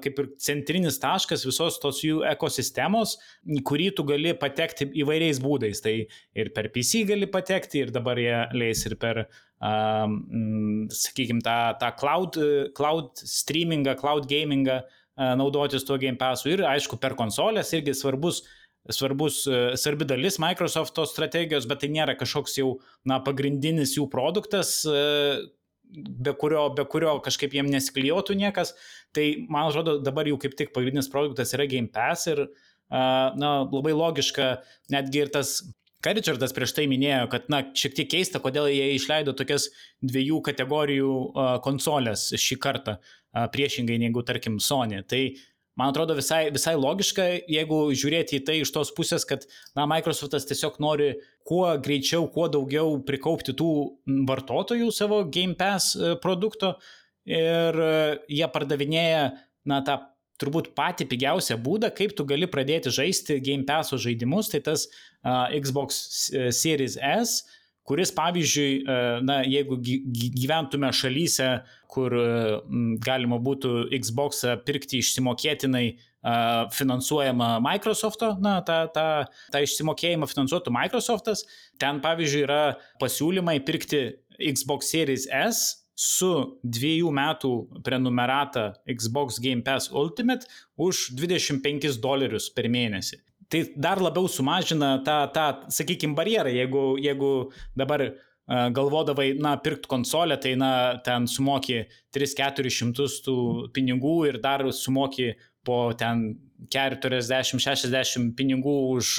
kaip 0.03 0.19
ir 0.19 0.29
centrinis 0.43 0.99
taškas 0.99 1.45
visos 1.47 1.77
tos 1.83 2.01
jų 2.03 2.23
ekosistemos, 2.33 3.15
į 3.47 3.61
kurį 3.69 3.91
tu 3.97 4.07
gali 4.09 4.33
patekti 4.39 4.89
įvairiais 5.05 5.39
būdais. 5.43 5.83
Tai 5.85 5.95
ir 6.03 6.53
per 6.57 6.71
PC 6.75 7.05
gali 7.09 7.29
patekti, 7.31 7.85
ir 7.85 7.93
dabar 7.95 8.19
jie 8.19 8.41
leis 8.57 8.83
ir 8.89 8.97
per, 8.99 9.27
um, 9.61 10.19
sakykime, 10.91 11.45
tą, 11.45 11.59
tą 11.79 11.93
cloud, 12.01 12.41
cloud 12.75 13.23
streamingą, 13.23 13.95
cloud 14.01 14.27
gamingą 14.31 14.81
naudotis 15.39 15.87
tuo 15.87 15.99
Game 16.01 16.19
Passu 16.21 16.51
ir 16.53 16.65
aišku 16.69 16.99
per 17.03 17.17
konsolės 17.19 17.73
irgi 17.77 17.95
svarbus 17.99 18.43
svarbus, 18.91 19.45
svarbi 19.79 20.07
dalis 20.09 20.41
Microsoft 20.43 20.99
strategijos, 21.07 21.69
bet 21.71 21.85
tai 21.85 21.91
nėra 21.95 22.17
kažkoks 22.19 22.57
jau 22.59 22.79
na, 23.07 23.21
pagrindinis 23.23 23.95
jų 23.95 24.09
produktas, 24.11 24.81
be 25.93 26.35
kurio, 26.41 26.65
be 26.75 26.85
kurio 26.89 27.19
kažkaip 27.23 27.55
jiem 27.55 27.71
nesiklijuotų 27.71 28.37
niekas. 28.41 28.75
Tai 29.15 29.27
man 29.53 29.69
atrodo 29.69 29.99
dabar 30.03 30.27
jau 30.27 30.39
kaip 30.41 30.57
tik 30.59 30.73
pagrindinis 30.75 31.11
produktas 31.13 31.55
yra 31.55 31.69
Game 31.71 31.93
Pass 31.93 32.27
ir 32.33 32.47
na, 32.91 33.53
labai 33.69 33.95
logiška 33.95 34.57
netgi 34.93 35.27
ir 35.27 35.33
tas 35.33 35.61
Ką 36.03 36.17
Richardas 36.19 36.55
prieš 36.57 36.75
tai 36.75 36.89
minėjo, 36.91 37.29
kad, 37.31 37.47
na, 37.53 37.61
šiek 37.79 37.95
tiek 37.95 38.11
keista, 38.11 38.41
kodėl 38.43 38.67
jie 38.73 38.91
išleido 38.97 39.37
tokias 39.39 39.69
dviejų 40.03 40.41
kategorijų 40.49 41.15
konsolės 41.63 42.31
šį 42.43 42.59
kartą, 42.63 42.97
priešingai 43.55 44.01
negu, 44.03 44.25
tarkim, 44.27 44.59
Sony. 44.59 44.99
Tai 45.07 45.21
man 45.79 45.93
atrodo 45.93 46.17
visai, 46.19 46.49
visai 46.55 46.75
logiška, 46.75 47.29
jeigu 47.51 47.79
žiūrėti 47.95 48.41
į 48.41 48.45
tai 48.49 48.59
iš 48.65 48.75
tos 48.75 48.91
pusės, 48.97 49.27
kad, 49.29 49.47
na, 49.79 49.87
Microsoftas 49.91 50.49
tiesiog 50.51 50.81
nori 50.83 51.13
kuo 51.47 51.69
greičiau, 51.83 52.27
kuo 52.35 52.49
daugiau 52.51 52.99
prikaupti 53.07 53.55
tų 53.55 53.71
vartotojų 54.29 54.91
savo 54.95 55.23
Game 55.31 55.55
Pass 55.59 55.95
produkto 56.25 56.75
ir 57.31 57.79
jie 58.27 58.49
pardavinėja, 58.51 59.29
na, 59.71 59.85
tą 59.87 60.01
turbūt 60.43 60.73
patį 60.75 61.07
pigiausią 61.13 61.59
būdą, 61.63 61.93
kaip 61.95 62.17
tu 62.19 62.27
gali 62.27 62.49
pradėti 62.51 62.91
žaisti 62.91 63.39
Game 63.45 63.67
Pass 63.69 63.95
žaidimus, 63.95 64.51
tai 64.51 64.63
tas 64.67 64.89
Xbox 65.25 65.99
Series 66.51 66.97
S, 66.99 67.43
kuris 67.87 68.13
pavyzdžiui, 68.15 68.83
uh, 68.83 69.19
na, 69.27 69.41
jeigu 69.47 69.79
gyventume 69.83 70.91
šalyse, 70.95 71.49
kur 71.91 72.15
uh, 72.15 72.63
galima 73.03 73.41
būtų 73.43 73.91
Xbox 74.03 74.45
pirkti 74.67 75.03
išsimokėtinai 75.03 75.85
uh, 75.93 76.71
finansuojama 76.75 77.57
Microsoft'o, 77.65 78.35
na, 78.43 78.61
tą, 78.67 78.85
tą, 78.95 79.07
tą 79.55 79.63
išsimokėjimą 79.67 80.31
finansuotų 80.31 80.75
Microsoft'as, 80.75 81.45
ten 81.83 82.03
pavyzdžiui 82.05 82.45
yra 82.47 82.63
pasiūlymai 83.03 83.59
pirkti 83.67 84.05
Xbox 84.43 84.95
Series 84.95 85.29
S 85.31 85.83
su 85.99 86.31
dviejų 86.65 87.11
metų 87.15 87.53
prenumerata 87.85 88.73
Xbox 88.89 89.39
Game 89.43 89.63
Pass 89.67 89.93
Ultimate 89.93 90.49
už 90.81 91.11
25 91.19 92.01
dolerius 92.03 92.49
per 92.55 92.71
mėnesį. 92.73 93.21
Tai 93.53 93.63
dar 93.77 94.01
labiau 94.01 94.29
sumažina 94.33 94.95
tą, 95.05 95.17
tą 95.35 95.47
sakykime, 95.77 96.17
barjerą, 96.17 96.53
jeigu, 96.57 96.85
jeigu 97.05 97.33
dabar 97.77 98.07
uh, 98.09 98.15
galvodavai, 98.49 99.35
na, 99.39 99.57
pirkti 99.57 99.89
konsolę, 99.89 100.37
tai, 100.37 100.57
na, 100.57 100.99
ten 101.05 101.29
sumoki 101.31 101.85
3-400 102.15 103.07
tų 103.25 103.37
pinigų 103.75 104.17
ir 104.29 104.41
dar 104.43 104.65
sumoki 104.73 105.33
po 105.65 105.93
ten 105.99 106.41
40-60 106.73 108.35
pinigų 108.39 108.75
už 108.97 109.15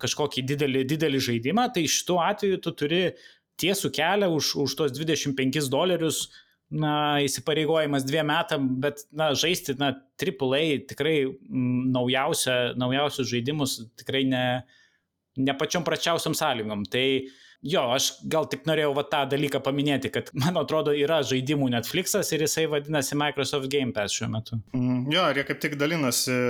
kažkokį 0.00 0.44
didelį, 0.48 0.84
didelį 0.88 1.20
žaidimą, 1.28 1.68
tai 1.74 1.86
šituo 1.88 2.20
atveju 2.24 2.60
tu 2.64 2.72
turi 2.72 3.02
tiesų 3.60 3.92
kelią 3.94 4.30
už, 4.34 4.54
už 4.64 4.74
tos 4.80 4.96
25 4.96 5.68
dolerius, 5.70 6.26
na, 6.74 6.94
įsipareigojimas 7.24 8.06
dviem 8.06 8.28
metam, 8.30 8.68
bet, 8.82 9.04
na, 9.14 9.30
žaisti, 9.38 9.76
na, 9.80 9.92
AAA 10.20 10.84
tikrai 10.90 11.16
m, 11.26 11.88
naujausia, 11.94 12.74
naujausius 12.80 13.30
žaidimus 13.30 13.78
tikrai 14.00 14.24
ne, 14.28 14.44
ne 15.40 15.56
pačiom 15.58 15.86
pračiausiam 15.86 16.36
sąlygom. 16.36 16.86
Tai 16.90 17.04
jo, 17.64 17.84
aš 17.96 18.10
gal 18.30 18.48
tik 18.50 18.66
norėjau 18.68 18.94
va 18.96 19.06
tą 19.10 19.24
dalyką 19.30 19.62
paminėti, 19.64 20.12
kad, 20.14 20.32
man 20.38 20.58
atrodo, 20.60 20.94
yra 20.96 21.22
žaidimų 21.26 21.70
Netflixas 21.76 22.32
ir 22.34 22.46
jisai 22.46 22.66
vadinasi 22.72 23.18
Microsoft 23.20 23.70
Game 23.72 23.94
Pass 23.96 24.16
šiuo 24.16 24.30
metu. 24.34 24.60
Mm, 24.76 25.06
jo, 25.14 25.28
ir 25.30 25.40
jie 25.40 25.46
kaip 25.50 25.62
tik 25.64 25.78
dalinasi 25.80 26.40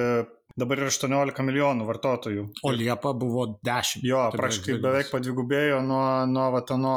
Dabar 0.55 0.79
yra 0.79 0.87
18 0.93 1.43
milijonų 1.43 1.87
vartotojų. 1.89 2.45
O 2.63 2.71
Liepa 2.71 3.11
buvo 3.19 3.49
10. 3.67 4.05
Jo, 4.07 4.21
praškai 4.31 4.77
beveik 4.79 5.09
padvigubėjo 5.11 5.81
nuo, 5.83 6.05
nuo 6.31 6.45
Vatano 6.55 6.95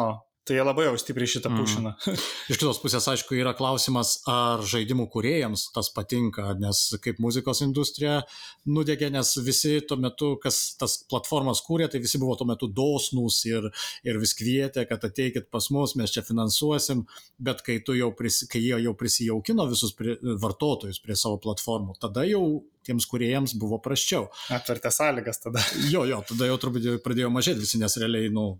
Tai 0.48 0.56
jie 0.56 0.64
labai 0.64 0.86
jau 0.86 0.94
stipriai 0.99 1.28
šitą 1.28 1.49
Mm. 1.52 1.57
pušina. 1.60 1.91
Iš 2.52 2.60
kitos 2.61 2.80
pusės, 2.80 3.03
aišku, 3.11 3.36
yra 3.36 3.52
klausimas, 3.57 4.22
ar 4.32 4.61
žaidimų 4.64 5.10
kuriejams 5.11 5.65
tas 5.76 5.90
patinka, 5.91 6.53
nes 6.61 6.80
kaip 7.03 7.19
muzikos 7.24 7.60
industrija 7.65 8.22
nudegė, 8.64 9.10
nes 9.11 9.34
visi 9.44 9.82
tuo 9.88 9.98
metu, 9.99 10.30
kas 10.40 10.78
tas 10.80 10.95
platformas 11.11 11.60
kūrė, 11.65 11.90
tai 11.91 11.99
visi 12.03 12.22
buvo 12.22 12.38
tuo 12.40 12.48
metu 12.48 12.72
dosnūs 12.72 13.41
ir, 13.52 13.69
ir 14.07 14.22
vis 14.24 14.36
kvietė, 14.40 14.88
kad 14.88 15.03
ateikit 15.03 15.52
pas 15.52 15.68
mus, 15.76 15.98
mes 15.99 16.15
čia 16.15 16.24
finansuosim, 16.24 17.03
bet 17.40 17.64
kai, 17.68 17.82
jau 17.99 18.11
prisi, 18.15 18.48
kai 18.48 18.64
jie 18.64 18.80
jau 18.88 18.95
prisijaukino 18.98 19.68
visus 19.68 19.91
prie, 19.98 20.15
vartotojus 20.40 21.03
prie 21.03 21.19
savo 21.19 21.41
platformų, 21.44 21.99
tada 21.99 22.24
jau 22.28 22.64
tiems 22.88 23.07
kuriejams 23.11 23.57
buvo 23.60 23.82
praščiau. 23.84 24.30
Atvertė 24.56 24.94
sąlygas 24.95 25.44
tada. 25.44 25.64
Jo, 25.91 26.06
jo, 26.07 26.22
tada 26.28 26.48
jau 26.48 26.60
turbūt 26.61 27.02
pradėjo 27.03 27.32
mažėti 27.36 27.65
visi, 27.65 27.80
nes 27.82 27.99
realiai, 27.99 28.32
nu, 28.32 28.53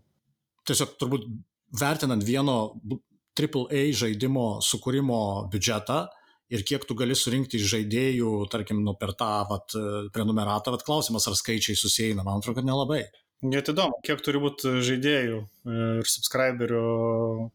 tiesiog 0.68 0.97
turbūt 0.99 1.30
vertinant 1.73 2.23
vieno 2.23 2.57
AAA 3.38 3.91
žaidimo 3.94 4.57
sukūrimo 4.65 5.19
biudžetą 5.52 6.06
ir 6.53 6.64
kiek 6.64 6.85
tu 6.88 6.95
gali 6.95 7.15
surinkti 7.18 7.60
iš 7.60 7.68
žaidėjų, 7.73 8.31
tarkim, 8.52 8.80
nu, 8.85 8.95
per 8.99 9.11
tą 9.19 9.31
vat, 9.49 9.76
prenumeratą, 10.15 10.72
vat, 10.72 10.85
klausimas, 10.88 11.27
ar 11.27 11.35
skaičiai 11.35 11.76
susieina, 11.76 12.23
man 12.23 12.39
atrodo, 12.39 12.61
kad 12.61 12.68
nelabai. 12.68 13.03
Net 13.45 13.69
įdomu, 13.69 13.99
kiek 14.01 14.22
turi 14.26 14.39
būti 14.41 14.80
žaidėjų 14.81 15.39
ir 15.68 16.07
subscriberių, 16.09 16.80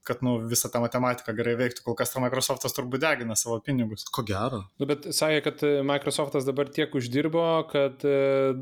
kad 0.07 0.21
nu, 0.23 0.37
visą 0.47 0.69
tą 0.71 0.79
matematiką 0.85 1.35
gerai 1.35 1.57
veiktų. 1.59 1.83
Kol 1.83 1.97
kas 1.99 2.13
ta 2.13 2.23
Microsoftas 2.23 2.77
turbūt 2.77 3.03
degina 3.03 3.35
savo 3.41 3.57
pinigus. 3.67 4.05
Ko 4.15 4.23
gero. 4.29 4.61
Nu, 4.79 4.87
bet 4.87 5.09
sakė, 5.11 5.41
kad 5.49 5.67
Microsoftas 5.89 6.47
dabar 6.47 6.71
tiek 6.71 6.95
uždirbo, 6.95 7.43
kad 7.73 8.07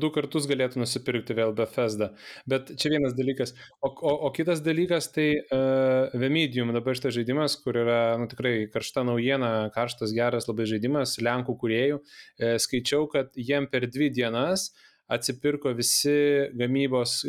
du 0.01 0.11
kartus 0.15 0.49
galėtų 0.49 0.81
nusipirkti 0.81 1.37
vėl 1.37 1.53
Bethesda. 1.53 2.09
Bet 2.49 2.73
čia 2.81 2.95
vienas 2.95 3.13
dalykas. 3.13 3.53
O, 3.85 3.91
o, 3.93 4.17
o 4.25 4.33
kitas 4.33 4.65
dalykas, 4.65 5.11
tai 5.13 5.29
uh, 5.43 6.09
Vemedium, 6.17 6.73
dabar 6.73 6.97
šitas 6.97 7.19
žaidimas, 7.19 7.59
kur 7.61 7.83
yra 7.83 8.01
nu, 8.17 8.31
tikrai 8.31 8.63
karšta 8.73 9.05
naujiena, 9.05 9.69
karštas 9.77 10.17
geras 10.17 10.49
labai 10.49 10.65
žaidimas, 10.73 11.19
Lenkų 11.21 11.53
kuriejų. 11.61 12.01
E, 12.41 12.55
skaičiau, 12.61 13.05
kad 13.11 13.35
jiem 13.37 13.67
per 13.69 13.85
dvi 13.91 14.09
dienas 14.15 14.71
uh, 14.71 14.87
atsipirko 15.11 15.75
visi 15.77 16.17
gamybos 16.57 17.21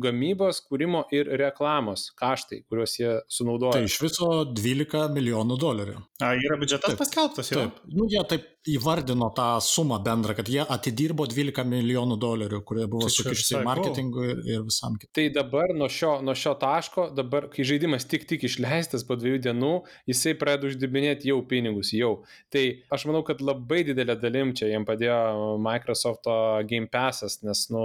gamybos, 0.00 0.62
kūrimo 0.64 1.02
ir 1.14 1.28
reklamos 1.40 2.08
kaštai, 2.18 2.62
kuriuos 2.68 2.94
jie 2.98 3.10
sunaudoja. 3.30 3.76
Tai 3.76 3.88
iš 3.88 3.98
viso 4.00 4.28
12 4.48 5.10
milijonų 5.16 5.58
dolerių. 5.60 5.96
A, 6.24 6.32
yra 6.38 6.58
biudžetas 6.60 6.94
taip, 6.94 7.00
paskelbtas 7.02 7.52
jau. 7.52 7.66
Taip, 7.66 7.82
nu, 7.96 8.06
jie 8.10 8.22
taip 8.30 8.46
įvardino 8.68 9.30
tą 9.32 9.60
sumą 9.64 9.96
bendrą, 10.04 10.34
kad 10.36 10.48
jie 10.52 10.60
atidirbo 10.60 11.24
12 11.30 11.64
milijonų 11.64 12.16
dolerių, 12.20 12.60
kurie 12.68 12.84
buvo 12.90 13.06
tai 13.06 13.14
sukišti 13.14 13.62
marketingui 13.64 14.26
ir, 14.26 14.42
ir 14.44 14.64
visam 14.66 14.98
kitam. 15.00 15.12
Tai 15.16 15.24
dabar 15.32 15.72
nuo 15.76 15.88
šio, 15.88 16.18
nuo 16.26 16.34
šio 16.36 16.52
taško, 16.60 17.06
dabar, 17.16 17.48
kai 17.52 17.64
žaidimas 17.64 18.04
tik 18.10 18.26
tik 18.28 18.44
išleistas 18.44 19.06
po 19.08 19.16
dviejų 19.16 19.40
dienų, 19.46 19.72
jisai 20.10 20.34
pradeda 20.36 20.68
uždirbinėti 20.68 21.30
jau 21.30 21.38
pinigus, 21.48 21.94
jau. 21.96 22.12
Tai 22.52 22.64
aš 22.92 23.06
manau, 23.08 23.22
kad 23.24 23.40
labai 23.40 23.80
didelė 23.88 24.18
dalim 24.20 24.52
čia 24.56 24.68
jiem 24.68 24.84
padėjo 24.88 25.56
Microsoft 25.64 26.28
Game 26.68 26.90
Passas, 26.92 27.40
nes 27.46 27.64
nu, 27.72 27.84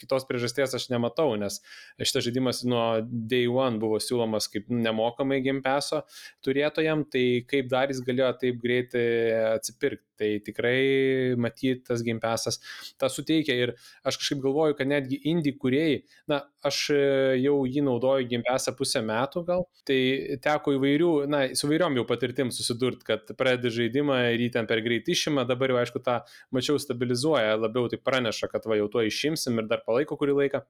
kitos 0.00 0.28
priežasties 0.28 0.76
aš 0.76 0.90
nematau, 0.92 1.32
nes 1.40 1.62
nes 1.96 2.12
šitas 2.12 2.28
žaidimas 2.28 2.60
nuo 2.68 2.84
day 3.08 3.48
one 3.48 3.80
buvo 3.80 3.96
siūlomas 4.02 4.50
kaip 4.52 4.68
nemokamai 4.68 5.40
Game 5.44 5.64
Passo 5.64 6.04
turėtojam, 6.44 7.06
tai 7.08 7.24
kaip 7.48 7.72
dar 7.72 7.88
jis 7.88 8.04
galėjo 8.04 8.34
taip 8.44 8.60
greitai 8.60 9.08
atsipirkti. 9.56 10.10
Tai 10.20 10.30
tikrai 10.44 11.34
matyt, 11.40 11.86
tas 11.88 12.04
Game 12.04 12.20
Passas 12.20 12.60
tą 13.00 13.08
suteikia 13.12 13.56
ir 13.56 13.74
aš 14.04 14.18
kažkaip 14.20 14.42
galvoju, 14.44 14.76
kad 14.78 14.90
netgi 14.90 15.20
indie 15.30 15.54
kuriejai, 15.56 16.02
na, 16.30 16.42
aš 16.66 16.82
jau 17.40 17.56
jį 17.64 17.84
naudoju 17.86 18.28
Game 18.30 18.44
Passą 18.46 18.74
pusę 18.76 19.02
metų 19.06 19.44
gal, 19.48 19.64
tai 19.88 20.00
teko 20.44 20.76
įvairių, 20.76 21.12
na, 21.32 21.42
su 21.56 21.70
vairiom 21.70 21.96
jau 22.00 22.06
patirtim 22.08 22.52
susidurti, 22.54 23.06
kad 23.08 23.32
pradedi 23.38 23.72
žaidimą 23.80 24.20
ir 24.34 24.44
jį 24.44 24.50
ten 24.58 24.68
per 24.70 24.84
greit 24.84 25.08
išima, 25.08 25.46
dabar 25.48 25.72
jau 25.72 25.80
aišku 25.80 26.04
tą 26.04 26.20
mačiau 26.54 26.76
stabilizuoja, 26.80 27.56
labiau 27.60 27.88
tai 27.88 28.00
praneša, 28.04 28.52
kad 28.52 28.68
va 28.68 28.78
jau 28.80 28.90
tuo 28.92 29.06
išimsim 29.06 29.58
ir 29.62 29.70
dar 29.72 29.84
palaiko 29.86 30.20
kurį 30.20 30.36
laiką. 30.44 30.64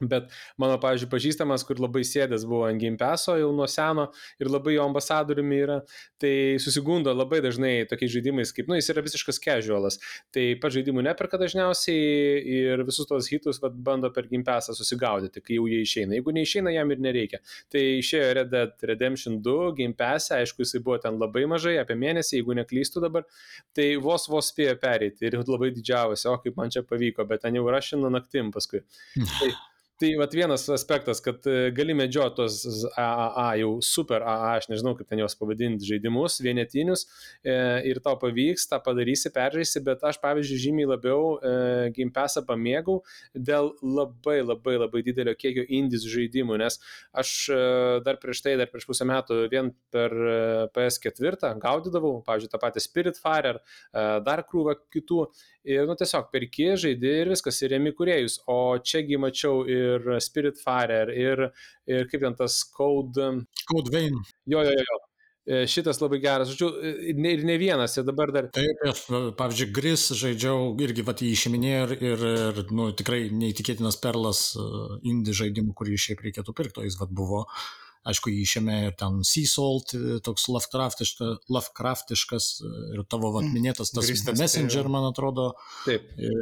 Bet 0.00 0.28
mano, 0.60 0.76
pavyzdžiui, 0.76 1.08
pažįstamas, 1.08 1.62
kur 1.64 1.78
labai 1.80 2.02
sėdęs 2.04 2.42
buvo 2.44 2.66
ant 2.68 2.80
Game 2.82 2.98
Passo 3.00 3.32
jau 3.40 3.48
nuo 3.56 3.64
seno 3.70 4.10
ir 4.42 4.50
labai 4.52 4.74
jo 4.74 4.84
ambasadoriumi 4.84 5.60
yra, 5.64 5.76
tai 6.20 6.32
susigundo 6.60 7.14
labai 7.16 7.38
dažnai 7.44 7.86
tokiais 7.88 8.12
žaidimais, 8.12 8.52
kaip, 8.52 8.68
nu, 8.68 8.76
jis 8.76 8.90
yra 8.92 9.04
visiškas 9.06 9.40
casualas. 9.40 9.96
Tai 10.36 10.44
pats 10.60 10.76
žaidimų 10.76 11.06
neperka 11.06 11.40
dažniausiai 11.40 12.42
ir 12.58 12.82
visus 12.84 13.08
tos 13.08 13.30
hitus 13.32 13.62
vat, 13.62 13.78
bando 13.86 14.10
per 14.12 14.28
Game 14.28 14.44
Passą 14.44 14.74
susigaudyti, 14.76 15.40
kai 15.40 15.56
jau 15.56 15.64
jie 15.70 15.80
išeina. 15.86 16.12
Jeigu 16.18 16.34
neišeina, 16.36 16.74
jam 16.76 16.92
ir 16.92 17.00
nereikia. 17.06 17.40
Tai 17.72 17.84
išėjo 18.02 18.26
Red 18.40 18.52
Dead 18.52 18.88
Redemption 18.92 19.40
2 19.46 19.72
Game 19.80 19.96
Pass'e, 19.96 20.42
aišku, 20.42 20.60
jisai 20.66 20.82
buvo 20.84 20.98
ten 21.00 21.16
labai 21.22 21.46
mažai, 21.48 21.78
apie 21.80 21.96
mėnesį, 21.96 22.42
jeigu 22.42 22.58
neklystu 22.60 23.00
dabar, 23.00 23.24
tai 23.72 23.94
vos 24.02 24.28
vos 24.28 24.52
spėjo 24.52 24.76
pereiti 24.82 25.30
ir 25.30 25.38
labai 25.40 25.72
didžiavosi, 25.72 26.28
o 26.28 26.36
kaip 26.44 26.60
man 26.60 26.74
čia 26.74 26.84
pavyko, 26.84 27.24
bet 27.32 27.46
ten 27.46 27.56
jau 27.56 27.64
rašino 27.72 28.12
naktim 28.12 28.52
paskui. 28.52 28.84
Tai, 29.16 29.50
Tai 29.96 30.10
vat 30.20 30.34
vienas 30.36 30.66
aspektas, 30.68 31.22
kad 31.24 31.46
e, 31.48 31.70
gali 31.72 31.94
medžioti 31.96 32.36
tos 32.36 32.56
AAA, 33.00 33.44
jau 33.62 33.68
super 33.80 34.20
AA, 34.28 34.50
aš 34.58 34.66
nežinau, 34.68 34.92
kaip 34.98 35.08
ten 35.08 35.22
juos 35.22 35.32
pavadinti, 35.40 35.88
žaidimus, 35.88 36.34
vienetinius 36.44 37.06
e, 37.40 37.54
ir 37.88 38.02
tau 38.04 38.18
pavyks, 38.20 38.66
tą 38.68 38.76
padarysi, 38.84 39.32
peržaisi, 39.32 39.80
bet 39.86 40.04
aš, 40.04 40.18
pavyzdžiui, 40.20 40.58
žymiai 40.66 40.90
labiau 40.90 41.30
e, 41.38 41.52
Game 41.96 42.12
Passą 42.12 42.42
pamėgau 42.44 42.98
dėl 43.32 43.70
labai 43.80 44.42
labai 44.42 44.74
labai 44.82 45.00
didelio 45.06 45.32
kiekio 45.32 45.64
indis 45.78 46.04
žaidimų, 46.12 46.60
nes 46.60 46.76
aš 47.16 47.32
e, 47.56 47.62
dar 48.04 48.20
prieš 48.20 48.44
tai, 48.44 48.58
dar 48.60 48.68
prieš 48.68 48.84
pusę 48.90 49.08
metų 49.08 49.46
vien 49.48 49.72
per 49.96 50.12
e, 50.12 50.36
PS4 50.76 51.54
gaudydavau, 51.64 52.18
pavyzdžiui, 52.28 52.52
tą 52.52 52.60
patį 52.66 52.84
Spiritfarer, 52.84 53.62
e, 53.64 54.04
dar 54.28 54.44
krūvą 54.44 54.76
kitų 54.92 55.24
ir, 55.66 55.86
nu, 55.88 55.96
tiesiog 55.98 56.30
perki, 56.32 56.70
žaidi 56.80 57.12
ir 57.22 57.32
viskas, 57.32 57.58
ir 57.62 57.74
remi 57.74 57.92
kuriejus. 57.96 58.38
O 58.52 58.78
čiagi 58.78 59.18
mačiau 59.20 59.64
ir 59.70 60.06
Spiritfarer, 60.22 61.12
ir, 61.14 61.48
ir 61.90 62.08
kaip 62.10 62.24
ten 62.24 62.38
tas 62.38 62.62
Code. 62.76 63.32
Code 63.70 63.94
Vein. 63.94 64.18
Jo, 64.46 64.64
jo, 64.66 64.74
jo. 64.78 65.02
E, 65.46 65.60
šitas 65.70 66.00
labai 66.02 66.18
geras, 66.18 66.50
žodžiu, 66.50 66.72
ir 67.06 67.44
ne 67.46 67.54
vienas, 67.60 67.94
ir 67.94 68.06
dabar 68.08 68.32
dar. 68.34 68.48
Taip, 68.54 68.80
aš, 68.90 69.04
pavyzdžiui, 69.38 69.68
Gris 69.76 70.08
žaidžiau, 70.18 70.72
irgi 70.82 71.04
vat 71.06 71.22
jį 71.22 71.30
išiminėjau 71.36 71.84
ir, 71.86 71.94
ir, 72.08 72.24
ir 72.32 72.74
nu, 72.74 72.88
tikrai 72.98 73.28
neįtikėtinas 73.30 74.00
perlas 74.02 74.48
e, 74.58 74.66
indie 75.06 75.36
žaidimų, 75.38 75.76
kurį 75.78 76.00
šiaip 76.02 76.26
reikėtų 76.26 76.56
pirkti, 76.56 76.82
o 76.82 76.88
jis 76.88 76.98
vat 76.98 77.14
buvo 77.14 77.44
uh, 77.44 77.85
aišku, 78.06 78.30
jį 78.32 78.44
išėmė 78.46 78.76
ir 78.88 78.96
ten 78.98 79.20
Sea 79.26 79.48
Salt, 79.50 79.94
e, 79.96 80.18
toks 80.24 80.46
Lovecraftiškas, 80.52 81.46
Lovecraftiškas 81.52 82.48
e, 82.62 82.72
ir 82.96 83.04
tavo 83.10 83.32
vat, 83.34 83.46
mm. 83.46 83.56
minėtas 83.56 83.92
tas 83.94 84.06
Grįstas, 84.06 84.38
Messenger, 84.40 84.90
man 84.92 85.08
atrodo. 85.10 85.52
Taip. 85.84 86.06
E, 86.14 86.32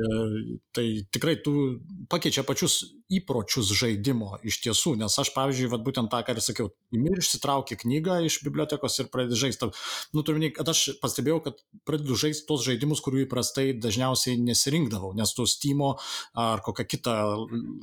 tai 0.76 0.86
tikrai 1.14 1.38
tu 1.44 1.54
pakeičia 2.12 2.44
pačius 2.46 2.82
įpročius 3.12 3.70
žaidimo 3.76 4.38
iš 4.46 4.60
tiesų, 4.64 4.94
nes 5.00 5.12
aš, 5.20 5.30
pavyzdžiui, 5.36 5.70
vat, 5.72 5.82
būtent 5.84 6.10
tą, 6.12 6.20
ką 6.24 6.34
ir 6.34 6.42
sakiau, 6.44 6.70
įmir 6.94 7.20
išsitrauki 7.20 7.78
knygą 7.82 8.20
iš 8.28 8.40
bibliotekos 8.46 8.96
ir 9.02 9.10
pradedi 9.12 9.38
žaisti. 9.38 9.70
Nu, 10.16 10.24
turime, 10.26 10.50
kad 10.54 10.68
aš 10.72 10.96
pastebėjau, 11.02 11.40
kad 11.44 11.60
pradedu 11.88 12.16
žaisti 12.18 12.46
tos 12.48 12.64
žaidimus, 12.66 13.02
kurių 13.04 13.24
įprastai 13.26 13.72
dažniausiai 13.80 14.38
nesirinkdavau, 14.40 15.12
nes 15.16 15.34
tu 15.36 15.46
Steam 15.48 15.82
ar 15.84 16.62
kokią 16.64 16.84
kitą 16.88 17.14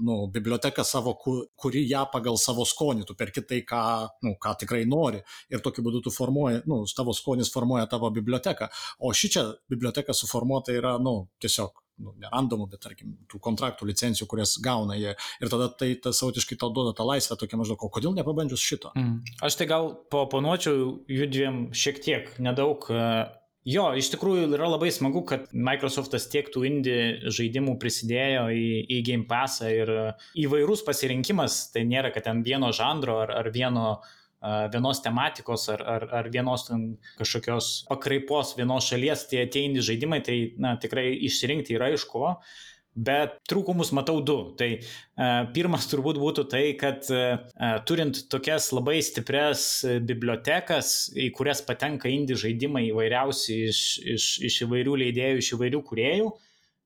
nu, 0.01 0.15
biblioteką 0.31 0.83
savo, 0.87 1.13
kuri 1.21 1.83
ją 1.89 2.05
pagal 2.13 2.39
savo 2.41 2.65
skonį, 2.67 3.05
tu 3.09 3.17
per 3.17 3.33
kitai, 3.35 3.61
ką, 3.72 3.84
nu, 4.27 4.35
ką 4.41 4.56
tikrai 4.64 4.84
nori. 4.89 5.22
Ir 5.53 5.64
tokiu 5.64 5.85
būdu 5.85 6.03
tu 6.06 6.14
formuoji, 6.14 6.64
nu, 6.69 6.84
tavo 6.98 7.15
skonis 7.18 7.52
formuoja 7.53 7.88
tavo 7.91 8.11
biblioteką. 8.14 8.69
O 8.99 9.14
ši 9.15 9.31
čia 9.35 9.45
biblioteka 9.72 10.15
suformuota 10.18 10.76
yra, 10.76 10.98
nu, 11.02 11.15
tiesiog 11.41 11.81
nu, 12.02 12.14
nerandomų, 12.22 12.68
bet 12.72 12.81
tarkim, 12.85 13.14
tų 13.31 13.39
kontraktų, 13.43 13.88
licencijų, 13.89 14.27
kurias 14.30 14.56
gauna 14.64 14.98
jie. 14.99 15.14
Ir 15.41 15.52
tada 15.52 15.69
tai 15.77 15.93
tas 16.02 16.22
sautiškai 16.22 16.57
tau 16.61 16.72
duoda 16.73 16.95
tą 16.98 17.06
laisvę 17.07 17.38
tokia 17.39 17.60
maždaug, 17.61 17.85
o 17.85 17.91
kodėl 17.93 18.15
nepabandžius 18.18 18.64
šito? 18.65 18.93
Mm. 18.98 19.19
Aš 19.45 19.60
tai 19.60 19.69
gal 19.69 19.91
paoponuočiau 20.14 20.89
jų 21.11 21.30
dviem 21.31 21.61
šiek 21.77 22.02
tiek, 22.03 22.34
nedaug. 22.41 22.89
Jo, 23.67 23.91
iš 23.93 24.07
tikrųjų 24.09 24.47
yra 24.55 24.71
labai 24.71 24.89
smagu, 24.89 25.21
kad 25.29 25.51
Microsoftas 25.53 26.25
tiek 26.31 26.47
tų 26.49 26.63
indie 26.65 27.01
žaidimų 27.29 27.75
prisidėjo 27.81 28.47
į, 28.49 28.63
į 28.89 28.97
Game 29.05 29.27
Passą 29.29 29.69
ir 29.69 29.91
įvairus 30.41 30.81
pasirinkimas, 30.88 31.67
tai 31.75 31.85
nėra, 31.85 32.09
kad 32.15 32.25
ten 32.25 32.41
vieno 32.47 32.71
žanro 32.73 33.19
ar, 33.21 33.35
ar 33.43 33.51
vieno 33.53 33.99
vienos 34.41 35.03
tematikos 35.05 35.67
ar, 35.69 35.83
ar, 35.85 36.07
ar 36.17 36.29
vienos 36.33 36.65
kažkokios 37.19 37.85
pakraipos 37.89 38.55
vienos 38.57 38.88
šalies 38.89 39.27
tie 39.29 39.43
ateini 39.45 39.83
žaidimai, 39.85 40.23
tai 40.25 40.38
na, 40.57 40.73
tikrai 40.81 41.11
išsirinkti 41.27 41.77
yra 41.77 41.91
iš 41.93 42.07
ko. 42.09 42.39
Bet 42.91 43.38
trūkumus 43.47 43.93
matau 43.95 44.18
du. 44.19 44.35
Tai 44.59 44.68
e, 44.76 44.81
pirmas 45.55 45.88
turbūt 45.88 46.18
būtų 46.19 46.43
tai, 46.51 46.63
kad 46.80 47.07
e, 47.07 47.22
turint 47.88 48.26
tokias 48.31 48.68
labai 48.76 48.97
stiprias 49.05 49.63
bibliotekas, 50.03 51.07
į 51.15 51.30
kurias 51.38 51.63
patenka 51.63 52.11
indie 52.11 52.35
žaidimai 52.35 52.89
įvairiausi 52.89 53.61
iš, 53.69 53.84
iš, 54.18 54.26
iš 54.49 54.61
įvairių 54.68 54.97
leidėjų, 55.05 55.39
iš 55.39 55.53
įvairių 55.55 55.81
kuriejų, 55.88 56.34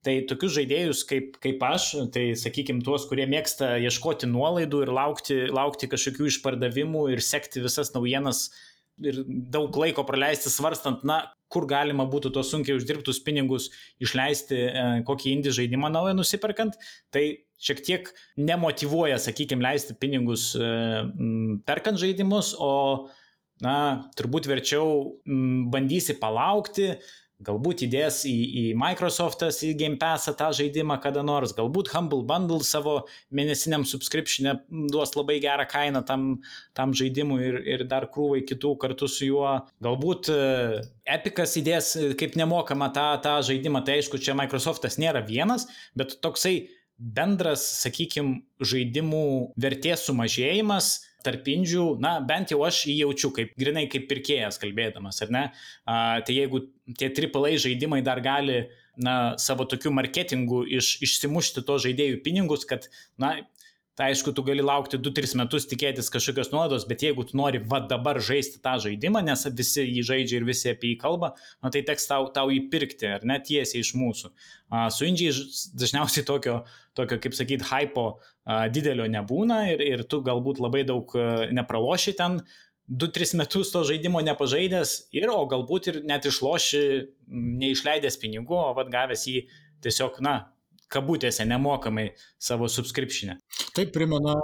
tai 0.06 0.20
tokius 0.30 0.54
žaidėjus 0.60 1.02
kaip, 1.10 1.40
kaip 1.42 1.66
aš, 1.66 1.90
tai 2.14 2.28
sakykime 2.38 2.86
tuos, 2.86 3.08
kurie 3.10 3.26
mėgsta 3.30 3.74
ieškoti 3.82 4.30
nuolaidų 4.30 4.86
ir 4.86 4.94
laukti, 4.94 5.42
laukti 5.50 5.90
kažkokių 5.90 6.30
išpardavimų 6.30 7.08
ir 7.16 7.26
sekti 7.26 7.66
visas 7.66 7.90
naujienas 7.98 8.52
ir 9.04 9.22
daug 9.28 9.76
laiko 9.80 10.06
praleisti 10.08 10.52
svarstant, 10.52 11.04
na, 11.08 11.22
kur 11.52 11.68
galima 11.70 12.06
būtų 12.10 12.32
tos 12.36 12.50
sunkiai 12.52 12.78
uždirbtus 12.80 13.22
pinigus 13.26 13.70
išleisti 14.04 14.62
e, 14.66 14.86
kokį 15.08 15.36
indį 15.38 15.54
žaidimą 15.60 15.92
naują 15.94 16.16
nusiperkant, 16.18 16.78
tai 17.14 17.26
šiek 17.62 17.84
tiek 17.86 18.10
nemotivuoja, 18.40 19.20
sakykime, 19.22 19.64
leisti 19.66 19.96
pinigus 20.00 20.50
e, 20.58 20.72
perkant 21.68 22.02
žaidimus, 22.02 22.54
o, 22.60 23.12
na, 23.64 23.78
turbūt 24.20 24.50
verčiau 24.52 25.20
bandysi 25.72 26.18
palaukti, 26.22 26.96
Galbūt 27.44 27.82
įdės 27.84 28.22
į, 28.30 28.32
į 28.32 28.62
Microsoft'as, 28.80 29.58
į 29.68 29.74
Game 29.76 29.98
Passą 30.00 30.32
tą 30.40 30.54
žaidimą 30.56 30.96
kada 31.04 31.20
nors, 31.26 31.52
galbūt 31.58 31.90
Humble 31.92 32.24
Bundle 32.24 32.64
savo 32.64 32.94
mėnesiniam 33.36 33.84
subscription'e 33.84 34.54
duos 34.94 35.12
labai 35.18 35.42
gerą 35.44 35.66
kainą 35.68 36.06
tam, 36.08 36.24
tam 36.80 36.94
žaidimui 36.96 37.42
ir, 37.44 37.58
ir 37.74 37.84
dar 37.92 38.08
krūvai 38.14 38.46
kitų 38.48 38.72
kartu 38.80 39.10
su 39.12 39.28
juo. 39.28 39.52
Galbūt 39.84 40.32
e, 40.32 40.40
Epicas 41.18 41.58
įdės 41.60 41.92
kaip 42.16 42.40
nemokamą 42.40 42.88
tą, 42.96 43.10
tą 43.26 43.36
žaidimą, 43.50 43.84
tai 43.84 44.00
aišku, 44.00 44.22
čia 44.24 44.38
Microsoft'as 44.40 44.96
nėra 45.04 45.26
vienas, 45.28 45.68
bet 46.00 46.16
toksai 46.24 46.56
bendras, 46.96 47.68
sakykime, 47.82 48.46
žaidimų 48.64 49.26
vertės 49.60 50.08
sumažėjimas 50.08 50.94
tarp 51.26 51.48
indžių, 51.52 51.86
na, 52.04 52.16
bent 52.24 52.54
jau 52.54 52.62
aš 52.68 52.86
jį 52.90 53.00
jaučiu 53.02 53.32
kaip 53.36 53.54
grinai 53.60 53.88
kaip 53.92 54.08
pirkėjas 54.12 54.62
kalbėdamas, 54.62 55.22
ar 55.26 55.34
ne? 55.34 55.44
A, 55.84 56.00
tai 56.26 56.38
jeigu 56.38 56.68
tie 57.00 57.10
AAA 57.10 57.58
žaidimai 57.66 58.04
dar 58.06 58.22
gali, 58.26 58.66
na, 58.96 59.36
savo 59.42 59.66
tokiu 59.68 59.92
marketingu 59.92 60.64
iš, 60.78 60.96
išsimušti 61.04 61.66
to 61.68 61.78
žaidėjų 61.84 62.22
pinigus, 62.26 62.64
kad, 62.70 62.88
na, 63.22 63.36
Tai 63.96 64.10
aišku, 64.12 64.34
tu 64.36 64.44
gali 64.44 64.60
laukti 64.60 64.98
2-3 65.00 65.38
metus 65.40 65.66
tikėtis 65.72 66.10
kažkokios 66.12 66.50
nuodos, 66.52 66.84
bet 66.88 67.06
jeigu 67.06 67.24
tu 67.24 67.38
nori 67.40 67.62
va 67.64 67.80
dabar 67.80 68.18
žaisti 68.20 68.60
tą 68.64 68.74
žaidimą, 68.84 69.22
nes 69.24 69.46
visi 69.56 69.86
jį 69.86 70.02
žaidžia 70.10 70.42
ir 70.42 70.48
visi 70.50 70.68
apie 70.74 70.90
jį 70.90 70.98
kalba, 71.00 71.30
na, 71.64 71.72
tai 71.72 71.80
teks 71.88 72.10
tau, 72.10 72.28
tau 72.36 72.52
jį 72.52 72.66
pirkti, 72.74 73.08
ar 73.16 73.24
net 73.24 73.48
tiesiai 73.48 73.86
iš 73.86 73.94
mūsų. 73.96 74.34
A, 74.68 74.90
su 74.92 75.08
indžiai 75.08 75.32
dažniausiai 75.80 76.28
tokio, 76.28 76.58
tokio 77.00 77.22
kaip 77.24 77.38
sakyt, 77.38 77.64
hypo 77.70 78.06
a, 78.12 78.66
didelio 78.68 79.08
nebūna 79.14 79.62
ir, 79.72 79.86
ir 79.88 80.04
tu 80.12 80.20
galbūt 80.26 80.60
labai 80.66 80.84
daug 80.92 81.16
a, 81.16 81.46
nepraloši 81.56 82.18
ten. 82.20 82.42
2-3 82.92 83.40
metus 83.40 83.72
to 83.74 83.86
žaidimo 83.88 84.20
nepažaidęs 84.22 84.92
ir, 85.16 85.32
o 85.32 85.40
galbūt 85.50 85.88
ir 85.90 86.02
net 86.06 86.28
išloši 86.28 86.84
neišleidęs 87.64 88.20
pinigų, 88.22 88.60
o 88.60 88.76
vad 88.78 88.92
gavęs 88.94 89.24
jį 89.32 89.48
tiesiog, 89.88 90.20
na, 90.22 90.36
kabutėse 90.92 91.46
nemokamai 91.48 92.12
savo 92.42 92.70
subscriptionę. 92.72 93.40
Tai 93.76 93.86
primena, 93.94 94.36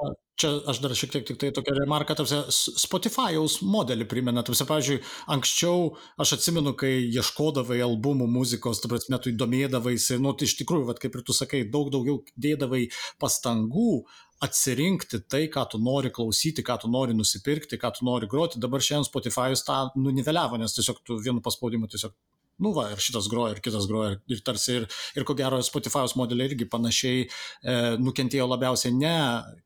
čia 0.41 0.51
aš 0.71 0.81
dar 0.83 0.95
šiek 0.97 1.13
tiek 1.13 1.27
tik 1.27 1.39
tai 1.41 1.51
tokią 1.55 1.75
remarką, 1.77 2.15
tarsi 2.17 2.39
Spotify'aus 2.81 3.59
modelį 3.65 4.07
primena, 4.09 4.43
tarsi, 4.45 4.65
pavyzdžiui, 4.69 4.97
anksčiau 5.35 5.91
aš 6.21 6.35
atsimenu, 6.37 6.73
kai 6.77 6.93
ieškodavai 7.05 7.79
albumų 7.85 8.27
muzikos, 8.31 8.81
tu 8.81 8.91
prasme, 8.91 9.19
tu 9.21 9.33
įdomėdavaisi, 9.33 10.19
nu, 10.23 10.33
tai 10.37 10.49
iš 10.49 10.57
tikrųjų, 10.63 10.89
vat, 10.89 11.01
kaip 11.03 11.15
ir 11.17 11.25
tu 11.27 11.37
sakai, 11.37 11.63
daug 11.69 11.93
daugiau 11.93 12.21
dėdavai 12.35 12.87
pastangų 13.21 14.03
atsirinkti 14.41 15.21
tai, 15.29 15.45
ką 15.53 15.67
tu 15.69 15.79
nori 15.81 16.09
klausyti, 16.13 16.65
ką 16.65 16.79
tu 16.81 16.89
nori 16.89 17.13
nusipirkti, 17.13 17.77
ką 17.81 17.93
tu 17.97 18.07
nori 18.07 18.29
groti. 18.29 18.61
Dabar 18.61 18.81
šiandien 18.81 19.05
Spotify'us 19.05 19.61
tą 19.67 19.83
nuniveliavo, 20.01 20.57
nes 20.57 20.73
tiesiog 20.73 21.03
tu 21.05 21.19
vienu 21.21 21.43
paspaudimu 21.45 21.89
tiesiog 21.91 22.15
nu 22.61 22.71
va, 22.75 22.87
ir 22.93 23.01
šitas 23.01 23.27
groja, 23.31 23.55
ir 23.55 23.61
kitas 23.63 23.87
groja, 23.89 24.15
ir 24.29 24.41
tarsi, 24.45 24.81
ir, 24.81 24.87
ir 25.17 25.25
ko 25.27 25.35
gero 25.37 25.59
Spotify'os 25.65 26.13
modeliai 26.19 26.51
irgi 26.51 26.67
panašiai 26.69 27.23
e, 27.25 27.75
nukentėjo 28.01 28.47
labiausiai 28.51 28.93
ne 28.95 29.13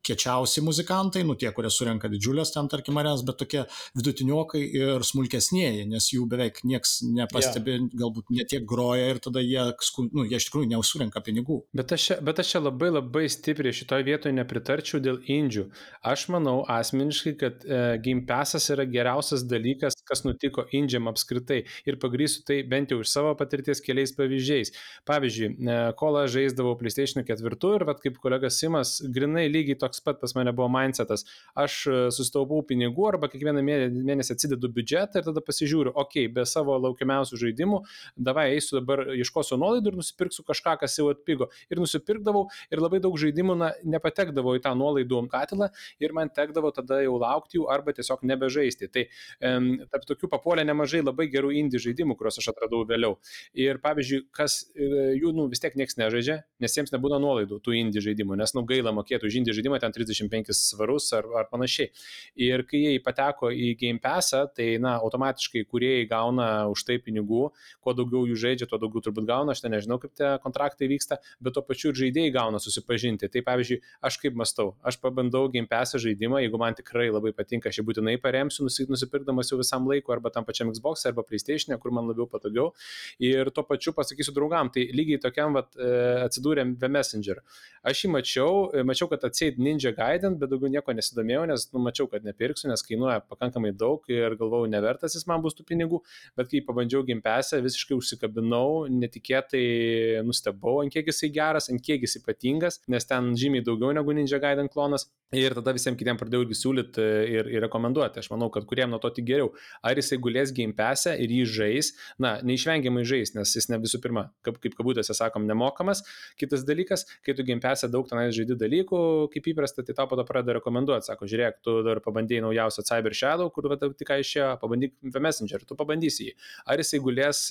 kiečiausi 0.06 0.64
muzikantai, 0.64 1.24
nu 1.28 1.36
tie, 1.38 1.50
kurie 1.56 1.70
surenka 1.72 2.10
didžiulės 2.12 2.54
ten, 2.54 2.70
tarkim, 2.72 2.96
arės, 3.00 3.24
bet 3.26 3.40
tokie 3.42 3.64
vidutiniokai 3.98 4.62
ir 4.64 5.04
smulkesnėji, 5.06 5.84
nes 5.90 6.08
jų 6.14 6.24
beveik 6.30 6.62
nieks 6.68 6.98
nepastebi, 7.04 7.76
yeah. 7.76 7.90
galbūt 8.04 8.32
netiek 8.32 8.64
groja 8.68 9.10
ir 9.12 9.20
tada 9.24 9.44
jie, 9.44 9.66
nu, 10.08 10.24
jie 10.24 10.40
iš 10.40 10.48
tikrųjų 10.48 10.70
neusurenka 10.72 11.22
pinigų. 11.26 11.60
Bet 11.76 11.92
aš, 11.96 12.08
bet 12.24 12.40
aš 12.42 12.54
čia 12.54 12.64
labai 12.64 12.92
labai 12.94 13.26
stipriai 13.32 13.76
šitoje 13.76 14.08
vietoje 14.08 14.36
nepritarčiau 14.36 15.02
dėl 15.04 15.20
indžių. 15.20 15.66
Aš 16.06 16.28
manau 16.32 16.62
asmeniškai, 16.72 17.36
kad 17.40 17.66
e, 17.66 17.82
Game 18.04 18.24
Passas 18.28 18.70
yra 18.72 18.86
geriausias 18.88 19.44
dalykas, 19.48 19.98
kas 20.06 20.24
nutiko 20.24 20.64
indžiam 20.76 21.10
apskritai 21.10 21.62
ir 21.86 22.00
pagrysiu 22.02 22.44
tai 22.46 22.62
bent 22.66 22.75
bent 22.76 22.92
jau 22.92 23.00
iš 23.02 23.12
savo 23.14 23.32
patirties 23.38 23.80
keliais 23.84 24.12
pavyzdžiais. 24.16 24.72
Pavyzdžiui, 25.08 25.50
e, 25.56 25.78
kol 25.98 26.20
aš 26.20 26.34
žaisdavau 26.36 26.76
PlayStation 26.80 27.24
4 27.26 27.72
ir, 27.76 27.86
vat, 27.88 28.00
kaip 28.04 28.20
kolega 28.22 28.50
Simas, 28.52 28.98
grinai 29.00 29.46
lygiai 29.50 29.78
toks 29.80 30.02
pat 30.04 30.20
pas 30.20 30.34
mane 30.36 30.52
buvo 30.56 30.68
mindsetas. 30.72 31.24
Aš 31.56 31.78
e, 31.88 31.98
sustaupau 32.14 32.62
pinigų 32.66 33.08
arba 33.10 33.30
kiekvieną 33.32 33.64
mėnesį 33.66 34.36
atsidedu 34.36 34.70
biudžetą 34.76 35.22
ir 35.22 35.28
tada 35.30 35.42
pasižiūriu, 35.44 35.92
okei, 35.94 36.26
okay, 36.26 36.32
be 36.32 36.46
savo 36.48 36.76
laukiamiausių 36.84 37.40
žaidimų, 37.46 37.82
davai 38.28 38.48
eisiu 38.54 38.80
dabar, 38.80 39.04
ieškosiu 39.16 39.58
nuolaidų 39.60 39.92
ir 39.92 40.00
nusipirksiu 40.00 40.44
kažką, 40.46 40.76
kas 40.82 40.98
jau 41.00 41.08
atpigo. 41.12 41.48
Ir 41.72 41.80
nusipirkdavau 41.82 42.46
ir 42.72 42.82
labai 42.82 43.00
daug 43.04 43.16
žaidimų 43.20 43.56
na, 43.60 43.72
nepatekdavo 43.96 44.56
į 44.58 44.64
tą 44.64 44.74
nuolaidų 44.78 45.22
katilą 45.32 45.70
ir 46.02 46.14
man 46.16 46.30
tekdavo 46.34 46.72
tada 46.74 47.00
jau 47.04 47.16
laukti 47.20 47.58
jų 47.58 47.68
arba 47.72 47.94
tiesiog 47.96 48.24
nebežaisti. 48.28 48.90
Tai 48.92 49.06
um, 49.50 49.70
tarp 49.92 50.06
tokių 50.08 50.30
papuolė 50.32 50.66
nemažai 50.68 51.02
labai 51.04 51.28
gerų 51.32 51.54
indie 51.60 51.80
žaidimų, 51.82 52.16
kuriuos 52.18 52.40
aš 52.42 52.50
atradau 52.52 52.65
atradau 52.66 52.84
vėliau. 52.86 53.16
Ir 53.54 53.78
pavyzdžiui, 53.82 54.26
kas 54.34 54.66
e, 54.74 55.16
jų 55.20 55.32
nu, 55.36 55.46
vis 55.50 55.62
tiek 55.62 55.76
niekas 55.78 55.96
nežaidžia, 56.00 56.40
nes 56.62 56.76
jiems 56.76 56.92
nebūna 56.92 57.18
nuolaidų 57.22 57.60
tų 57.64 57.76
indie 57.78 58.02
žaidimų, 58.04 58.36
nes 58.40 58.52
nu 58.56 58.64
gaila 58.66 58.92
mokėti 58.96 59.28
už 59.28 59.38
indie 59.40 59.54
žaidimą 59.56 59.80
ten 59.82 59.94
35 59.94 60.52
svarus 60.56 61.08
ar, 61.16 61.26
ar 61.36 61.48
panašiai. 61.50 61.90
Ir 62.36 62.64
kai 62.68 62.82
jie 62.82 62.94
pateko 63.04 63.50
į 63.52 63.74
Game 63.80 64.02
Passą, 64.02 64.46
tai 64.52 64.76
na, 64.82 64.96
automatiškai 65.04 65.64
kuriejai 65.70 66.06
gauna 66.10 66.48
už 66.72 66.84
tai 66.88 66.98
pinigų, 67.02 67.50
kuo 67.84 67.96
daugiau 67.96 68.26
jų 68.28 68.38
žaidžia, 68.46 68.68
tuo 68.70 68.80
daugiau 68.82 69.04
turbūt 69.04 69.28
gauna, 69.28 69.54
aš 69.54 69.64
ten 69.64 69.74
nežinau, 69.74 70.00
kaip 70.02 70.14
tie 70.16 70.34
kontraktai 70.42 70.88
vyksta, 70.90 71.20
bet 71.40 71.56
tuo 71.56 71.64
pačiu 71.66 71.92
ir 71.92 72.00
žaidėjai 72.00 72.34
gauna 72.34 72.60
susipažinti. 72.62 73.30
Tai 73.32 73.44
pavyzdžiui, 73.46 73.80
aš 74.06 74.20
kaip 74.22 74.38
mastau, 74.38 74.74
aš 74.86 74.98
pabandau 75.02 75.46
Game 75.52 75.70
Passą 75.70 76.00
žaidimą, 76.02 76.40
jeigu 76.44 76.60
man 76.60 76.76
tikrai 76.78 77.08
labai 77.12 77.34
patinka, 77.36 77.70
aš 77.70 77.80
jį 77.80 77.86
būtinai 77.90 78.16
paremsiu, 78.22 78.66
nusipirkdamas 78.66 79.52
jau 79.52 79.60
visam 79.60 79.86
laikui 79.88 80.14
arba 80.14 80.32
tam 80.34 80.46
pačiam 80.48 80.72
Xbox 80.72 81.06
arba 81.08 81.24
PlayStation, 81.26 81.76
kur 81.80 81.94
man 81.94 82.08
labiau 82.08 82.28
patogiau 82.30 82.55
toliau. 82.56 82.72
Ir 83.20 83.50
tuo 83.50 83.64
pačiu 83.64 83.92
pasakysiu 83.96 84.34
draugam, 84.34 84.70
tai 84.72 84.88
lygiai 84.92 85.20
tokiam 85.22 85.54
vat, 85.56 85.74
e, 85.76 85.90
atsidūrėm 86.26 86.76
be 86.80 86.88
Messenger. 86.88 87.42
Aš 87.86 88.04
jį 88.04 88.10
mačiau, 88.10 88.70
e, 88.74 88.82
mačiau, 88.82 89.08
kad 89.08 89.24
atseit 89.24 89.58
Ninja 89.58 89.92
Gaiden, 89.94 90.38
bet 90.40 90.50
daugiau 90.50 90.70
nieko 90.72 90.92
nesidomėjau, 90.92 91.46
nes 91.46 91.68
nu, 91.72 91.82
mačiau, 91.84 92.08
kad 92.10 92.24
nepirksiu, 92.24 92.68
nes 92.70 92.82
kainuoja 92.82 93.20
pakankamai 93.28 93.72
daug 93.76 94.02
ir 94.10 94.36
galvojau, 94.36 94.70
nevertas 94.70 95.14
jis 95.14 95.26
man 95.26 95.42
bus 95.44 95.54
tų 95.54 95.66
pinigų, 95.68 96.02
bet 96.36 96.50
kai 96.50 96.62
pabandžiau 96.66 97.04
gimpesę, 97.06 97.60
visiškai 97.64 97.96
užsikabinau, 97.96 98.86
netikėtai 98.90 100.22
nustebau, 100.26 100.80
ant 100.82 100.94
kiek 100.94 101.06
jisai 101.12 101.30
geras, 101.34 101.70
ant 101.70 101.82
kiek 101.82 102.02
jis 102.02 102.18
ypatingas, 102.20 102.80
nes 102.88 103.06
ten 103.06 103.34
žymiai 103.38 103.64
daugiau 103.66 103.94
negu 103.94 104.16
Ninja 104.16 104.40
Gaiden 104.42 104.72
klonas. 104.72 105.06
Ir 105.34 105.56
tada 105.58 105.72
visiems 105.74 105.98
kitiems 105.98 106.20
pradėjau 106.20 106.44
irgi 106.44 106.54
siūlyti 106.54 107.02
e, 107.02 107.14
ir, 107.34 107.48
ir 107.50 107.64
rekomenduoti. 107.64 108.20
Aš 108.22 108.28
manau, 108.30 108.46
kad 108.54 108.62
kuriem 108.68 108.92
nuo 108.92 109.00
to 109.02 109.10
tik 109.10 109.26
geriau. 109.26 109.48
Ar 109.82 109.98
jisai 109.98 110.20
gulės 110.22 110.52
game 110.54 110.70
pesę 110.78 111.16
ir 111.18 111.32
jį 111.34 111.46
žais, 111.50 111.88
na, 112.22 112.36
neišvengiamai 112.46 113.04
žais, 113.08 113.32
nes 113.36 113.54
jis 113.56 113.68
ne 113.72 113.78
visų 113.82 114.00
pirma, 114.04 114.26
kaip, 114.46 114.60
kaip 114.62 114.76
kabutėse 114.78 115.14
sakom, 115.16 115.46
nemokamas. 115.48 116.02
Kitas 116.40 116.64
dalykas, 116.68 117.06
kai 117.26 117.34
tu 117.36 117.46
game 117.46 117.62
pesę 117.64 117.90
daug 117.92 118.08
tenais 118.10 118.34
žaidži 118.36 118.58
dalykų, 118.60 119.00
kaip 119.32 119.50
įprasta, 119.52 119.84
tai 119.86 119.96
tau 119.98 120.08
po 120.10 120.18
to 120.18 120.26
pradeda 120.28 120.58
rekomenduoti. 120.58 121.08
Sako, 121.10 121.28
žiūrėk, 121.30 121.60
tu 121.66 121.78
dar 121.86 122.00
pabandėjai 122.04 122.44
naujausią 122.46 122.86
Cyber 122.88 123.16
Shadow, 123.16 123.50
kur 123.54 123.70
va, 123.72 123.80
tik 123.80 124.06
ką 124.08 124.20
išėjo, 124.22 124.52
pabandyk 124.62 124.96
Messenger, 125.16 125.66
tu 125.66 125.78
pabandysi 125.78 126.30
jį. 126.30 126.36
Ar 126.66 126.82
jisai 126.82 127.02
gulės 127.04 127.46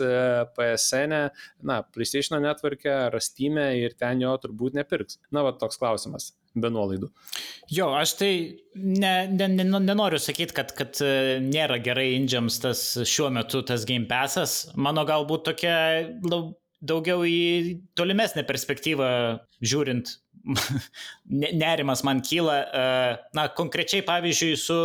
PSN, 0.56 1.20
e, 1.20 1.52
na, 1.68 1.82
PlayStation 1.96 2.40
netvarkė, 2.44 2.94
ar 3.10 3.20
Steam 3.24 3.60
ir 3.66 3.98
ten 4.00 4.24
jo 4.24 4.34
turbūt 4.42 4.80
nepirks. 4.80 5.22
Na, 5.32 5.46
va, 5.46 5.56
toks 5.60 5.80
klausimas 5.82 6.34
be 6.56 6.72
nuolaidų. 6.74 7.10
Jo, 7.74 7.90
aš 7.98 8.16
tai 8.20 8.32
ne, 8.76 9.14
ne, 9.32 9.48
ne, 9.52 9.66
nenoriu 9.66 10.20
sakyti, 10.22 10.56
kad, 10.56 10.74
kad 10.78 11.00
e, 11.04 11.40
nėra 11.44 11.80
gerai 11.84 12.12
indžiams 12.18 12.60
tas 12.64 12.84
šiuo 13.10 13.32
metu 13.34 13.64
tas 13.66 13.88
Game 13.90 14.08
Passas. 14.10 14.72
Mano 14.78 15.06
galbūt 15.08 15.48
tokia 15.50 15.78
daugiau 16.86 17.26
į 17.26 17.40
tolimesnę 17.98 18.46
perspektyvą 18.48 19.10
žiūrint, 19.66 20.12
nerimas 21.64 22.06
man 22.08 22.22
kyla. 22.26 22.60
E, 22.62 22.84
na, 23.38 23.48
konkrečiai 23.58 24.06
pavyzdžiui 24.06 24.60
su 24.62 24.80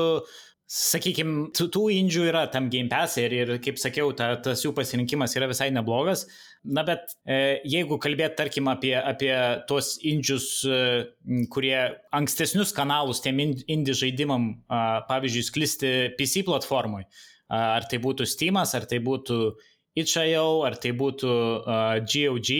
sakykime, 0.70 1.48
tų 1.56 1.82
indžių 1.96 2.28
yra 2.30 2.44
tam 2.52 2.68
Game 2.70 2.90
Pass 2.90 3.18
ir, 3.18 3.32
ir 3.34 3.50
kaip 3.62 3.78
sakiau, 3.80 4.12
ta, 4.16 4.36
tas 4.42 4.62
jų 4.62 4.70
pasirinkimas 4.76 5.34
yra 5.38 5.48
visai 5.50 5.70
neblogas. 5.74 6.28
Na 6.62 6.84
bet 6.86 7.16
e, 7.24 7.58
jeigu 7.66 7.98
kalbėt, 8.02 8.36
tarkim, 8.38 8.68
apie, 8.70 8.92
apie 8.94 9.32
tos 9.66 9.96
indžius, 10.06 10.60
e, 10.68 11.08
kurie 11.50 11.74
ankstesnius 12.14 12.74
kanalus 12.76 13.22
tiem 13.24 13.40
indie 13.42 13.96
žaidimam, 13.96 14.52
a, 14.70 15.00
pavyzdžiui, 15.10 15.46
sklisti 15.48 15.92
PC 16.18 16.44
platformai, 16.46 17.02
a, 17.48 17.80
ar 17.80 17.90
tai 17.90 17.98
būtų 18.04 18.28
Steamas, 18.30 18.76
ar 18.78 18.86
tai 18.90 19.02
būtų 19.02 19.40
itch.io, 19.98 20.62
ar 20.66 20.76
tai 20.80 20.92
būtų 20.96 21.30
uh, 21.30 21.98
GOG, 22.06 22.50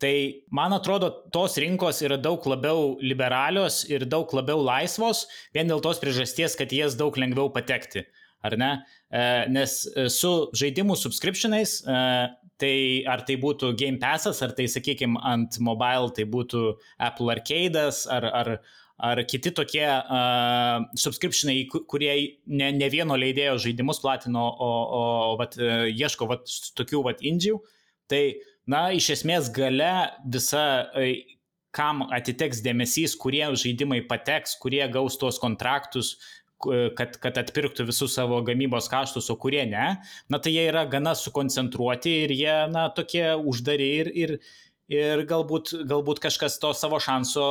tai 0.00 0.14
man 0.54 0.72
atrodo, 0.76 1.10
tos 1.34 1.58
rinkos 1.60 2.00
yra 2.06 2.16
daug 2.20 2.44
labiau 2.48 2.94
liberalios 3.04 3.82
ir 3.90 4.06
daug 4.08 4.32
labiau 4.36 4.62
laisvos, 4.64 5.26
vien 5.56 5.68
dėl 5.68 5.82
tos 5.84 6.00
priežasties, 6.02 6.56
kad 6.58 6.72
jas 6.72 6.96
daug 6.98 7.16
lengviau 7.20 7.52
patekti, 7.52 8.06
ar 8.46 8.56
ne? 8.60 8.72
Uh, 9.10 9.44
nes 9.52 9.82
su 10.14 10.34
žaidimų 10.56 10.96
subscriptionais, 10.96 11.80
uh, 11.84 12.30
tai 12.60 12.74
ar 13.08 13.24
tai 13.28 13.36
būtų 13.40 13.72
Game 13.80 14.00
Passas, 14.00 14.42
ar 14.44 14.52
tai, 14.56 14.68
sakykime, 14.70 15.20
ant 15.26 15.56
mobile 15.64 16.12
tai 16.16 16.26
būtų 16.28 16.64
Apple 17.00 17.32
Arcade'as, 17.34 18.04
ar, 18.12 18.26
ar, 18.28 18.52
ar 19.02 19.22
kiti 19.28 19.52
tokie 19.56 19.86
uh, 19.86 20.84
subscriptionai, 20.98 21.64
kurie 21.70 22.12
ne, 22.46 22.70
ne 22.76 22.88
vieno 22.92 23.16
leidėjo 23.18 23.58
žaidimus 23.66 24.02
platino, 24.02 24.46
o, 24.46 24.70
o 25.00 25.02
vat, 25.40 25.56
uh, 25.60 25.88
ieško 25.90 26.30
vat, 26.30 26.48
tokių 26.78 27.04
vat 27.08 27.22
indžių, 27.24 27.58
tai, 28.10 28.22
na, 28.70 28.88
iš 28.96 29.12
esmės 29.18 29.50
gale 29.54 29.92
visa, 30.28 30.64
uh, 30.94 31.36
kam 31.76 32.02
atiteks 32.10 32.64
dėmesys, 32.64 33.14
kurie 33.18 33.44
žaidimai 33.54 34.02
pateks, 34.10 34.56
kurie 34.62 34.82
gaus 34.90 35.18
tuos 35.20 35.38
kontraktus, 35.42 36.16
kad, 36.96 37.16
kad 37.22 37.38
atpirktų 37.40 37.86
visus 37.88 38.14
savo 38.18 38.40
gamybos 38.44 38.90
kaštus, 38.92 39.30
o 39.32 39.36
kurie 39.40 39.62
ne, 39.68 39.94
na 40.28 40.40
tai 40.42 40.52
jie 40.52 40.66
yra 40.68 40.84
gana 40.90 41.14
sukoncentruoti 41.16 42.16
ir 42.26 42.34
jie, 42.36 42.56
na, 42.72 42.88
tokie 42.96 43.24
uždari 43.38 43.88
ir, 44.00 44.10
ir, 44.24 44.34
ir 44.90 45.22
galbūt, 45.30 45.74
galbūt 45.88 46.22
kažkas 46.24 46.58
to 46.62 46.72
savo 46.74 46.98
šanso, 47.02 47.44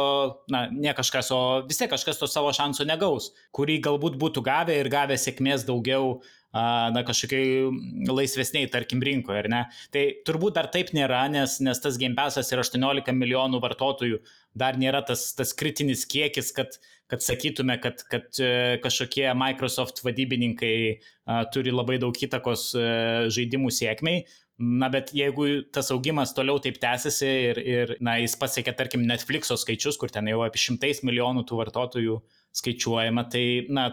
na, 0.52 0.66
ne 0.72 0.94
kažkas, 0.95 1.32
o 1.32 1.40
vis 1.68 1.80
tiek 1.80 1.91
kažkas 1.91 2.20
to 2.20 2.28
savo 2.28 2.52
šanso 2.56 2.88
negaus, 2.88 3.32
kurį 3.56 3.80
galbūt 3.86 4.20
būtų 4.20 4.44
gavę 4.45 4.76
ir 4.80 4.91
gavę 4.91 5.18
sėkmės 5.20 5.64
daugiau 5.68 6.20
na, 6.53 7.03
kažkokiai 7.06 8.10
laisvesniai, 8.10 8.70
tarkim, 8.74 9.02
rinkoje, 9.06 9.44
ar 9.44 9.49
ne? 9.52 9.61
Tai 9.94 10.03
turbūt 10.26 10.57
dar 10.57 10.70
taip 10.74 10.91
nėra, 10.98 11.28
nes, 11.32 11.60
nes 11.61 11.82
tas 11.82 11.99
Game 12.02 12.18
Passas 12.18 12.49
yra 12.53 12.66
18 12.66 13.14
milijonų 13.14 13.61
vartotojų, 13.61 14.20
dar 14.57 14.80
nėra 14.82 15.03
tas, 15.06 15.28
tas 15.38 15.53
kritinis 15.53 16.07
kiekis, 16.10 16.52
kad, 16.57 16.80
kad 17.10 17.24
sakytume, 17.26 17.78
kad, 17.82 18.02
kad 18.10 18.41
e, 18.41 18.80
kažkokie 18.82 19.30
Microsoft 19.38 20.02
vadybininkai 20.06 20.76
a, 20.90 21.44
turi 21.53 21.74
labai 21.74 21.99
daug 22.02 22.18
įtakos 22.18 22.72
a, 22.74 22.82
e, 22.82 23.34
žaidimų 23.36 23.74
sėkmiai. 23.74 24.26
Na, 24.60 24.90
bet 24.91 25.14
jeigu 25.15 25.45
tas 25.72 25.88
augimas 25.95 26.34
toliau 26.36 26.60
taip 26.60 26.81
tęsiasi 26.84 27.27
ir, 27.52 27.60
ir 27.64 27.94
na, 28.03 28.18
jis 28.19 28.36
pasiekė, 28.41 28.73
tarkim, 28.76 29.06
Netflixo 29.07 29.56
skaičius, 29.60 29.95
kur 30.02 30.11
ten 30.11 30.27
jau 30.27 30.41
apie 30.44 30.60
šimtais 30.60 30.99
milijonų 31.07 31.45
tų 31.48 31.61
vartotojų 31.61 32.18
skaičiuojama, 32.60 33.23
tai, 33.31 33.44
na, 33.72 33.86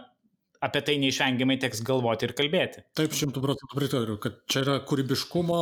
apie 0.66 0.82
tai 0.88 0.96
neišvengiamai 1.02 1.58
teks 1.62 1.84
galvoti 1.86 2.26
ir 2.26 2.34
kalbėti. 2.38 2.82
Taip, 2.98 3.14
šimtų 3.14 3.42
procentų 3.44 3.78
pritariu, 3.78 4.18
kad 4.22 4.40
čia 4.50 4.64
yra 4.64 4.76
kūrybiškumo, 4.88 5.60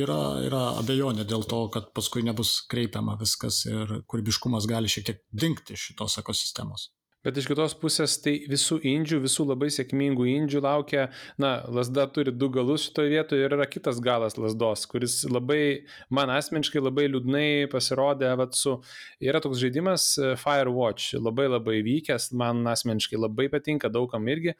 yra, 0.00 0.20
yra 0.46 0.62
abejonė 0.80 1.26
dėl 1.28 1.44
to, 1.48 1.66
kad 1.74 1.92
paskui 1.96 2.24
nebus 2.26 2.60
kreipiama 2.72 3.18
viskas 3.20 3.62
ir 3.68 3.98
kūrybiškumas 4.08 4.68
gali 4.70 4.90
šiek 4.92 5.08
tiek 5.10 5.22
dinkti 5.44 5.76
šitos 5.78 6.16
ekosistemos. 6.22 6.88
Bet 7.22 7.36
iš 7.38 7.46
kitos 7.46 7.76
pusės, 7.78 8.16
tai 8.18 8.32
visų 8.50 8.80
indžių, 8.82 9.20
visų 9.22 9.44
labai 9.46 9.68
sėkmingų 9.70 10.24
indžių 10.26 10.62
laukia, 10.64 11.04
na, 11.38 11.52
lasda 11.70 12.08
turi 12.10 12.32
du 12.34 12.48
galus 12.50 12.88
šitoje 12.88 13.12
vietoje 13.12 13.46
ir 13.46 13.54
yra 13.54 13.68
kitas 13.70 14.00
galas 14.02 14.34
lasdos, 14.34 14.82
kuris 14.90 15.20
labai, 15.30 15.86
man 16.10 16.32
asmeniškai 16.34 16.82
labai 16.82 17.06
liūdnai 17.12 17.70
pasirodė, 17.70 18.32
vat 18.40 18.58
su, 18.58 18.74
yra 19.22 19.38
toks 19.44 19.62
žaidimas 19.62 20.08
e, 20.18 20.32
Firewatch, 20.42 21.14
labai 21.22 21.46
labai 21.46 21.78
vykęs, 21.86 22.32
man 22.42 22.66
asmeniškai 22.74 23.22
labai 23.22 23.46
patinka, 23.54 23.92
daugam 23.92 24.26
irgi, 24.26 24.56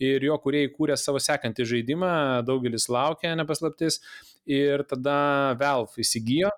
ir 0.00 0.24
jo 0.24 0.40
kurie 0.40 0.64
įkūrė 0.70 0.96
savo 0.96 1.20
sekantį 1.20 1.68
žaidimą, 1.68 2.14
daugelis 2.48 2.88
laukia, 2.88 3.36
nepaslaptis, 3.36 4.00
ir 4.48 4.88
tada 4.88 5.18
Valve 5.60 6.00
įsigijo 6.00 6.48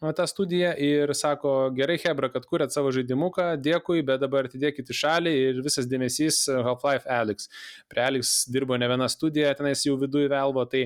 tą 0.00 0.26
studiją 0.26 0.72
ir 0.78 1.10
sako, 1.14 1.52
gerai 1.74 1.96
Hebra, 1.98 2.28
kad 2.30 2.44
kūrėt 2.46 2.74
savo 2.74 2.92
žaidimuką, 2.94 3.48
dėkui, 3.62 4.04
bet 4.06 4.20
dabar 4.22 4.46
atidėkite 4.46 4.94
į 4.94 4.98
šalį 4.98 5.32
ir 5.40 5.58
visas 5.64 5.88
dėmesys 5.90 6.44
Half-Life 6.48 7.08
Alex. 7.10 7.48
Prie 7.90 8.04
Alex 8.04 8.46
dirbo 8.52 8.78
ne 8.78 8.88
viena 8.90 9.08
studija, 9.10 9.50
tenais 9.58 9.82
jau 9.86 9.96
viduje 9.98 10.30
velvo, 10.30 10.62
tai 10.70 10.84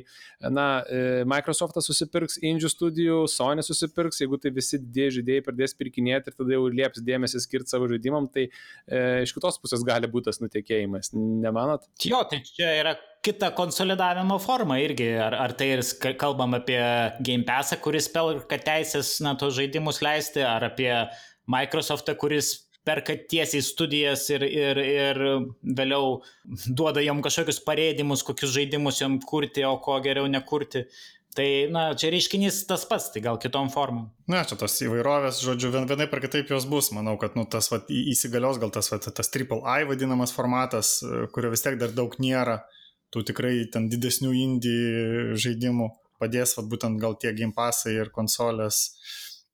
na, 0.49 0.67
e, 0.89 1.23
Microsoftas 1.29 1.91
susipirks 1.91 2.41
Indžių 2.41 2.73
studijų, 2.73 3.21
Sony 3.29 3.65
susipirks, 3.67 4.23
jeigu 4.25 4.41
tai 4.41 4.55
visi 4.57 4.81
didieji 4.81 5.19
žaidėjai 5.19 5.47
pradės 5.49 5.77
pirkinėti 5.77 6.33
ir 6.33 6.39
tada 6.39 6.57
jau 6.57 6.67
lieps 6.73 7.05
dėmesį 7.05 7.45
skirti 7.45 7.77
savo 7.77 7.91
žaidimam, 7.93 8.31
tai 8.33 8.49
e, 8.49 9.05
iš 9.27 9.37
kitos 9.37 9.61
pusės 9.61 9.85
gali 9.85 10.09
būti 10.09 10.31
tas 10.31 10.41
nutekėjimas, 10.41 11.13
nemanot? 11.13 11.85
Jo, 12.09 12.25
tai 12.31 12.41
čia 12.49 12.73
yra 12.81 12.97
kita 13.23 13.53
konsolidavimo 13.55 14.39
forma 14.39 14.79
irgi. 14.83 15.07
Ar, 15.23 15.37
ar 15.45 15.55
tai 15.59 15.71
ir 15.77 15.85
kalbam 16.19 16.59
apie 16.59 16.83
Game 17.23 17.47
Passą, 17.47 17.79
kuris 17.83 18.11
perka 18.13 18.59
teisės 18.59 19.15
na, 19.23 19.37
tos 19.39 19.55
žaidimus 19.59 20.03
leisti, 20.03 20.43
ar 20.43 20.67
apie 20.73 20.91
Microsoftą, 21.51 22.17
kuris 22.19 22.53
perka 22.83 23.15
tiesiai 23.15 23.63
studijas 23.63 24.27
ir, 24.35 24.43
ir, 24.43 24.83
ir 24.83 25.25
vėliau 25.63 26.19
duoda 26.67 27.03
jam 27.05 27.23
kažkokius 27.23 27.63
parėdimus, 27.63 28.27
kokius 28.27 28.57
žaidimus 28.57 28.99
jam 29.05 29.21
kurti, 29.23 29.63
o 29.67 29.77
ko 29.83 30.01
geriau 30.03 30.27
nekurti. 30.27 30.89
Tai, 31.33 31.47
na, 31.73 31.87
čia 31.97 32.11
reiškinys 32.13 32.59
tas 32.69 32.83
pats, 32.85 33.07
tai 33.15 33.23
gal 33.25 33.39
kitom 33.41 33.71
formom. 33.73 34.11
Na, 34.29 34.43
čia 34.45 34.59
tos 34.61 34.75
įvairovės, 34.85 35.39
žodžiu, 35.47 35.71
vien, 35.73 35.87
vienai 35.89 36.05
per 36.11 36.21
kitaip 36.21 36.51
jos 36.53 36.67
bus. 36.69 36.91
Manau, 36.93 37.15
kad, 37.23 37.39
nu, 37.39 37.47
tas, 37.49 37.71
va, 37.73 37.79
įsigalios 37.89 38.61
gal 38.61 38.75
tas, 38.75 38.91
va, 38.93 38.99
tas 39.01 39.33
triple 39.33 39.63
I 39.65 39.87
vadinamas 39.89 40.35
formatas, 40.37 40.99
kurio 41.33 41.55
vis 41.55 41.65
tiek 41.65 41.79
dar 41.81 41.95
daug 41.97 42.19
nėra. 42.21 42.59
Uh, 42.61 42.82
tų 43.13 43.25
tikrai 43.29 43.55
ten 43.73 43.89
didesnių 43.93 44.33
indie 44.37 44.79
žaidimų 45.45 45.91
padės, 46.23 46.57
vat, 46.59 46.69
būtent 46.71 47.01
gal 47.03 47.17
tie 47.21 47.35
game 47.37 47.55
pasai 47.57 47.97
ir 47.99 48.13
konsolės 48.15 48.85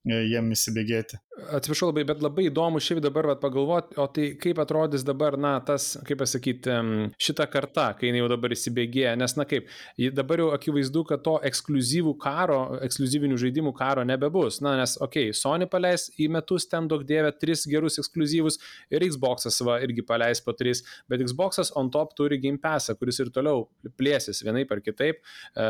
e, 0.05 0.21
jiem 0.29 0.51
įsibėgėti. 0.55 1.19
Atsiprašau 1.57 1.89
labai, 1.89 2.03
bet 2.07 2.21
labai 2.23 2.45
įdomu 2.49 2.81
šiaip 2.83 3.01
dabar 3.03 3.29
pagalvoti, 3.41 3.95
o 3.99 4.05
tai 4.13 4.29
kaip 4.39 4.59
atrodys 4.61 5.03
dabar, 5.07 5.37
na, 5.39 5.55
tas, 5.65 5.91
kaip 6.07 6.19
pasakyti, 6.21 6.75
šita 7.21 7.47
karta, 7.51 7.89
kai 7.97 8.09
jinai 8.09 8.21
jau 8.21 8.29
dabar 8.31 8.53
įsibėgėja, 8.55 9.15
nes, 9.19 9.35
na 9.39 9.45
kaip, 9.49 9.69
dabar 10.15 10.43
jau 10.43 10.49
akivaizdu, 10.55 11.03
kad 11.09 11.23
to 11.25 11.35
ekskluzyvų 11.49 12.13
karo, 12.21 12.59
ekskluzyvinių 12.85 13.39
žaidimų 13.41 13.73
karo 13.77 14.05
nebebus. 14.07 14.59
Na, 14.65 14.75
nes, 14.79 14.95
okei, 14.99 15.29
okay, 15.29 15.37
Sony 15.37 15.69
paleis 15.69 16.09
į 16.19 16.29
metus 16.35 16.67
ten 16.69 16.89
daug 16.91 17.05
dievė 17.07 17.31
tris 17.39 17.65
gerus 17.69 17.99
ekskluzyvus 18.01 18.59
ir 18.93 19.05
Xbox'as 19.07 19.61
va 19.65 19.79
irgi 19.85 20.05
paleis 20.05 20.43
po 20.43 20.55
tris, 20.57 20.83
bet 21.09 21.23
Xbox'as 21.25 21.73
on 21.79 21.91
top 21.93 22.15
turi 22.17 22.39
Game 22.41 22.61
Pass'ą, 22.61 22.97
kuris 22.99 23.21
ir 23.23 23.31
toliau 23.35 23.67
plėsis 23.99 24.43
vienai 24.45 24.65
per 24.69 24.83
kitaip, 24.85 25.21
e, 25.55 25.69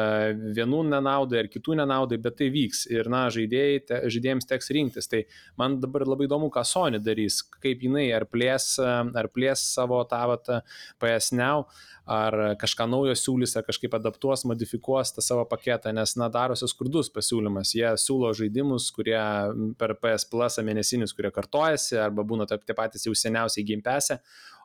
vienų 0.57 0.83
nenaudai 0.93 1.43
ar 1.43 1.51
kitų 1.51 1.79
nenaudai, 1.81 2.19
bet 2.21 2.39
tai 2.39 2.49
vyks 2.53 2.85
ir, 2.91 3.09
na, 3.11 3.27
žaidėjai, 3.33 3.79
te, 3.87 4.01
žaidėjams 4.11 4.49
teks 4.49 4.71
rinktis. 4.75 5.09
Tai 5.09 5.23
Man 5.59 5.75
dabar 5.83 6.05
labai 6.07 6.27
įdomu, 6.29 6.47
ką 6.53 6.63
Sony 6.67 7.01
darys, 7.03 7.41
kaip 7.59 7.83
jinai 7.83 8.05
ar 8.15 8.23
plės, 8.31 8.77
ar 8.79 9.27
plės 9.33 9.63
savo 9.73 9.99
tą 10.07 10.21
vat, 10.31 10.51
PS 11.01 11.33
Now, 11.35 11.65
ar 12.09 12.55
kažką 12.61 12.87
naujo 12.89 13.15
siūlys, 13.19 13.57
ar 13.59 13.65
kažkaip 13.67 13.97
adaptuos, 13.97 14.45
modifikuos 14.49 15.11
tą 15.15 15.23
savo 15.25 15.43
paketą, 15.49 15.91
nes, 15.95 16.15
na, 16.19 16.29
darosi 16.33 16.69
skurdus 16.71 17.11
pasiūlymas. 17.13 17.73
Jie 17.75 17.91
siūlo 17.99 18.31
žaidimus, 18.37 18.87
kurie 18.95 19.19
per 19.79 19.95
PS 19.99 20.29
Plus 20.31 20.59
mėnesinius, 20.63 21.13
kurie 21.17 21.33
kartojasi, 21.35 21.99
arba 22.07 22.23
būna 22.23 22.47
tie 22.49 22.77
patys 22.77 23.05
jau 23.07 23.15
seniausiai 23.17 23.81
Pass'e, 23.83 24.19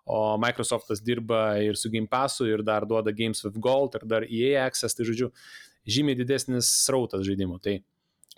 o 0.06 0.36
Microsoftas 0.38 1.00
dirba 1.02 1.56
ir 1.64 1.76
su 1.80 1.90
Game 1.90 2.08
Pass'u, 2.10 2.46
ir 2.46 2.62
dar 2.62 2.86
duoda 2.86 3.12
Games 3.12 3.42
with 3.44 3.58
Gold, 3.58 3.96
ir 3.98 4.06
dar 4.06 4.26
EA 4.28 4.66
Access, 4.66 4.94
tai 4.94 5.06
žodžiu, 5.08 5.30
žymiai 5.84 6.16
didesnis 6.18 6.68
srautas 6.84 7.24
žaidimų. 7.26 7.58
Tai 7.64 7.78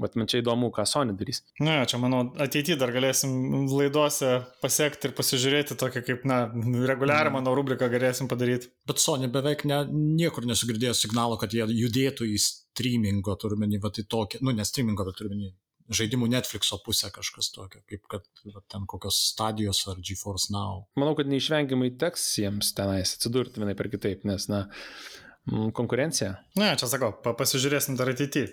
Bet 0.03 0.17
man 0.21 0.29
čia 0.29 0.43
įdomu, 0.43 0.69
ką 0.77 0.85
Sony 0.89 1.15
darys. 1.17 1.41
Na, 1.63 1.79
čia 1.89 1.97
manau, 2.03 2.27
ateityje 2.45 2.77
dar 2.81 2.93
galėsim 2.93 3.31
laidose 3.71 4.43
pasiekti 4.61 5.09
ir 5.09 5.15
pasižiūrėti 5.17 5.77
tokią 5.81 6.03
kaip, 6.05 6.27
na, 6.29 6.43
reguliarią 6.91 7.33
mano 7.33 7.55
rubriką 7.57 7.89
galėsim 7.93 8.29
padaryti. 8.29 8.69
Bet 8.89 9.01
Sony 9.01 9.31
beveik 9.33 9.65
ne, 9.69 9.83
niekur 10.21 10.45
nesugirdėjo 10.49 10.93
signalo, 10.99 11.39
kad 11.41 11.57
jie 11.57 11.65
judėtų 11.65 12.29
į 12.29 12.41
streamingo 12.45 13.39
turmenį, 13.41 13.81
va 13.81 13.93
tai 13.97 14.05
tokia, 14.05 14.43
nu, 14.45 14.53
ne 14.53 14.69
streamingo, 14.69 15.09
bet 15.09 15.17
turmenį 15.23 15.55
žaidimų 15.97 16.29
Netflixo 16.31 16.79
pusę 16.85 17.11
kažkas 17.15 17.53
tokio, 17.55 17.81
kaip 17.89 18.07
kad 18.11 18.27
va, 18.51 18.63
ten 18.69 18.87
kokios 18.91 19.19
stadijos 19.31 19.85
ar 19.91 20.01
GeForce 20.03 20.51
Now. 20.55 20.85
Manau, 20.99 21.15
kad 21.19 21.31
neišvengiamai 21.31 21.93
teks 22.01 22.27
jiems 22.43 22.73
tenais 22.77 23.15
atsidurti 23.17 23.63
vienai 23.63 23.77
per 23.79 23.91
kitaip, 23.93 24.27
nes, 24.29 24.49
na, 24.51 24.67
konkurencija. 25.77 26.37
Na, 26.59 26.75
čia 26.79 26.91
sakau, 26.91 27.13
pasižiūrėsim 27.27 27.99
dar 27.99 28.11
ateityje. 28.13 28.51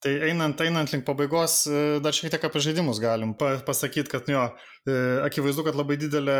Tai 0.00 0.12
einant, 0.24 0.60
einant 0.64 0.88
link 0.94 1.04
pabaigos, 1.04 1.66
e, 1.68 1.80
dar 2.00 2.14
šiek 2.16 2.32
tiek 2.32 2.44
apie 2.48 2.62
žaidimus 2.64 2.96
galim 3.02 3.34
pasakyti, 3.36 4.08
kad 4.08 4.30
jo, 4.32 4.46
e, 4.88 4.94
akivaizdu, 5.26 5.66
kad 5.66 5.76
labai 5.76 5.98
didelė, 6.00 6.36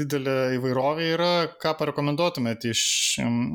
didelė 0.00 0.34
įvairovė 0.56 1.06
yra. 1.12 1.28
Ką 1.62 1.76
parekomenduotumėte 1.78 2.72
iš, 2.74 2.82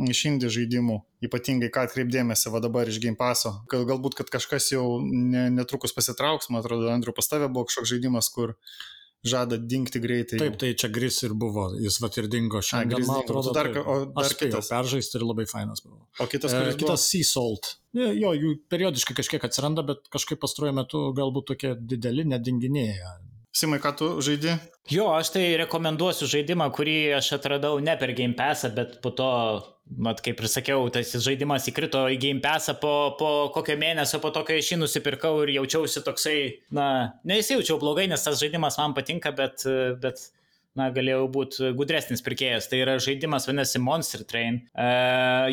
iš 0.07 0.21
indie 0.29 0.53
žaidimų, 0.55 1.01
ypatingai 1.27 1.67
ką 1.75 1.83
atkreipdėmėsi 1.89 2.53
va 2.53 2.63
dabar 2.63 2.87
iš 2.87 3.01
Game 3.03 3.19
Passo? 3.19 3.57
Galbūt, 3.73 4.15
kad 4.21 4.31
kažkas 4.31 4.71
jau 4.71 4.85
netrukus 5.03 5.91
pasitrauks, 5.99 6.47
man 6.47 6.63
atrodo, 6.63 6.87
Andriu 6.93 7.11
pas 7.17 7.27
tavę 7.27 7.51
buvo 7.51 7.67
kažkoks 7.67 7.91
žaidimas, 7.91 8.31
kur 8.31 8.55
žada 9.27 9.59
dingti 9.59 9.99
greitai. 9.99 10.39
Taip, 10.41 10.57
tai 10.63 10.71
čia 10.79 10.87
Gris 10.95 11.19
ir 11.27 11.35
buvo, 11.37 11.67
jis 11.75 11.99
vat 12.01 12.17
ir 12.23 12.31
dingo 12.31 12.63
šiandien. 12.65 13.03
Man 13.05 13.21
atrodo, 13.25 13.51
dar, 13.55 13.69
o 13.83 13.99
dar 14.15 14.31
spėjau 14.31 14.63
peržaisti 14.65 15.19
ir 15.19 15.27
labai 15.27 15.45
fainas 15.49 15.83
buvo. 15.83 16.07
O 16.23 16.31
kitas, 16.31 16.55
e, 16.55 16.73
kitas 16.79 17.05
Sea 17.11 17.27
Salt. 17.27 17.75
Jo, 17.97 18.31
jų 18.31 18.55
periodiškai 18.71 19.17
kažkiek 19.17 19.43
atsiranda, 19.43 19.83
bet 19.83 20.05
kažkaip 20.13 20.39
pastaruoju 20.39 20.77
metu 20.77 21.03
galbūt 21.17 21.51
tokie 21.51 21.73
dideli 21.75 22.23
nedinginėja. 22.29 23.17
Simai, 23.51 23.81
ką 23.83 23.91
tu 23.99 24.07
žaidži? 24.23 24.53
Jo, 24.95 25.09
aš 25.11 25.33
tai 25.35 25.43
rekomenduosiu 25.59 26.29
žaidimą, 26.31 26.69
kurį 26.71 26.95
aš 27.17 27.33
atradau 27.35 27.81
ne 27.83 27.97
per 27.99 28.13
Game 28.15 28.37
Passą, 28.39 28.69
bet 28.71 29.01
po 29.03 29.11
to, 29.11 29.27
mat, 29.99 30.21
kaip 30.23 30.39
ir 30.39 30.47
sakiau, 30.47 30.85
tas 30.93 31.11
žaidimas 31.25 31.67
įkrito 31.67 32.05
į 32.15 32.19
Game 32.21 32.43
Passą 32.43 32.77
po, 32.79 32.93
po 33.19 33.31
kokio 33.51 33.75
mėnesio, 33.81 34.21
po 34.23 34.31
to, 34.31 34.45
kai 34.47 34.61
aš 34.63 34.71
jį 34.71 34.79
nusipirkau 34.85 35.33
ir 35.43 35.51
jaučiausi 35.57 36.03
toksai, 36.05 36.37
na, 36.71 36.85
nesijaučiau 37.27 37.75
blogai, 37.81 38.07
nes 38.11 38.23
tas 38.23 38.39
žaidimas 38.39 38.79
man 38.79 38.95
patinka, 38.95 39.35
bet, 39.35 39.67
bet 39.99 40.23
na, 40.79 40.87
galėjau 40.93 41.25
būti 41.31 41.71
gudresnis 41.75 42.23
pirkėjas. 42.23 42.69
Tai 42.71 42.79
yra 42.83 42.95
žaidimas, 43.03 43.47
vadinasi 43.49 43.81
Monster 43.83 44.23
Train. 44.27 44.61
E, 44.71 44.85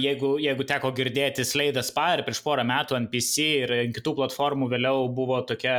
jeigu, 0.03 0.37
jeigu 0.43 0.67
teko 0.69 0.93
girdėti 0.95 1.47
Slade 1.47 1.83
Aspire 1.83 2.25
prieš 2.27 2.43
porą 2.45 2.65
metų 2.69 2.99
ant 2.99 3.11
PC 3.13 3.49
ir 3.65 3.75
kitų 3.97 4.15
platformų 4.21 4.71
vėliau 4.71 5.09
buvo 5.15 5.41
tokia, 5.49 5.79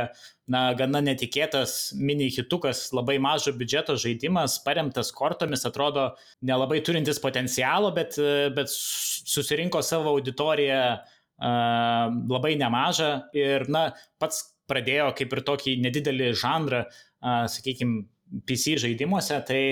na, 0.50 0.66
gana 0.76 1.00
netikėtas 1.06 1.94
mini 1.96 2.28
hitukas, 2.34 2.88
labai 2.96 3.16
mažo 3.22 3.54
biudžeto 3.56 3.96
žaidimas, 4.00 4.58
paremtas 4.66 5.12
kortomis, 5.16 5.64
atrodo 5.68 6.10
nelabai 6.44 6.82
turintis 6.84 7.22
potencialo, 7.22 7.94
bet, 7.96 8.20
bet 8.56 8.68
susirinko 8.70 9.80
savo 9.86 10.16
auditoriją 10.18 10.82
uh, 10.98 11.20
labai 11.40 12.56
nemažą 12.60 13.12
ir, 13.36 13.68
na, 13.72 13.90
pats 14.20 14.44
pradėjo 14.70 15.10
kaip 15.18 15.32
ir 15.34 15.42
tokį 15.46 15.76
nedidelį 15.82 16.32
žanrą, 16.38 16.84
sakykime, 17.20 18.04
PC 18.46 18.76
žaidimuose, 18.80 19.38
tai 19.46 19.62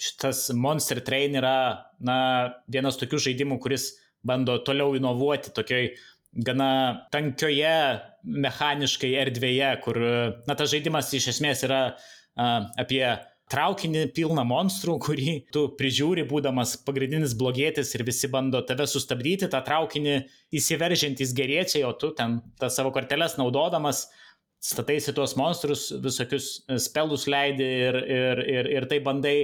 šitas 0.00 0.48
Monster 0.58 1.00
Train 1.04 1.36
yra 1.38 1.56
na, 2.02 2.16
vienas 2.70 2.98
tokių 3.00 3.20
žaidimų, 3.28 3.60
kuris 3.62 3.92
bando 4.26 4.56
toliau 4.66 4.96
inovuoti 4.98 5.52
tokioj 5.54 5.92
gana 6.44 7.06
tankioje 7.14 7.76
mechaniškai 8.24 9.12
erdvėje, 9.22 9.70
kur, 9.84 10.00
na, 10.48 10.56
tas 10.58 10.72
žaidimas 10.72 11.12
iš 11.14 11.30
esmės 11.36 11.62
yra 11.66 11.82
a, 11.92 12.48
apie 12.80 13.04
traukinį 13.52 14.08
pilną 14.16 14.42
monstrų, 14.48 14.96
kurį 15.04 15.34
tu 15.54 15.66
prižiūri, 15.78 16.24
būdamas 16.28 16.78
pagrindinis 16.86 17.36
blogietis 17.38 17.92
ir 17.94 18.04
visi 18.06 18.30
bando 18.32 18.62
tave 18.66 18.86
sustabdyti, 18.88 19.50
tą 19.52 19.60
traukinį 19.66 20.16
įsiveržiantys 20.58 21.34
geriečiai, 21.36 21.84
o 21.86 21.92
tu 21.92 22.14
ten 22.16 22.40
tą 22.60 22.70
savo 22.72 22.90
korteles 22.94 23.36
naudodamas 23.38 24.06
stataisi 24.64 25.12
tuos 25.16 25.34
monstrus, 25.36 25.90
visokius 26.04 26.62
spelus 26.80 27.28
leidi 27.28 27.66
ir, 27.88 28.00
ir, 28.08 28.42
ir, 28.56 28.70
ir 28.78 28.88
tai 28.88 29.00
bandai 29.04 29.36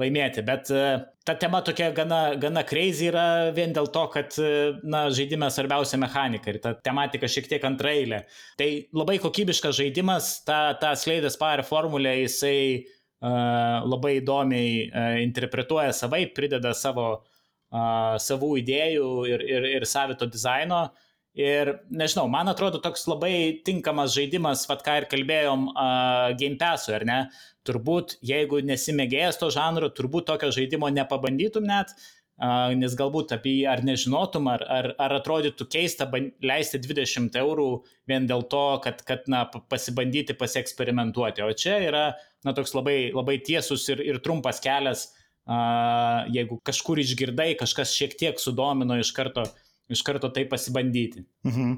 laimėti. 0.00 0.44
Bet 0.46 0.70
e, 0.72 0.84
ta 1.26 1.34
tema 1.38 1.60
tokia 1.66 1.90
gana, 1.96 2.20
gana 2.40 2.62
crazy 2.66 3.08
yra 3.10 3.24
vien 3.56 3.74
dėl 3.76 3.90
to, 3.92 4.04
kad 4.14 4.36
e, 4.40 4.52
na, 4.86 5.04
žaidime 5.14 5.50
svarbiausia 5.52 6.00
mechanika 6.00 6.52
ir 6.52 6.60
ta 6.62 6.74
tematika 6.78 7.28
šiek 7.30 7.50
tiek 7.50 7.66
antrailė. 7.66 8.22
Tai 8.60 8.68
labai 8.96 9.18
kokybiškas 9.22 9.76
žaidimas, 9.80 10.32
ta, 10.46 10.62
ta 10.80 10.94
Slaidės 10.98 11.38
Power 11.40 11.64
formulė, 11.66 12.14
jisai 12.22 12.56
uh, 12.80 13.82
labai 13.84 14.16
įdomiai 14.20 14.72
uh, 14.86 15.18
interpretuoja 15.24 15.92
savai, 15.96 16.24
prideda 16.36 16.72
savo, 16.76 17.10
uh, 17.20 18.16
savų 18.22 18.54
idėjų 18.62 19.12
ir, 19.34 19.46
ir, 19.56 19.70
ir 19.80 19.88
savito 19.88 20.28
dizaino. 20.30 20.86
Ir 21.38 21.76
nežinau, 21.94 22.24
man 22.26 22.50
atrodo 22.50 22.80
toks 22.82 23.04
labai 23.06 23.62
tinkamas 23.62 24.16
žaidimas, 24.16 24.64
vad 24.66 24.80
ką 24.82 24.96
ir 24.98 25.06
kalbėjom, 25.12 25.68
uh, 25.70 26.32
Game 26.40 26.58
Pass'ui, 26.58 26.96
ar 26.96 27.04
ne? 27.06 27.20
Uh, 27.28 27.50
turbūt 27.68 28.16
jeigu 28.24 28.60
nesimėgėjęs 28.64 29.38
to 29.40 29.50
žanro, 29.52 29.90
turbūt 29.92 30.28
tokio 30.30 30.50
žaidimo 30.54 30.88
nepabandytum 30.94 31.66
net, 31.68 31.92
nes 32.80 32.94
galbūt 32.96 33.34
apie 33.36 33.52
jį 33.58 33.64
ar 33.68 33.82
nežinotum, 33.84 34.48
ar, 34.48 34.64
ar, 34.64 34.90
ar 35.02 35.14
atrodytų 35.18 35.66
keista 35.68 36.06
leisti 36.40 36.80
20 36.80 37.36
eurų 37.36 37.68
vien 38.08 38.28
dėl 38.30 38.46
to, 38.52 38.64
kad, 38.84 39.02
kad 39.04 39.28
na, 39.28 39.44
pasibandyti, 39.44 40.36
pasieksperimentuoti. 40.40 41.44
O 41.44 41.52
čia 41.52 41.76
yra 41.84 42.04
na, 42.46 42.54
toks 42.56 42.72
labai, 42.78 43.10
labai 43.12 43.36
tiesus 43.44 43.84
ir, 43.92 44.00
ir 44.00 44.22
trumpas 44.24 44.62
kelias, 44.64 45.10
jeigu 46.32 46.60
kažkur 46.64 47.02
išgirdai, 47.02 47.52
kažkas 47.60 47.92
šiek 47.96 48.16
tiek 48.16 48.40
sudomino 48.40 48.96
iš 49.00 49.12
karto 49.16 49.44
iš 49.90 50.02
karto 50.06 50.30
tai 50.34 50.46
pasibandyti. 50.48 51.24
Mhm. 51.46 51.72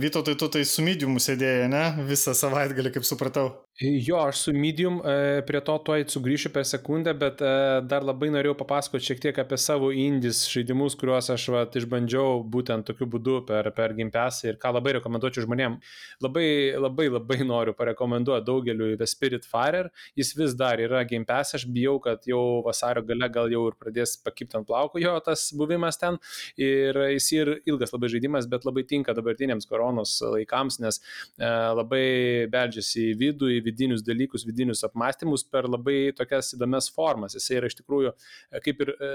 Vyto, 0.00 0.22
tai 0.26 0.36
tu 0.38 0.48
tai 0.52 0.64
su 0.68 0.84
mediumu 0.86 1.22
sėdėjai, 1.22 1.68
ne? 1.72 1.84
Visą 2.08 2.34
savaitgalį, 2.36 2.94
kaip 2.94 3.06
supratau. 3.08 3.50
Jo, 3.80 4.16
aš 4.28 4.38
su 4.38 4.52
medium, 4.52 5.00
e, 5.04 5.40
prie 5.48 5.60
to 5.64 5.72
tuoj 5.80 6.02
sugrįšiu 6.12 6.50
per 6.52 6.66
sekundę, 6.68 7.14
bet 7.16 7.38
e, 7.40 7.50
dar 7.88 8.04
labai 8.04 8.28
norėjau 8.28 8.52
papasakoti 8.58 9.06
šiek 9.06 9.20
tiek 9.24 9.38
apie 9.40 9.56
savo 9.56 9.86
indis 9.96 10.42
žaidimus, 10.52 10.92
kuriuos 11.00 11.30
aš 11.32 11.46
vat, 11.54 11.78
išbandžiau 11.80 12.42
būtent 12.44 12.84
tokiu 12.90 13.08
būdu 13.08 13.38
per, 13.48 13.70
per 13.72 13.94
Gimpesą 13.96 14.50
ir 14.50 14.58
ką 14.60 14.74
labai 14.76 14.92
rekomenduočiau 14.98 15.46
žmonėm. 15.46 15.78
Labai, 16.20 16.44
labai, 16.76 17.06
labai 17.14 17.38
noriu 17.48 17.72
parekomenduoti 17.78 18.44
daugeliu 18.50 18.98
The 19.00 19.08
Spirit 19.08 19.48
Fire, 19.48 19.88
jis 20.12 20.34
vis 20.36 20.52
dar 20.60 20.84
yra 20.84 21.00
Gimpesą, 21.08 21.56
aš 21.56 21.64
bijau, 21.72 21.96
kad 22.04 22.28
jau 22.28 22.60
vasario 22.68 23.00
gale 23.08 23.30
gal 23.32 23.48
jau 23.48 23.64
ir 23.70 23.78
pradės 23.80 24.18
pakipti 24.20 24.60
ant 24.60 24.68
plauko 24.68 25.00
jo 25.00 25.16
tas 25.24 25.46
buvimas 25.56 25.96
ten 25.96 26.20
ir 26.60 27.00
jis 27.14 27.30
ir 27.38 27.54
ilgas 27.64 27.96
labai 27.96 28.12
žaidimas, 28.12 28.44
bet 28.44 28.68
labai 28.68 28.84
tinka 28.92 29.16
dabartiniams 29.16 29.72
koronos 29.72 30.18
laikams, 30.36 30.82
nes 30.84 31.00
e, 31.00 31.48
labai 31.80 32.04
beldžiasi 32.52 33.08
į 33.14 33.18
vidų, 33.24 33.52
į 33.56 33.69
vidinius 33.70 34.04
dalykus, 34.06 34.44
vidinius 34.48 34.84
apmąstymus 34.86 35.46
per 35.48 35.68
labai 35.70 36.10
tokias 36.16 36.52
įdomias 36.56 36.90
formas. 36.92 37.38
Jis 37.38 37.48
yra 37.56 37.70
iš 37.70 37.78
tikrųjų 37.80 38.12
e, 38.12 38.60
kaip 38.64 38.84
ir 38.84 38.92
e, 38.92 39.10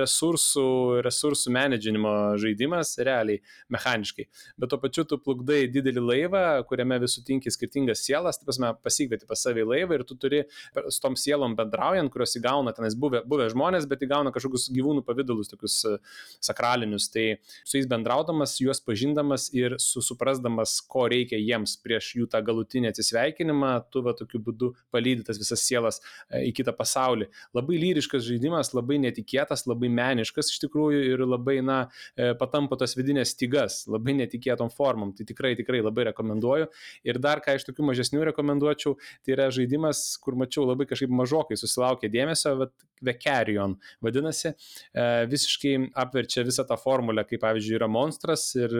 resursų, 0.00 0.66
resursų 1.06 1.54
menedžinimo 1.54 2.14
žaidimas, 2.42 2.94
realiai, 3.00 3.40
mechaniškai. 3.72 4.26
Bet 4.60 4.72
tuo 4.72 4.80
pačiu 4.82 5.06
tu 5.08 5.18
plukdai 5.22 5.64
didelį 5.72 6.04
laivą, 6.08 6.44
kuriame 6.68 6.98
visų 7.02 7.24
tinki 7.26 7.52
skirtingas 7.52 8.04
sielas, 8.06 8.40
tai 8.40 8.48
pasme, 8.50 8.72
pasikvieti 8.84 9.28
pas 9.30 9.42
savį 9.46 9.66
laivą 9.72 9.98
ir 9.98 10.06
tu 10.08 10.18
turi 10.18 10.42
su 10.88 11.00
tom 11.02 11.16
sielom 11.18 11.56
bendraujant, 11.58 12.10
kurios 12.12 12.36
įgauna 12.38 12.74
tenais 12.76 12.96
buvę, 12.98 13.22
buvę 13.28 13.48
žmonės, 13.52 13.86
bet 13.90 14.04
įgauna 14.06 14.32
kažkokius 14.34 14.68
gyvūnų 14.74 15.04
pavydalus, 15.06 15.50
tokius 15.52 15.78
e, 15.88 15.96
sakralinius. 16.42 17.08
Tai 17.12 17.26
su 17.62 17.78
jais 17.78 17.88
bendraudamas, 17.90 18.56
juos 18.62 18.82
pažindamas 18.84 19.48
ir 19.56 19.76
suprasdamas, 19.82 20.78
ko 20.90 21.06
reikia 21.12 21.40
jiems 21.40 21.76
prieš 21.82 22.12
jų 22.18 22.28
tą 22.32 22.42
galutinį 22.44 22.92
atsisveikinimą, 22.92 23.72
tu 23.92 24.02
va 24.04 24.14
tokiu 24.16 24.40
būdu 24.42 24.72
palydi 24.94 25.24
tas 25.26 25.38
visas 25.40 25.64
sielas 25.64 26.00
e, 26.02 26.44
į 26.48 26.52
kitą 26.58 26.74
pasaulį. 26.76 27.28
Labai 27.56 27.80
lyriškas 27.82 28.24
žaidimas, 28.26 28.72
labai 28.76 29.00
netikėtas, 29.02 29.66
labai 29.70 29.90
meniškas 29.92 30.52
iš 30.54 30.62
tikrųjų 30.66 31.02
ir 31.14 31.24
labai, 31.26 31.58
na, 31.64 31.78
e, 32.16 32.32
patampo 32.38 32.78
tas 32.80 32.96
vidinės 32.98 33.34
stygas, 33.36 33.82
labai 33.90 34.16
netikėtom 34.22 34.72
formom. 34.74 35.14
Tai 35.16 35.26
tikrai, 35.28 35.54
tikrai 35.58 35.82
labai 35.84 36.08
rekomenduoju. 36.12 36.70
Ir 37.08 37.20
dar 37.22 37.42
ką 37.44 37.56
iš 37.58 37.68
tokių 37.68 37.90
mažesnių 37.90 38.28
rekomenduočiau, 38.32 38.96
tai 39.24 39.36
yra 39.36 39.50
žaidimas, 39.54 40.04
kur 40.22 40.38
mačiau 40.40 40.66
labai 40.68 40.88
kažkaip 40.90 41.12
mažokai 41.12 41.58
susilaukė 41.60 42.10
dėmesio, 42.12 42.56
bet 42.64 42.88
Vekerion 43.02 43.74
vadinasi, 44.04 44.52
e, 44.94 45.06
visiškai 45.26 45.74
apverčia 45.98 46.44
visą 46.46 46.62
tą 46.68 46.76
formulę, 46.78 47.24
kaip 47.26 47.42
pavyzdžiui 47.42 47.74
yra 47.80 47.88
monstras 47.90 48.52
ir 48.54 48.70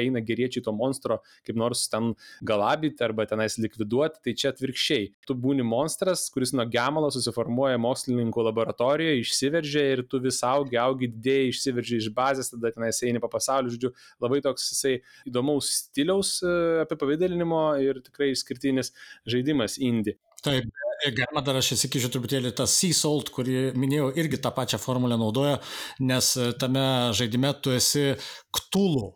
eina 0.00 0.22
geriečiai 0.24 0.64
to 0.64 0.72
monstro 0.72 1.20
kaip 1.46 1.56
nors 1.56 1.86
ten 1.92 2.14
galabyti 2.46 3.04
arba 3.04 3.26
tenais 3.26 3.58
likviduoti, 3.60 4.20
tai 4.24 4.34
čia 4.34 4.45
atvirkščiai. 4.50 5.08
Tu 5.28 5.36
būni 5.38 5.64
monstras, 5.66 6.26
kuris 6.32 6.52
nuo 6.56 6.66
gemalo 6.70 7.10
susiformuoja 7.14 7.80
mokslininkų 7.82 8.46
laboratorijoje, 8.48 9.22
išsiveržia 9.22 9.84
ir 9.94 10.04
tu 10.10 10.20
vis 10.22 10.40
augi, 10.46 10.78
augi 10.80 11.10
didėjai, 11.12 11.50
išsiveržia 11.52 12.00
iš 12.02 12.10
bazės, 12.16 12.52
tada 12.54 12.72
tenais 12.74 13.02
eini 13.06 13.22
po 13.22 13.30
pasaulį, 13.32 13.74
žodžiu, 13.76 13.92
labai 14.22 14.42
toks 14.44 14.70
jisai 14.72 14.96
įdomaus 15.28 15.72
stiliaus 15.80 16.36
e, 16.42 16.54
apipavydalinimo 16.86 17.62
ir 17.84 18.00
tikrai 18.06 18.32
išskirtinis 18.34 18.92
žaidimas 19.28 19.80
indie. 19.82 20.16
Taip, 20.46 20.68
galima 21.16 21.42
dar 21.44 21.58
aš 21.58 21.72
įsikišiu 21.76 22.10
truputėlį 22.14 22.52
tas 22.56 22.72
Sea 22.78 22.94
Salt, 22.94 23.32
kurį 23.34 23.72
minėjau, 23.78 24.12
irgi 24.20 24.38
tą 24.42 24.52
pačią 24.54 24.78
formulę 24.80 25.18
naudoja, 25.18 25.58
nes 26.00 26.32
tame 26.60 26.86
žaidime 27.16 27.54
tu 27.62 27.74
esi 27.74 28.12
Ktulų 28.54 29.10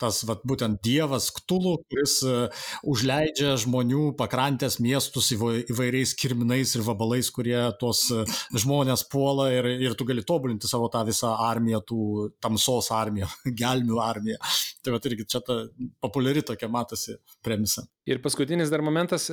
tas 0.00 0.22
vat, 0.28 0.44
būtent 0.46 0.80
dievas 0.84 1.28
Ktulų, 1.36 1.76
kuris 1.88 2.18
uh, 2.26 2.66
užleidžia 2.86 3.54
žmonių 3.62 4.12
pakrantės 4.18 4.78
miestus 4.82 5.32
įvairiais 5.34 6.14
kirminais 6.18 6.76
ir 6.76 6.84
vabalais, 6.86 7.30
kurie 7.34 7.58
tuos 7.80 8.04
uh, 8.14 8.38
žmonės 8.56 9.06
puola 9.12 9.48
ir, 9.54 9.68
ir 9.88 9.98
tu 9.98 10.06
gali 10.08 10.24
tobulinti 10.26 10.70
savo 10.70 10.90
tą 10.92 11.04
visą 11.08 11.34
armiją, 11.48 11.82
tų 11.86 12.30
tamsos 12.42 12.92
armiją, 12.94 13.30
gelmių 13.62 14.00
armiją. 14.02 14.40
Tai 14.84 14.94
va 14.94 15.02
irgi 15.06 15.26
čia 15.26 15.42
ta 15.44 15.60
populiari 16.02 16.44
tokia 16.46 16.70
matosi 16.70 17.16
premisa. 17.44 17.86
Ir 18.06 18.20
paskutinis 18.22 18.70
dar 18.70 18.84
momentas, 18.86 19.24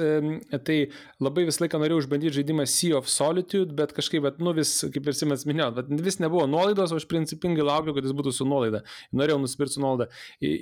tai 0.65 0.77
labai 1.22 1.44
visą 1.45 1.61
laiką 1.61 1.77
norėjau 1.77 1.99
išbandyti 2.02 2.40
žaidimą 2.40 2.64
Sea 2.65 2.95
of 2.98 3.10
Solitude, 3.11 3.76
bet 3.77 3.94
kažkaip, 3.94 4.23
bet, 4.26 4.40
nu 4.41 4.49
vis, 4.57 4.72
kaip 4.95 5.10
ir 5.10 5.14
Simas 5.14 5.45
minėjo, 5.45 5.84
vis 6.02 6.18
nebuvo 6.18 6.48
nuolaidos, 6.49 6.90
o 6.90 6.98
aš 6.98 7.06
principingai 7.11 7.68
laukiu, 7.68 7.94
kad 7.94 8.07
jis 8.07 8.15
būtų 8.18 8.34
su 8.34 8.48
nuolaida. 8.49 8.81
Norėjau 9.14 9.44
nusipirkti 9.44 9.77
su 9.77 9.84
nuolaida. 9.84 10.10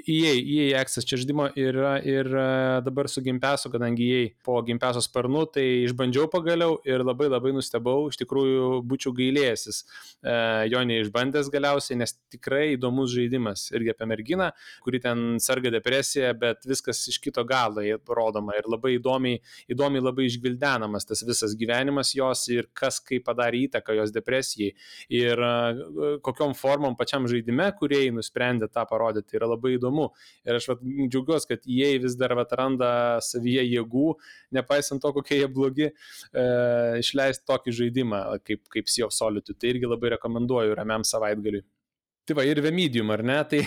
EA, 0.07 0.33
EA 0.39 0.79
Access 0.81 1.07
čia 1.07 1.19
žaidimo 1.21 1.47
yra 1.59 1.97
ir 2.05 2.27
e, 2.27 2.45
dabar 2.85 3.09
su 3.09 3.23
Gimpesu, 3.25 3.71
kadangi 3.73 4.07
EA 4.07 4.29
po 4.45 4.59
Gimpeso 4.65 5.01
sparnu, 5.03 5.45
tai 5.53 5.65
išbandžiau 5.85 6.29
pagaliau 6.31 6.77
ir 6.87 7.03
labai 7.05 7.29
labai 7.31 7.53
nustebau, 7.55 8.07
iš 8.11 8.19
tikrųjų 8.21 8.81
būčiau 8.87 9.13
gailėjęsis 9.17 9.81
e, 9.83 10.35
jo 10.71 10.83
neišbandęs 10.89 11.51
galiausiai, 11.53 11.99
nes 12.01 12.15
tikrai 12.33 12.73
įdomus 12.75 13.11
žaidimas 13.13 13.67
irgi 13.75 13.93
apie 13.93 14.09
merginą, 14.09 14.51
kuri 14.85 15.01
ten 15.03 15.41
serga 15.43 15.73
depresija, 15.73 16.33
bet 16.37 16.65
viskas 16.69 17.03
iš 17.11 17.19
kito 17.23 17.43
galo 17.47 17.83
rodoma 18.11 18.55
ir 18.59 18.67
labai 18.69 18.95
įdomiai, 18.97 19.41
įdomiai 19.71 20.03
labai 20.03 20.27
išgvildenamas 20.29 21.07
tas 21.09 21.23
visas 21.27 21.55
gyvenimas 21.57 22.13
jos 22.15 22.47
ir 22.53 22.69
kas 22.77 22.99
kaip 23.03 23.25
padarė 23.27 23.65
įtaką 23.67 23.95
jos 23.97 24.13
depresijai. 24.15 24.71
Ir 25.13 25.41
kokiom 26.25 26.55
formom 26.57 26.95
pačiam 26.99 27.27
žaidime, 27.29 27.69
kurie 27.79 28.03
nusprendė 28.15 28.69
tą 28.71 28.85
parodyti, 28.89 29.37
yra 29.39 29.49
labai 29.53 29.75
įdomu. 29.81 30.07
Ir 30.47 30.59
aš 30.61 30.69
vat, 30.71 30.85
džiaugiuosi, 30.85 31.49
kad 31.49 31.65
jie 31.65 31.91
vis 32.05 32.15
dar 32.19 32.35
vat, 32.37 32.53
randa 32.59 32.93
savyje 33.25 33.65
jėgų, 33.65 34.07
nepaisant 34.55 35.01
to, 35.03 35.11
kokie 35.17 35.41
jie 35.41 35.49
blogi, 35.51 35.91
e, 35.91 36.47
išleisti 37.01 37.47
tokį 37.49 37.75
žaidimą 37.81 38.23
kaip, 38.45 38.63
kaip 38.71 38.91
Sea 38.91 39.09
of 39.09 39.17
Solitude. 39.17 39.59
Tai 39.59 39.73
irgi 39.73 39.89
labai 39.89 40.15
rekomenduoju 40.15 40.77
ramiam 40.77 41.05
savaitgaliui. 41.07 41.65
Tai 42.27 42.37
va, 42.37 42.45
ir 42.45 42.61
Vemedium, 42.61 43.09
ar 43.11 43.25
ne? 43.25 43.39
Tai 43.49 43.61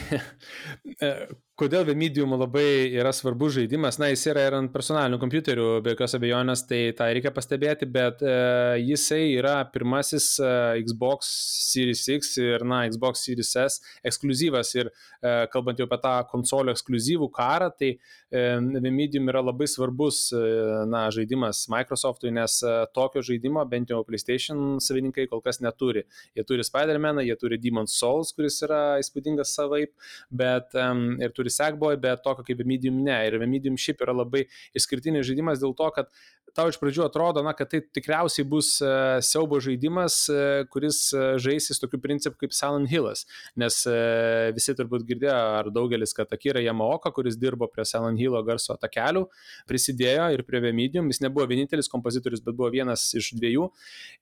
e, 1.09 1.11
kodėl 1.55 1.85
Vemedium 1.87 2.33
labai 2.35 2.91
yra 2.99 3.13
svarbus 3.15 3.55
žaidimas, 3.55 4.01
na, 4.03 4.09
jis 4.11 4.25
yra 4.33 4.43
ir 4.49 4.57
ant 4.59 4.73
personalinių 4.75 5.21
kompiuterių, 5.23 5.67
be 5.85 5.93
jokios 5.93 6.17
abejonės, 6.19 6.65
tai 6.67 6.81
tą 6.99 7.07
reikia 7.15 7.31
pastebėti, 7.35 7.87
bet 7.95 8.25
uh, 8.27 8.75
jisai 8.81 9.37
yra 9.37 9.61
pirmasis 9.71 10.33
uh, 10.43 10.75
Xbox 10.83 11.31
Series 11.71 12.03
X 12.17 12.33
ir, 12.43 12.65
na, 12.67 12.83
Xbox 12.91 13.23
Series 13.29 13.53
S 13.61 13.79
ekskluzyvas 14.03 14.73
ir 14.81 14.91
uh, 14.91 15.45
kalbant 15.53 15.79
jau 15.79 15.87
apie 15.87 16.01
tą 16.03 16.17
konsolių 16.33 16.75
ekskluzyvų 16.75 17.31
karą, 17.39 17.71
tai 17.79 17.93
uh, 17.95 18.59
Vemedium 18.75 19.31
yra 19.31 19.45
labai 19.47 19.71
svarbus, 19.71 20.25
uh, 20.35 20.83
na, 20.91 21.07
žaidimas 21.15 21.65
Microsoftui, 21.71 22.35
nes 22.35 22.59
uh, 22.67 22.83
tokio 22.99 23.23
žaidimo 23.23 23.63
bent 23.71 23.95
jau 23.95 24.03
PlayStation 24.09 24.83
savininkai 24.83 25.29
kol 25.31 25.45
kas 25.45 25.63
neturi. 25.63 26.03
Jie 26.35 26.43
turi 26.51 26.67
Spider-Man, 26.67 27.23
jie 27.23 27.39
turi 27.39 27.63
Demon's 27.63 27.95
Souls, 27.95 28.35
kuris 28.35 28.59
yra 28.67 28.83
įspūdingas 28.99 29.55
savaip, 29.55 29.95
bet 30.35 30.75
um, 30.83 31.07
ir 31.23 31.31
turi 31.31 31.44
turi 31.45 31.53
Sackboy, 31.53 32.01
bet 32.01 32.25
tokio 32.25 32.47
kaip 32.49 32.65
Medium 32.65 33.03
ne. 33.05 33.21
Ir 33.29 33.39
Medium 33.45 33.77
šiaip 33.77 34.01
yra 34.07 34.17
labai 34.17 34.47
išskirtinis 34.75 35.29
žaidimas 35.29 35.61
dėl 35.61 35.77
to, 35.77 35.91
kad 35.95 36.09
tau 36.55 36.71
iš 36.71 36.79
pradžių 36.79 37.05
atrodo, 37.09 37.43
na, 37.45 37.53
kad 37.57 37.69
tai 37.73 37.81
tikriausiai 37.83 38.47
bus 38.47 38.77
uh, 38.85 39.19
siaubo 39.25 39.59
žaidimas, 39.63 40.21
uh, 40.31 40.63
kuris 40.71 41.09
uh, 41.17 41.35
žaisis 41.43 41.81
tokiu 41.83 41.99
principu 42.03 42.39
kaip 42.45 42.55
Silent 42.55 42.91
Hillas. 42.91 43.25
Nes 43.59 43.81
uh, 43.91 44.53
visi 44.55 44.75
turbūt 44.79 45.07
girdėjo, 45.09 45.35
ar 45.35 45.71
daugelis, 45.75 46.15
kad 46.17 46.31
Akira 46.35 46.63
Yamaoka, 46.63 47.11
kuris 47.15 47.39
dirbo 47.41 47.67
prie 47.73 47.87
Silent 47.89 48.21
Hillo 48.23 48.43
garso 48.47 48.77
takelių, 48.81 49.25
prisidėjo 49.71 50.31
ir 50.37 50.45
prie 50.47 50.63
Medium. 50.71 51.11
Jis 51.11 51.25
nebuvo 51.25 51.49
vienintelis 51.51 51.91
kompozitorius, 51.91 52.43
bet 52.45 52.55
buvo 52.55 52.71
vienas 52.75 53.09
iš 53.19 53.33
dviejų. 53.39 53.67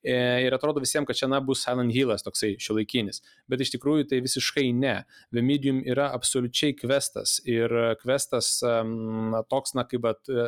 E, 0.01 0.17
ir 0.47 0.57
atrodo 0.57 0.81
visiems, 0.83 1.07
kad 1.09 1.19
čia 1.19 1.29
na 1.29 1.41
bus 1.43 1.61
Silent 1.65 1.93
Hillas 1.93 2.25
toksai 2.25 2.55
šiuolaikinis. 2.61 3.21
Bet 3.51 3.61
iš 3.61 3.75
tikrųjų 3.75 4.09
tai 4.09 4.23
visiškai 4.25 4.71
ne. 4.77 4.97
Medium 5.43 5.83
yra 5.85 6.09
absoliučiai 6.15 6.73
kvestas. 7.13 7.41
Ir 7.45 7.69
kvestas 8.01 8.61
um, 8.63 9.35
toks, 9.49 9.73
na, 9.75 9.85
kaip 9.85 10.05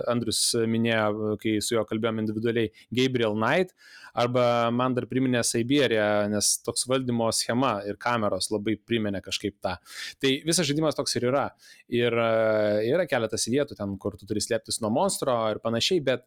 Andrius 0.09 0.55
minėjo, 0.67 1.37
kai 1.41 1.59
su 1.61 1.75
juo 1.75 1.85
kalbėjom 1.85 2.21
individualiai, 2.23 2.71
Gabriel 2.91 3.35
Knight, 3.35 3.73
arba 4.15 4.71
man 4.71 4.95
dar 4.95 5.05
priminė 5.05 5.43
Siberia, 5.43 6.27
nes 6.27 6.57
toks 6.63 6.87
valdymo 6.87 7.31
schema 7.31 7.81
ir 7.85 7.97
kameros 7.97 8.49
labai 8.51 8.77
priminė 8.77 9.21
kažkaip 9.21 9.57
tą. 9.61 9.77
Tai 10.19 10.33
visas 10.45 10.67
žaidimas 10.67 10.95
toks 10.95 11.15
ir 11.15 11.29
yra. 11.29 11.49
Ir 11.89 12.13
yra 12.15 13.05
keletas 13.09 13.47
vietų 13.47 13.77
ten, 13.77 13.97
kur 13.97 14.17
tu 14.17 14.25
turi 14.25 14.41
slėptis 14.41 14.81
nuo 14.81 14.91
monstro 14.93 15.35
ir 15.51 15.61
panašiai, 15.63 16.01
bet 16.03 16.25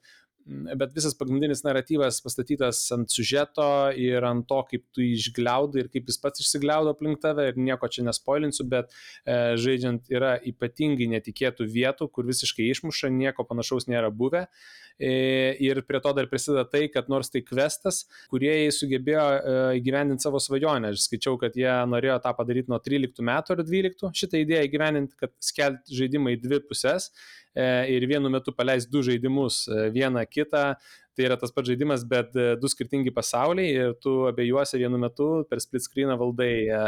bet 0.49 0.95
visas 0.97 1.15
pagrindinis 1.19 1.63
naratyvas 1.67 2.21
pastatytas 2.25 2.81
ant 2.95 3.13
sužeto 3.13 3.69
ir 4.01 4.25
ant 4.25 4.47
to, 4.49 4.61
kaip 4.71 4.85
tu 4.95 5.05
išgliaudai 5.05 5.85
ir 5.85 5.91
kaip 5.93 6.09
jis 6.09 6.21
pats 6.23 6.43
išsigliaudo 6.45 6.95
aplink 6.97 7.21
tave 7.23 7.49
ir 7.51 7.61
nieko 7.61 7.91
čia 7.93 8.07
nespoilinsiu, 8.07 8.67
bet 8.73 8.93
e, 8.93 9.57
žaidžiant 9.61 10.09
yra 10.13 10.37
ypatingai 10.53 11.11
netikėtų 11.19 11.69
vietų, 11.75 12.09
kur 12.13 12.29
visiškai 12.29 12.71
išmuša, 12.73 13.13
nieko 13.13 13.45
panašaus 13.49 13.89
nėra 13.93 14.11
buvę. 14.15 14.47
E, 14.49 14.88
ir 15.01 15.81
prie 15.87 16.01
to 16.03 16.13
dar 16.17 16.29
prisideda 16.31 16.65
tai, 16.69 16.87
kad 16.93 17.11
nors 17.13 17.31
tai 17.31 17.43
kvestas, 17.47 18.03
kurie 18.33 18.53
sugebėjo 18.75 19.25
e, 19.25 19.57
įgyvendinti 19.79 20.27
savo 20.27 20.41
svajonę. 20.43 20.93
Aš 20.95 21.07
skaičiau, 21.07 21.39
kad 21.41 21.57
jie 21.59 21.71
norėjo 21.91 22.19
tą 22.25 22.35
padaryti 22.39 22.73
nuo 22.73 22.81
13 22.83 23.27
metų 23.31 23.57
ar 23.57 23.65
12, 23.65 24.13
šitą 24.23 24.43
idėją 24.43 24.69
įgyvendinti, 24.69 25.19
kad 25.21 25.35
skelti 25.43 25.99
žaidimą 25.99 26.35
į 26.35 26.41
dvi 26.45 26.63
pusės 26.69 27.13
E, 27.59 27.67
ir 27.91 28.07
vienu 28.07 28.31
metu 28.31 28.53
paleis 28.55 28.87
du 28.87 29.03
žaidimus, 29.03 29.65
e, 29.67 29.89
vieną 29.95 30.23
kitą, 30.31 30.77
tai 31.19 31.27
yra 31.27 31.37
tas 31.41 31.51
pats 31.51 31.67
žaidimas, 31.67 32.05
bet 32.07 32.37
e, 32.39 32.53
du 32.63 32.69
skirtingi 32.71 33.11
pasauliai 33.15 33.73
ir 33.75 33.95
tu 34.03 34.13
abiejuose 34.29 34.79
vienu 34.79 35.01
metu 35.03 35.27
per 35.51 35.59
split 35.59 35.83
screeną 35.83 36.15
valdai 36.21 36.53
e, 36.71 36.83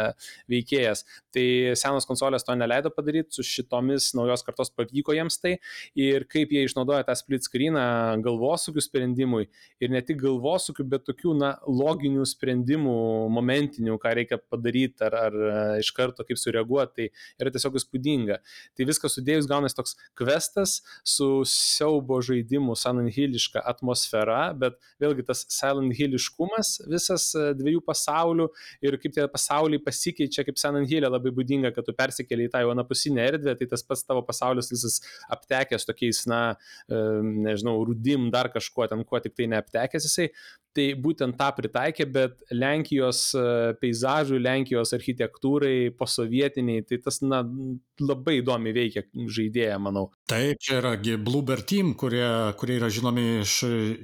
veikėjas. 0.52 1.02
Tai 1.34 1.46
senos 1.80 2.06
konsolės 2.06 2.46
to 2.46 2.54
neleido 2.54 2.92
padaryti, 2.94 3.34
su 3.34 3.42
šitomis 3.46 4.12
naujos 4.14 4.46
kartos 4.46 4.70
pavyko 4.70 5.16
jiems 5.16 5.40
tai 5.42 5.56
ir 5.98 6.28
kaip 6.30 6.54
jie 6.54 6.62
išnaudoja 6.68 7.08
tą 7.08 7.16
split 7.18 7.46
screeną 7.48 7.82
galvosūkių 8.22 8.84
sprendimui 8.86 9.48
ir 9.82 9.90
ne 9.90 10.04
tik 10.06 10.20
galvosūkių, 10.22 10.86
bet 10.94 11.08
tokių, 11.08 11.34
na, 11.40 11.50
loginių 11.66 12.28
sprendimų, 12.30 12.94
momentinių, 13.34 13.98
ką 13.98 14.14
reikia 14.20 14.38
padaryti 14.38 15.08
ar, 15.08 15.18
ar 15.26 15.40
e, 15.40 15.58
iš 15.82 15.90
karto 15.96 16.26
kaip 16.28 16.38
sureaguoti, 16.38 17.10
tai 17.10 17.42
yra 17.42 17.54
tiesiog 17.56 17.80
įspūdinga. 17.82 18.38
Tai 18.78 18.86
viskas 18.86 19.18
sudėjus 19.18 19.50
gaunasi 19.50 19.80
toks 19.80 19.98
questas 20.18 20.78
su 21.02 21.42
siaubo 21.48 22.20
žaidimu 22.22 22.78
San 22.78 23.02
Hiliška 23.10 23.66
atmosfera 23.74 24.19
atmosfera, 24.20 24.52
bet 24.56 24.78
vėlgi 25.00 25.24
tas 25.26 25.44
Silent 25.48 25.94
Hilliškumas 25.96 26.80
visas 26.88 27.34
e, 27.34 27.52
dviejų 27.54 27.82
pasaulių 27.86 28.48
ir 28.82 28.96
kaip 29.00 29.14
tie 29.14 29.26
pasauliai 29.28 29.82
pasikeičia, 29.82 30.44
kaip 30.44 30.58
Silent 30.58 30.88
Hill 30.90 31.08
labai 31.08 31.32
būdinga, 31.32 31.72
kad 31.74 31.84
tu 31.86 31.94
persikeli 31.96 32.48
į 32.48 32.52
tą 32.52 32.62
jau 32.64 32.72
anapusinę 32.74 33.26
erdvę, 33.32 33.56
tai 33.56 33.66
tas 33.66 33.82
pats 33.82 34.04
tavo 34.04 34.22
pasaulis 34.22 34.70
visas 34.70 35.00
aptekęs 35.30 35.86
tokiais, 35.86 36.24
na, 36.26 36.56
e, 36.88 36.96
nežinau, 37.46 37.80
rudim 37.84 38.30
dar 38.30 38.50
kažkuo 38.52 38.88
ten, 38.88 39.04
kuo 39.04 39.20
tik 39.20 39.36
tai 39.36 39.48
neaptekęs 39.50 40.08
jisai, 40.08 40.30
tai 40.76 40.92
būtent 40.94 41.34
tą 41.38 41.48
pritaikė, 41.56 42.06
bet 42.12 42.44
Lenkijos 42.54 43.30
e, 43.34 43.44
peizažui, 43.80 44.40
Lenkijos 44.42 44.94
architektūrai, 44.96 45.90
posovietiniai, 45.98 46.84
tai 46.86 47.00
tas 47.02 47.20
na, 47.24 47.42
labai 48.00 48.38
įdomi 48.40 48.72
veikia 48.74 49.04
žaidėja, 49.10 49.78
manau. 49.82 50.08
Taip, 50.30 50.60
čia 50.62 50.78
yra 50.78 50.94
Bluebird 51.20 51.66
Team, 51.68 51.92
kurie, 51.98 52.26
kurie 52.60 52.78
yra 52.78 52.90
žinomi 52.92 53.26
iš, 53.40 53.56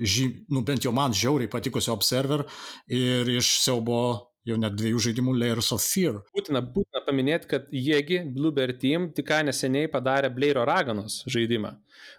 ži, 0.07 0.31
nu, 0.53 0.63
bent 0.67 0.87
jau 0.87 0.95
man 0.97 1.15
žiauriai 1.17 1.51
patikusio 1.53 1.95
Observer 1.97 2.47
ir 2.87 3.29
iš 3.37 3.59
siaubo 3.65 4.01
jau 4.47 4.57
net 4.63 4.77
dviejų 4.79 5.01
žaidimų 5.09 5.35
Layers 5.41 5.73
of 5.75 5.83
Fear. 5.83 6.21
Būtina, 6.37 6.63
būtina 6.63 7.03
paminėti, 7.07 7.51
kad 7.51 7.67
jiegi 7.75 8.23
Bluebird 8.31 8.79
Team 8.83 9.11
tik 9.15 9.27
ką 9.27 9.41
neseniai 9.49 9.91
padarė 9.91 10.31
Blairo 10.35 10.63
Raganos 10.69 11.25
žaidimą 11.31 11.75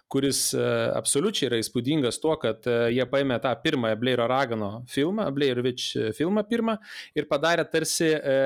kuris 0.08 0.40
e, 0.56 0.64
absoliučiai 0.96 1.50
yra 1.50 1.60
įspūdingas 1.60 2.20
tuo, 2.22 2.34
kad 2.40 2.64
e, 2.68 2.76
jie 2.96 3.04
paėmė 3.10 3.38
tą 3.44 3.52
pirmąją 3.64 3.98
Blairo 4.00 4.28
Ragano 4.30 4.70
filmą, 4.88 5.28
Blairovič 5.36 5.88
filmą 6.16 6.44
pirmą 6.48 6.78
ir 7.16 7.28
padarė 7.30 7.66
tarsi 7.68 8.10
e, 8.16 8.38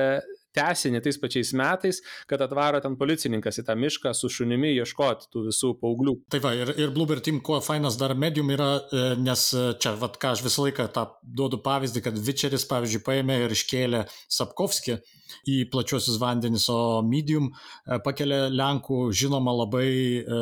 tesinį 0.55 1.01
tais 1.03 1.19
pačiais 1.21 1.53
metais, 1.57 2.01
kad 2.29 2.41
atvaro 2.45 2.81
ten 2.83 2.97
policininkas 2.99 3.59
į 3.61 3.65
tą 3.67 3.77
mišką 3.79 4.13
su 4.17 4.31
šunimi 4.31 4.73
ieškoti 4.77 5.29
tų 5.33 5.47
visų 5.49 5.73
paauglių. 5.81 6.15
Tai 6.33 6.41
va, 6.43 6.53
ir, 6.57 6.73
ir 6.79 6.93
Bluebird 6.95 7.25
Team, 7.25 7.41
kuo 7.45 7.59
fainas 7.63 7.97
dar 7.99 8.15
medium 8.17 8.51
yra, 8.53 8.71
nes 9.19 9.47
čia, 9.53 9.95
va, 9.99 10.11
ką 10.11 10.35
aš 10.35 10.45
visą 10.45 10.67
laiką 10.67 10.87
tą 10.93 11.07
duodu 11.23 11.61
pavyzdį, 11.63 12.05
kad 12.05 12.21
Vičeris, 12.29 12.67
pavyzdžiui, 12.69 13.03
paėmė 13.05 13.43
ir 13.45 13.57
iškėlė 13.57 14.05
Sapkovskį 14.31 14.99
į 15.49 15.57
plačiosius 15.73 16.19
vandenis, 16.21 16.67
o 16.69 17.01
medium 17.05 17.49
e, 17.49 17.99
pakelia 18.05 18.47
Lenkų 18.53 19.07
žinoma 19.15 19.53
labai 19.63 19.89
e, 19.89 20.41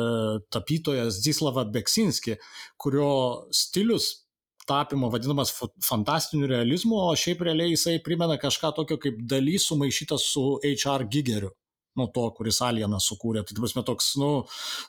tapytojas 0.52 1.20
Zislavą 1.24 1.64
Beksinski, 1.72 2.36
kurio 2.80 3.12
stilius 3.54 4.21
tapimo 4.68 5.10
vadinamas 5.12 5.54
fantastiniu 5.84 6.50
realizmu, 6.50 6.98
o 7.08 7.16
šiaip 7.18 7.42
realiai 7.48 7.74
jisai 7.74 7.98
primena 8.04 8.38
kažką 8.40 8.74
tokio 8.76 9.00
kaip 9.02 9.18
dalys 9.28 9.66
sumaišytas 9.70 10.28
su 10.34 10.46
HR 10.62 11.08
Gigeriu 11.10 11.52
nu, 11.94 12.06
to, 12.12 12.24
kuris 12.36 12.60
Alieną 12.64 12.98
sukūrė. 13.02 13.42
Tai, 13.46 13.56
prasme, 13.58 13.82
toks, 13.86 14.12
nu, 14.20 14.30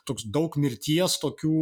toks 0.08 0.26
daug 0.32 0.56
mirties, 0.60 1.18
tokių 1.22 1.56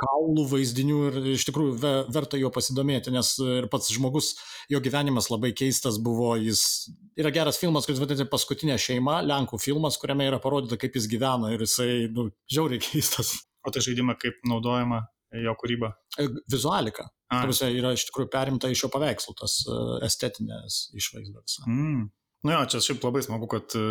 kaulų 0.00 0.44
vaizdinių 0.50 0.98
ir 1.08 1.18
iš 1.34 1.46
tikrųjų 1.48 1.78
verta 2.12 2.40
jo 2.40 2.50
pasidomėti, 2.54 3.12
nes 3.14 3.34
ir 3.44 3.68
pats 3.72 3.92
žmogus, 3.94 4.34
jo 4.72 4.82
gyvenimas 4.84 5.30
labai 5.32 5.54
keistas 5.56 5.98
buvo, 6.02 6.34
jis 6.40 6.90
yra 7.20 7.32
geras 7.34 7.60
filmas, 7.60 7.88
kuris 7.88 8.02
vadinasi 8.02 8.28
Paskutinė 8.30 8.76
šeima, 8.80 9.20
Lenkų 9.24 9.60
filmas, 9.62 9.98
kuriame 10.00 10.28
yra 10.28 10.42
parodyta, 10.42 10.78
kaip 10.80 10.98
jis 10.98 11.08
gyveno 11.10 11.52
ir 11.54 11.64
jisai, 11.64 11.90
nu, 12.12 12.28
žiauriai 12.50 12.82
keistas. 12.84 13.38
O 13.64 13.72
tai 13.72 13.80
žaidimą 13.80 14.18
kaip 14.20 14.42
naudojama 14.44 15.06
jo 15.42 15.54
kūryba? 15.58 15.92
E, 16.18 16.28
vizualika. 16.50 17.08
Tarsi 17.34 17.70
yra 17.74 17.94
iš 17.96 18.06
tikrųjų 18.08 18.30
perimta 18.30 18.70
iš 18.70 18.84
jo 18.84 18.90
paveikslų, 18.94 19.34
tas 19.40 19.56
e, 19.66 19.78
estetinės 20.06 20.84
išvaizdas. 20.94 21.58
Mm. 21.66 22.06
Nu 22.44 22.52
jo, 22.52 22.60
čia 22.68 22.82
šiaip 22.84 23.04
labai 23.06 23.22
smagu, 23.24 23.48
kad 23.50 23.74
e, 23.78 23.82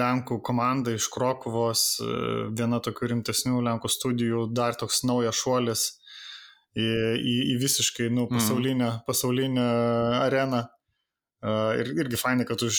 Lenkų 0.00 0.40
komanda 0.46 0.94
iš 0.96 1.10
Krokuvos, 1.12 1.84
viena 2.56 2.80
tokių 2.82 3.12
rimtesnių 3.14 3.62
Lenkų 3.68 3.92
studijų, 3.92 4.48
dar 4.56 4.78
toks 4.80 5.04
naujas 5.06 5.38
šuolis 5.38 5.86
į, 6.74 6.88
į, 7.20 7.36
į 7.54 7.56
visiškai 7.62 8.10
nu, 8.10 8.26
mhm. 8.26 8.36
pasaulinę, 8.38 8.90
mm. 8.90 9.00
pasaulinę 9.06 9.70
areną. 10.26 10.66
Ir 11.80 11.88
irgi 11.96 12.18
fainai, 12.20 12.44
kad 12.44 12.60
už, 12.60 12.78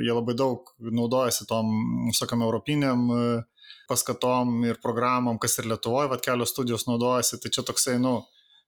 jie 0.00 0.12
labai 0.16 0.32
daug 0.32 0.70
naudojasi 0.80 1.44
tom, 1.44 1.74
sakome, 2.16 2.46
europiniam 2.46 3.02
paskatom 3.92 4.62
ir 4.66 4.80
programom, 4.82 5.38
kas 5.42 5.60
ir 5.60 5.68
Lietuvoje, 5.70 6.10
vad 6.12 6.24
kelios 6.24 6.54
studijos 6.54 6.88
naudojasi, 6.88 7.40
tai 7.42 7.52
čia 7.54 7.66
toksai, 7.68 7.98
nu, 8.02 8.18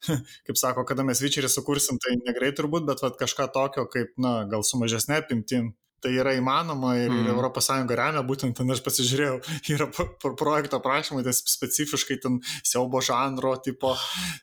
kaip 0.46 0.60
sako, 0.60 0.84
kada 0.88 1.06
mes 1.08 1.22
vičerį 1.24 1.50
sukursim, 1.50 2.00
tai 2.02 2.18
negrai 2.20 2.52
turbūt, 2.56 2.86
bet 2.88 3.02
vat, 3.04 3.16
kažką 3.20 3.48
tokio, 3.56 3.88
kaip, 3.90 4.12
na, 4.20 4.42
gal 4.50 4.66
su 4.66 4.80
mažesnė 4.80 5.22
apimtim, 5.22 5.72
tai 6.04 6.12
yra 6.20 6.34
įmanoma 6.36 6.94
ir, 7.00 7.10
mm. 7.10 7.30
ir 7.32 7.48
ES 7.48 7.70
remia, 7.96 8.22
būtent 8.26 8.56
ten 8.58 8.70
aš 8.74 8.82
pasižiūrėjau, 8.84 9.38
yra 9.74 9.88
projekto 10.24 10.80
prašymai, 10.84 11.24
tai 11.26 11.34
specifiškai 11.34 12.18
ten 12.22 12.40
siaubo 12.60 13.00
žanro, 13.04 13.54
tipo 13.64 13.94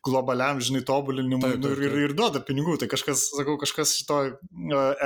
globaliam, 0.06 0.62
žinai, 0.64 0.84
tobulinimui 0.88 1.54
taip, 1.54 1.62
taip, 1.62 1.78
taip. 1.78 1.86
Ir, 1.86 1.98
ir 2.08 2.16
duoda 2.18 2.42
pinigų, 2.46 2.78
tai 2.82 2.90
kažkas, 2.92 3.28
sakau, 3.36 3.58
kažkas 3.62 3.94
šito 4.00 4.20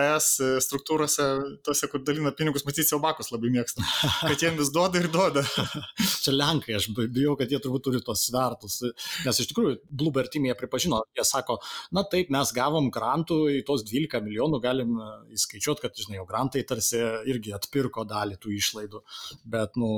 ES 0.06 0.30
struktūrose, 0.65 1.27
tose, 1.65 1.90
kur 1.91 2.03
dalina 2.06 2.32
pinigus, 2.36 2.65
matyti 2.68 2.88
siaubakus 2.90 3.32
labai 3.34 3.52
mėgsta, 3.57 3.84
kad 4.30 4.40
jiems 4.40 4.61
vis 4.61 4.72
duoda 4.76 5.02
ir 5.02 5.10
duoda. 5.14 5.44
Čia 6.23 6.36
Lenkai, 6.36 6.77
aš 6.80 6.90
bijau, 6.95 7.36
kad 7.40 7.52
jie 7.52 7.60
turbūt 7.61 7.86
turi 7.90 8.02
tos 8.06 8.26
svertus, 8.30 8.80
nes 9.26 9.41
iš 9.41 9.52
tikrųjų 9.52 9.77
Bluebird 9.90 10.32
teamėje 10.34 10.57
pripažino, 10.60 11.03
jie 11.15 11.26
sako, 11.27 11.60
na 11.95 12.06
taip, 12.10 12.32
mes 12.34 12.52
gavom 12.56 12.90
grantų 12.94 13.40
į 13.57 13.61
tos 13.68 13.86
12 13.88 14.23
milijonų, 14.26 14.61
galim 14.64 14.95
e, 14.98 15.10
įskaičiuoti, 15.38 15.84
kad, 15.84 15.95
žinai, 15.99 16.19
jau 16.19 16.27
grantai 16.46 16.64
tarsi 16.64 17.00
irgi 17.30 17.54
atpirko 17.56 18.06
dalį 18.06 18.38
tų 18.42 18.54
išlaidų, 18.56 19.02
bet, 19.46 19.76
nu, 19.76 19.90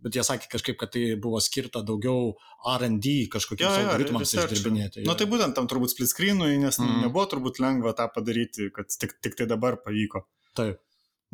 bet 0.00 0.14
jie 0.14 0.24
sakė 0.24 0.48
kažkaip, 0.52 0.78
kad 0.78 0.92
tai 0.94 1.16
buvo 1.20 1.40
skirta 1.40 1.82
daugiau 1.82 2.36
RD 2.66 3.28
kažkokiems 3.32 3.82
algoritmams 3.82 4.34
išdirbinėti. 4.34 5.04
Na 5.04 5.12
nu, 5.12 5.18
tai 5.18 5.26
būtent 5.26 5.56
tam 5.56 5.66
turbūt 5.66 5.92
split 5.92 6.10
screenui, 6.10 6.56
nes 6.62 6.78
mm. 6.78 7.06
nebuvo 7.06 7.26
turbūt 7.26 7.60
lengva 7.60 7.94
tą 7.96 8.08
padaryti, 8.12 8.70
kad 8.74 8.90
tik, 8.90 9.18
tik 9.20 9.36
tai 9.38 9.46
dabar 9.50 9.80
pavyko. 9.82 10.26
Taip. 10.56 10.80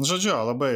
Nu, 0.02 0.06
žodžiu, 0.08 0.32
labai 0.48 0.70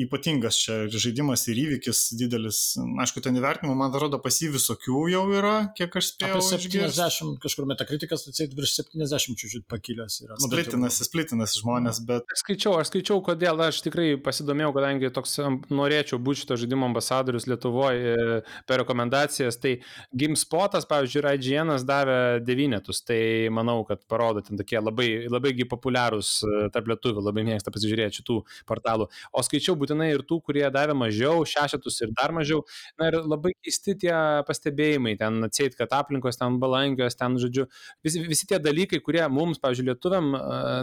ypatingas 0.00 0.56
čia 0.56 0.76
žaidimas 0.88 1.42
ir 1.52 1.58
įvykis 1.60 1.98
didelis. 2.16 2.60
Aišku, 3.04 3.20
ten 3.20 3.36
įvertinimų, 3.36 3.74
man 3.76 3.92
atrodo, 3.92 4.16
pas 4.24 4.38
jį 4.40 4.54
visokių 4.54 5.02
jau 5.12 5.24
yra, 5.36 5.56
kiek 5.76 5.92
aš 6.00 6.14
spėjau. 6.14 6.38
Apie 6.38 6.46
70, 6.46 6.70
išgirst. 6.96 7.42
kažkur 7.42 7.68
metakritikas, 7.68 8.24
atseit 8.30 8.54
virš 8.56 8.78
70 8.78 9.36
čiūčiut 9.42 9.66
pakilęs 9.68 10.16
yra. 10.24 10.38
Nu, 10.40 10.48
splitinasi, 10.48 11.04
splitinasi 11.04 11.60
žmonės, 11.60 12.00
bet... 12.08 12.24
Aš 12.32 12.46
skaičiau, 12.46 12.78
aš 12.80 12.94
skaičiau, 12.94 13.20
kodėl 13.26 13.60
aš 13.66 13.82
tikrai 13.84 14.06
pasidomėjau, 14.24 14.72
kadangi 14.78 15.12
toks 15.12 15.36
norėčiau 15.68 16.20
būti 16.22 16.46
šito 16.46 16.56
žaidimo 16.62 16.88
ambasadorius 16.88 17.48
Lietuvoje 17.50 18.40
per 18.64 18.80
rekomendacijas. 18.80 19.60
Tai 19.60 19.74
GameSpotas, 20.16 20.88
pavyzdžiui, 20.88 21.20
ir 21.20 21.30
IGN 21.34 21.76
davė 21.84 22.18
devynetus, 22.46 23.04
tai 23.04 23.20
manau, 23.52 23.82
kad 23.84 24.00
parodo 24.08 24.40
ten 24.46 24.56
tokie 24.56 24.80
labai, 24.80 25.10
labai 25.28 25.52
populiarūs 25.68 26.32
e, 26.40 26.56
tarp 26.72 26.88
lietuvių, 26.94 27.28
labai 27.28 27.44
mėgsta 27.50 27.74
pasižiūrėti 27.74 28.22
šitų 28.22 28.40
portalų. 28.68 29.08
O 29.32 29.44
skaičiau 29.44 29.76
būtinai 29.78 30.10
ir 30.14 30.24
tų, 30.26 30.40
kurie 30.46 30.64
davė 30.72 30.96
mažiau, 30.98 31.44
šešetus 31.48 32.00
ir 32.04 32.14
dar 32.16 32.34
mažiau. 32.36 32.62
Na 33.00 33.10
ir 33.10 33.18
labai 33.22 33.54
keisti 33.58 33.96
tie 34.06 34.14
pastebėjimai, 34.48 35.16
ten 35.20 35.46
atseit, 35.46 35.76
kad 35.78 35.92
aplinkos 35.96 36.40
ten 36.40 36.58
balangios, 36.62 37.16
ten, 37.18 37.38
žodžiu, 37.40 37.66
visi, 38.06 38.22
visi 38.26 38.48
tie 38.48 38.58
dalykai, 38.62 39.00
kurie 39.04 39.22
mums, 39.32 39.60
pavyzdžiui, 39.62 39.88
lietuviam, 39.90 40.32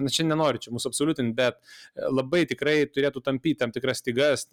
na 0.03 0.13
čia 0.13 0.25
nenoriu 0.27 0.61
čia 0.63 0.73
mūsų 0.73 0.91
absoliutinti, 0.91 1.35
bet 1.37 1.59
labai 2.13 2.43
tikrai 2.49 2.75
turėtų 2.89 3.23
tampyti 3.25 3.61
tam 3.61 3.73
tikras 3.75 4.01
stygas, 4.03 4.47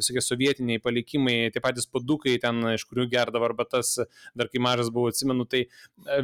visokie 0.00 0.22
sovietiniai 0.24 0.82
palikimai, 0.82 1.36
tie 1.54 1.62
patys 1.64 1.88
padukai 1.90 2.36
ten, 2.42 2.60
iš 2.74 2.86
kurių 2.90 3.08
gerdavo 3.12 3.48
arbatas, 3.48 3.96
dar 4.36 4.50
kai 4.52 4.62
mažas 4.62 4.90
buvau, 4.94 5.12
atsimenu, 5.12 5.46
tai 5.48 5.64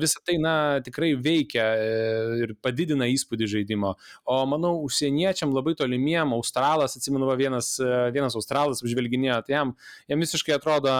visą 0.00 0.22
tai, 0.26 0.36
na, 0.42 0.54
tikrai 0.84 1.12
veikia 1.18 1.66
ir 2.44 2.54
padidina 2.62 3.08
įspūdį 3.10 3.48
žaidimo. 3.54 3.94
O 4.28 4.38
manau, 4.50 4.76
užsieniečiam 4.86 5.54
labai 5.54 5.76
tolimiem 5.78 6.19
žmonėm, 6.20 6.34
australas, 6.36 6.96
atsimenu, 6.96 7.26
va, 7.26 7.36
vienas, 7.36 7.78
vienas 8.12 8.36
australas 8.36 8.82
apžvelginėjo, 8.82 9.40
tai 9.46 9.54
jam, 9.54 9.72
jam 10.08 10.20
visiškai 10.20 10.54
atrodo 10.56 10.92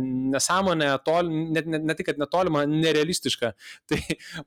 nesąmonė, 0.00 0.90
tol, 1.04 1.28
net 1.52 1.66
ne, 1.66 1.78
ne 1.78 1.94
tik, 1.94 2.06
kad 2.10 2.18
netolima, 2.20 2.64
nerealistiška. 2.66 3.52
Tai 3.92 3.98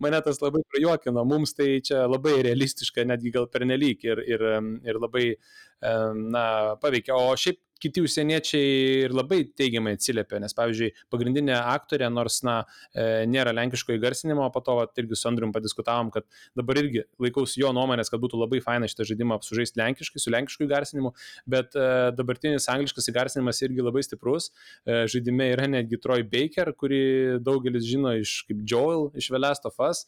mane 0.02 0.22
tas 0.24 0.40
labai 0.42 0.62
prajuokino, 0.72 1.24
mums 1.28 1.54
tai 1.56 1.80
čia 1.86 2.06
labai 2.08 2.40
realistiška, 2.46 3.06
netgi 3.06 3.32
gal 3.34 3.48
pernelyg 3.52 4.04
ir, 4.06 4.22
ir, 4.26 4.46
ir 4.86 5.00
labai 5.02 5.36
na, 5.82 6.46
paveikia. 6.82 7.16
O 7.18 7.36
šiaip 7.38 7.60
kiti 7.82 8.04
užsieniečiai 8.06 9.06
ir 9.06 9.16
labai 9.16 9.42
teigiamai 9.58 9.96
atsiliepia, 9.98 10.40
nes 10.44 10.56
pavyzdžiui, 10.58 10.92
pagrindinė 11.14 11.56
aktorė, 11.58 12.08
nors, 12.14 12.40
na, 12.48 12.58
e, 12.94 13.26
nėra 13.30 13.54
lenkiško 13.56 13.96
įgarsinimo, 13.98 14.48
po 14.54 14.62
to 14.66 14.78
vat, 14.80 14.94
irgi 15.02 15.18
su 15.20 15.28
Andrium 15.30 15.54
padiskutavom, 15.56 16.12
kad 16.14 16.28
dabar 16.58 16.80
irgi 16.82 17.06
laikausi 17.22 17.62
jo 17.64 17.72
nuomonės, 17.76 18.12
kad 18.14 18.24
būtų 18.24 18.40
labai 18.42 18.62
faina 18.64 18.90
šitą 18.92 19.08
žaidimą 19.12 19.40
sužaisti 19.46 19.82
lenkiškai, 19.82 20.24
su 20.24 20.34
lenkišku 20.34 20.68
įgarsinimu, 20.68 21.14
bet 21.52 21.76
e, 21.76 21.90
dabartinis 22.16 22.70
angliškas 22.72 23.12
įgarsinimas 23.12 23.62
irgi 23.68 23.86
labai 23.86 24.06
stiprus. 24.08 24.52
E, 24.86 25.04
žaidime 25.12 25.52
yra 25.54 25.68
netgi 25.72 26.00
Troy 26.02 26.26
Baker, 26.28 26.72
kurį 26.80 27.04
daugelis 27.46 27.88
žino 27.88 28.16
iš 28.22 28.42
kaip 28.50 28.64
Joel, 28.70 29.10
iš 29.20 29.30
Velest 29.34 29.68
of 29.68 29.80
Us 29.84 30.06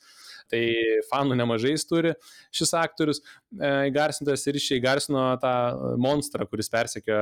tai 0.52 0.62
fanų 1.10 1.38
nemažai 1.40 1.74
jis 1.74 1.86
turi 1.88 2.14
šis 2.56 2.74
aktorius 2.80 3.22
įgarsintas 3.52 4.46
ir 4.48 4.60
iš 4.60 4.70
čia 4.70 4.80
įgarsino 4.80 5.24
tą 5.42 5.54
monstrą, 6.02 6.48
kuris 6.50 6.72
persekio 6.72 7.18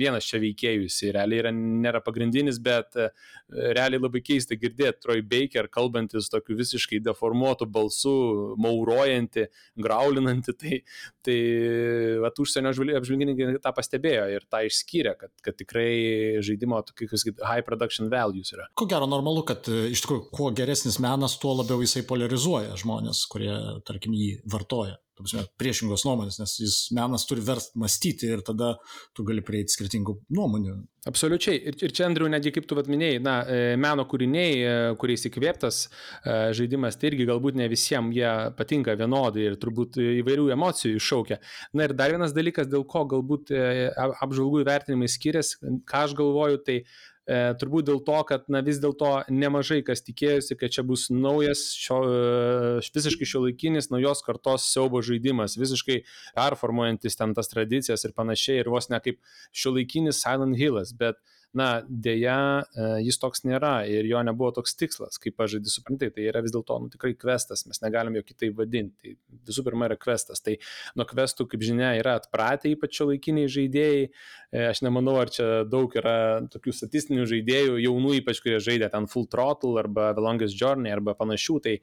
vienas 0.00 0.26
čia 0.28 0.40
veikėjų, 0.42 0.86
jis 0.86 0.98
realiai 1.16 1.42
yra, 1.42 1.52
nėra 1.54 2.00
pagrindinis, 2.04 2.60
bet 2.62 2.96
e, 2.98 3.08
realiai 3.76 4.00
labai 4.00 4.22
keista 4.24 4.56
girdėti 4.58 5.04
Troy 5.04 5.24
Baker 5.26 5.68
kalbantis 5.72 6.30
tokiu 6.32 6.56
visiškai 6.58 7.00
deformuotu 7.04 7.68
balsu, 7.70 8.14
maurojanti, 8.60 9.46
graulinanti, 9.80 10.54
tai, 10.60 10.80
tai 11.26 11.38
at, 12.28 12.40
užsienio 12.42 12.72
apžvalgininkai 13.00 13.60
tą 13.64 13.74
pastebėjo 13.76 14.26
ir 14.36 14.46
tą 14.50 14.62
išskyrė, 14.68 15.16
kad, 15.20 15.34
kad 15.44 15.58
tikrai 15.60 15.90
žaidimo 16.46 16.80
tokius 16.88 17.26
high 17.40 17.64
production 17.66 18.10
values 18.12 18.54
yra. 18.54 18.70
Ko 18.78 18.88
gero 18.90 19.08
normalu, 19.10 19.44
kad 19.48 19.68
e, 19.70 19.86
iš 19.94 20.04
tikrųjų 20.06 20.26
kuo 20.34 20.50
geresnis 20.56 21.00
menas, 21.02 21.38
tuo 21.42 21.56
labiau 21.58 21.82
jisai 21.84 22.06
polarizuoja 22.08 22.76
žmonės, 22.80 23.26
kurie, 23.30 23.52
tarkim, 23.86 24.16
jį 24.16 24.40
vartoja 24.50 24.98
prasme, 25.24 25.46
priešingos 25.60 26.06
nuomonės, 26.08 26.40
nes 26.42 26.56
jis 26.62 26.78
menas 26.96 27.26
turi 27.28 27.44
verst 27.44 27.76
mąstyti 27.78 28.30
ir 28.30 28.44
tada 28.46 28.74
tu 29.16 29.26
gali 29.26 29.44
prieiti 29.46 29.76
skirtingų 29.76 30.16
nuomonių. 30.36 30.80
Absoliučiai. 31.08 31.56
Ir, 31.64 31.76
ir 31.80 31.92
čia, 31.96 32.04
Andriu, 32.10 32.26
netgi 32.28 32.50
kaip 32.52 32.66
tu 32.68 32.76
vad 32.76 32.88
minėjai, 32.92 33.20
na, 33.24 33.34
e, 33.48 33.76
meno 33.80 34.04
kūriniai, 34.08 34.56
e, 34.60 34.72
kuriais 35.00 35.24
įkvėptas 35.30 35.78
e, 35.86 36.34
žaidimas, 36.58 36.98
tai 37.00 37.08
irgi 37.08 37.24
galbūt 37.30 37.56
ne 37.56 37.68
visiems 37.72 38.12
jie 38.12 38.28
patinka 38.58 38.92
vienodai 39.00 39.46
ir 39.48 39.56
turbūt 39.62 39.96
įvairių 40.02 40.50
emocijų 40.52 41.00
iššaukia. 41.00 41.38
Na 41.72 41.88
ir 41.88 41.94
dar 41.96 42.12
vienas 42.12 42.36
dalykas, 42.36 42.68
dėl 42.68 42.84
ko 42.84 43.06
galbūt 43.08 43.48
apžvalgų 44.20 44.60
įvertinimai 44.66 45.08
skiriasi, 45.08 45.56
ką 45.88 46.04
aš 46.04 46.16
galvoju, 46.20 46.60
tai 46.68 46.82
E, 47.30 47.38
turbūt 47.60 47.86
dėl 47.86 48.00
to, 48.02 48.16
kad 48.26 48.48
na, 48.50 48.58
vis 48.66 48.80
dėlto 48.82 49.10
nemažai 49.30 49.80
kas 49.86 50.02
tikėjosi, 50.02 50.56
kad 50.58 50.74
čia 50.74 50.82
bus 50.86 51.06
naujas, 51.14 51.62
šio, 51.78 51.98
e, 52.10 52.80
visiškai 52.96 53.28
šio 53.32 53.44
laikinis, 53.44 53.90
naujos 53.92 54.24
kartos 54.26 54.66
siaubo 54.72 54.98
žaidimas, 55.06 55.54
visiškai 55.60 56.00
performuojantis 56.34 57.20
ten 57.20 57.36
tas 57.38 57.52
tradicijas 57.52 58.02
ir 58.08 58.16
panašiai, 58.16 58.64
ir 58.64 58.72
vos 58.72 58.90
ne 58.90 58.98
kaip 59.04 59.20
šio 59.54 59.76
laikinis 59.76 60.24
Silent 60.24 60.58
Hillas, 60.58 60.90
bet 60.90 61.20
na, 61.56 61.68
dėja, 61.82 62.36
e, 62.62 62.88
jis 63.04 63.18
toks 63.18 63.42
nėra 63.42 63.82
ir 63.90 64.06
jo 64.06 64.20
nebuvo 64.26 64.52
toks 64.54 64.76
tikslas, 64.78 65.18
kaip 65.22 65.34
pažaidži, 65.40 65.72
suprantai, 65.72 66.10
tai 66.14 66.28
yra 66.30 66.42
vis 66.44 66.54
dėlto 66.54 66.76
nu, 66.84 66.90
tikrai 66.92 67.12
kvestas, 67.18 67.64
mes 67.66 67.82
negalim 67.82 68.18
jo 68.18 68.22
kitaip 68.26 68.54
vadinti. 68.60 69.16
Tai 69.16 69.40
visų 69.50 69.64
pirma 69.66 69.88
yra 69.90 69.98
kvestas, 69.98 70.42
tai 70.44 70.56
nuo 70.98 71.06
kvestų, 71.10 71.48
kaip 71.50 71.64
žinia, 71.66 71.90
yra 71.98 72.16
atpratę 72.20 72.70
ypač 72.70 73.00
šio 73.00 73.10
laikiniai 73.10 73.50
žaidėjai, 73.50 74.06
e, 74.06 74.64
aš 74.68 74.84
nemanau, 74.86 75.16
ar 75.22 75.34
čia 75.34 75.48
daug 75.66 75.94
yra 75.98 76.16
tokių 76.54 76.76
statistinių 76.76 77.26
žaidėjų, 77.30 77.78
jaunų 77.82 78.16
ypač, 78.20 78.42
kurie 78.44 78.62
žaidė 78.62 78.92
ten 78.94 79.10
Full 79.10 79.26
Throttle 79.30 79.74
arba 79.82 80.12
The 80.14 80.24
Longest 80.24 80.58
Journey 80.60 80.94
arba 80.94 81.16
panašių, 81.18 81.60
tai, 81.66 81.78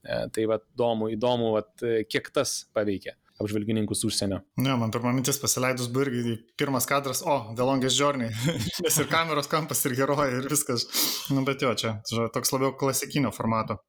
e, 0.00 0.22
tai 0.32 0.48
va, 0.48 0.62
įdomu, 0.72 1.12
įdomu, 1.16 1.56
vat, 1.58 1.74
kiek 2.08 2.32
tas 2.32 2.62
paveikia 2.72 3.18
apžvalgininkus 3.40 4.04
užsienio. 4.04 4.40
Ne, 4.60 4.74
man 4.76 4.92
pirma 4.92 5.12
mintis 5.16 5.40
pasileidus 5.40 5.88
buvo 5.92 6.06
irgi 6.08 6.36
pirmas 6.60 6.86
kadras, 6.88 7.22
o, 7.24 7.54
The 7.56 7.66
Longest 7.66 8.00
Journey, 8.00 8.30
nes 8.84 8.98
ir 9.00 9.08
kameros 9.10 9.48
kampas, 9.50 9.82
ir 9.88 9.96
herojai, 9.98 10.32
ir 10.38 10.48
viskas. 10.50 10.86
Nu, 11.32 11.44
bet 11.48 11.64
jo, 11.64 11.72
čia 11.78 11.96
toks 12.34 12.52
labiau 12.54 12.74
klasikinio 12.80 13.32
formato. 13.34 13.80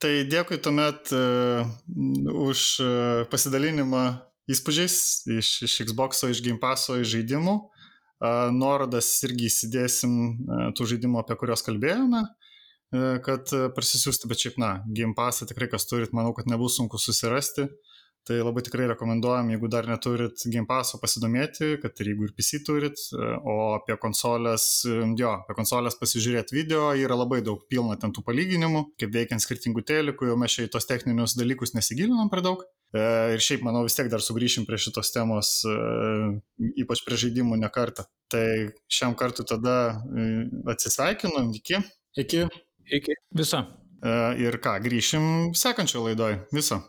Tai 0.00 0.12
dėkui 0.32 0.60
tuomet 0.64 1.10
uh, 1.12 1.66
už 2.46 2.60
uh, 2.80 2.92
pasidalinimą 3.32 4.04
įspūdžiais 4.50 4.96
iš, 5.36 5.50
iš 5.66 5.74
Xbox'o, 5.90 6.30
iš 6.32 6.40
Game 6.46 6.60
Pass'o, 6.62 6.96
iš 6.96 7.12
žaidimų. 7.18 7.58
Uh, 8.20 8.48
nuorodas 8.52 9.08
irgi 9.24 9.48
įsidėsim 9.48 10.14
uh, 10.14 10.64
tų 10.76 10.88
žaidimų, 10.94 11.20
apie 11.20 11.36
kuriuos 11.40 11.64
kalbėjome, 11.64 12.22
uh, 12.24 13.20
kad 13.24 13.52
uh, 13.56 13.68
prasisiųsti, 13.76 14.28
bet 14.28 14.40
šiaip, 14.40 14.58
na, 14.60 14.72
Game 14.88 15.16
Pass'ą 15.16 15.48
tikrai 15.48 15.68
kas 15.72 15.88
turit, 15.88 16.12
manau, 16.16 16.32
kad 16.36 16.48
nebus 16.48 16.76
sunku 16.80 17.00
susirasti. 17.00 17.68
Uh, 17.68 17.99
Tai 18.28 18.36
labai 18.44 18.62
tikrai 18.66 18.86
rekomenduojam, 18.90 19.48
jeigu 19.54 19.68
dar 19.72 19.86
neturit 19.88 20.42
Game 20.52 20.68
Passo 20.68 21.00
pasidomėti, 21.00 21.78
kad 21.82 21.96
ir 22.02 22.10
jeigu 22.12 22.26
ir 22.26 22.34
PC 22.36 22.60
turit, 22.66 23.00
o 23.48 23.54
apie 23.78 23.96
konsolės, 24.02 24.66
jo, 25.18 25.30
apie 25.40 25.56
konsolės 25.56 25.96
pasižiūrėti 25.98 26.54
video, 26.54 26.90
yra 27.00 27.16
labai 27.16 27.40
daug 27.46 27.64
pilna 27.72 27.96
ten 28.00 28.12
tų 28.12 28.22
palyginimų, 28.26 28.84
kaip 29.00 29.14
veikiant 29.16 29.42
skirtingų 29.42 29.86
telikų, 29.88 30.28
jau 30.30 30.36
mes 30.38 30.52
čia 30.52 30.68
į 30.68 30.74
tos 30.76 30.86
techninius 30.90 31.34
dalykus 31.40 31.72
nesigilinam 31.78 32.28
per 32.30 32.44
daug. 32.44 32.66
E, 32.90 33.02
ir 33.36 33.42
šiaip, 33.42 33.62
manau, 33.62 33.84
vis 33.86 33.94
tiek 33.94 34.08
dar 34.10 34.22
sugrįšim 34.24 34.66
prie 34.66 34.78
šitos 34.82 35.12
temos, 35.14 35.52
e, 35.62 35.74
ypač 36.82 37.04
prie 37.06 37.18
žaidimų 37.24 37.60
ne 37.60 37.70
kartą. 37.70 38.08
Tai 38.30 38.46
šiam 38.90 39.14
kartu 39.18 39.46
tada 39.46 39.76
e, 40.10 40.30
atsisveikinu, 40.74 41.46
iki. 41.60 41.78
Iki. 42.18 42.46
Iki. 43.00 43.20
Viso. 43.38 43.62
Ir 44.40 44.56
ką, 44.64 44.78
grįšim 44.80 45.24
sekančio 45.60 46.00
laidoj. 46.06 46.40
Viso. 46.56 46.80